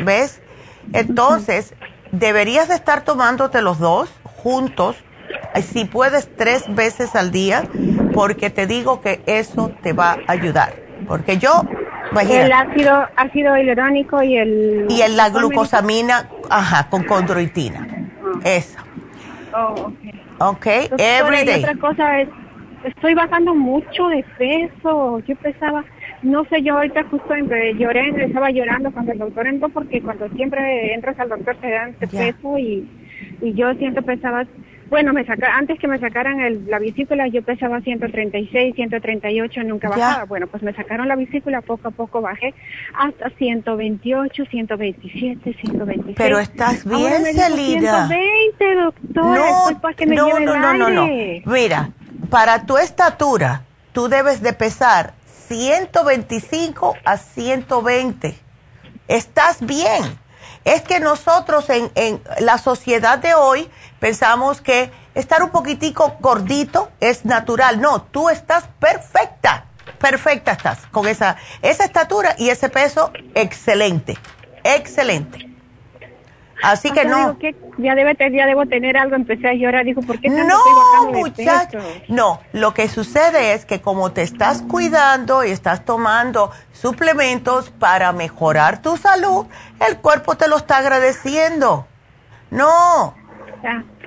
¿Ves? 0.00 0.40
Entonces, 0.92 1.74
deberías 2.10 2.68
de 2.68 2.74
estar 2.74 3.02
tomándote 3.04 3.62
los 3.62 3.78
dos 3.78 4.10
juntos, 4.24 4.96
si 5.60 5.84
puedes 5.84 6.34
tres 6.36 6.64
veces 6.74 7.14
al 7.14 7.30
día, 7.30 7.64
porque 8.12 8.50
te 8.50 8.66
digo 8.66 9.00
que 9.00 9.20
eso 9.26 9.70
te 9.82 9.92
va 9.92 10.18
a 10.26 10.32
ayudar. 10.32 10.74
Porque 11.06 11.38
yo, 11.38 11.62
El 12.20 12.52
ácido, 12.52 13.08
ácido 13.16 13.56
hialurónico 13.56 14.22
y 14.22 14.36
el... 14.36 14.86
Y 14.88 15.00
el, 15.02 15.16
la 15.16 15.30
glucosamina, 15.30 16.28
ajá, 16.50 16.88
con 16.88 17.04
condroitina. 17.04 17.86
Ah. 18.22 18.40
Esa. 18.44 18.84
Oh, 19.54 19.72
ok. 19.74 19.92
Ok, 20.38 20.66
every 20.98 21.44
day. 21.44 21.60
otra 21.60 21.76
cosa 21.76 22.20
es, 22.20 22.28
estoy 22.84 23.14
bajando 23.14 23.54
mucho 23.54 24.08
de 24.08 24.24
peso. 24.38 25.20
Yo 25.20 25.36
pesaba, 25.36 25.84
no 26.22 26.44
sé, 26.46 26.62
yo 26.62 26.74
ahorita 26.74 27.04
justo 27.04 27.34
lloré, 27.78 28.24
estaba 28.24 28.50
llorando 28.50 28.90
cuando 28.90 29.12
el 29.12 29.18
doctor 29.18 29.46
entró, 29.46 29.68
porque 29.68 30.02
cuando 30.02 30.28
siempre 30.30 30.94
entras 30.94 31.18
al 31.20 31.28
doctor 31.28 31.56
te 31.56 31.70
dan 31.70 31.94
peso 31.94 32.58
y, 32.58 32.88
y 33.40 33.54
yo 33.54 33.72
siento 33.74 34.02
pesaba 34.02 34.44
bueno, 34.92 35.14
me 35.14 35.24
saca, 35.24 35.56
antes 35.56 35.78
que 35.78 35.88
me 35.88 35.98
sacaran 35.98 36.40
el, 36.40 36.66
la 36.68 36.78
vesícula 36.78 37.26
yo 37.26 37.42
pesaba 37.42 37.80
136, 37.80 38.74
138, 38.74 39.62
nunca 39.64 39.88
bajaba. 39.88 40.24
Bueno, 40.26 40.48
pues 40.48 40.62
me 40.62 40.74
sacaron 40.74 41.08
la 41.08 41.16
vesícula, 41.16 41.62
poco 41.62 41.88
a 41.88 41.90
poco 41.92 42.20
bajé 42.20 42.52
hasta 42.92 43.30
128, 43.30 44.44
127, 44.44 45.54
126. 45.54 46.14
Pero 46.18 46.38
estás 46.38 46.84
bien, 46.84 47.24
Celina. 47.24 48.06
120, 48.06 48.74
doctor. 48.74 49.38
No, 49.38 49.80
para 49.80 49.94
que 49.94 50.04
me 50.04 50.14
no, 50.14 50.38
no, 50.38 50.58
no, 50.58 50.74
no, 50.74 50.90
no. 50.90 51.06
Mira, 51.46 51.88
para 52.28 52.66
tu 52.66 52.76
estatura, 52.76 53.62
tú 53.94 54.10
debes 54.10 54.42
de 54.42 54.52
pesar 54.52 55.14
125 55.48 56.96
a 57.02 57.16
120. 57.16 58.34
Estás 59.08 59.64
bien. 59.64 60.02
Es 60.64 60.82
que 60.82 61.00
nosotros 61.00 61.68
en, 61.70 61.90
en 61.94 62.22
la 62.40 62.58
sociedad 62.58 63.18
de 63.18 63.34
hoy 63.34 63.70
pensamos 63.98 64.60
que 64.60 64.90
estar 65.14 65.42
un 65.42 65.50
poquitico 65.50 66.16
gordito 66.20 66.90
es 67.00 67.24
natural. 67.24 67.80
No, 67.80 68.02
tú 68.02 68.30
estás 68.30 68.64
perfecta, 68.78 69.66
perfecta 69.98 70.52
estás 70.52 70.86
con 70.90 71.06
esa, 71.06 71.36
esa 71.62 71.84
estatura 71.84 72.34
y 72.38 72.50
ese 72.50 72.68
peso 72.68 73.12
excelente, 73.34 74.16
excelente. 74.64 75.51
Así 76.62 76.92
que 76.92 77.04
no. 77.04 77.36
ya, 77.78 77.94
debe, 77.94 78.16
ya 78.32 78.46
debo 78.46 78.66
tener 78.66 78.96
algo, 78.96 79.16
empecé 79.16 79.48
a 79.48 79.54
llorar, 79.54 79.84
dijo, 79.84 80.00
¿por 80.02 80.20
qué 80.20 80.28
No, 80.28 80.58
muchacho. 81.12 81.78
No, 82.08 82.40
lo 82.52 82.72
que 82.72 82.88
sucede 82.88 83.52
es 83.54 83.66
que 83.66 83.80
como 83.80 84.12
te 84.12 84.22
estás 84.22 84.62
cuidando 84.62 85.44
y 85.44 85.50
estás 85.50 85.84
tomando 85.84 86.52
suplementos 86.72 87.70
para 87.70 88.12
mejorar 88.12 88.80
tu 88.80 88.96
salud, 88.96 89.46
el 89.88 89.98
cuerpo 89.98 90.36
te 90.36 90.48
lo 90.48 90.56
está 90.56 90.78
agradeciendo. 90.78 91.86
No, 92.50 93.14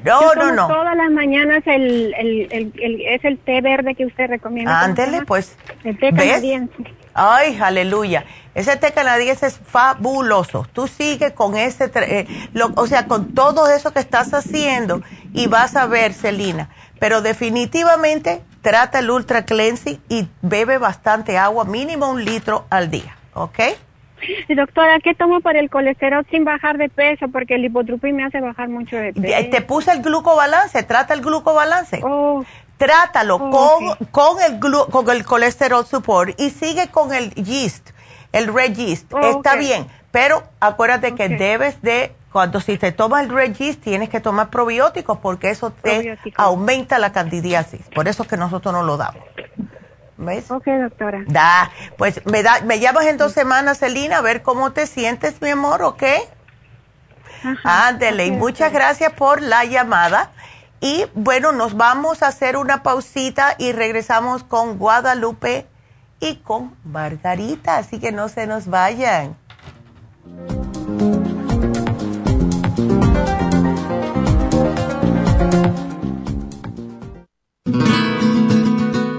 no, 0.04 0.36
no, 0.36 0.52
no. 0.52 0.68
Todas 0.68 0.96
las 0.96 1.12
mañanas 1.12 1.64
el, 1.66 2.14
el, 2.18 2.48
el, 2.52 3.02
es 3.08 3.26
el 3.26 3.38
té 3.40 3.62
verde 3.62 3.96
que 3.96 4.06
usted 4.06 4.28
recomienda. 4.28 4.82
Ándele, 4.82 5.24
pues. 5.24 5.58
El 5.84 5.98
té 5.98 6.12
canadiense. 6.12 6.74
Ay, 7.18 7.58
aleluya. 7.62 8.26
Ese 8.54 8.76
té 8.76 8.92
canadiense 8.92 9.48
es 9.48 9.58
fabuloso. 9.58 10.68
Tú 10.74 10.88
sigue 10.88 11.34
con 11.34 11.56
ese, 11.56 11.90
eh, 11.96 12.28
o 12.76 12.88
sea, 12.88 13.08
con 13.08 13.34
todo 13.34 13.70
eso 13.70 13.94
que 13.94 14.00
estás 14.00 14.34
haciendo 14.34 15.02
y 15.34 15.48
vas 15.48 15.78
a 15.78 15.88
ver, 15.88 16.14
Celina. 16.14 16.70
Pero 17.00 17.22
definitivamente 17.22 18.42
trata 18.62 19.00
el 19.00 19.10
Ultra 19.10 19.46
Cleansing 19.46 20.02
y 20.10 20.28
bebe 20.42 20.78
bastante 20.78 21.38
agua, 21.38 21.64
mínimo 21.64 22.10
un 22.10 22.26
litro 22.26 22.66
al 22.70 22.92
día, 22.92 23.16
¿ok? 23.34 23.60
Doctora, 24.50 25.00
¿qué 25.00 25.14
tomo 25.14 25.40
para 25.40 25.60
el 25.60 25.70
colesterol 25.70 26.26
sin 26.32 26.44
bajar 26.46 26.78
de 26.78 26.90
peso? 26.90 27.28
Porque 27.30 27.56
el 27.56 27.66
hipotropín 27.66 28.16
me 28.16 28.26
hace 28.26 28.42
bajar 28.42 28.70
mucho 28.70 28.98
de 28.98 29.14
peso. 29.14 29.50
Te 29.52 29.62
puse 29.62 29.92
el 29.92 30.02
glucobalance, 30.02 30.82
trata 30.84 31.14
el 31.14 31.22
glucobalance. 31.22 32.02
Oh. 32.04 32.44
Trátalo 32.78 33.36
oh, 33.36 33.50
con, 33.52 34.08
con, 34.12 34.42
el 34.42 34.60
con 34.60 35.10
el 35.10 35.26
colesterol 35.26 35.86
support 35.86 36.40
y 36.40 36.50
sigue 36.50 36.90
con 36.90 37.14
el 37.14 37.34
yeast, 37.34 37.92
el 38.32 38.54
red 38.54 38.74
yeast. 38.74 39.14
Oh, 39.14 39.38
Está 39.38 39.56
bien, 39.56 39.88
pero 40.12 40.44
acuérdate 40.60 41.16
que 41.16 41.30
debes 41.30 41.82
de, 41.82 42.14
cuando 42.32 42.60
si 42.60 42.78
te 42.78 42.92
tomas 42.92 43.24
el 43.24 43.30
red 43.30 43.54
yeast, 43.54 43.82
tienes 43.82 44.10
que 44.10 44.20
tomar 44.20 44.50
probióticos 44.50 45.18
porque 45.20 45.50
eso 45.50 45.72
te 45.72 46.18
aumenta 46.36 47.00
la 47.00 47.12
candidiasis. 47.14 47.82
Por 47.94 48.08
eso 48.08 48.24
es 48.24 48.30
que 48.30 48.38
nosotros 48.38 48.74
no 48.74 48.84
lo 48.84 48.98
damos. 48.98 49.24
¿Ves? 50.18 50.50
Ok, 50.50 50.66
doctora. 50.66 51.24
Da, 51.28 51.72
pues 51.98 52.26
me, 52.26 52.42
da, 52.44 52.62
me 52.62 52.80
llamas 52.80 53.06
en 53.08 53.18
dos 53.18 53.34
semanas, 53.34 53.80
Celina, 53.80 54.18
a 54.18 54.22
ver 54.22 54.42
cómo 54.44 54.72
te 54.72 54.88
sientes, 54.88 55.42
mi 55.42 55.50
amor, 55.50 55.84
¿ok? 55.84 56.04
Ándele, 57.64 58.26
y 58.26 58.32
muchas 58.32 58.72
gracias 58.72 59.14
por 59.14 59.42
la 59.42 59.66
llamada. 59.66 60.32
Y 60.86 61.04
bueno, 61.16 61.52
nos 61.52 61.76
vamos 61.76 62.22
a 62.22 62.28
hacer 62.28 62.58
una 62.58 62.84
pausita 62.84 63.56
y 63.58 63.72
regresamos 63.72 64.44
con 64.44 64.78
Guadalupe 64.78 65.66
y 66.20 66.36
con 66.36 66.76
Margarita, 66.84 67.78
así 67.78 67.98
que 67.98 68.12
no 68.12 68.30
se 68.30 68.46
nos 68.46 68.68
vayan. 68.68 69.36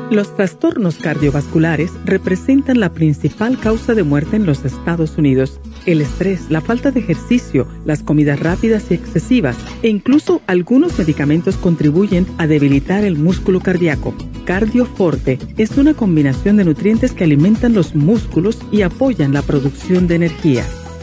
Los 0.09 0.37
trastornos 0.37 0.99
cardiovasculares 0.99 1.91
representan 2.05 2.79
la 2.79 2.91
principal 2.91 3.59
causa 3.59 3.93
de 3.95 4.05
muerte 4.05 4.37
en 4.37 4.47
los 4.47 4.65
Estados 4.65 5.19
Unidos. 5.19 5.61
El 5.87 6.01
estrés, 6.01 6.51
la 6.51 6.61
falta 6.61 6.91
de 6.91 6.99
ejercicio, 6.99 7.69
las 7.85 8.03
comidas 8.03 8.41
rápidas 8.41 8.91
y 8.91 8.95
excesivas 8.95 9.57
e 9.83 9.89
incluso 9.89 10.43
algunos 10.49 10.99
medicamentos 10.99 11.57
contribuyen 11.57 12.27
a 12.39 12.49
debilitar 12.49 13.05
el 13.05 13.17
músculo 13.17 13.61
cardíaco. 13.61 14.13
Cardioforte 14.45 15.39
es 15.57 15.79
una 15.79 15.95
combinación 15.95 16.57
de 16.57 16.65
nutrientes 16.65 17.13
que 17.13 17.25
alimentan 17.25 17.73
los 17.73 17.95
músculos 17.95 18.59
y 18.73 18.83
apoyan 18.83 19.33
la 19.33 19.43
producción 19.43 20.09
de 20.09 20.17
energía. 20.17 20.65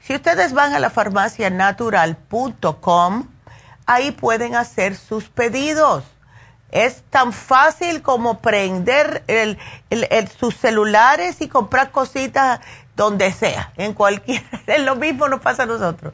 Si 0.00 0.14
ustedes 0.14 0.52
van 0.52 0.74
a 0.74 0.78
la 0.78 0.90
farmacianatural.com, 0.90 3.26
ahí 3.86 4.12
pueden 4.12 4.54
hacer 4.54 4.94
sus 4.96 5.28
pedidos. 5.28 6.04
Es 6.70 7.02
tan 7.10 7.32
fácil 7.32 8.02
como 8.02 8.40
prender 8.40 9.24
sus 10.38 10.56
celulares 10.56 11.40
y 11.40 11.48
comprar 11.48 11.90
cositas 11.90 12.60
donde 12.96 13.32
sea, 13.32 13.72
en 13.76 13.94
cualquier, 13.94 14.42
lo 14.80 14.94
mismo 14.94 15.26
nos 15.26 15.40
pasa 15.40 15.62
a 15.62 15.66
nosotros. 15.66 16.12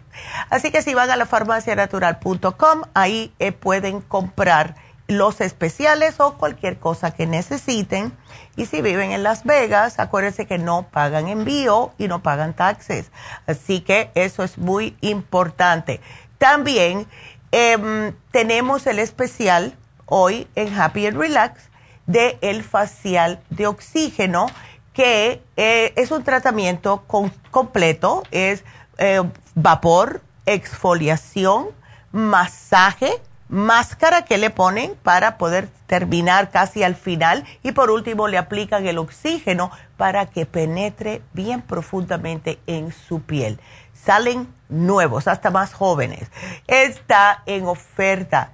Así 0.50 0.70
que 0.70 0.82
si 0.82 0.94
van 0.94 1.10
a 1.10 1.16
la 1.16 1.26
farmacianatural.com, 1.26 2.82
ahí 2.94 3.32
eh, 3.40 3.50
pueden 3.50 4.00
comprar 4.00 4.76
los 5.08 5.40
especiales 5.40 6.20
o 6.20 6.34
cualquier 6.34 6.78
cosa 6.78 7.12
que 7.12 7.26
necesiten. 7.26 8.12
Y 8.56 8.66
si 8.66 8.82
viven 8.82 9.12
en 9.12 9.22
Las 9.22 9.44
Vegas, 9.44 9.98
acuérdense 9.98 10.46
que 10.46 10.58
no 10.58 10.86
pagan 10.90 11.28
envío 11.28 11.92
y 11.98 12.08
no 12.08 12.22
pagan 12.22 12.54
taxes. 12.54 13.10
Así 13.46 13.80
que 13.80 14.10
eso 14.14 14.42
es 14.42 14.58
muy 14.58 14.96
importante. 15.00 16.00
También 16.38 17.06
em, 17.52 18.14
tenemos 18.30 18.86
el 18.86 18.98
especial 18.98 19.76
hoy 20.06 20.48
en 20.54 20.78
Happy 20.78 21.06
and 21.06 21.18
Relax 21.18 21.68
de 22.06 22.38
el 22.40 22.62
facial 22.62 23.40
de 23.50 23.66
oxígeno 23.66 24.46
que 24.92 25.42
eh, 25.56 25.92
es 25.96 26.10
un 26.10 26.24
tratamiento 26.24 27.04
completo, 27.50 28.22
es 28.30 28.64
eh, 28.96 29.22
vapor, 29.54 30.22
exfoliación, 30.46 31.66
masaje, 32.12 33.20
máscara 33.48 34.24
que 34.24 34.38
le 34.38 34.50
ponen 34.50 34.94
para 35.02 35.36
poder 35.36 35.68
terminar 35.86 36.50
casi 36.50 36.82
al 36.82 36.96
final 36.96 37.44
y 37.62 37.72
por 37.72 37.90
último 37.90 38.26
le 38.26 38.38
aplican 38.38 38.86
el 38.86 38.98
oxígeno 38.98 39.70
para 39.96 40.26
que 40.26 40.46
penetre 40.46 41.22
bien 41.32 41.60
profundamente 41.60 42.58
en 42.66 42.92
su 42.92 43.20
piel. 43.20 43.60
Salen 43.92 44.48
nuevos, 44.68 45.28
hasta 45.28 45.50
más 45.50 45.74
jóvenes. 45.74 46.30
Está 46.66 47.42
en 47.46 47.66
oferta. 47.66 48.52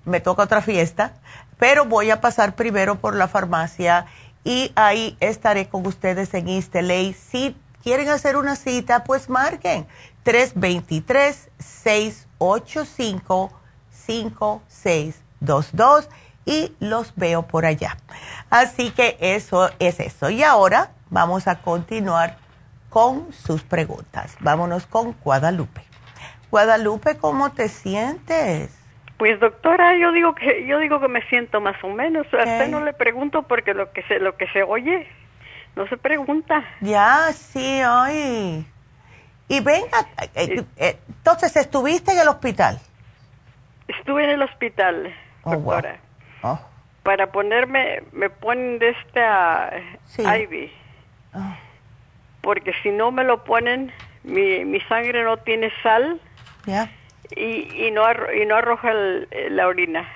me 0.05 0.21
toca 0.21 0.43
otra 0.43 0.61
fiesta, 0.61 1.15
pero 1.59 1.87
voy 1.87 2.11
a 2.11 2.21
pasar 2.21 2.55
primero 2.55 2.97
por 2.97 3.15
la 3.15 3.29
farmacia 3.29 4.07
y 4.45 4.73
ahí 4.75 5.17
estaré 5.21 5.69
con 5.69 5.87
ustedes 5.87 6.35
en 6.35 6.49
East 6.49 6.75
Si 7.31 7.57
quieren 7.83 8.09
hacer 8.09 8.37
una 8.37 8.57
cita, 8.57 9.05
pues 9.05 9.29
marquen 9.29 9.87
323 10.23 11.51
685 11.59 13.60
5622 14.11 16.09
y 16.45 16.75
los 16.81 17.15
veo 17.15 17.43
por 17.43 17.65
allá. 17.65 17.97
Así 18.51 18.91
que 18.91 19.17
eso 19.21 19.71
es 19.79 20.01
eso. 20.01 20.31
Y 20.31 20.43
ahora 20.43 20.91
vamos 21.11 21.47
a 21.47 21.61
continuar 21.63 22.37
con 22.89 23.33
sus 23.33 23.63
preguntas. 23.63 24.37
Vámonos 24.41 24.87
con 24.87 25.13
Guadalupe. 25.23 25.83
Guadalupe, 26.51 27.19
¿cómo 27.19 27.53
te 27.53 27.69
sientes? 27.69 28.77
Pues 29.17 29.39
doctora, 29.39 29.97
yo 29.97 30.11
digo 30.11 30.35
que 30.35 30.67
yo 30.67 30.81
digo 30.81 30.99
que 30.99 31.07
me 31.07 31.23
siento 31.29 31.61
más 31.61 31.77
o 31.85 31.89
menos. 31.89 32.27
A 32.33 32.39
usted 32.39 32.69
no 32.69 32.85
le 32.85 32.93
pregunto 32.93 33.43
porque 33.43 33.75
lo 33.75 33.93
que 33.93 34.03
se 34.05 34.19
lo 34.19 34.37
que 34.37 34.49
se 34.49 34.65
oye 34.65 35.07
no 35.77 35.87
se 35.87 35.97
pregunta. 35.97 36.65
Ya, 36.81 37.33
sí, 37.33 37.81
hoy. 37.85 38.67
Y 39.47 39.61
venga, 39.61 40.09
eh, 40.35 40.65
eh, 40.77 40.99
entonces 41.09 41.55
estuviste 41.57 42.11
en 42.13 42.19
el 42.21 42.29
hospital. 42.29 42.81
Estuve 43.99 44.25
en 44.25 44.31
el 44.31 44.43
hospital, 44.43 45.15
oh, 45.43 45.53
doctora. 45.53 45.97
Oh. 46.43 46.59
Para 47.03 47.33
ponerme, 47.33 48.03
me 48.13 48.31
ponen 48.31 48.79
de 48.79 48.91
esta 48.91 49.73
Ivy. 50.19 50.73
Oh. 51.35 51.55
Porque 52.41 52.73
si 52.83 52.91
no 52.91 53.11
me 53.11 53.25
lo 53.25 53.45
ponen, 53.45 53.93
mi, 54.23 54.65
mi 54.65 54.81
sangre 54.83 55.25
no 55.25 55.39
tiene 55.39 55.73
sal. 55.83 56.21
Y, 57.37 57.87
y, 57.87 57.91
no, 57.91 58.03
y 58.33 58.47
no 58.47 58.57
arroja 58.57 58.93
la 58.93 59.67
orina. 59.67 60.09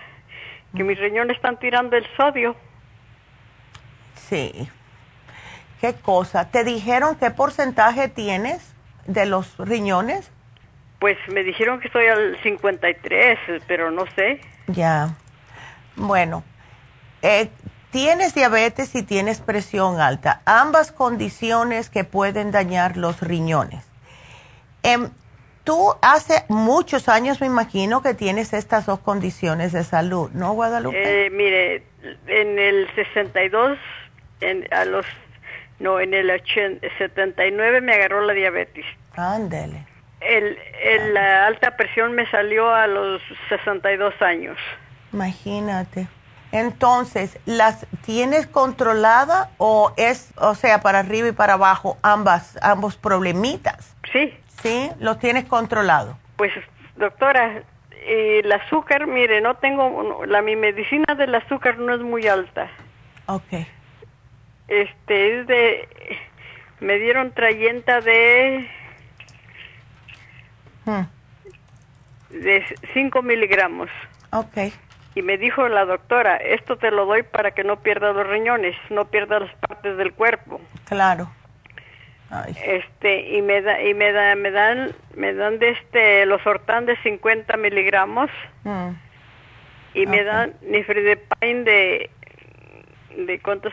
Que 0.76 0.84
mm. 0.84 0.86
mis 0.86 0.98
riñones 0.98 1.36
están 1.36 1.59
tirando 1.59 1.96
el 1.96 2.06
sodio. 2.16 2.56
Sí. 4.14 4.68
¿Qué 5.80 5.94
cosa? 5.94 6.51
¿Te 6.51 6.64
dijeron 6.64 7.16
qué 7.16 7.30
porcentaje 7.30 8.09
tienes 8.09 8.74
de 9.06 9.26
los 9.26 9.56
riñones? 9.59 10.30
Pues 10.99 11.16
me 11.29 11.43
dijeron 11.43 11.81
que 11.81 11.89
estoy 11.89 12.07
al 12.07 12.39
53, 12.43 13.39
pero 13.66 13.91
no 13.91 14.05
sé. 14.15 14.41
Ya. 14.69 15.15
Bueno, 15.97 16.43
eh, 17.23 17.49
tienes 17.91 18.35
diabetes 18.35 18.95
y 18.95 19.03
tienes 19.03 19.41
presión 19.41 20.01
alta, 20.01 20.43
ambas 20.47 20.93
condiciones 20.93 21.91
que 21.91 22.05
pueden 22.05 22.51
dañar 22.51 22.97
los 22.97 23.21
riñones. 23.21 23.89
Em, 24.83 25.11
tú 25.62 25.95
hace 26.03 26.45
muchos 26.49 27.09
años 27.09 27.41
me 27.41 27.47
imagino 27.47 28.03
que 28.03 28.15
tienes 28.15 28.53
estas 28.53 28.87
dos 28.87 28.99
condiciones 28.99 29.73
de 29.73 29.85
salud, 29.85 30.31
¿no, 30.33 30.55
Guadalupe? 30.55 31.27
Eh, 31.27 31.31
mire, 31.31 31.85
en 32.27 32.59
el 32.59 32.89
62, 32.95 33.79
en, 34.41 34.66
a 34.73 34.85
los, 34.85 35.07
no, 35.79 36.01
en 36.01 36.15
el 36.15 36.31
79 36.99 37.81
me 37.81 37.95
agarró 37.95 38.23
la 38.23 38.33
diabetes. 38.33 38.85
Ándele 39.15 39.94
el, 40.26 41.14
la 41.14 41.46
alta 41.46 41.76
presión 41.76 42.14
me 42.14 42.28
salió 42.30 42.72
a 42.72 42.86
los 42.86 43.22
62 43.48 44.20
años. 44.22 44.56
Imagínate. 45.12 46.09
Entonces, 46.52 47.38
¿las 47.46 47.86
tienes 48.05 48.46
controlada 48.46 49.51
o 49.59 49.92
es, 49.96 50.32
o 50.36 50.55
sea, 50.55 50.80
para 50.80 51.01
arriba 51.01 51.28
y 51.28 51.32
para 51.32 51.55
abajo, 51.55 51.98
ambas, 52.02 52.59
ambos 52.62 52.96
problemitas? 52.96 53.96
Sí. 54.12 54.32
¿Sí? 54.62 54.90
¿Los 55.01 55.18
tienes 55.18 55.46
controlado? 55.46 56.16
Pues, 56.36 56.52
doctora, 56.96 57.62
el 58.06 58.52
azúcar, 58.52 59.06
mire, 59.06 59.40
no 59.40 59.56
tengo, 59.56 60.24
la 60.26 60.42
mi 60.42 60.55
medicina 60.55 61.14
del 61.16 61.34
azúcar 61.34 61.78
no 61.78 61.94
es 61.94 62.01
muy 62.01 62.28
alta. 62.28 62.70
Ok. 63.26 63.66
Este, 64.68 65.40
es 65.40 65.46
de, 65.48 65.88
me 66.80 66.98
dieron 66.98 67.32
trayenta 67.32 68.01
de 68.01 68.68
Hmm. 70.85 71.05
De 72.31 72.65
5 72.93 73.23
miligramos. 73.23 73.90
Ok. 74.31 74.73
Y 75.15 75.23
me 75.23 75.39
dijo 75.39 75.69
la 75.69 75.85
doctora, 75.85 76.36
esto 76.36 76.77
te 76.77 76.90
lo 76.90 77.06
doy 77.06 77.23
para 77.23 77.52
que 77.52 77.62
no 77.62 77.81
pierdas 77.81 78.16
los 78.16 78.27
riñones, 78.27 78.74
no 78.90 79.05
pierdas 79.05 79.43
las 79.43 79.55
partes 79.56 79.97
del 79.97 80.12
cuerpo. 80.12 80.61
Claro. 80.86 81.31
Este, 82.65 83.36
y 83.36 83.43
me 83.43 83.62
da, 83.62 83.81
y 83.81 83.94
me 83.94 84.11
da, 84.12 84.35
me 84.35 84.51
dan, 84.51 84.93
me 85.15 85.35
dan 85.35 85.59
de 85.59 85.70
este, 85.70 86.27
los 86.27 86.44
hortán 86.44 86.86
de 86.86 86.97
50 87.02 87.56
miligramos. 87.56 88.31
Hmm. 88.65 88.90
Y 89.94 90.06
me 90.06 90.24
dan 90.24 90.55
nifredipine 90.62 91.62
de, 91.62 92.11
de 93.16 93.39
cuántos, 93.39 93.73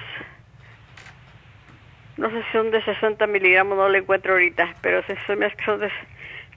no 2.18 2.30
sé 2.30 2.44
si 2.44 2.52
son 2.52 2.70
de 2.70 2.84
60 2.84 3.26
miligramos, 3.26 3.76
no 3.76 3.90
lo 3.90 3.98
encuentro 3.98 4.34
ahorita, 4.34 4.76
pero 4.82 5.02
se, 5.08 5.36
me 5.36 5.50
que 5.50 5.66
son 5.66 5.80
de 5.80 5.92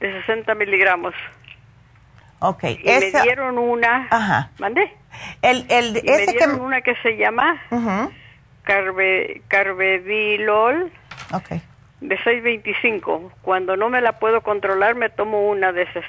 de 0.05 0.21
60 0.21 0.55
miligramos. 0.55 1.15
Ok. 2.41 2.65
Y 2.65 2.85
me 2.85 3.23
dieron 3.23 3.57
una. 3.59 4.07
Ajá. 4.11 4.51
¿Mandé? 4.59 4.95
El, 5.41 5.65
el, 5.71 5.97
y 5.97 6.11
me 6.11 6.27
dieron 6.27 6.61
una 6.61 6.83
que 6.83 6.95
se 6.97 7.17
llama 7.17 7.63
Carve, 8.65 9.43
Carvedilol. 9.49 10.93
Ok. 11.33 11.51
De 12.01 12.17
625. 12.23 13.33
Cuando 13.41 13.77
no 13.77 13.89
me 13.89 14.03
la 14.03 14.19
puedo 14.19 14.43
controlar, 14.43 14.95
me 14.95 15.09
tomo 15.09 15.49
una 15.49 15.73
de 15.73 15.83
esas. 15.85 16.05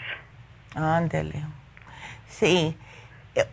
Ándele. 0.76 1.41
Sí. 2.27 2.77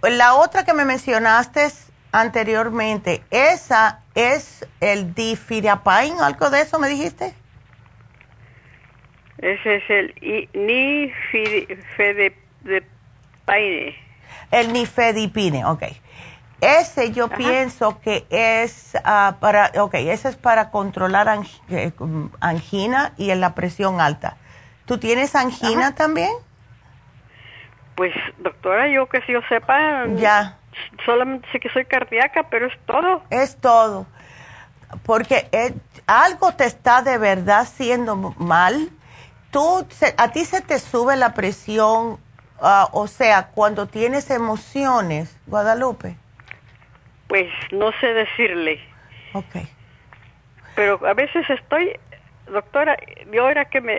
La 0.02 0.34
otra 0.34 0.64
que 0.64 0.74
me 0.74 0.84
mencionaste 0.84 1.68
anteriormente, 2.10 3.22
¿esa 3.30 4.00
es 4.16 4.66
el 4.80 5.14
difirapain, 5.14 6.20
algo 6.20 6.50
de 6.50 6.62
eso 6.62 6.80
me 6.80 6.88
dijiste? 6.88 7.32
Ese 9.42 9.76
es 9.76 9.90
el 9.90 10.14
nifedipine. 10.54 12.34
El 14.52 14.72
nifedipine, 14.72 15.64
ok. 15.64 15.82
Ese 16.60 17.10
yo 17.10 17.28
pienso 17.28 18.00
que 18.00 18.24
es 18.30 18.96
ah, 19.04 19.34
para, 19.40 19.72
ok, 19.80 19.94
ese 19.94 20.28
es 20.28 20.36
para 20.36 20.70
controlar 20.70 21.26
eh, 21.68 21.90
angina 22.38 23.14
y 23.16 23.30
en 23.30 23.40
la 23.40 23.56
presión 23.56 24.00
alta. 24.00 24.36
¿Tú 24.86 24.98
tienes 24.98 25.34
angina 25.34 25.96
también? 25.96 26.30
Pues, 27.96 28.14
doctora, 28.38 28.88
yo 28.88 29.08
que 29.08 29.22
si 29.22 29.32
yo 29.32 29.40
sepa, 29.48 30.06
ya. 30.14 30.56
solamente 31.04 31.48
sé 31.50 31.58
que 31.58 31.68
soy 31.70 31.84
cardíaca, 31.84 32.44
pero 32.48 32.68
es 32.68 32.78
todo. 32.86 33.24
Es 33.30 33.56
todo. 33.56 34.06
Porque 35.04 35.48
eh, 35.50 35.74
algo 36.06 36.52
te 36.52 36.66
está 36.66 37.02
de 37.02 37.18
verdad 37.18 37.62
haciendo 37.62 38.14
mal. 38.38 38.88
Tú, 39.52 39.86
a 40.16 40.32
ti 40.32 40.44
se 40.44 40.60
te 40.62 40.78
sube 40.80 41.14
la 41.14 41.34
presión, 41.34 42.18
ah, 42.60 42.88
o 42.92 43.06
sea, 43.06 43.48
cuando 43.48 43.86
tienes 43.86 44.30
emociones, 44.30 45.38
Guadalupe. 45.46 46.16
Pues 47.28 47.48
no 47.70 47.92
sé 48.00 48.08
decirle. 48.08 48.80
Ok. 49.34 49.56
Pero 50.74 51.06
a 51.06 51.14
veces 51.14 51.48
estoy 51.48 51.92
doctora, 52.46 52.96
de 53.26 53.40
hora 53.40 53.66
que 53.66 53.80
me 53.80 53.94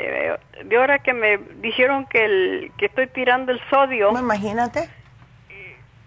de 0.63 0.77
hora 0.77 0.99
que 0.99 1.13
me 1.13 1.37
dijeron 1.61 2.05
que 2.05 2.25
el 2.25 2.71
que 2.77 2.87
estoy 2.87 3.07
tirando 3.07 3.51
el 3.51 3.61
sodio. 3.69 4.11
Imagínate. 4.17 4.89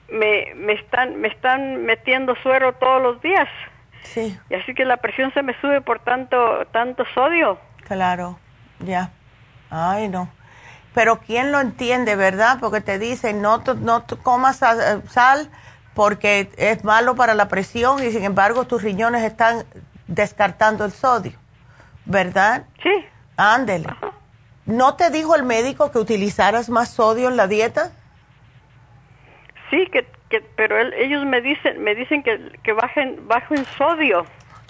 Me, 0.09 0.55
me 0.55 0.73
están 0.75 1.21
me 1.21 1.29
están 1.29 1.85
metiendo 1.85 2.35
suero 2.43 2.73
todos 2.75 3.03
los 3.03 3.23
días. 3.23 3.49
Sí. 4.03 4.39
Y 4.51 4.55
así 4.55 4.75
que 4.75 4.85
la 4.85 4.97
presión 4.99 5.33
se 5.35 5.43
me 5.43 5.59
sube 5.61 5.81
por 5.81 6.01
tanto 6.01 6.67
tanto 6.73 7.05
sodio. 7.15 7.59
Claro. 7.87 8.39
Ya. 8.81 9.13
Ay, 9.71 10.09
no. 10.09 10.29
Pero 10.95 11.21
quién 11.21 11.53
lo 11.53 11.61
entiende, 11.61 12.17
¿verdad? 12.17 12.59
Porque 12.61 12.81
te 12.81 12.99
dicen 12.99 13.43
no 13.43 13.63
no 13.81 14.05
comas 14.23 14.59
sal 14.59 15.51
porque 15.95 16.51
es 16.57 16.85
malo 16.85 17.15
para 17.17 17.35
la 17.35 17.49
presión 17.49 18.03
y 18.03 18.11
sin 18.11 18.25
embargo 18.25 18.67
tus 18.67 18.83
riñones 18.83 19.23
están 19.23 19.65
descartando 20.07 20.85
el 20.85 20.93
sodio. 20.93 21.39
¿verdad? 22.07 22.65
Sí. 22.83 23.05
Ándele. 23.37 23.89
¿No 24.65 24.97
te 24.97 25.11
dijo 25.11 25.37
el 25.37 25.43
médico 25.43 25.93
que 25.93 25.99
utilizaras 25.99 26.71
más 26.71 26.91
sodio 26.91 27.29
en 27.29 27.37
la 27.37 27.47
dieta? 27.47 27.93
Sí, 29.71 29.87
que, 29.93 30.07
que 30.31 30.41
pero 30.57 30.79
ellos 30.79 31.25
me 31.25 31.41
dicen 31.41 31.83
me 31.83 31.95
dicen 31.95 32.23
que, 32.23 32.59
que 32.63 32.73
bajen 32.73 33.29
bajo 33.29 33.55
en 33.55 33.65
sodio. 33.77 34.25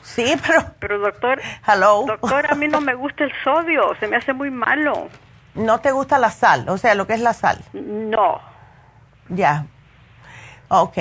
Sí, 0.06 0.34
pero 0.46 0.64
pero 0.78 0.98
doctor, 0.98 1.40
hello. 1.66 2.04
Doctor, 2.06 2.50
a 2.50 2.54
mí 2.54 2.68
no 2.68 2.80
me 2.80 2.94
gusta 2.94 3.24
el 3.24 3.32
sodio, 3.42 3.94
se 3.98 4.06
me 4.06 4.16
hace 4.16 4.32
muy 4.32 4.50
malo. 4.50 5.08
¿No 5.54 5.80
te 5.80 5.90
gusta 5.90 6.18
la 6.18 6.30
sal? 6.30 6.68
O 6.68 6.78
sea, 6.78 6.94
lo 6.94 7.06
que 7.06 7.14
es 7.14 7.20
la 7.20 7.32
sal. 7.32 7.58
No. 7.72 8.40
Ya. 9.28 9.66
Ok, 10.68 10.98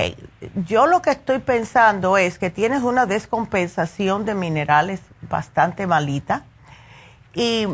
yo 0.67 0.85
lo 0.85 1.01
que 1.01 1.11
estoy 1.11 1.39
pensando 1.39 2.17
es 2.17 2.37
que 2.37 2.49
tienes 2.49 2.83
una 2.83 3.05
descompensación 3.05 4.23
de 4.23 4.35
minerales 4.35 5.01
bastante 5.23 5.87
malita 5.87 6.43
y 7.33 7.67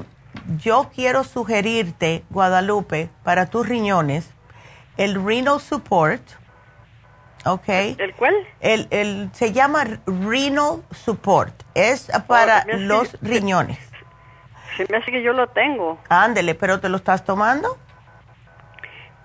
yo 0.58 0.90
quiero 0.96 1.24
sugerirte, 1.26 2.24
Guadalupe, 2.30 3.10
para 3.24 3.48
tus 3.48 3.68
riñones, 3.68 4.30
el 4.96 5.24
Renal 5.24 5.60
Support, 5.60 6.22
¿ok? 7.46 7.68
¿El 7.68 8.14
cuál? 8.16 8.36
El, 8.60 8.88
el, 8.92 9.30
se 9.34 9.52
llama 9.52 9.86
Renal 10.06 10.84
Support, 10.92 11.64
es 11.74 12.12
para 12.28 12.66
oh, 12.68 12.78
los 12.78 13.18
riñones. 13.22 13.80
Se 14.78 14.86
me 14.90 14.98
hace 14.98 15.12
que 15.12 15.22
yo 15.22 15.34
lo 15.34 15.48
tengo. 15.48 16.00
Ándele, 16.10 16.56
¿pero 16.56 16.80
te 16.80 16.90
lo 16.90 16.98
estás 16.98 17.26
tomando? 17.26 17.78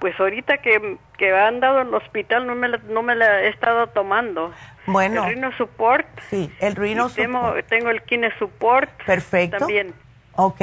Pues 0.00 0.18
ahorita 0.20 0.58
que, 0.58 0.98
que 1.16 1.34
han 1.34 1.60
dado 1.60 1.80
en 1.80 1.88
el 1.88 1.94
hospital 1.94 2.46
no 2.46 2.54
me, 2.54 2.68
la, 2.68 2.78
no 2.88 3.02
me 3.02 3.14
la 3.14 3.42
he 3.42 3.48
estado 3.48 3.86
tomando. 3.88 4.52
Bueno. 4.86 5.24
El 5.24 5.34
Rino 5.34 5.52
Support. 5.56 6.06
Sí, 6.28 6.52
el 6.60 6.76
Rino 6.76 7.08
Support. 7.08 7.66
Tengo, 7.66 7.90
el 7.90 8.02
Kine 8.02 8.30
Support. 8.38 8.90
Perfecto. 9.04 9.58
También. 9.58 9.94
Ok, 10.34 10.60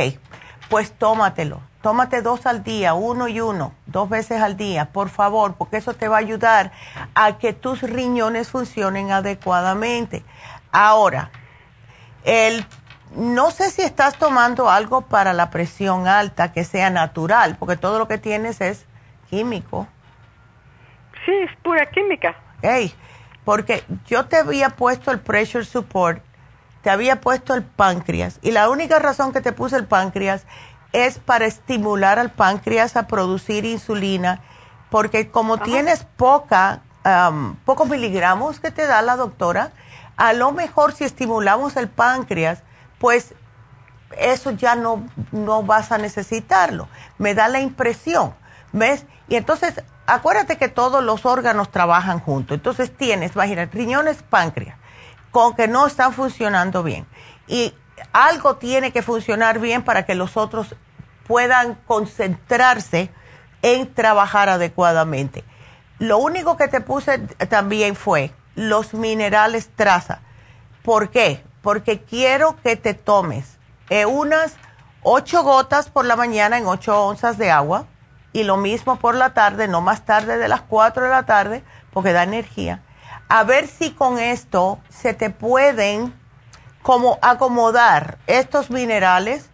pues 0.69 0.93
tómatelo. 0.93 1.61
Tómate 1.84 2.22
dos 2.22 2.45
al 2.45 2.64
día, 2.64 2.93
uno 2.93 3.27
y 3.27 3.41
uno, 3.41 3.73
dos 3.88 4.07
veces 4.07 4.41
al 4.41 4.55
día, 4.55 4.93
por 4.93 5.10
favor, 5.10 5.55
porque 5.55 5.76
eso 5.76 5.93
te 5.93 6.07
va 6.07 6.15
a 6.15 6.19
ayudar 6.19 6.72
a 7.14 7.38
que 7.38 7.51
tus 7.51 7.81
riñones 7.81 8.47
funcionen 8.47 9.11
adecuadamente. 9.11 10.23
Ahora, 10.72 11.30
el 12.23 12.65
no 13.18 13.51
sé 13.51 13.69
si 13.69 13.81
estás 13.81 14.18
tomando 14.18 14.69
algo 14.69 15.01
para 15.01 15.34
la 15.34 15.49
presión 15.49 16.07
alta 16.07 16.53
que 16.53 16.64
sea 16.64 16.89
natural, 16.89 17.57
porque 17.60 17.76
todo 17.76 17.99
lo 17.99 18.07
que 18.07 18.18
tienes 18.18 18.61
es 18.61 18.85
químico. 19.30 19.85
Sí, 21.26 21.34
es 21.34 21.51
pura 21.64 21.85
química. 21.91 22.34
Hey, 22.61 22.95
porque 23.43 23.84
yo 24.05 24.26
te 24.27 24.38
había 24.38 24.69
puesto 24.69 25.11
el 25.11 25.19
pressure 25.19 25.65
support, 25.65 26.23
te 26.81 26.89
había 26.89 27.19
puesto 27.19 27.53
el 27.53 27.64
páncreas, 27.64 28.39
y 28.41 28.51
la 28.51 28.69
única 28.69 28.99
razón 28.99 29.34
que 29.34 29.41
te 29.41 29.51
puse 29.51 29.76
el 29.76 29.85
páncreas 29.85 30.45
es 30.93 31.19
para 31.19 31.45
estimular 31.45 32.19
al 32.19 32.31
páncreas 32.31 32.95
a 32.95 33.07
producir 33.07 33.65
insulina, 33.65 34.41
porque 34.89 35.29
como 35.29 35.57
tienes 35.57 36.05
poca, 36.17 36.81
pocos 37.65 37.89
miligramos 37.89 38.59
que 38.59 38.71
te 38.71 38.87
da 38.87 39.01
la 39.01 39.15
doctora, 39.15 39.71
a 40.15 40.33
lo 40.33 40.51
mejor 40.51 40.93
si 40.93 41.03
estimulamos 41.03 41.75
el 41.75 41.89
páncreas, 41.89 42.61
pues 42.99 43.33
eso 44.17 44.51
ya 44.51 44.75
no, 44.75 45.03
no 45.31 45.63
vas 45.63 45.91
a 45.91 45.97
necesitarlo. 45.97 46.87
Me 47.17 47.33
da 47.33 47.47
la 47.47 47.59
impresión, 47.59 48.35
¿ves? 48.71 49.05
Y 49.27 49.35
entonces, 49.35 49.83
acuérdate 50.05 50.57
que 50.57 50.69
todos 50.69 51.03
los 51.03 51.25
órganos 51.25 51.71
trabajan 51.71 52.19
juntos. 52.19 52.55
Entonces 52.55 52.95
tienes, 52.95 53.33
imagínate, 53.33 53.75
riñones, 53.75 54.21
páncreas, 54.21 54.77
con 55.31 55.55
que 55.55 55.67
no 55.67 55.87
están 55.87 56.13
funcionando 56.13 56.83
bien. 56.83 57.07
Y 57.47 57.73
algo 58.11 58.55
tiene 58.57 58.91
que 58.91 59.01
funcionar 59.01 59.59
bien 59.59 59.84
para 59.84 60.05
que 60.05 60.15
los 60.15 60.38
otros 60.38 60.75
puedan 61.27 61.75
concentrarse 61.88 63.09
en 63.61 63.93
trabajar 63.93 64.49
adecuadamente. 64.49 65.43
Lo 65.99 66.17
único 66.17 66.57
que 66.57 66.67
te 66.67 66.81
puse 66.81 67.19
también 67.49 67.95
fue 67.95 68.31
los 68.55 68.93
minerales 68.93 69.69
traza. 69.75 70.19
¿Por 70.84 71.09
qué? 71.09 71.43
Porque 71.61 72.01
quiero 72.01 72.57
que 72.61 72.75
te 72.75 72.93
tomes 72.93 73.57
eh, 73.89 74.05
unas 74.05 74.55
ocho 75.01 75.43
gotas 75.43 75.89
por 75.89 76.05
la 76.05 76.15
mañana 76.15 76.57
en 76.57 76.67
ocho 76.67 77.05
onzas 77.05 77.38
de 77.38 77.51
agua 77.51 77.85
y 78.34 78.43
lo 78.43 78.57
mismo 78.57 78.97
por 78.97 79.15
la 79.15 79.34
tarde, 79.34 79.67
no 79.67 79.81
más 79.81 80.05
tarde 80.05 80.38
de 80.38 80.47
las 80.47 80.61
4 80.61 81.03
de 81.03 81.09
la 81.09 81.23
tarde, 81.23 81.63
porque 81.91 82.13
da 82.13 82.23
energía. 82.23 82.81
A 83.30 83.43
ver 83.43 83.67
si 83.67 83.91
con 83.91 84.19
esto 84.19 84.80
se 84.89 85.13
te 85.13 85.30
pueden 85.30 86.13
como 86.84 87.18
acomodar 87.22 88.19
estos 88.27 88.69
minerales. 88.69 89.49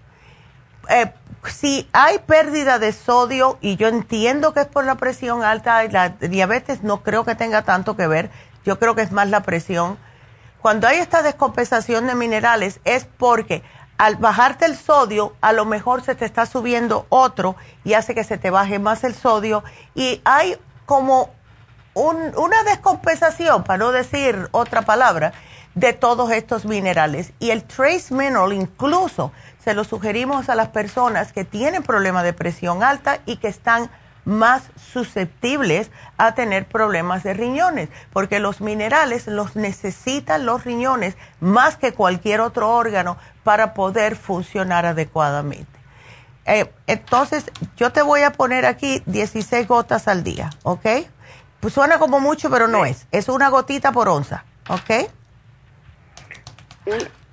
Eh, 0.89 1.13
si 1.47 1.87
hay 1.93 2.19
pérdida 2.19 2.79
de 2.79 2.91
sodio, 2.91 3.57
y 3.61 3.77
yo 3.77 3.87
entiendo 3.87 4.53
que 4.53 4.61
es 4.61 4.67
por 4.67 4.83
la 4.83 4.95
presión 4.95 5.43
alta 5.43 5.85
y 5.85 5.89
la 5.89 6.09
diabetes, 6.09 6.83
no 6.83 7.01
creo 7.01 7.23
que 7.23 7.35
tenga 7.35 7.61
tanto 7.61 7.95
que 7.95 8.07
ver, 8.07 8.29
yo 8.65 8.77
creo 8.77 8.95
que 8.95 9.03
es 9.03 9.13
más 9.13 9.29
la 9.29 9.43
presión. 9.43 9.97
Cuando 10.61 10.87
hay 10.87 10.97
esta 10.97 11.21
descompensación 11.21 12.07
de 12.07 12.15
minerales 12.15 12.81
es 12.83 13.05
porque 13.05 13.63
al 13.97 14.17
bajarte 14.17 14.65
el 14.65 14.75
sodio, 14.75 15.33
a 15.39 15.53
lo 15.53 15.65
mejor 15.65 16.01
se 16.01 16.15
te 16.15 16.25
está 16.25 16.45
subiendo 16.45 17.05
otro 17.09 17.55
y 17.85 17.93
hace 17.93 18.15
que 18.15 18.23
se 18.23 18.37
te 18.37 18.49
baje 18.49 18.79
más 18.79 19.03
el 19.03 19.13
sodio 19.13 19.63
y 19.95 20.21
hay 20.25 20.57
como 20.85 21.29
una 21.93 22.63
descompensación, 22.63 23.63
para 23.63 23.77
no 23.77 23.91
decir 23.91 24.47
otra 24.51 24.83
palabra, 24.83 25.33
de 25.75 25.93
todos 25.93 26.31
estos 26.31 26.65
minerales. 26.65 27.33
Y 27.39 27.51
el 27.51 27.63
trace 27.63 28.13
mineral 28.13 28.53
incluso 28.53 29.31
se 29.63 29.73
lo 29.73 29.83
sugerimos 29.83 30.49
a 30.49 30.55
las 30.55 30.69
personas 30.69 31.33
que 31.33 31.45
tienen 31.45 31.83
problemas 31.83 32.23
de 32.23 32.33
presión 32.33 32.83
alta 32.83 33.19
y 33.25 33.37
que 33.37 33.47
están 33.47 33.89
más 34.25 34.63
susceptibles 34.93 35.91
a 36.17 36.35
tener 36.35 36.67
problemas 36.67 37.23
de 37.23 37.33
riñones, 37.33 37.89
porque 38.13 38.39
los 38.39 38.61
minerales 38.61 39.27
los 39.27 39.55
necesitan 39.55 40.45
los 40.45 40.65
riñones 40.65 41.15
más 41.39 41.77
que 41.77 41.93
cualquier 41.93 42.41
otro 42.41 42.69
órgano 42.69 43.17
para 43.43 43.73
poder 43.73 44.15
funcionar 44.15 44.85
adecuadamente. 44.85 45.79
Eh, 46.45 46.71
entonces, 46.87 47.45
yo 47.77 47.91
te 47.91 48.01
voy 48.01 48.21
a 48.21 48.31
poner 48.31 48.65
aquí 48.65 49.01
16 49.05 49.67
gotas 49.67 50.07
al 50.07 50.23
día, 50.23 50.49
¿ok? 50.63 50.85
Pues 51.59 51.73
suena 51.73 51.99
como 51.99 52.19
mucho, 52.19 52.49
pero 52.49 52.67
no 52.67 52.85
es. 52.85 53.07
Es 53.11 53.29
una 53.29 53.49
gotita 53.49 53.91
por 53.91 54.09
onza, 54.09 54.45
¿ok? 54.69 55.11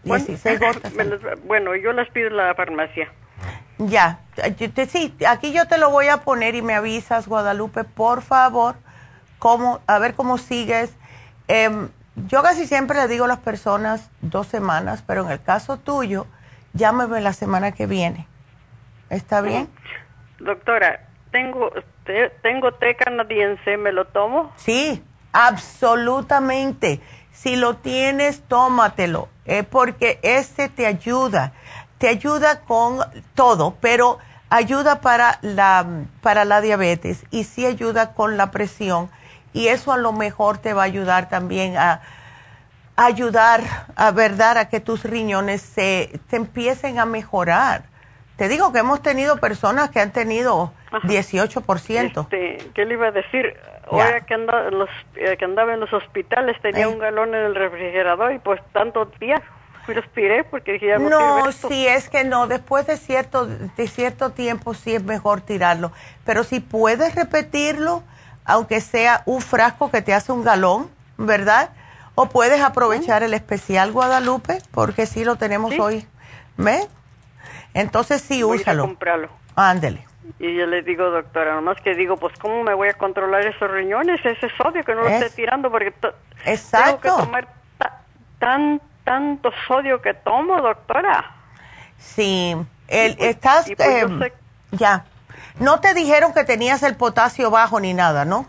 16 0.04 0.60
gotas. 0.60 0.92
bueno, 1.44 1.74
yo 1.74 1.92
las 1.92 2.08
pido 2.10 2.28
en 2.28 2.36
la 2.36 2.54
farmacia. 2.54 3.10
Ya, 3.78 4.20
sí, 4.88 5.14
aquí 5.28 5.52
yo 5.52 5.66
te 5.66 5.76
lo 5.76 5.90
voy 5.90 6.08
a 6.08 6.18
poner 6.18 6.54
y 6.54 6.62
me 6.62 6.74
avisas, 6.74 7.28
Guadalupe, 7.28 7.84
por 7.84 8.22
favor, 8.22 8.76
cómo, 9.38 9.80
a 9.86 9.98
ver 9.98 10.14
cómo 10.14 10.38
sigues. 10.38 10.96
Em, 11.46 11.88
yo 12.28 12.42
casi 12.42 12.66
siempre 12.66 12.98
le 12.98 13.08
digo 13.08 13.26
a 13.26 13.28
las 13.28 13.40
personas 13.40 14.10
dos 14.22 14.46
semanas, 14.46 15.04
pero 15.06 15.26
en 15.26 15.32
el 15.32 15.42
caso 15.42 15.76
tuyo, 15.76 16.26
llámeme 16.72 17.20
la 17.20 17.34
semana 17.34 17.72
que 17.72 17.86
viene. 17.86 18.26
¿Está 19.10 19.42
bien? 19.42 19.68
Doctora, 20.38 21.06
tengo, 21.30 21.70
tengo 22.42 22.72
té 22.72 22.96
canadiense, 22.96 23.76
¿me 23.76 23.92
lo 23.92 24.06
tomo? 24.06 24.52
Sí, 24.56 25.02
absolutamente. 25.32 27.00
Si 27.36 27.56
lo 27.56 27.76
tienes, 27.76 28.42
tómatelo, 28.48 29.28
eh, 29.44 29.62
porque 29.62 30.18
ese 30.22 30.68
te 30.68 30.86
ayuda 30.86 31.52
te 31.98 32.08
ayuda 32.08 32.60
con 32.60 32.98
todo, 33.34 33.76
pero 33.80 34.18
ayuda 34.50 35.00
para 35.00 35.38
la, 35.42 35.86
para 36.20 36.44
la 36.44 36.60
diabetes 36.60 37.24
y 37.30 37.44
sí 37.44 37.66
ayuda 37.66 38.12
con 38.12 38.36
la 38.36 38.50
presión 38.50 39.10
y 39.52 39.68
eso 39.68 39.92
a 39.92 39.96
lo 39.96 40.12
mejor 40.12 40.58
te 40.58 40.74
va 40.74 40.82
a 40.82 40.86
ayudar 40.86 41.28
también 41.28 41.76
a, 41.76 42.02
ayudar 42.96 43.62
a 43.96 44.10
verdad 44.10 44.58
a 44.58 44.68
que 44.68 44.80
tus 44.80 45.02
riñones 45.02 45.62
se, 45.62 46.20
empiecen 46.30 46.98
a 46.98 47.06
mejorar. 47.06 47.84
Te 48.36 48.48
digo 48.48 48.72
que 48.72 48.80
hemos 48.80 49.02
tenido 49.02 49.38
personas 49.38 49.90
que 49.90 50.00
han 50.00 50.12
tenido 50.12 50.72
18%. 50.90 52.20
Este, 52.22 52.70
¿Qué 52.74 52.84
le 52.84 52.94
iba 52.94 53.08
a 53.08 53.12
decir? 53.12 53.56
Hoy 53.88 54.02
que 54.26 54.34
andaba, 54.34 54.68
en 54.68 54.78
los, 54.78 54.90
eh, 55.14 55.36
que 55.38 55.44
andaba 55.44 55.72
en 55.72 55.80
los 55.80 55.92
hospitales 55.92 56.60
tenía 56.60 56.88
un 56.88 56.98
galón 56.98 57.34
en 57.34 57.46
el 57.46 57.54
refrigerador 57.54 58.32
y 58.32 58.38
pues 58.40 58.60
tantos 58.72 59.08
días 59.20 59.40
porque 60.50 60.98
no, 60.98 61.52
si 61.52 61.86
es 61.86 62.08
que 62.08 62.24
no, 62.24 62.48
después 62.48 62.86
de 62.86 62.96
cierto, 62.96 63.46
de 63.46 63.88
cierto 63.88 64.30
tiempo 64.30 64.74
sí 64.74 64.94
es 64.94 65.04
mejor 65.04 65.40
tirarlo. 65.40 65.92
Pero 66.24 66.42
si 66.42 66.58
puedes 66.60 67.14
repetirlo, 67.14 68.02
aunque 68.44 68.80
sea 68.80 69.22
un 69.26 69.40
frasco 69.40 69.90
que 69.90 70.02
te 70.02 70.12
hace 70.12 70.32
un 70.32 70.42
galón, 70.42 70.90
¿verdad? 71.16 71.70
O 72.16 72.28
puedes 72.28 72.60
aprovechar 72.62 73.22
el 73.22 73.34
especial 73.34 73.92
Guadalupe, 73.92 74.58
porque 74.72 75.06
sí 75.06 75.24
lo 75.24 75.36
tenemos 75.36 75.78
hoy. 75.78 76.06
¿Ves? 76.56 76.88
Entonces 77.76 78.22
sí, 78.22 78.42
voy 78.42 78.58
úsalo. 78.58 78.84
A 78.84 78.86
comprarlo. 78.86 79.28
Ándele. 79.54 80.06
Y 80.38 80.56
yo 80.56 80.66
le 80.66 80.82
digo, 80.82 81.10
doctora, 81.10 81.54
nomás 81.54 81.80
que 81.82 81.94
digo, 81.94 82.16
pues, 82.16 82.36
¿cómo 82.38 82.62
me 82.62 82.74
voy 82.74 82.88
a 82.88 82.94
controlar 82.94 83.46
esos 83.46 83.70
riñones? 83.70 84.18
Ese 84.24 84.48
sodio 84.56 84.82
que 84.82 84.94
no 84.94 85.02
lo 85.02 85.08
esté 85.08 85.30
tirando, 85.30 85.70
porque 85.70 85.94
Exacto. 86.46 87.00
tengo 87.02 87.16
que 87.18 87.24
tomar 87.24 87.48
tan 88.38 88.80
tanto 89.04 89.50
sodio 89.68 90.02
que 90.02 90.14
tomo, 90.14 90.60
doctora. 90.60 91.36
Sí, 91.98 92.56
el, 92.88 93.16
pues, 93.16 93.28
estás... 93.30 93.70
Pues 93.76 94.02
em, 94.02 94.20
ya. 94.72 95.04
No 95.60 95.80
te 95.80 95.94
dijeron 95.94 96.34
que 96.34 96.44
tenías 96.44 96.82
el 96.82 96.96
potasio 96.96 97.50
bajo 97.50 97.78
ni 97.78 97.94
nada, 97.94 98.24
¿no? 98.24 98.46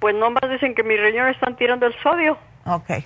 Pues 0.00 0.14
nomás 0.14 0.42
dicen 0.50 0.74
que 0.74 0.82
mis 0.82 1.00
riñones 1.00 1.36
están 1.36 1.56
tirando 1.56 1.86
el 1.86 1.94
sodio. 2.02 2.36
Ok. 2.66 3.04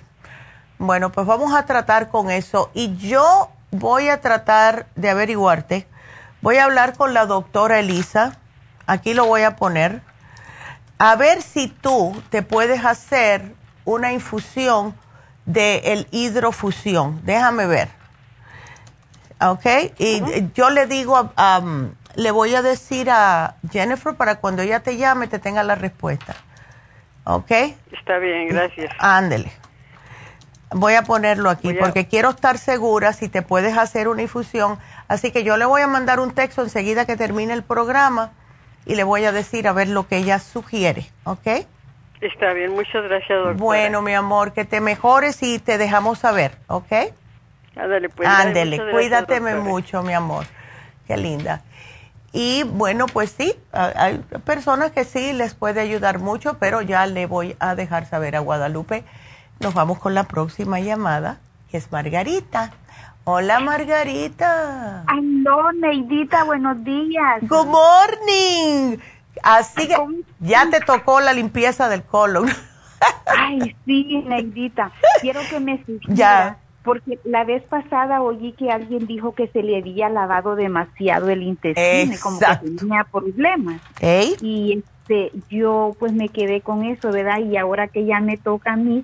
Bueno, 0.77 1.11
pues 1.11 1.27
vamos 1.27 1.53
a 1.53 1.65
tratar 1.65 2.09
con 2.09 2.31
eso. 2.31 2.71
Y 2.73 2.97
yo 2.97 3.51
voy 3.79 4.09
a 4.09 4.21
tratar 4.21 4.87
de 4.95 5.09
averiguarte. 5.09 5.87
Voy 6.41 6.57
a 6.57 6.65
hablar 6.65 6.95
con 6.95 7.13
la 7.13 7.25
doctora 7.25 7.79
Elisa. 7.79 8.37
Aquí 8.85 9.13
lo 9.13 9.25
voy 9.25 9.43
a 9.43 9.55
poner. 9.55 10.01
A 10.97 11.15
ver 11.15 11.41
si 11.41 11.67
tú 11.67 12.21
te 12.29 12.41
puedes 12.41 12.85
hacer 12.85 13.53
una 13.83 14.11
infusión 14.11 14.95
de 15.45 15.93
el 15.93 16.07
hidrofusión. 16.11 17.21
Déjame 17.23 17.67
ver. 17.67 17.89
¿Ok? 19.41 19.65
Y 19.97 20.21
yo 20.53 20.69
le 20.69 20.87
digo, 20.87 21.31
le 22.15 22.31
voy 22.31 22.55
a 22.55 22.61
decir 22.61 23.09
a 23.11 23.55
Jennifer 23.71 24.15
para 24.15 24.35
cuando 24.35 24.61
ella 24.61 24.81
te 24.81 24.97
llame 24.97 25.27
te 25.27 25.39
tenga 25.39 25.63
la 25.63 25.75
respuesta. 25.75 26.35
¿Ok? 27.25 27.51
Está 27.91 28.17
bien, 28.19 28.47
gracias. 28.49 28.93
Ándele. 28.99 29.51
Voy 30.71 30.95
a 30.95 31.03
ponerlo 31.03 31.49
aquí 31.49 31.73
porque 31.73 32.07
quiero 32.07 32.31
estar 32.31 32.57
segura 32.57 33.13
si 33.13 33.29
te 33.29 33.41
puedes 33.41 33.77
hacer 33.77 34.07
una 34.07 34.23
infusión. 34.23 34.79
Así 35.07 35.31
que 35.31 35.43
yo 35.43 35.57
le 35.57 35.65
voy 35.65 35.81
a 35.81 35.87
mandar 35.87 36.19
un 36.19 36.31
texto 36.31 36.63
enseguida 36.63 37.05
que 37.05 37.15
termine 37.15 37.53
el 37.53 37.63
programa 37.63 38.31
y 38.85 38.95
le 38.95 39.03
voy 39.03 39.25
a 39.25 39.31
decir 39.31 39.67
a 39.67 39.73
ver 39.73 39.87
lo 39.87 40.07
que 40.07 40.17
ella 40.17 40.39
sugiere. 40.39 41.09
¿Ok? 41.23 41.47
Está 42.21 42.53
bien, 42.53 42.71
muchas 42.71 43.03
gracias, 43.03 43.29
doctora. 43.29 43.57
Bueno, 43.57 44.01
mi 44.01 44.13
amor, 44.13 44.53
que 44.53 44.65
te 44.65 44.81
mejores 44.81 45.43
y 45.43 45.59
te 45.59 45.77
dejamos 45.77 46.19
saber, 46.19 46.57
¿ok? 46.67 46.91
Ándale, 47.75 48.09
pues. 48.09 48.27
Ándale, 48.27 48.81
cuídate 48.91 49.39
mucho, 49.41 50.01
mi 50.01 50.13
amor. 50.13 50.45
Qué 51.07 51.17
linda. 51.17 51.61
Y 52.31 52.63
bueno, 52.63 53.05
pues 53.05 53.31
sí, 53.31 53.55
hay 53.71 54.17
personas 54.43 54.91
que 54.91 55.03
sí 55.03 55.33
les 55.33 55.53
puede 55.53 55.81
ayudar 55.81 56.19
mucho, 56.19 56.57
pero 56.57 56.81
ya 56.81 57.05
le 57.05 57.27
voy 57.27 57.55
a 57.59 57.75
dejar 57.75 58.05
saber 58.07 58.35
a 58.35 58.39
Guadalupe. 58.39 59.03
Nos 59.59 59.73
vamos 59.73 59.99
con 59.99 60.13
la 60.13 60.25
próxima 60.25 60.79
llamada, 60.79 61.39
que 61.71 61.77
es 61.77 61.91
Margarita. 61.91 62.71
Hola, 63.23 63.59
Margarita. 63.59 65.03
Aló, 65.07 65.71
Neidita, 65.71 66.43
buenos 66.43 66.83
días. 66.83 67.41
Good 67.41 67.65
morning. 67.65 68.97
Así 69.41 69.87
que 69.87 69.95
ya 70.39 70.69
te 70.69 70.79
tocó 70.81 71.21
la 71.21 71.33
limpieza 71.33 71.89
del 71.89 72.03
colon. 72.03 72.47
Ay, 73.25 73.75
sí, 73.85 74.23
Neidita. 74.27 74.91
Quiero 75.21 75.39
que 75.49 75.59
me 75.59 75.83
Ya. 76.09 76.57
Porque 76.83 77.17
la 77.23 77.43
vez 77.45 77.63
pasada 77.63 78.21
oí 78.21 78.51
que 78.51 78.69
alguien 78.69 79.07
dijo 79.07 79.33
que 79.33 79.47
se 79.47 79.63
le 79.63 79.79
había 79.79 80.07
lavado 80.07 80.55
demasiado 80.55 81.29
el 81.29 81.41
intestino, 81.41 82.15
como 82.21 82.39
que 82.39 82.69
tenía 82.77 83.03
problemas. 83.05 83.81
Y 84.41 84.83
este, 85.07 85.31
yo 85.49 85.95
pues 85.97 86.13
me 86.13 86.29
quedé 86.29 86.61
con 86.61 86.83
eso, 86.83 87.11
¿verdad? 87.11 87.39
Y 87.39 87.57
ahora 87.57 87.87
que 87.87 88.05
ya 88.05 88.19
me 88.19 88.37
toca 88.37 88.73
a 88.73 88.75
mí, 88.75 89.03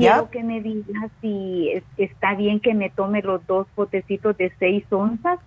quiero 0.00 0.30
que 0.30 0.42
me 0.42 0.60
digas 0.60 1.10
si 1.20 1.82
está 1.96 2.34
bien 2.34 2.60
que 2.60 2.74
me 2.74 2.90
tome 2.90 3.22
los 3.22 3.46
dos 3.46 3.66
potecitos 3.74 4.36
de 4.36 4.52
seis 4.58 4.84
onzas 4.90 5.38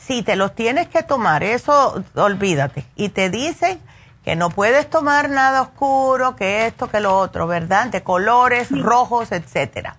si 0.00 0.22
te 0.22 0.34
los 0.34 0.54
tienes 0.54 0.88
que 0.88 1.02
tomar, 1.02 1.42
eso 1.42 2.02
olvídate. 2.14 2.84
Y 2.96 3.10
te 3.10 3.28
dicen 3.28 3.78
que 4.24 4.34
no 4.34 4.50
puedes 4.50 4.88
tomar 4.88 5.28
nada 5.28 5.62
oscuro, 5.62 6.36
que 6.36 6.66
esto, 6.66 6.88
que 6.88 7.00
lo 7.00 7.16
otro, 7.18 7.46
¿verdad? 7.46 7.88
De 7.88 8.02
colores 8.02 8.70
rojos, 8.70 9.30
etcétera. 9.30 9.96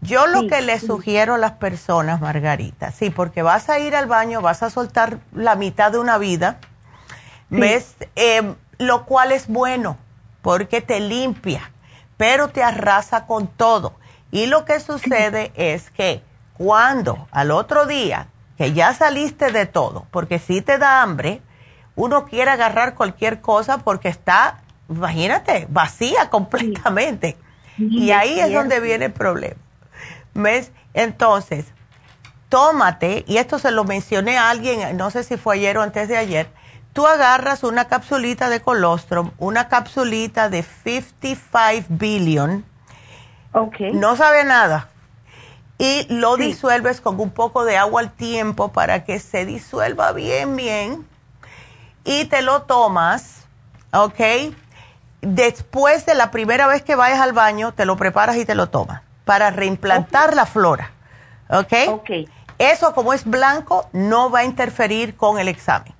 Yo 0.00 0.26
lo 0.26 0.48
que 0.48 0.62
le 0.62 0.80
sugiero 0.80 1.34
a 1.34 1.38
las 1.38 1.52
personas, 1.52 2.20
Margarita, 2.20 2.90
sí, 2.90 3.10
porque 3.10 3.42
vas 3.42 3.68
a 3.68 3.78
ir 3.78 3.94
al 3.94 4.06
baño, 4.06 4.40
vas 4.40 4.62
a 4.64 4.70
soltar 4.70 5.18
la 5.32 5.54
mitad 5.54 5.92
de 5.92 5.98
una 5.98 6.18
vida, 6.18 6.58
¿ves? 7.50 7.94
Em, 8.16 8.56
lo 8.78 9.04
cual 9.04 9.30
es 9.30 9.46
bueno, 9.46 9.96
porque 10.40 10.80
te 10.80 10.98
limpia, 10.98 11.70
pero 12.16 12.48
te 12.48 12.62
arrasa 12.62 13.26
con 13.26 13.46
todo. 13.46 13.94
Y 14.30 14.46
lo 14.46 14.64
que 14.64 14.80
sucede 14.80 15.52
es 15.54 15.90
que 15.90 16.22
cuando 16.54 17.28
al 17.30 17.50
otro 17.50 17.86
día 17.86 18.28
que 18.56 18.72
ya 18.72 18.94
saliste 18.94 19.50
de 19.52 19.66
todo, 19.66 20.06
porque 20.10 20.38
si 20.38 20.62
te 20.62 20.78
da 20.78 21.02
hambre, 21.02 21.42
uno 21.94 22.24
quiere 22.24 22.50
agarrar 22.50 22.94
cualquier 22.94 23.40
cosa 23.40 23.78
porque 23.78 24.08
está, 24.08 24.62
imagínate, 24.88 25.66
vacía 25.70 26.30
completamente. 26.30 27.36
y 27.78 28.10
ahí 28.10 28.38
es 28.38 28.52
donde 28.52 28.80
viene 28.80 29.06
el 29.06 29.12
problema. 29.12 29.56
¿Ves? 30.34 30.72
Entonces, 30.94 31.66
tómate, 32.48 33.24
y 33.26 33.38
esto 33.38 33.58
se 33.58 33.70
lo 33.70 33.84
mencioné 33.84 34.36
a 34.36 34.50
alguien, 34.50 34.96
no 34.96 35.10
sé 35.10 35.24
si 35.24 35.36
fue 35.36 35.56
ayer 35.56 35.78
o 35.78 35.82
antes 35.82 36.08
de 36.08 36.16
ayer, 36.16 36.48
tú 36.92 37.06
agarras 37.06 37.64
una 37.64 37.86
capsulita 37.86 38.48
de 38.48 38.60
colostrum, 38.60 39.30
una 39.38 39.68
capsulita 39.68 40.48
de 40.48 40.62
55 40.62 41.86
billion. 41.90 42.64
Okay. 43.52 43.92
No 43.92 44.16
sabe 44.16 44.44
nada, 44.44 44.88
y 45.82 46.06
lo 46.08 46.36
disuelves 46.36 47.00
con 47.00 47.18
un 47.18 47.30
poco 47.30 47.64
de 47.64 47.76
agua 47.76 48.02
al 48.02 48.12
tiempo 48.12 48.72
para 48.72 49.02
que 49.02 49.18
se 49.18 49.44
disuelva 49.44 50.12
bien, 50.12 50.54
bien. 50.54 51.04
Y 52.04 52.26
te 52.26 52.40
lo 52.40 52.62
tomas, 52.62 53.46
¿ok? 53.92 54.54
Después 55.22 56.06
de 56.06 56.14
la 56.14 56.30
primera 56.30 56.68
vez 56.68 56.82
que 56.82 56.94
vayas 56.94 57.18
al 57.18 57.32
baño, 57.32 57.72
te 57.72 57.84
lo 57.84 57.96
preparas 57.96 58.36
y 58.36 58.44
te 58.44 58.54
lo 58.54 58.68
tomas 58.68 59.02
para 59.24 59.50
reimplantar 59.50 60.36
la 60.36 60.46
flora, 60.46 60.92
¿ok? 61.48 61.72
Ok. 61.88 62.10
Eso 62.58 62.94
como 62.94 63.12
es 63.12 63.24
blanco 63.24 63.88
no 63.92 64.30
va 64.30 64.40
a 64.40 64.44
interferir 64.44 65.16
con 65.16 65.40
el 65.40 65.48
examen. 65.48 65.94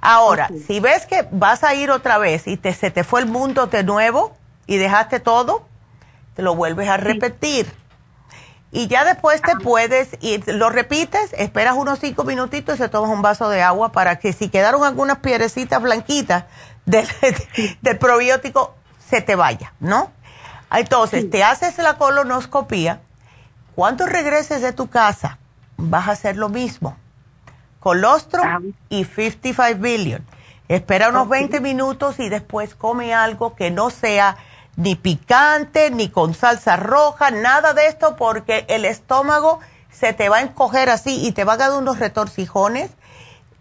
Ahora, 0.00 0.48
si 0.66 0.80
ves 0.80 1.06
que 1.06 1.26
vas 1.30 1.62
a 1.62 1.74
ir 1.74 1.90
otra 1.90 2.18
vez 2.18 2.46
y 2.46 2.56
te, 2.56 2.72
se 2.72 2.90
te 2.90 3.04
fue 3.04 3.20
el 3.20 3.26
mundo 3.26 3.66
de 3.66 3.84
nuevo 3.84 4.36
y 4.66 4.76
dejaste 4.76 5.20
todo, 5.20 5.66
te 6.34 6.42
lo 6.42 6.54
vuelves 6.54 6.88
a 6.88 6.96
repetir 6.96 7.66
y 8.72 8.86
ya 8.86 9.04
después 9.04 9.42
te 9.42 9.56
puedes 9.56 10.10
ir, 10.20 10.46
lo 10.46 10.70
repites, 10.70 11.32
esperas 11.36 11.74
unos 11.74 11.98
cinco 11.98 12.22
minutitos 12.22 12.76
y 12.76 12.78
se 12.78 12.88
tomas 12.88 13.10
un 13.10 13.20
vaso 13.20 13.48
de 13.48 13.62
agua 13.62 13.90
para 13.90 14.20
que 14.20 14.32
si 14.32 14.48
quedaron 14.48 14.84
algunas 14.84 15.18
piedrecitas 15.18 15.82
blanquitas 15.82 16.44
del, 16.86 17.06
del 17.82 17.98
probiótico, 17.98 18.74
se 19.08 19.22
te 19.22 19.34
vaya, 19.34 19.72
¿no? 19.80 20.12
Entonces, 20.72 21.28
te 21.30 21.42
haces 21.42 21.78
la 21.78 21.98
colonoscopía. 21.98 23.00
Cuando 23.74 24.06
regreses 24.06 24.62
de 24.62 24.72
tu 24.72 24.88
casa, 24.88 25.38
vas 25.76 26.06
a 26.06 26.12
hacer 26.12 26.36
lo 26.36 26.48
mismo. 26.48 26.96
Colostrum 27.80 28.46
ah. 28.46 28.60
y 28.90 29.04
55 29.04 29.78
billion. 29.80 30.24
Espera 30.68 31.08
unos 31.08 31.28
20 31.28 31.60
minutos 31.60 32.20
y 32.20 32.28
después 32.28 32.76
come 32.76 33.12
algo 33.12 33.56
que 33.56 33.72
no 33.72 33.90
sea 33.90 34.36
ni 34.76 34.94
picante, 34.94 35.90
ni 35.90 36.08
con 36.10 36.32
salsa 36.32 36.76
roja, 36.76 37.32
nada 37.32 37.74
de 37.74 37.88
esto, 37.88 38.14
porque 38.14 38.66
el 38.68 38.84
estómago 38.84 39.58
se 39.90 40.12
te 40.12 40.28
va 40.28 40.36
a 40.36 40.42
encoger 40.42 40.88
así 40.88 41.26
y 41.26 41.32
te 41.32 41.42
va 41.42 41.54
a 41.54 41.56
dar 41.56 41.72
unos 41.72 41.98
retorcijones. 41.98 42.92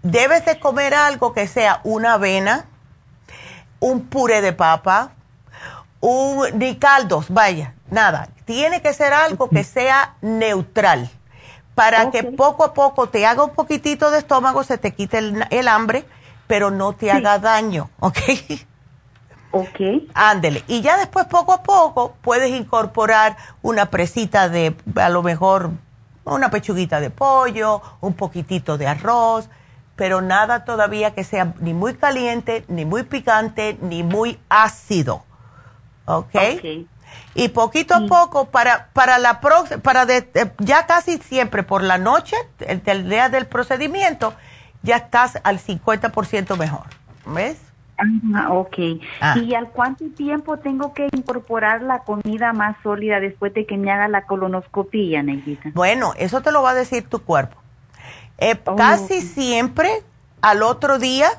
Debes 0.04 0.46
de 0.46 0.60
comer 0.60 0.94
algo 0.94 1.34
que 1.34 1.48
sea 1.48 1.82
una 1.84 2.14
avena, 2.14 2.66
un 3.80 4.06
puré 4.06 4.42
de 4.42 4.54
papa, 4.54 5.14
un, 6.00 6.46
ni 6.60 6.78
caldos, 6.78 7.26
vaya, 7.30 7.74
nada. 7.90 8.30
Tiene 8.46 8.82
que 8.82 8.94
ser 8.94 9.14
algo 9.14 9.50
que 9.50 9.64
sea 9.64 10.16
neutral 10.22 11.10
para 11.80 12.12
que 12.12 12.24
poco 12.24 12.66
a 12.66 12.74
poco 12.74 13.08
te 13.08 13.26
haga 13.26 13.42
un 13.42 13.52
poquitito 13.52 14.12
de 14.12 14.18
estómago, 14.18 14.66
se 14.66 14.78
te 14.78 14.94
quite 14.94 15.18
el, 15.18 15.68
hambre, 15.70 16.04
pero 16.46 16.72
no 16.72 16.92
te 16.92 17.10
haga 17.10 17.40
daño, 17.40 17.90
¿ok? 18.02 18.18
Ok. 19.52 19.80
Ándele. 20.14 20.66
Y 20.68 20.82
ya 20.82 20.98
después, 20.98 21.26
poco 21.28 21.54
a 21.54 21.64
poco, 21.64 22.16
puedes 22.22 22.52
incorporar 22.52 23.38
una 23.62 23.86
presita 23.86 24.50
de, 24.50 24.76
a 24.96 25.08
lo 25.08 25.24
mejor, 25.24 25.72
una 26.26 26.50
pechuguita 26.52 27.00
de 27.00 27.12
pollo, 27.12 27.82
un 28.02 28.14
poquitito 28.14 28.78
de 28.78 28.86
arroz, 28.86 29.50
pero 29.96 30.20
nada 30.20 30.66
todavía 30.66 31.12
que 31.12 31.24
sea 31.24 31.54
ni 31.62 31.74
muy 31.74 31.94
caliente, 31.94 32.66
ni 32.68 32.84
muy 32.84 33.04
picante, 33.04 33.78
ni 33.82 34.04
muy 34.04 34.38
ácido. 34.50 35.24
¿Ok? 36.06 36.28
okay. 36.28 36.88
Y 37.36 37.50
poquito 37.50 37.94
a 37.94 38.02
poco, 38.08 38.46
para, 38.46 38.90
para 38.94 39.18
la 39.18 39.40
para 39.40 40.08
ya 40.58 40.86
casi 40.88 41.18
siempre 41.20 41.64
por 41.64 41.84
la 41.84 41.98
noche, 41.98 42.36
el, 42.60 42.82
el 42.86 43.10
día 43.10 43.30
del 43.30 43.46
procedimiento, 43.46 44.34
ya 44.82 44.98
estás 44.98 45.40
al 45.44 45.60
50% 45.60 46.58
mejor. 46.58 46.84
¿Ves? 47.26 47.58
Ah, 48.34 48.54
ok. 48.54 48.78
Ah. 49.22 49.38
¿Y 49.38 49.54
al 49.54 49.70
cuánto 49.70 50.06
tiempo 50.16 50.58
tengo 50.58 50.94
que 50.94 51.10
incorporar 51.12 51.82
la 51.82 52.00
comida 52.00 52.54
más 52.54 52.78
sólida 52.82 53.20
después 53.20 53.54
de 53.54 53.66
que 53.66 53.78
me 53.78 53.92
haga 53.92 54.08
la 54.08 54.26
colonoscopía, 54.26 55.22
Neidita? 55.22 55.72
Bueno, 55.74 56.14
eso 56.18 56.42
te 56.42 56.52
lo 56.52 56.62
va 56.62 56.72
a 56.72 56.76
decir 56.76 57.08
tu 57.08 57.20
cuerpo. 57.20 57.58
Eh, 58.38 58.58
oh, 58.66 58.76
casi 58.76 59.22
siempre 59.22 60.04
al 60.42 60.64
otro 60.64 60.98
día 60.98 61.30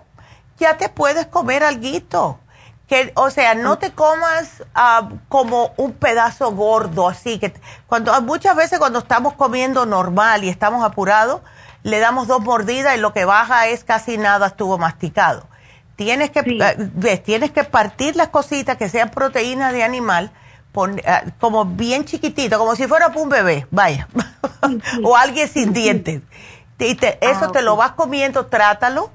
ya 0.58 0.76
te 0.76 0.88
puedes 0.90 1.26
comer 1.26 1.64
algo. 1.64 2.38
Que, 2.90 3.12
o 3.14 3.30
sea, 3.30 3.54
no 3.54 3.78
te 3.78 3.92
comas 3.92 4.64
ah, 4.74 5.10
como 5.28 5.72
un 5.76 5.92
pedazo 5.92 6.50
gordo, 6.50 7.08
así 7.08 7.38
que 7.38 7.54
cuando 7.86 8.20
muchas 8.22 8.56
veces 8.56 8.80
cuando 8.80 8.98
estamos 8.98 9.34
comiendo 9.34 9.86
normal 9.86 10.42
y 10.42 10.48
estamos 10.48 10.84
apurados, 10.84 11.40
le 11.84 12.00
damos 12.00 12.26
dos 12.26 12.40
mordidas 12.40 12.96
y 12.96 13.00
lo 13.00 13.12
que 13.12 13.24
baja 13.24 13.68
es 13.68 13.84
casi 13.84 14.18
nada 14.18 14.48
estuvo 14.48 14.76
masticado. 14.76 15.46
Tienes 15.94 16.30
que, 16.30 16.40
eh, 16.40 17.16
tienes 17.18 17.52
que 17.52 17.62
partir 17.62 18.16
las 18.16 18.30
cositas 18.30 18.76
que 18.76 18.88
sean 18.88 19.10
proteínas 19.10 19.72
de 19.72 19.84
animal, 19.84 20.32
como 21.38 21.66
bien 21.66 22.04
chiquitito, 22.04 22.58
como 22.58 22.74
si 22.74 22.88
fuera 22.88 23.06
un 23.14 23.28
bebé, 23.28 23.68
vaya, 23.70 24.08
o 25.04 25.16
alguien 25.16 25.48
sin 25.48 25.72
dientes. 25.74 26.22
Y 26.80 26.98
eso 27.20 27.44
ah, 27.44 27.52
te 27.52 27.62
lo 27.62 27.76
vas 27.76 27.92
comiendo, 27.92 28.46
trátalo, 28.46 29.12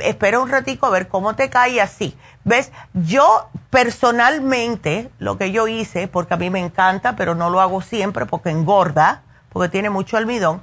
espera 0.00 0.40
un 0.40 0.50
ratico 0.50 0.84
a 0.84 0.90
ver 0.90 1.08
cómo 1.08 1.34
te 1.36 1.48
cae 1.48 1.80
así. 1.80 2.14
¿Ves? 2.48 2.72
Yo 2.94 3.50
personalmente, 3.68 5.10
lo 5.18 5.36
que 5.36 5.52
yo 5.52 5.68
hice, 5.68 6.08
porque 6.08 6.32
a 6.32 6.36
mí 6.38 6.48
me 6.48 6.60
encanta, 6.60 7.14
pero 7.14 7.34
no 7.34 7.50
lo 7.50 7.60
hago 7.60 7.82
siempre 7.82 8.24
porque 8.24 8.48
engorda, 8.48 9.22
porque 9.50 9.68
tiene 9.68 9.90
mucho 9.90 10.16
almidón, 10.16 10.62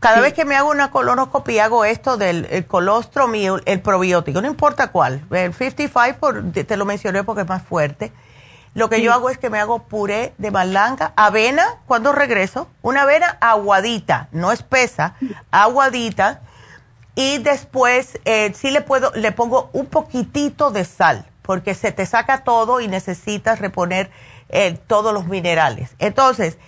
cada 0.00 0.20
vez 0.20 0.34
que 0.34 0.44
me 0.44 0.56
hago 0.56 0.70
una 0.70 0.90
colonoscopia 0.90 1.64
hago 1.64 1.84
esto 1.84 2.16
del 2.16 2.66
colostrum 2.66 3.34
y 3.36 3.46
el, 3.46 3.80
probiótico, 3.80 4.42
no 4.42 4.48
importa 4.48 4.88
cuál. 4.88 5.24
El 5.30 5.54
55 5.54 6.32
te 6.66 6.76
lo 6.76 6.84
mencioné 6.84 7.24
porque 7.24 7.42
es 7.42 7.48
más 7.48 7.62
fuerte. 7.62 8.12
Lo 8.74 8.90
que 8.90 9.00
yo 9.00 9.12
hago 9.12 9.30
es 9.30 9.38
que 9.38 9.48
me 9.48 9.58
hago 9.58 9.84
puré 9.84 10.34
de 10.38 10.50
malanga, 10.50 11.12
avena 11.16 11.76
cuando 11.86 12.12
regreso, 12.12 12.68
una 12.82 13.02
avena 13.02 13.38
aguadita, 13.40 14.28
no 14.32 14.52
espesa, 14.52 15.14
aguadita. 15.50 16.42
Y 17.16 17.38
después 17.38 18.20
eh, 18.26 18.52
sí 18.54 18.70
le 18.70 18.82
puedo, 18.82 19.10
le 19.14 19.32
pongo 19.32 19.70
un 19.72 19.86
poquitito 19.86 20.70
de 20.70 20.84
sal, 20.84 21.26
porque 21.40 21.74
se 21.74 21.90
te 21.90 22.04
saca 22.04 22.44
todo 22.44 22.80
y 22.80 22.88
necesitas 22.88 23.58
reponer 23.58 24.10
eh, 24.50 24.78
todos 24.86 25.14
los 25.14 25.26
minerales. 25.26 25.96
Entonces, 25.98 26.58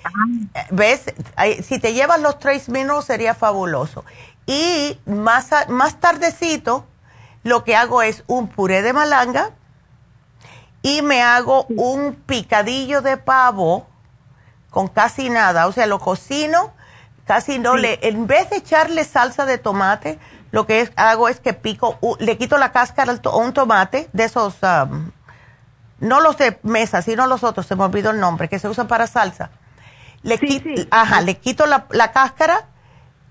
eh, 0.54 0.66
¿ves? 0.70 1.14
Si 1.62 1.78
te 1.78 1.92
llevas 1.92 2.20
los 2.20 2.38
tres 2.38 2.70
minerals 2.70 3.04
sería 3.04 3.34
fabuloso. 3.34 4.06
Y 4.46 4.98
más, 5.04 5.50
más 5.68 6.00
tardecito, 6.00 6.86
lo 7.42 7.62
que 7.62 7.76
hago 7.76 8.00
es 8.00 8.24
un 8.26 8.48
puré 8.48 8.80
de 8.80 8.94
malanga 8.94 9.50
y 10.80 11.02
me 11.02 11.22
hago 11.22 11.66
un 11.68 12.14
picadillo 12.14 13.02
de 13.02 13.18
pavo 13.18 13.86
con 14.70 14.88
casi 14.88 15.28
nada. 15.28 15.66
O 15.66 15.72
sea, 15.72 15.84
lo 15.86 15.98
cocino, 15.98 16.72
casi 17.26 17.58
no 17.58 17.76
le, 17.76 17.98
en 18.08 18.26
vez 18.26 18.48
de 18.48 18.56
echarle 18.56 19.04
salsa 19.04 19.44
de 19.44 19.58
tomate, 19.58 20.18
lo 20.50 20.66
que 20.66 20.90
hago 20.96 21.28
es 21.28 21.40
que 21.40 21.52
pico, 21.52 21.98
le 22.18 22.38
quito 22.38 22.56
la 22.58 22.72
cáscara 22.72 23.12
a 23.22 23.36
un 23.36 23.52
tomate 23.52 24.08
de 24.12 24.24
esos 24.24 24.56
um, 24.62 25.10
no 26.00 26.20
los 26.20 26.38
de 26.38 26.58
mesa, 26.62 27.02
sino 27.02 27.26
los 27.26 27.44
otros, 27.44 27.66
se 27.66 27.76
me 27.76 27.84
olvidó 27.84 28.10
el 28.10 28.20
nombre, 28.20 28.48
que 28.48 28.58
se 28.58 28.68
usan 28.68 28.86
para 28.86 29.06
salsa. 29.06 29.50
Le, 30.22 30.38
Ajá, 30.90 31.20
le 31.20 31.36
quito 31.38 31.66
la, 31.66 32.12
cáscara, 32.12 32.66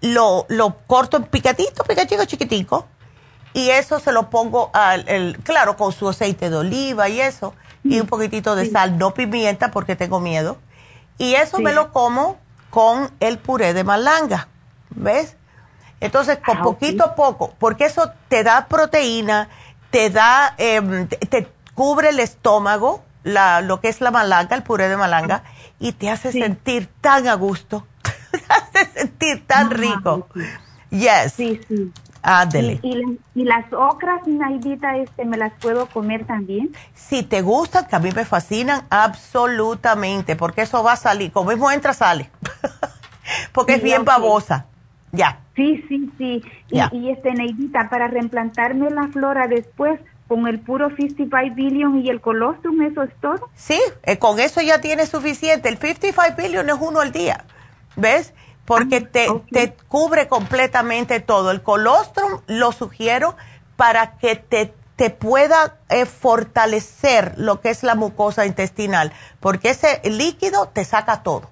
lo, 0.02 0.46
lo 0.50 0.78
corto 0.86 1.18
en 1.18 1.24
picatito, 1.24 1.84
picatito 1.84 2.26
chiquitico, 2.26 2.88
y 3.54 3.70
eso 3.70 4.00
se 4.00 4.12
lo 4.12 4.30
pongo 4.30 4.70
al, 4.74 5.38
claro, 5.44 5.78
con 5.78 5.92
su 5.92 6.10
aceite 6.10 6.50
de 6.50 6.58
oliva 6.58 7.10
y 7.10 7.22
eso, 7.22 7.54
y 7.84 8.00
un 8.00 8.08
poquitito 8.08 8.56
de 8.56 8.70
sal, 8.70 8.98
no 8.98 9.14
pimienta 9.14 9.72
porque 9.72 9.96
tengo 9.96 10.20
miedo. 10.20 10.58
Y 11.18 11.36
eso 11.36 11.60
me 11.60 11.74
lo 11.74 11.92
como 11.92 12.38
con 12.70 13.10
el 13.22 13.40
puré 13.40 13.74
de 13.74 13.84
malanga, 13.84 14.50
¿ves? 14.90 15.37
Entonces, 16.00 16.40
con 16.46 16.58
ah, 16.58 16.62
poquito 16.62 17.04
a 17.04 17.16
poco, 17.16 17.54
porque 17.58 17.86
eso 17.86 18.12
te 18.28 18.44
da 18.44 18.68
proteína, 18.68 19.50
te 19.90 20.10
da, 20.10 20.54
eh, 20.58 21.08
te, 21.30 21.48
cubre 21.74 22.10
el 22.10 22.20
estómago, 22.20 23.04
la, 23.24 23.62
lo 23.62 23.82
que 23.82 23.90
es 23.90 24.02
la 24.02 24.12
malanga, 24.12 24.56
el 24.56 24.64
puré 24.64 24.90
de 24.90 24.98
malanga, 24.98 25.44
y 25.80 25.94
te 25.94 26.10
hace 26.10 26.32
sentir 26.32 26.88
tan 27.02 27.28
a 27.28 27.34
gusto, 27.34 27.88
te 28.32 28.40
hace 28.48 29.00
sentir 29.00 29.46
tan 29.48 29.72
rico. 29.72 30.28
Yes. 30.90 31.34
Sí, 31.34 31.60
sí. 31.68 31.92
Ándele. 32.22 32.80
¿Y, 32.84 33.44
las 33.46 33.72
ocras, 33.72 34.28
Naidita, 34.28 34.98
este, 34.98 35.24
me 35.24 35.38
las 35.38 35.54
puedo 35.62 35.86
comer 35.86 36.26
también? 36.26 36.76
Si 36.94 37.24
te 37.24 37.42
gustan, 37.42 37.88
que 37.88 37.96
a 37.96 38.00
mí 38.00 38.10
me 38.14 38.26
fascinan, 38.26 38.86
absolutamente, 38.90 40.36
porque 40.36 40.64
eso 40.64 40.84
va 40.84 40.94
a 40.94 40.98
salir, 40.98 41.32
como 41.32 41.52
mismo 41.52 41.72
entra, 41.72 41.94
sale. 41.94 42.30
porque 43.54 43.76
es 43.76 43.84
bien 43.84 44.04
babosa. 44.04 44.66
Ya. 45.12 45.40
Sí, 45.56 45.84
sí, 45.88 46.12
sí. 46.18 46.44
Y, 46.70 46.98
y, 46.98 47.10
este, 47.10 47.32
Neidita, 47.32 47.90
para 47.90 48.08
reimplantarme 48.08 48.90
la 48.90 49.08
flora 49.08 49.48
después, 49.48 50.00
con 50.28 50.48
el 50.48 50.60
puro 50.60 50.90
55 50.96 51.56
billion 51.56 51.98
y 51.98 52.10
el 52.10 52.22
colostrum, 52.22 52.82
¿eso 52.82 53.04
es 53.04 53.12
todo? 53.22 53.50
Sí, 53.56 53.80
eh, 54.04 54.18
con 54.18 54.40
eso 54.40 54.62
ya 54.62 54.82
tienes 54.82 55.10
suficiente. 55.10 55.70
El 55.70 55.78
55 55.78 56.42
billion 56.42 56.70
es 56.70 56.76
uno 56.80 57.00
al 57.00 57.12
día, 57.12 57.46
¿ves? 57.96 58.34
Porque 58.66 58.98
ah, 58.98 59.10
te, 59.10 59.28
te 59.52 59.74
cubre 59.88 60.28
completamente 60.28 61.22
todo. 61.22 61.52
El 61.52 61.62
colostrum 61.62 62.42
lo 62.48 62.74
sugiero 62.74 63.38
para 63.78 64.18
que 64.18 64.36
te, 64.36 64.74
te 64.98 65.10
pueda 65.10 65.78
eh, 65.90 66.06
fortalecer 66.06 67.36
lo 67.38 67.62
que 67.62 67.70
es 67.70 67.84
la 67.84 67.96
mucosa 67.96 68.46
intestinal, 68.46 69.14
porque 69.40 69.70
ese 69.70 70.02
líquido 70.04 70.68
te 70.68 70.84
saca 70.84 71.24
todo, 71.24 71.50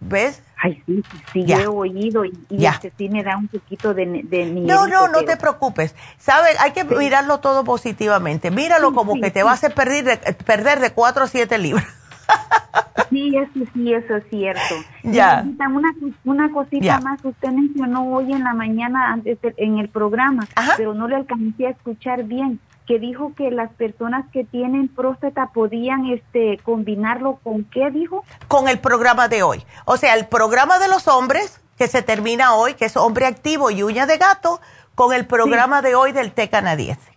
¿ves? 0.00 0.42
Ay, 0.62 0.82
sí, 0.84 1.02
sí, 1.32 1.44
he 1.48 1.66
oído 1.66 2.24
y, 2.24 2.32
este 2.50 2.92
sí 2.98 3.08
me 3.08 3.22
da 3.22 3.36
un 3.36 3.48
poquito 3.48 3.94
de, 3.94 4.22
de 4.24 4.44
No, 4.46 4.86
no, 4.86 5.08
no 5.08 5.22
te 5.24 5.36
preocupes. 5.36 5.94
¿Sabes? 6.18 6.60
Hay 6.60 6.72
que 6.72 6.84
mirarlo 6.84 7.40
todo 7.40 7.64
positivamente. 7.64 8.50
Míralo 8.50 8.92
como 8.92 9.14
que 9.18 9.30
te 9.30 9.42
vas 9.42 9.64
a 9.64 9.70
perder 9.70 10.04
de, 10.04 10.16
perder 10.34 10.80
de 10.80 10.90
4 10.90 11.24
a 11.24 11.26
7 11.26 11.58
libras. 11.58 11.86
sí, 13.10 13.34
eso 13.36 13.70
sí, 13.72 13.94
eso 13.94 14.16
es 14.16 14.24
cierto. 14.28 14.74
Ya. 15.02 15.46
Una, 15.46 15.94
una 16.24 16.52
cosita 16.52 17.00
más, 17.00 17.24
usted 17.24 17.48
mencionó 17.48 18.04
hoy 18.12 18.32
en 18.32 18.44
la 18.44 18.52
mañana 18.52 19.14
antes 19.14 19.38
en 19.56 19.78
el 19.78 19.88
programa, 19.88 20.46
pero 20.76 20.92
no 20.92 21.08
le 21.08 21.16
alcancé 21.16 21.68
a 21.68 21.70
escuchar 21.70 22.24
bien 22.24 22.60
que 22.90 22.98
dijo 22.98 23.32
que 23.36 23.52
las 23.52 23.70
personas 23.74 24.26
que 24.32 24.42
tienen 24.42 24.88
próstata 24.88 25.50
podían 25.54 26.06
este 26.06 26.58
combinarlo 26.64 27.38
con 27.44 27.62
qué 27.62 27.88
dijo? 27.92 28.24
Con 28.48 28.66
el 28.66 28.80
programa 28.80 29.28
de 29.28 29.44
hoy. 29.44 29.64
O 29.84 29.96
sea, 29.96 30.16
el 30.16 30.26
programa 30.26 30.80
de 30.80 30.88
los 30.88 31.06
hombres 31.06 31.60
que 31.78 31.86
se 31.86 32.02
termina 32.02 32.54
hoy, 32.54 32.74
que 32.74 32.86
es 32.86 32.96
hombre 32.96 33.26
activo 33.26 33.70
y 33.70 33.84
uña 33.84 34.06
de 34.06 34.18
gato, 34.18 34.60
con 34.96 35.14
el 35.14 35.24
programa 35.24 35.82
de 35.82 35.94
hoy 35.94 36.10
del 36.10 36.32
té 36.32 36.50
canadiense. 36.50 37.16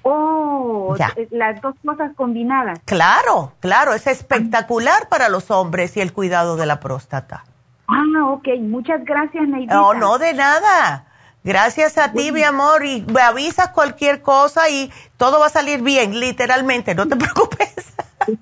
Oh, 0.00 0.96
eh, 0.98 1.28
las 1.30 1.60
dos 1.60 1.74
cosas 1.84 2.12
combinadas. 2.16 2.80
Claro, 2.86 3.52
claro, 3.60 3.92
es 3.92 4.06
espectacular 4.06 5.10
para 5.10 5.28
los 5.28 5.50
hombres 5.50 5.94
y 5.98 6.00
el 6.00 6.14
cuidado 6.14 6.56
de 6.56 6.64
la 6.64 6.80
próstata. 6.80 7.44
Ah, 7.86 8.30
ok, 8.30 8.48
muchas 8.60 9.04
gracias, 9.04 9.46
Neidita. 9.46 9.74
No, 9.74 9.92
no, 9.92 10.16
de 10.16 10.32
nada. 10.32 11.04
Gracias 11.44 11.98
a 11.98 12.10
ti, 12.10 12.32
mi 12.32 12.42
amor, 12.42 12.86
y 12.86 13.02
me 13.02 13.20
avisas 13.20 13.68
cualquier 13.68 14.22
cosa 14.22 14.70
y 14.70 14.90
todo 15.18 15.38
va 15.38 15.46
a 15.46 15.50
salir 15.50 15.82
bien, 15.82 16.18
literalmente, 16.18 16.94
no 16.94 17.06
te 17.06 17.16
preocupes. 17.16 17.74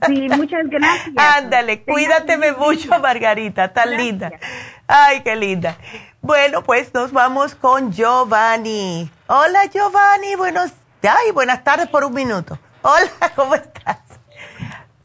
Sí, 0.07 0.29
muchas 0.29 0.69
gracias. 0.69 1.13
Ándale, 1.17 1.83
cuídateme 1.83 2.53
mucho, 2.53 2.97
Margarita, 3.01 3.73
tan 3.73 3.97
linda. 3.97 4.31
Ay, 4.87 5.23
qué 5.23 5.35
linda. 5.35 5.77
Bueno, 6.21 6.63
pues 6.63 6.95
nos 6.95 7.11
vamos 7.11 7.57
con 7.57 7.93
Giovanni. 7.93 9.11
Hola, 9.27 9.67
Giovanni, 9.67 10.37
buenos, 10.37 10.71
ay, 11.03 11.33
buenas 11.33 11.65
tardes 11.65 11.89
por 11.89 12.05
un 12.05 12.15
minuto. 12.15 12.57
Hola, 12.83 13.11
¿cómo 13.35 13.57
estás? 13.57 13.99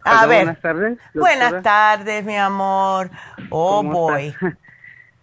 A 0.04 0.28
ver. 0.28 0.46
Buenas 0.46 0.62
tardes. 0.62 1.00
Buenas 1.16 1.64
tardes, 1.64 2.24
mi 2.24 2.38
amor. 2.38 3.10
Oh, 3.50 3.82
boy. 3.82 4.36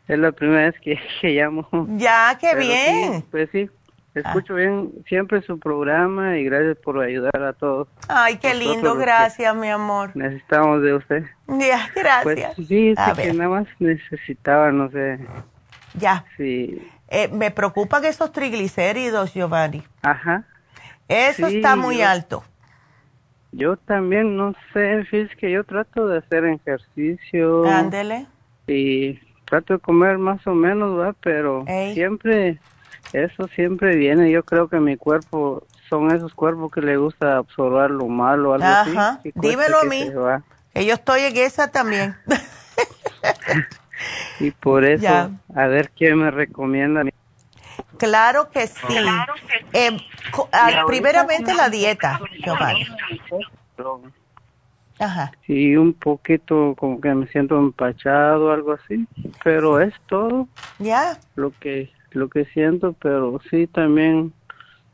Es 0.09 0.19
la 0.19 0.33
primera 0.33 0.71
vez 0.71 0.75
que, 0.81 0.99
llamo. 1.23 1.69
Ya, 1.97 2.37
qué 2.41 2.55
bien. 2.55 3.25
pues 3.31 3.49
sí, 3.53 3.71
escucho 4.15 4.55
bien 4.55 4.93
siempre 5.09 5.43
su 5.43 5.59
programa 5.59 6.37
y 6.39 6.45
gracias 6.45 6.77
por 6.79 7.01
ayudar 7.01 7.43
a 7.43 7.53
todos. 7.53 7.89
Ay, 8.09 8.37
qué 8.37 8.55
lindo, 8.55 8.97
gracias, 8.97 9.55
mi 9.57 9.69
amor. 9.69 10.11
Necesitamos 10.15 10.83
de 10.83 10.95
usted. 10.95 11.25
Ya, 11.49 11.89
gracias. 11.95 12.55
Pues 12.55 12.69
sí, 12.69 12.95
que 13.17 13.33
nada 13.33 13.51
más 13.51 13.67
necesitaba, 13.79 14.71
no 14.73 14.91
sé. 14.91 15.19
Ya. 15.95 16.25
Sí. 16.37 16.87
Eh, 17.09 17.29
me 17.29 17.51
preocupan 17.51 18.05
esos 18.05 18.33
triglicéridos, 18.33 19.33
Giovanni. 19.35 19.85
Ajá. 20.03 20.45
Eso 21.09 21.47
está 21.47 21.77
muy 21.77 22.03
alto. 22.03 22.45
Yo 23.53 23.77
también, 23.77 24.37
no 24.37 24.55
sé, 24.73 25.07
es 25.13 25.37
que 25.37 25.53
yo 25.53 25.63
trato 25.65 26.09
de 26.09 26.19
hacer 26.19 26.45
ejercicio. 26.45 27.65
Ándele. 27.67 28.27
Y 28.67 29.21
trato 29.45 29.75
de 29.75 29.79
comer 29.79 30.19
más 30.19 30.47
o 30.47 30.55
menos, 30.55 30.99
¿va? 30.99 31.15
Pero 31.21 31.65
siempre, 31.93 32.59
eso 33.13 33.49
siempre 33.49 33.97
viene. 33.97 34.31
Yo 34.31 34.43
creo 34.43 34.69
que 34.69 34.81
mi 34.81 34.97
cuerpo 34.97 35.65
son 35.89 36.15
esos 36.15 36.35
cuerpos 36.35 36.73
que 36.73 36.81
le 36.81 36.97
gusta 36.97 37.37
absorber 37.37 37.91
lo 37.91 38.07
malo, 38.07 38.55
algo 38.55 38.67
Ajá. 38.67 39.21
Dímelo 39.35 39.81
a 39.81 39.85
mí. 39.85 40.11
Que 40.73 40.85
yo 40.85 40.95
estoy 40.95 41.23
en 41.23 41.37
esa 41.37 41.71
también. 41.71 42.17
y 44.41 44.51
por 44.51 44.85
eso, 44.85 45.31
a 45.55 45.67
ver 45.67 45.91
quién 45.91 46.19
me 46.19 46.31
recomienda. 46.31 47.03
Claro 47.99 48.51
que 48.51 48.67
sí. 48.67 48.83
Eh, 49.73 49.97
primeramente 50.87 51.55
la 51.55 51.69
dieta, 51.69 52.21
Giovanni. 52.45 52.87
Ajá. 54.99 55.33
Sí, 55.47 55.77
un 55.77 55.93
poquito 55.93 56.75
como 56.79 57.01
que 57.01 57.15
me 57.15 57.27
siento 57.29 57.59
empachado, 57.59 58.53
algo 58.53 58.73
así, 58.73 59.07
pero 59.43 59.81
es 59.81 59.95
todo. 60.07 60.49
Ya. 60.79 61.19
Lo 61.35 61.53
que 61.59 61.91
lo 62.13 62.29
que 62.29 62.45
siento, 62.47 62.93
pero 62.93 63.41
sí 63.51 63.67
también 63.67 64.33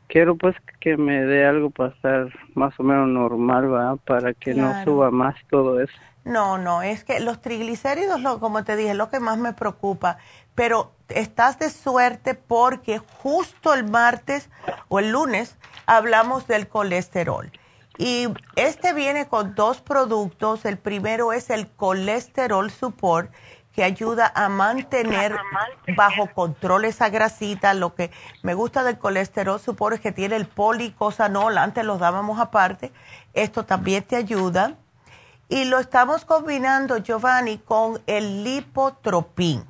quiero 0.07 0.35
pues 0.35 0.55
que 0.79 0.97
me 0.97 1.23
dé 1.23 1.45
algo 1.45 1.69
para 1.69 1.93
estar 1.93 2.27
más 2.55 2.77
o 2.79 2.83
menos 2.83 3.07
normal, 3.07 3.71
¿va? 3.71 3.95
Para 3.95 4.33
que 4.33 4.53
no 4.53 4.83
suba 4.83 5.11
más 5.11 5.35
todo 5.49 5.79
eso. 5.79 5.93
No, 6.23 6.57
no, 6.57 6.83
es 6.83 7.03
que 7.03 7.19
los 7.19 7.41
triglicéridos, 7.41 8.21
lo, 8.21 8.39
como 8.39 8.63
te 8.63 8.75
dije, 8.75 8.91
es 8.91 8.97
lo 8.97 9.09
que 9.09 9.19
más 9.19 9.37
me 9.37 9.53
preocupa. 9.53 10.17
Pero 10.53 10.91
estás 11.09 11.57
de 11.57 11.69
suerte 11.69 12.35
porque 12.35 12.99
justo 12.99 13.73
el 13.73 13.89
martes 13.89 14.49
o 14.87 14.99
el 14.99 15.11
lunes 15.11 15.57
hablamos 15.87 16.45
del 16.47 16.67
colesterol. 16.67 17.51
Y 18.01 18.29
este 18.55 18.93
viene 18.93 19.27
con 19.27 19.53
dos 19.53 19.79
productos. 19.79 20.65
El 20.65 20.79
primero 20.79 21.33
es 21.33 21.51
el 21.51 21.69
colesterol 21.69 22.71
support, 22.71 23.31
que 23.73 23.83
ayuda 23.83 24.31
a 24.33 24.49
mantener 24.49 25.37
bajo 25.95 26.25
control 26.33 26.85
esa 26.85 27.09
grasita. 27.09 27.75
Lo 27.75 27.93
que 27.93 28.09
me 28.41 28.55
gusta 28.55 28.83
del 28.83 28.97
colesterol 28.97 29.59
support 29.59 29.93
es 29.93 30.01
que 30.01 30.11
tiene 30.11 30.35
el 30.35 30.47
policosanol, 30.47 31.59
antes 31.59 31.85
los 31.85 31.99
dábamos 31.99 32.39
aparte. 32.39 32.91
Esto 33.35 33.65
también 33.65 34.03
te 34.03 34.15
ayuda. 34.15 34.77
Y 35.47 35.65
lo 35.65 35.77
estamos 35.77 36.25
combinando, 36.25 36.97
Giovanni, 36.97 37.59
con 37.59 38.01
el 38.07 38.43
lipotropín. 38.43 39.63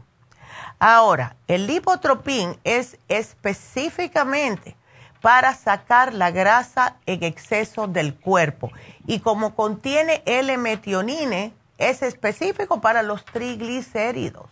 Ahora, 0.80 1.36
el 1.48 1.68
lipotropín 1.68 2.58
es 2.64 2.98
específicamente 3.10 4.78
para 5.22 5.54
sacar 5.54 6.14
la 6.14 6.32
grasa 6.32 6.98
en 7.06 7.24
exceso 7.24 7.88
del 7.88 8.16
cuerpo. 8.16 8.72
Y 9.06 9.20
como 9.20 9.56
contiene 9.56 10.24
L-metionine, 10.26 11.54
es 11.78 12.02
específico 12.02 12.82
para 12.82 13.04
los 13.04 13.24
triglicéridos. 13.26 14.50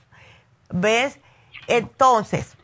¿Ves? 0.69 1.19
Entonces, 1.67 2.55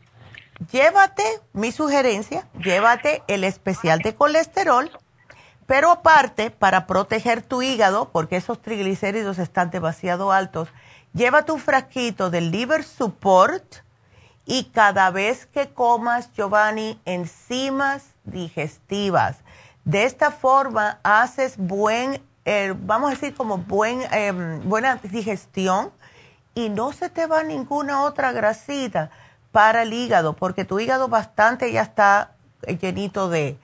llévate 0.70 1.22
mi 1.52 1.72
sugerencia, 1.72 2.46
llévate 2.58 3.22
el 3.28 3.44
especial 3.44 4.00
de 4.00 4.14
colesterol, 4.14 4.90
pero 5.66 5.90
aparte, 5.90 6.50
para 6.50 6.86
proteger 6.86 7.42
tu 7.42 7.62
hígado, 7.62 8.10
porque 8.10 8.36
esos 8.36 8.62
triglicéridos 8.62 9.38
están 9.38 9.70
demasiado 9.70 10.30
altos, 10.30 10.68
llévate 11.12 11.50
un 11.50 11.60
frasquito 11.60 12.30
del 12.30 12.52
liver 12.52 12.84
support 12.84 13.85
y 14.46 14.64
cada 14.64 15.10
vez 15.10 15.46
que 15.46 15.68
comas, 15.68 16.32
Giovanni, 16.32 17.00
enzimas 17.04 18.04
digestivas. 18.24 19.38
De 19.84 20.04
esta 20.04 20.30
forma 20.30 21.00
haces 21.02 21.56
buen, 21.58 22.22
eh, 22.44 22.72
vamos 22.78 23.08
a 23.08 23.14
decir 23.14 23.34
como 23.34 23.58
buen, 23.58 24.02
em, 24.12 24.66
buena 24.68 24.96
digestión 25.02 25.92
y 26.54 26.68
no 26.68 26.92
se 26.92 27.10
te 27.10 27.26
va 27.26 27.42
ninguna 27.42 28.02
otra 28.04 28.30
grasita 28.32 29.10
para 29.50 29.82
el 29.82 29.92
hígado, 29.92 30.34
porque 30.34 30.64
tu 30.64 30.78
hígado 30.78 31.08
bastante 31.08 31.72
ya 31.72 31.82
está 31.82 32.32
llenito 32.80 33.28
de, 33.28 33.58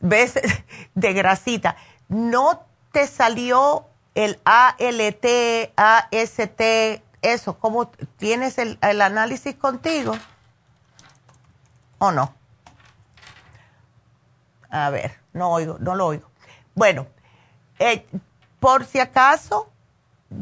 ¿ves? 0.00 0.34
de 0.94 1.12
grasita. 1.12 1.76
¿No 2.08 2.62
te 2.92 3.06
salió 3.06 3.86
el 4.14 4.38
ALT, 4.44 5.72
AST, 5.76 6.62
eso, 7.22 7.58
¿cómo 7.58 7.88
tienes 8.16 8.58
el, 8.58 8.78
análisis 8.80 9.54
contigo? 9.56 10.16
¿O 11.98 12.12
no? 12.12 12.34
A 14.70 14.90
ver, 14.90 15.18
no 15.32 15.50
oigo, 15.50 15.78
no 15.80 15.94
lo 15.94 16.06
oigo. 16.06 16.30
Bueno, 16.74 17.06
eh, 17.78 18.06
por 18.60 18.84
si 18.84 19.00
acaso, 19.00 19.70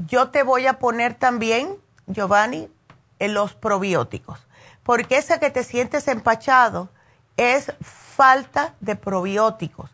yo 0.06 0.30
te 0.30 0.42
voy 0.42 0.66
a 0.66 0.78
poner 0.78 1.14
también, 1.14 1.76
Giovanni, 2.06 2.70
en 3.18 3.34
los 3.34 3.54
probióticos, 3.54 4.46
porque 4.82 5.16
esa 5.16 5.38
que 5.38 5.50
te 5.50 5.64
sientes 5.64 6.08
empachado 6.08 6.90
es 7.36 7.72
falta 7.80 8.74
de 8.80 8.96
probióticos. 8.96 9.90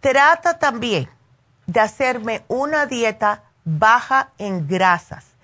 Trata 0.00 0.58
también 0.58 1.10
de 1.66 1.80
hacerme 1.80 2.44
una 2.48 2.86
dieta 2.86 3.42
baja 3.64 4.30
en 4.38 4.66
grasas 4.68 5.35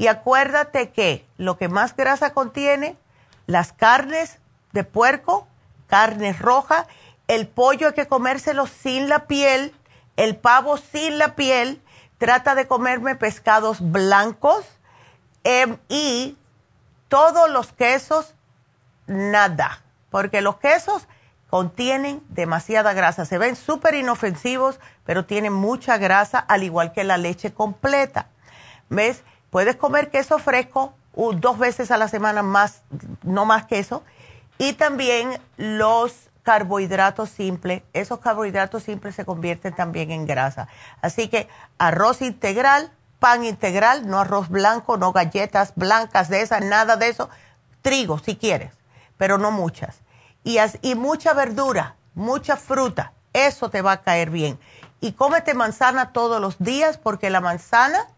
y 0.00 0.06
acuérdate 0.06 0.92
que 0.92 1.26
lo 1.36 1.58
que 1.58 1.68
más 1.68 1.94
grasa 1.94 2.32
contiene, 2.32 2.96
las 3.44 3.74
carnes 3.74 4.38
de 4.72 4.82
puerco, 4.82 5.46
carne 5.88 6.32
roja, 6.32 6.86
el 7.28 7.46
pollo 7.46 7.88
hay 7.88 7.92
que 7.92 8.08
comérselo 8.08 8.66
sin 8.66 9.10
la 9.10 9.26
piel, 9.26 9.74
el 10.16 10.36
pavo 10.38 10.78
sin 10.78 11.18
la 11.18 11.34
piel, 11.34 11.82
trata 12.16 12.54
de 12.54 12.66
comerme 12.66 13.14
pescados 13.14 13.92
blancos 13.92 14.64
em, 15.44 15.76
y 15.90 16.38
todos 17.08 17.50
los 17.50 17.74
quesos, 17.74 18.34
nada, 19.06 19.82
porque 20.08 20.40
los 20.40 20.56
quesos 20.56 21.08
contienen 21.50 22.22
demasiada 22.30 22.94
grasa, 22.94 23.26
se 23.26 23.36
ven 23.36 23.54
súper 23.54 23.94
inofensivos, 23.96 24.80
pero 25.04 25.26
tienen 25.26 25.52
mucha 25.52 25.98
grasa, 25.98 26.38
al 26.38 26.62
igual 26.62 26.92
que 26.94 27.04
la 27.04 27.18
leche 27.18 27.52
completa. 27.52 28.28
¿Ves? 28.88 29.24
Puedes 29.50 29.76
comer 29.76 30.10
queso 30.10 30.38
fresco 30.38 30.94
dos 31.14 31.58
veces 31.58 31.90
a 31.90 31.96
la 31.96 32.08
semana 32.08 32.42
más, 32.42 32.82
no 33.22 33.44
más 33.44 33.66
queso. 33.66 34.02
Y 34.58 34.74
también 34.74 35.40
los 35.56 36.30
carbohidratos 36.42 37.30
simples. 37.30 37.82
Esos 37.92 38.20
carbohidratos 38.20 38.82
simples 38.82 39.14
se 39.14 39.24
convierten 39.24 39.74
también 39.74 40.10
en 40.10 40.26
grasa. 40.26 40.68
Así 41.02 41.28
que 41.28 41.48
arroz 41.78 42.22
integral, 42.22 42.90
pan 43.18 43.44
integral, 43.44 44.08
no 44.08 44.20
arroz 44.20 44.48
blanco, 44.48 44.96
no 44.96 45.12
galletas 45.12 45.72
blancas 45.76 46.28
de 46.28 46.42
esas, 46.42 46.64
nada 46.64 46.96
de 46.96 47.08
eso. 47.08 47.28
Trigo, 47.82 48.18
si 48.18 48.36
quieres, 48.36 48.72
pero 49.16 49.38
no 49.38 49.50
muchas. 49.50 50.00
Y, 50.44 50.58
y 50.82 50.94
mucha 50.94 51.34
verdura. 51.34 51.96
mucha 52.14 52.56
fruta, 52.56 53.12
eso 53.32 53.70
te 53.70 53.82
va 53.82 53.92
a 53.92 54.02
caer 54.02 54.30
bien. 54.30 54.58
Y 55.00 55.12
cómete 55.12 55.54
manzana 55.54 56.12
todos 56.12 56.40
los 56.40 56.58
días 56.58 56.98
porque 56.98 57.30
la 57.30 57.40
manzana 57.40 58.08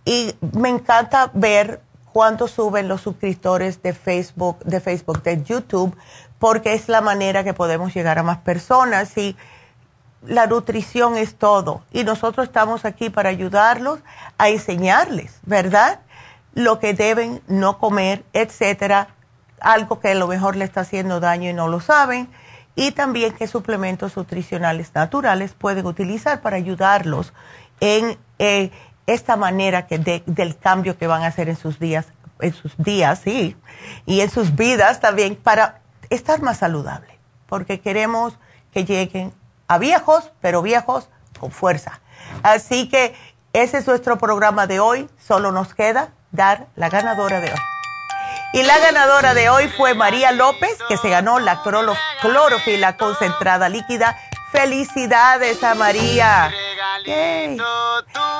y 0.04 0.34
me 0.52 0.68
encanta 0.68 1.30
ver 1.32 1.80
cuánto 2.12 2.48
suben 2.48 2.88
los 2.88 3.02
suscriptores 3.02 3.82
de 3.82 3.92
Facebook, 3.92 4.58
de 4.64 4.80
Facebook, 4.80 5.22
de 5.22 5.44
YouTube, 5.44 5.96
porque 6.40 6.74
es 6.74 6.88
la 6.88 7.02
manera 7.02 7.44
que 7.44 7.54
podemos 7.54 7.94
llegar 7.94 8.18
a 8.18 8.24
más 8.24 8.38
personas 8.38 9.16
y 9.16 9.36
la 10.26 10.48
nutrición 10.48 11.16
es 11.16 11.36
todo. 11.36 11.82
Y 11.92 12.02
nosotros 12.02 12.48
estamos 12.48 12.84
aquí 12.84 13.10
para 13.10 13.28
ayudarlos 13.28 14.00
a 14.38 14.48
enseñarles, 14.48 15.38
¿verdad? 15.44 16.00
Lo 16.52 16.80
que 16.80 16.94
deben 16.94 17.42
no 17.46 17.78
comer, 17.78 18.24
etcétera. 18.32 19.08
Algo 19.60 20.00
que 20.00 20.08
a 20.08 20.14
lo 20.16 20.26
mejor 20.26 20.56
le 20.56 20.64
está 20.64 20.80
haciendo 20.80 21.20
daño 21.20 21.48
y 21.48 21.52
no 21.52 21.68
lo 21.68 21.80
saben 21.80 22.28
y 22.78 22.92
también 22.92 23.32
qué 23.32 23.48
suplementos 23.48 24.16
nutricionales 24.16 24.94
naturales 24.94 25.52
pueden 25.52 25.84
utilizar 25.84 26.40
para 26.40 26.56
ayudarlos 26.56 27.32
en 27.80 28.16
eh, 28.38 28.70
esta 29.08 29.36
manera 29.36 29.88
que 29.88 29.98
del 29.98 30.56
cambio 30.56 30.96
que 30.96 31.08
van 31.08 31.24
a 31.24 31.26
hacer 31.26 31.48
en 31.48 31.56
sus 31.56 31.80
días, 31.80 32.06
en 32.38 32.52
sus 32.52 32.76
días, 32.76 33.18
sí, 33.24 33.56
y 34.06 34.20
en 34.20 34.30
sus 34.30 34.54
vidas 34.54 35.00
también 35.00 35.34
para 35.34 35.80
estar 36.08 36.40
más 36.40 36.58
saludable, 36.58 37.18
porque 37.48 37.80
queremos 37.80 38.38
que 38.72 38.84
lleguen 38.84 39.32
a 39.66 39.78
viejos, 39.78 40.30
pero 40.40 40.62
viejos 40.62 41.08
con 41.40 41.50
fuerza. 41.50 42.00
Así 42.44 42.88
que 42.88 43.12
ese 43.54 43.78
es 43.78 43.88
nuestro 43.88 44.18
programa 44.18 44.68
de 44.68 44.78
hoy, 44.78 45.08
solo 45.18 45.50
nos 45.50 45.74
queda 45.74 46.10
dar 46.30 46.68
la 46.76 46.88
ganadora 46.88 47.40
de 47.40 47.50
hoy. 47.50 47.77
Y 48.52 48.62
la 48.62 48.78
ganadora 48.78 49.34
de 49.34 49.50
hoy 49.50 49.68
fue 49.68 49.94
María 49.94 50.32
López, 50.32 50.78
que 50.88 50.96
se 50.96 51.10
ganó 51.10 51.38
la 51.38 51.62
clorofila 52.22 52.96
concentrada 52.96 53.68
líquida. 53.68 54.16
Felicidades 54.52 55.62
a 55.62 55.74
María. 55.74 56.50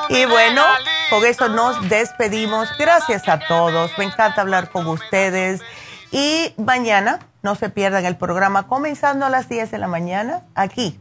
Y 0.09 0.24
bueno, 0.24 0.64
con 1.10 1.24
eso 1.26 1.48
nos 1.48 1.89
despedimos. 1.90 2.70
Gracias 2.78 3.28
a 3.28 3.39
todos. 3.39 3.90
Me 3.98 4.05
encanta 4.05 4.40
hablar 4.40 4.70
con 4.70 4.86
ustedes. 4.86 5.60
Y 6.10 6.55
mañana 6.56 7.18
no 7.43 7.55
se 7.55 7.68
pierdan 7.68 8.06
el 8.06 8.16
programa 8.16 8.66
comenzando 8.66 9.26
a 9.26 9.30
las 9.30 9.48
10 9.51 9.70
de 9.70 9.78
la 9.78 9.89
mañana 9.89 10.43
aquí 10.55 10.98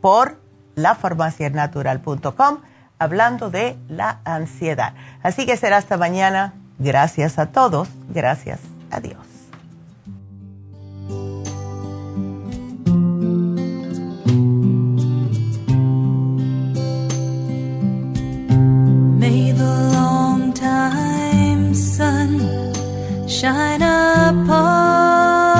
por 0.00 0.40
lafarmacianatural.com 0.74 2.62
hablando 2.98 3.50
de 3.50 3.78
la 3.88 4.20
ansiedad. 4.24 4.94
Así 5.22 5.46
que 5.46 5.56
será 5.56 5.76
hasta 5.76 5.96
mañana. 5.96 6.54
Gracias 6.80 7.38
a 7.38 7.46
todos. 7.46 7.88
Gracias. 8.12 8.60
Shine 23.40 23.80
upon 23.80 25.59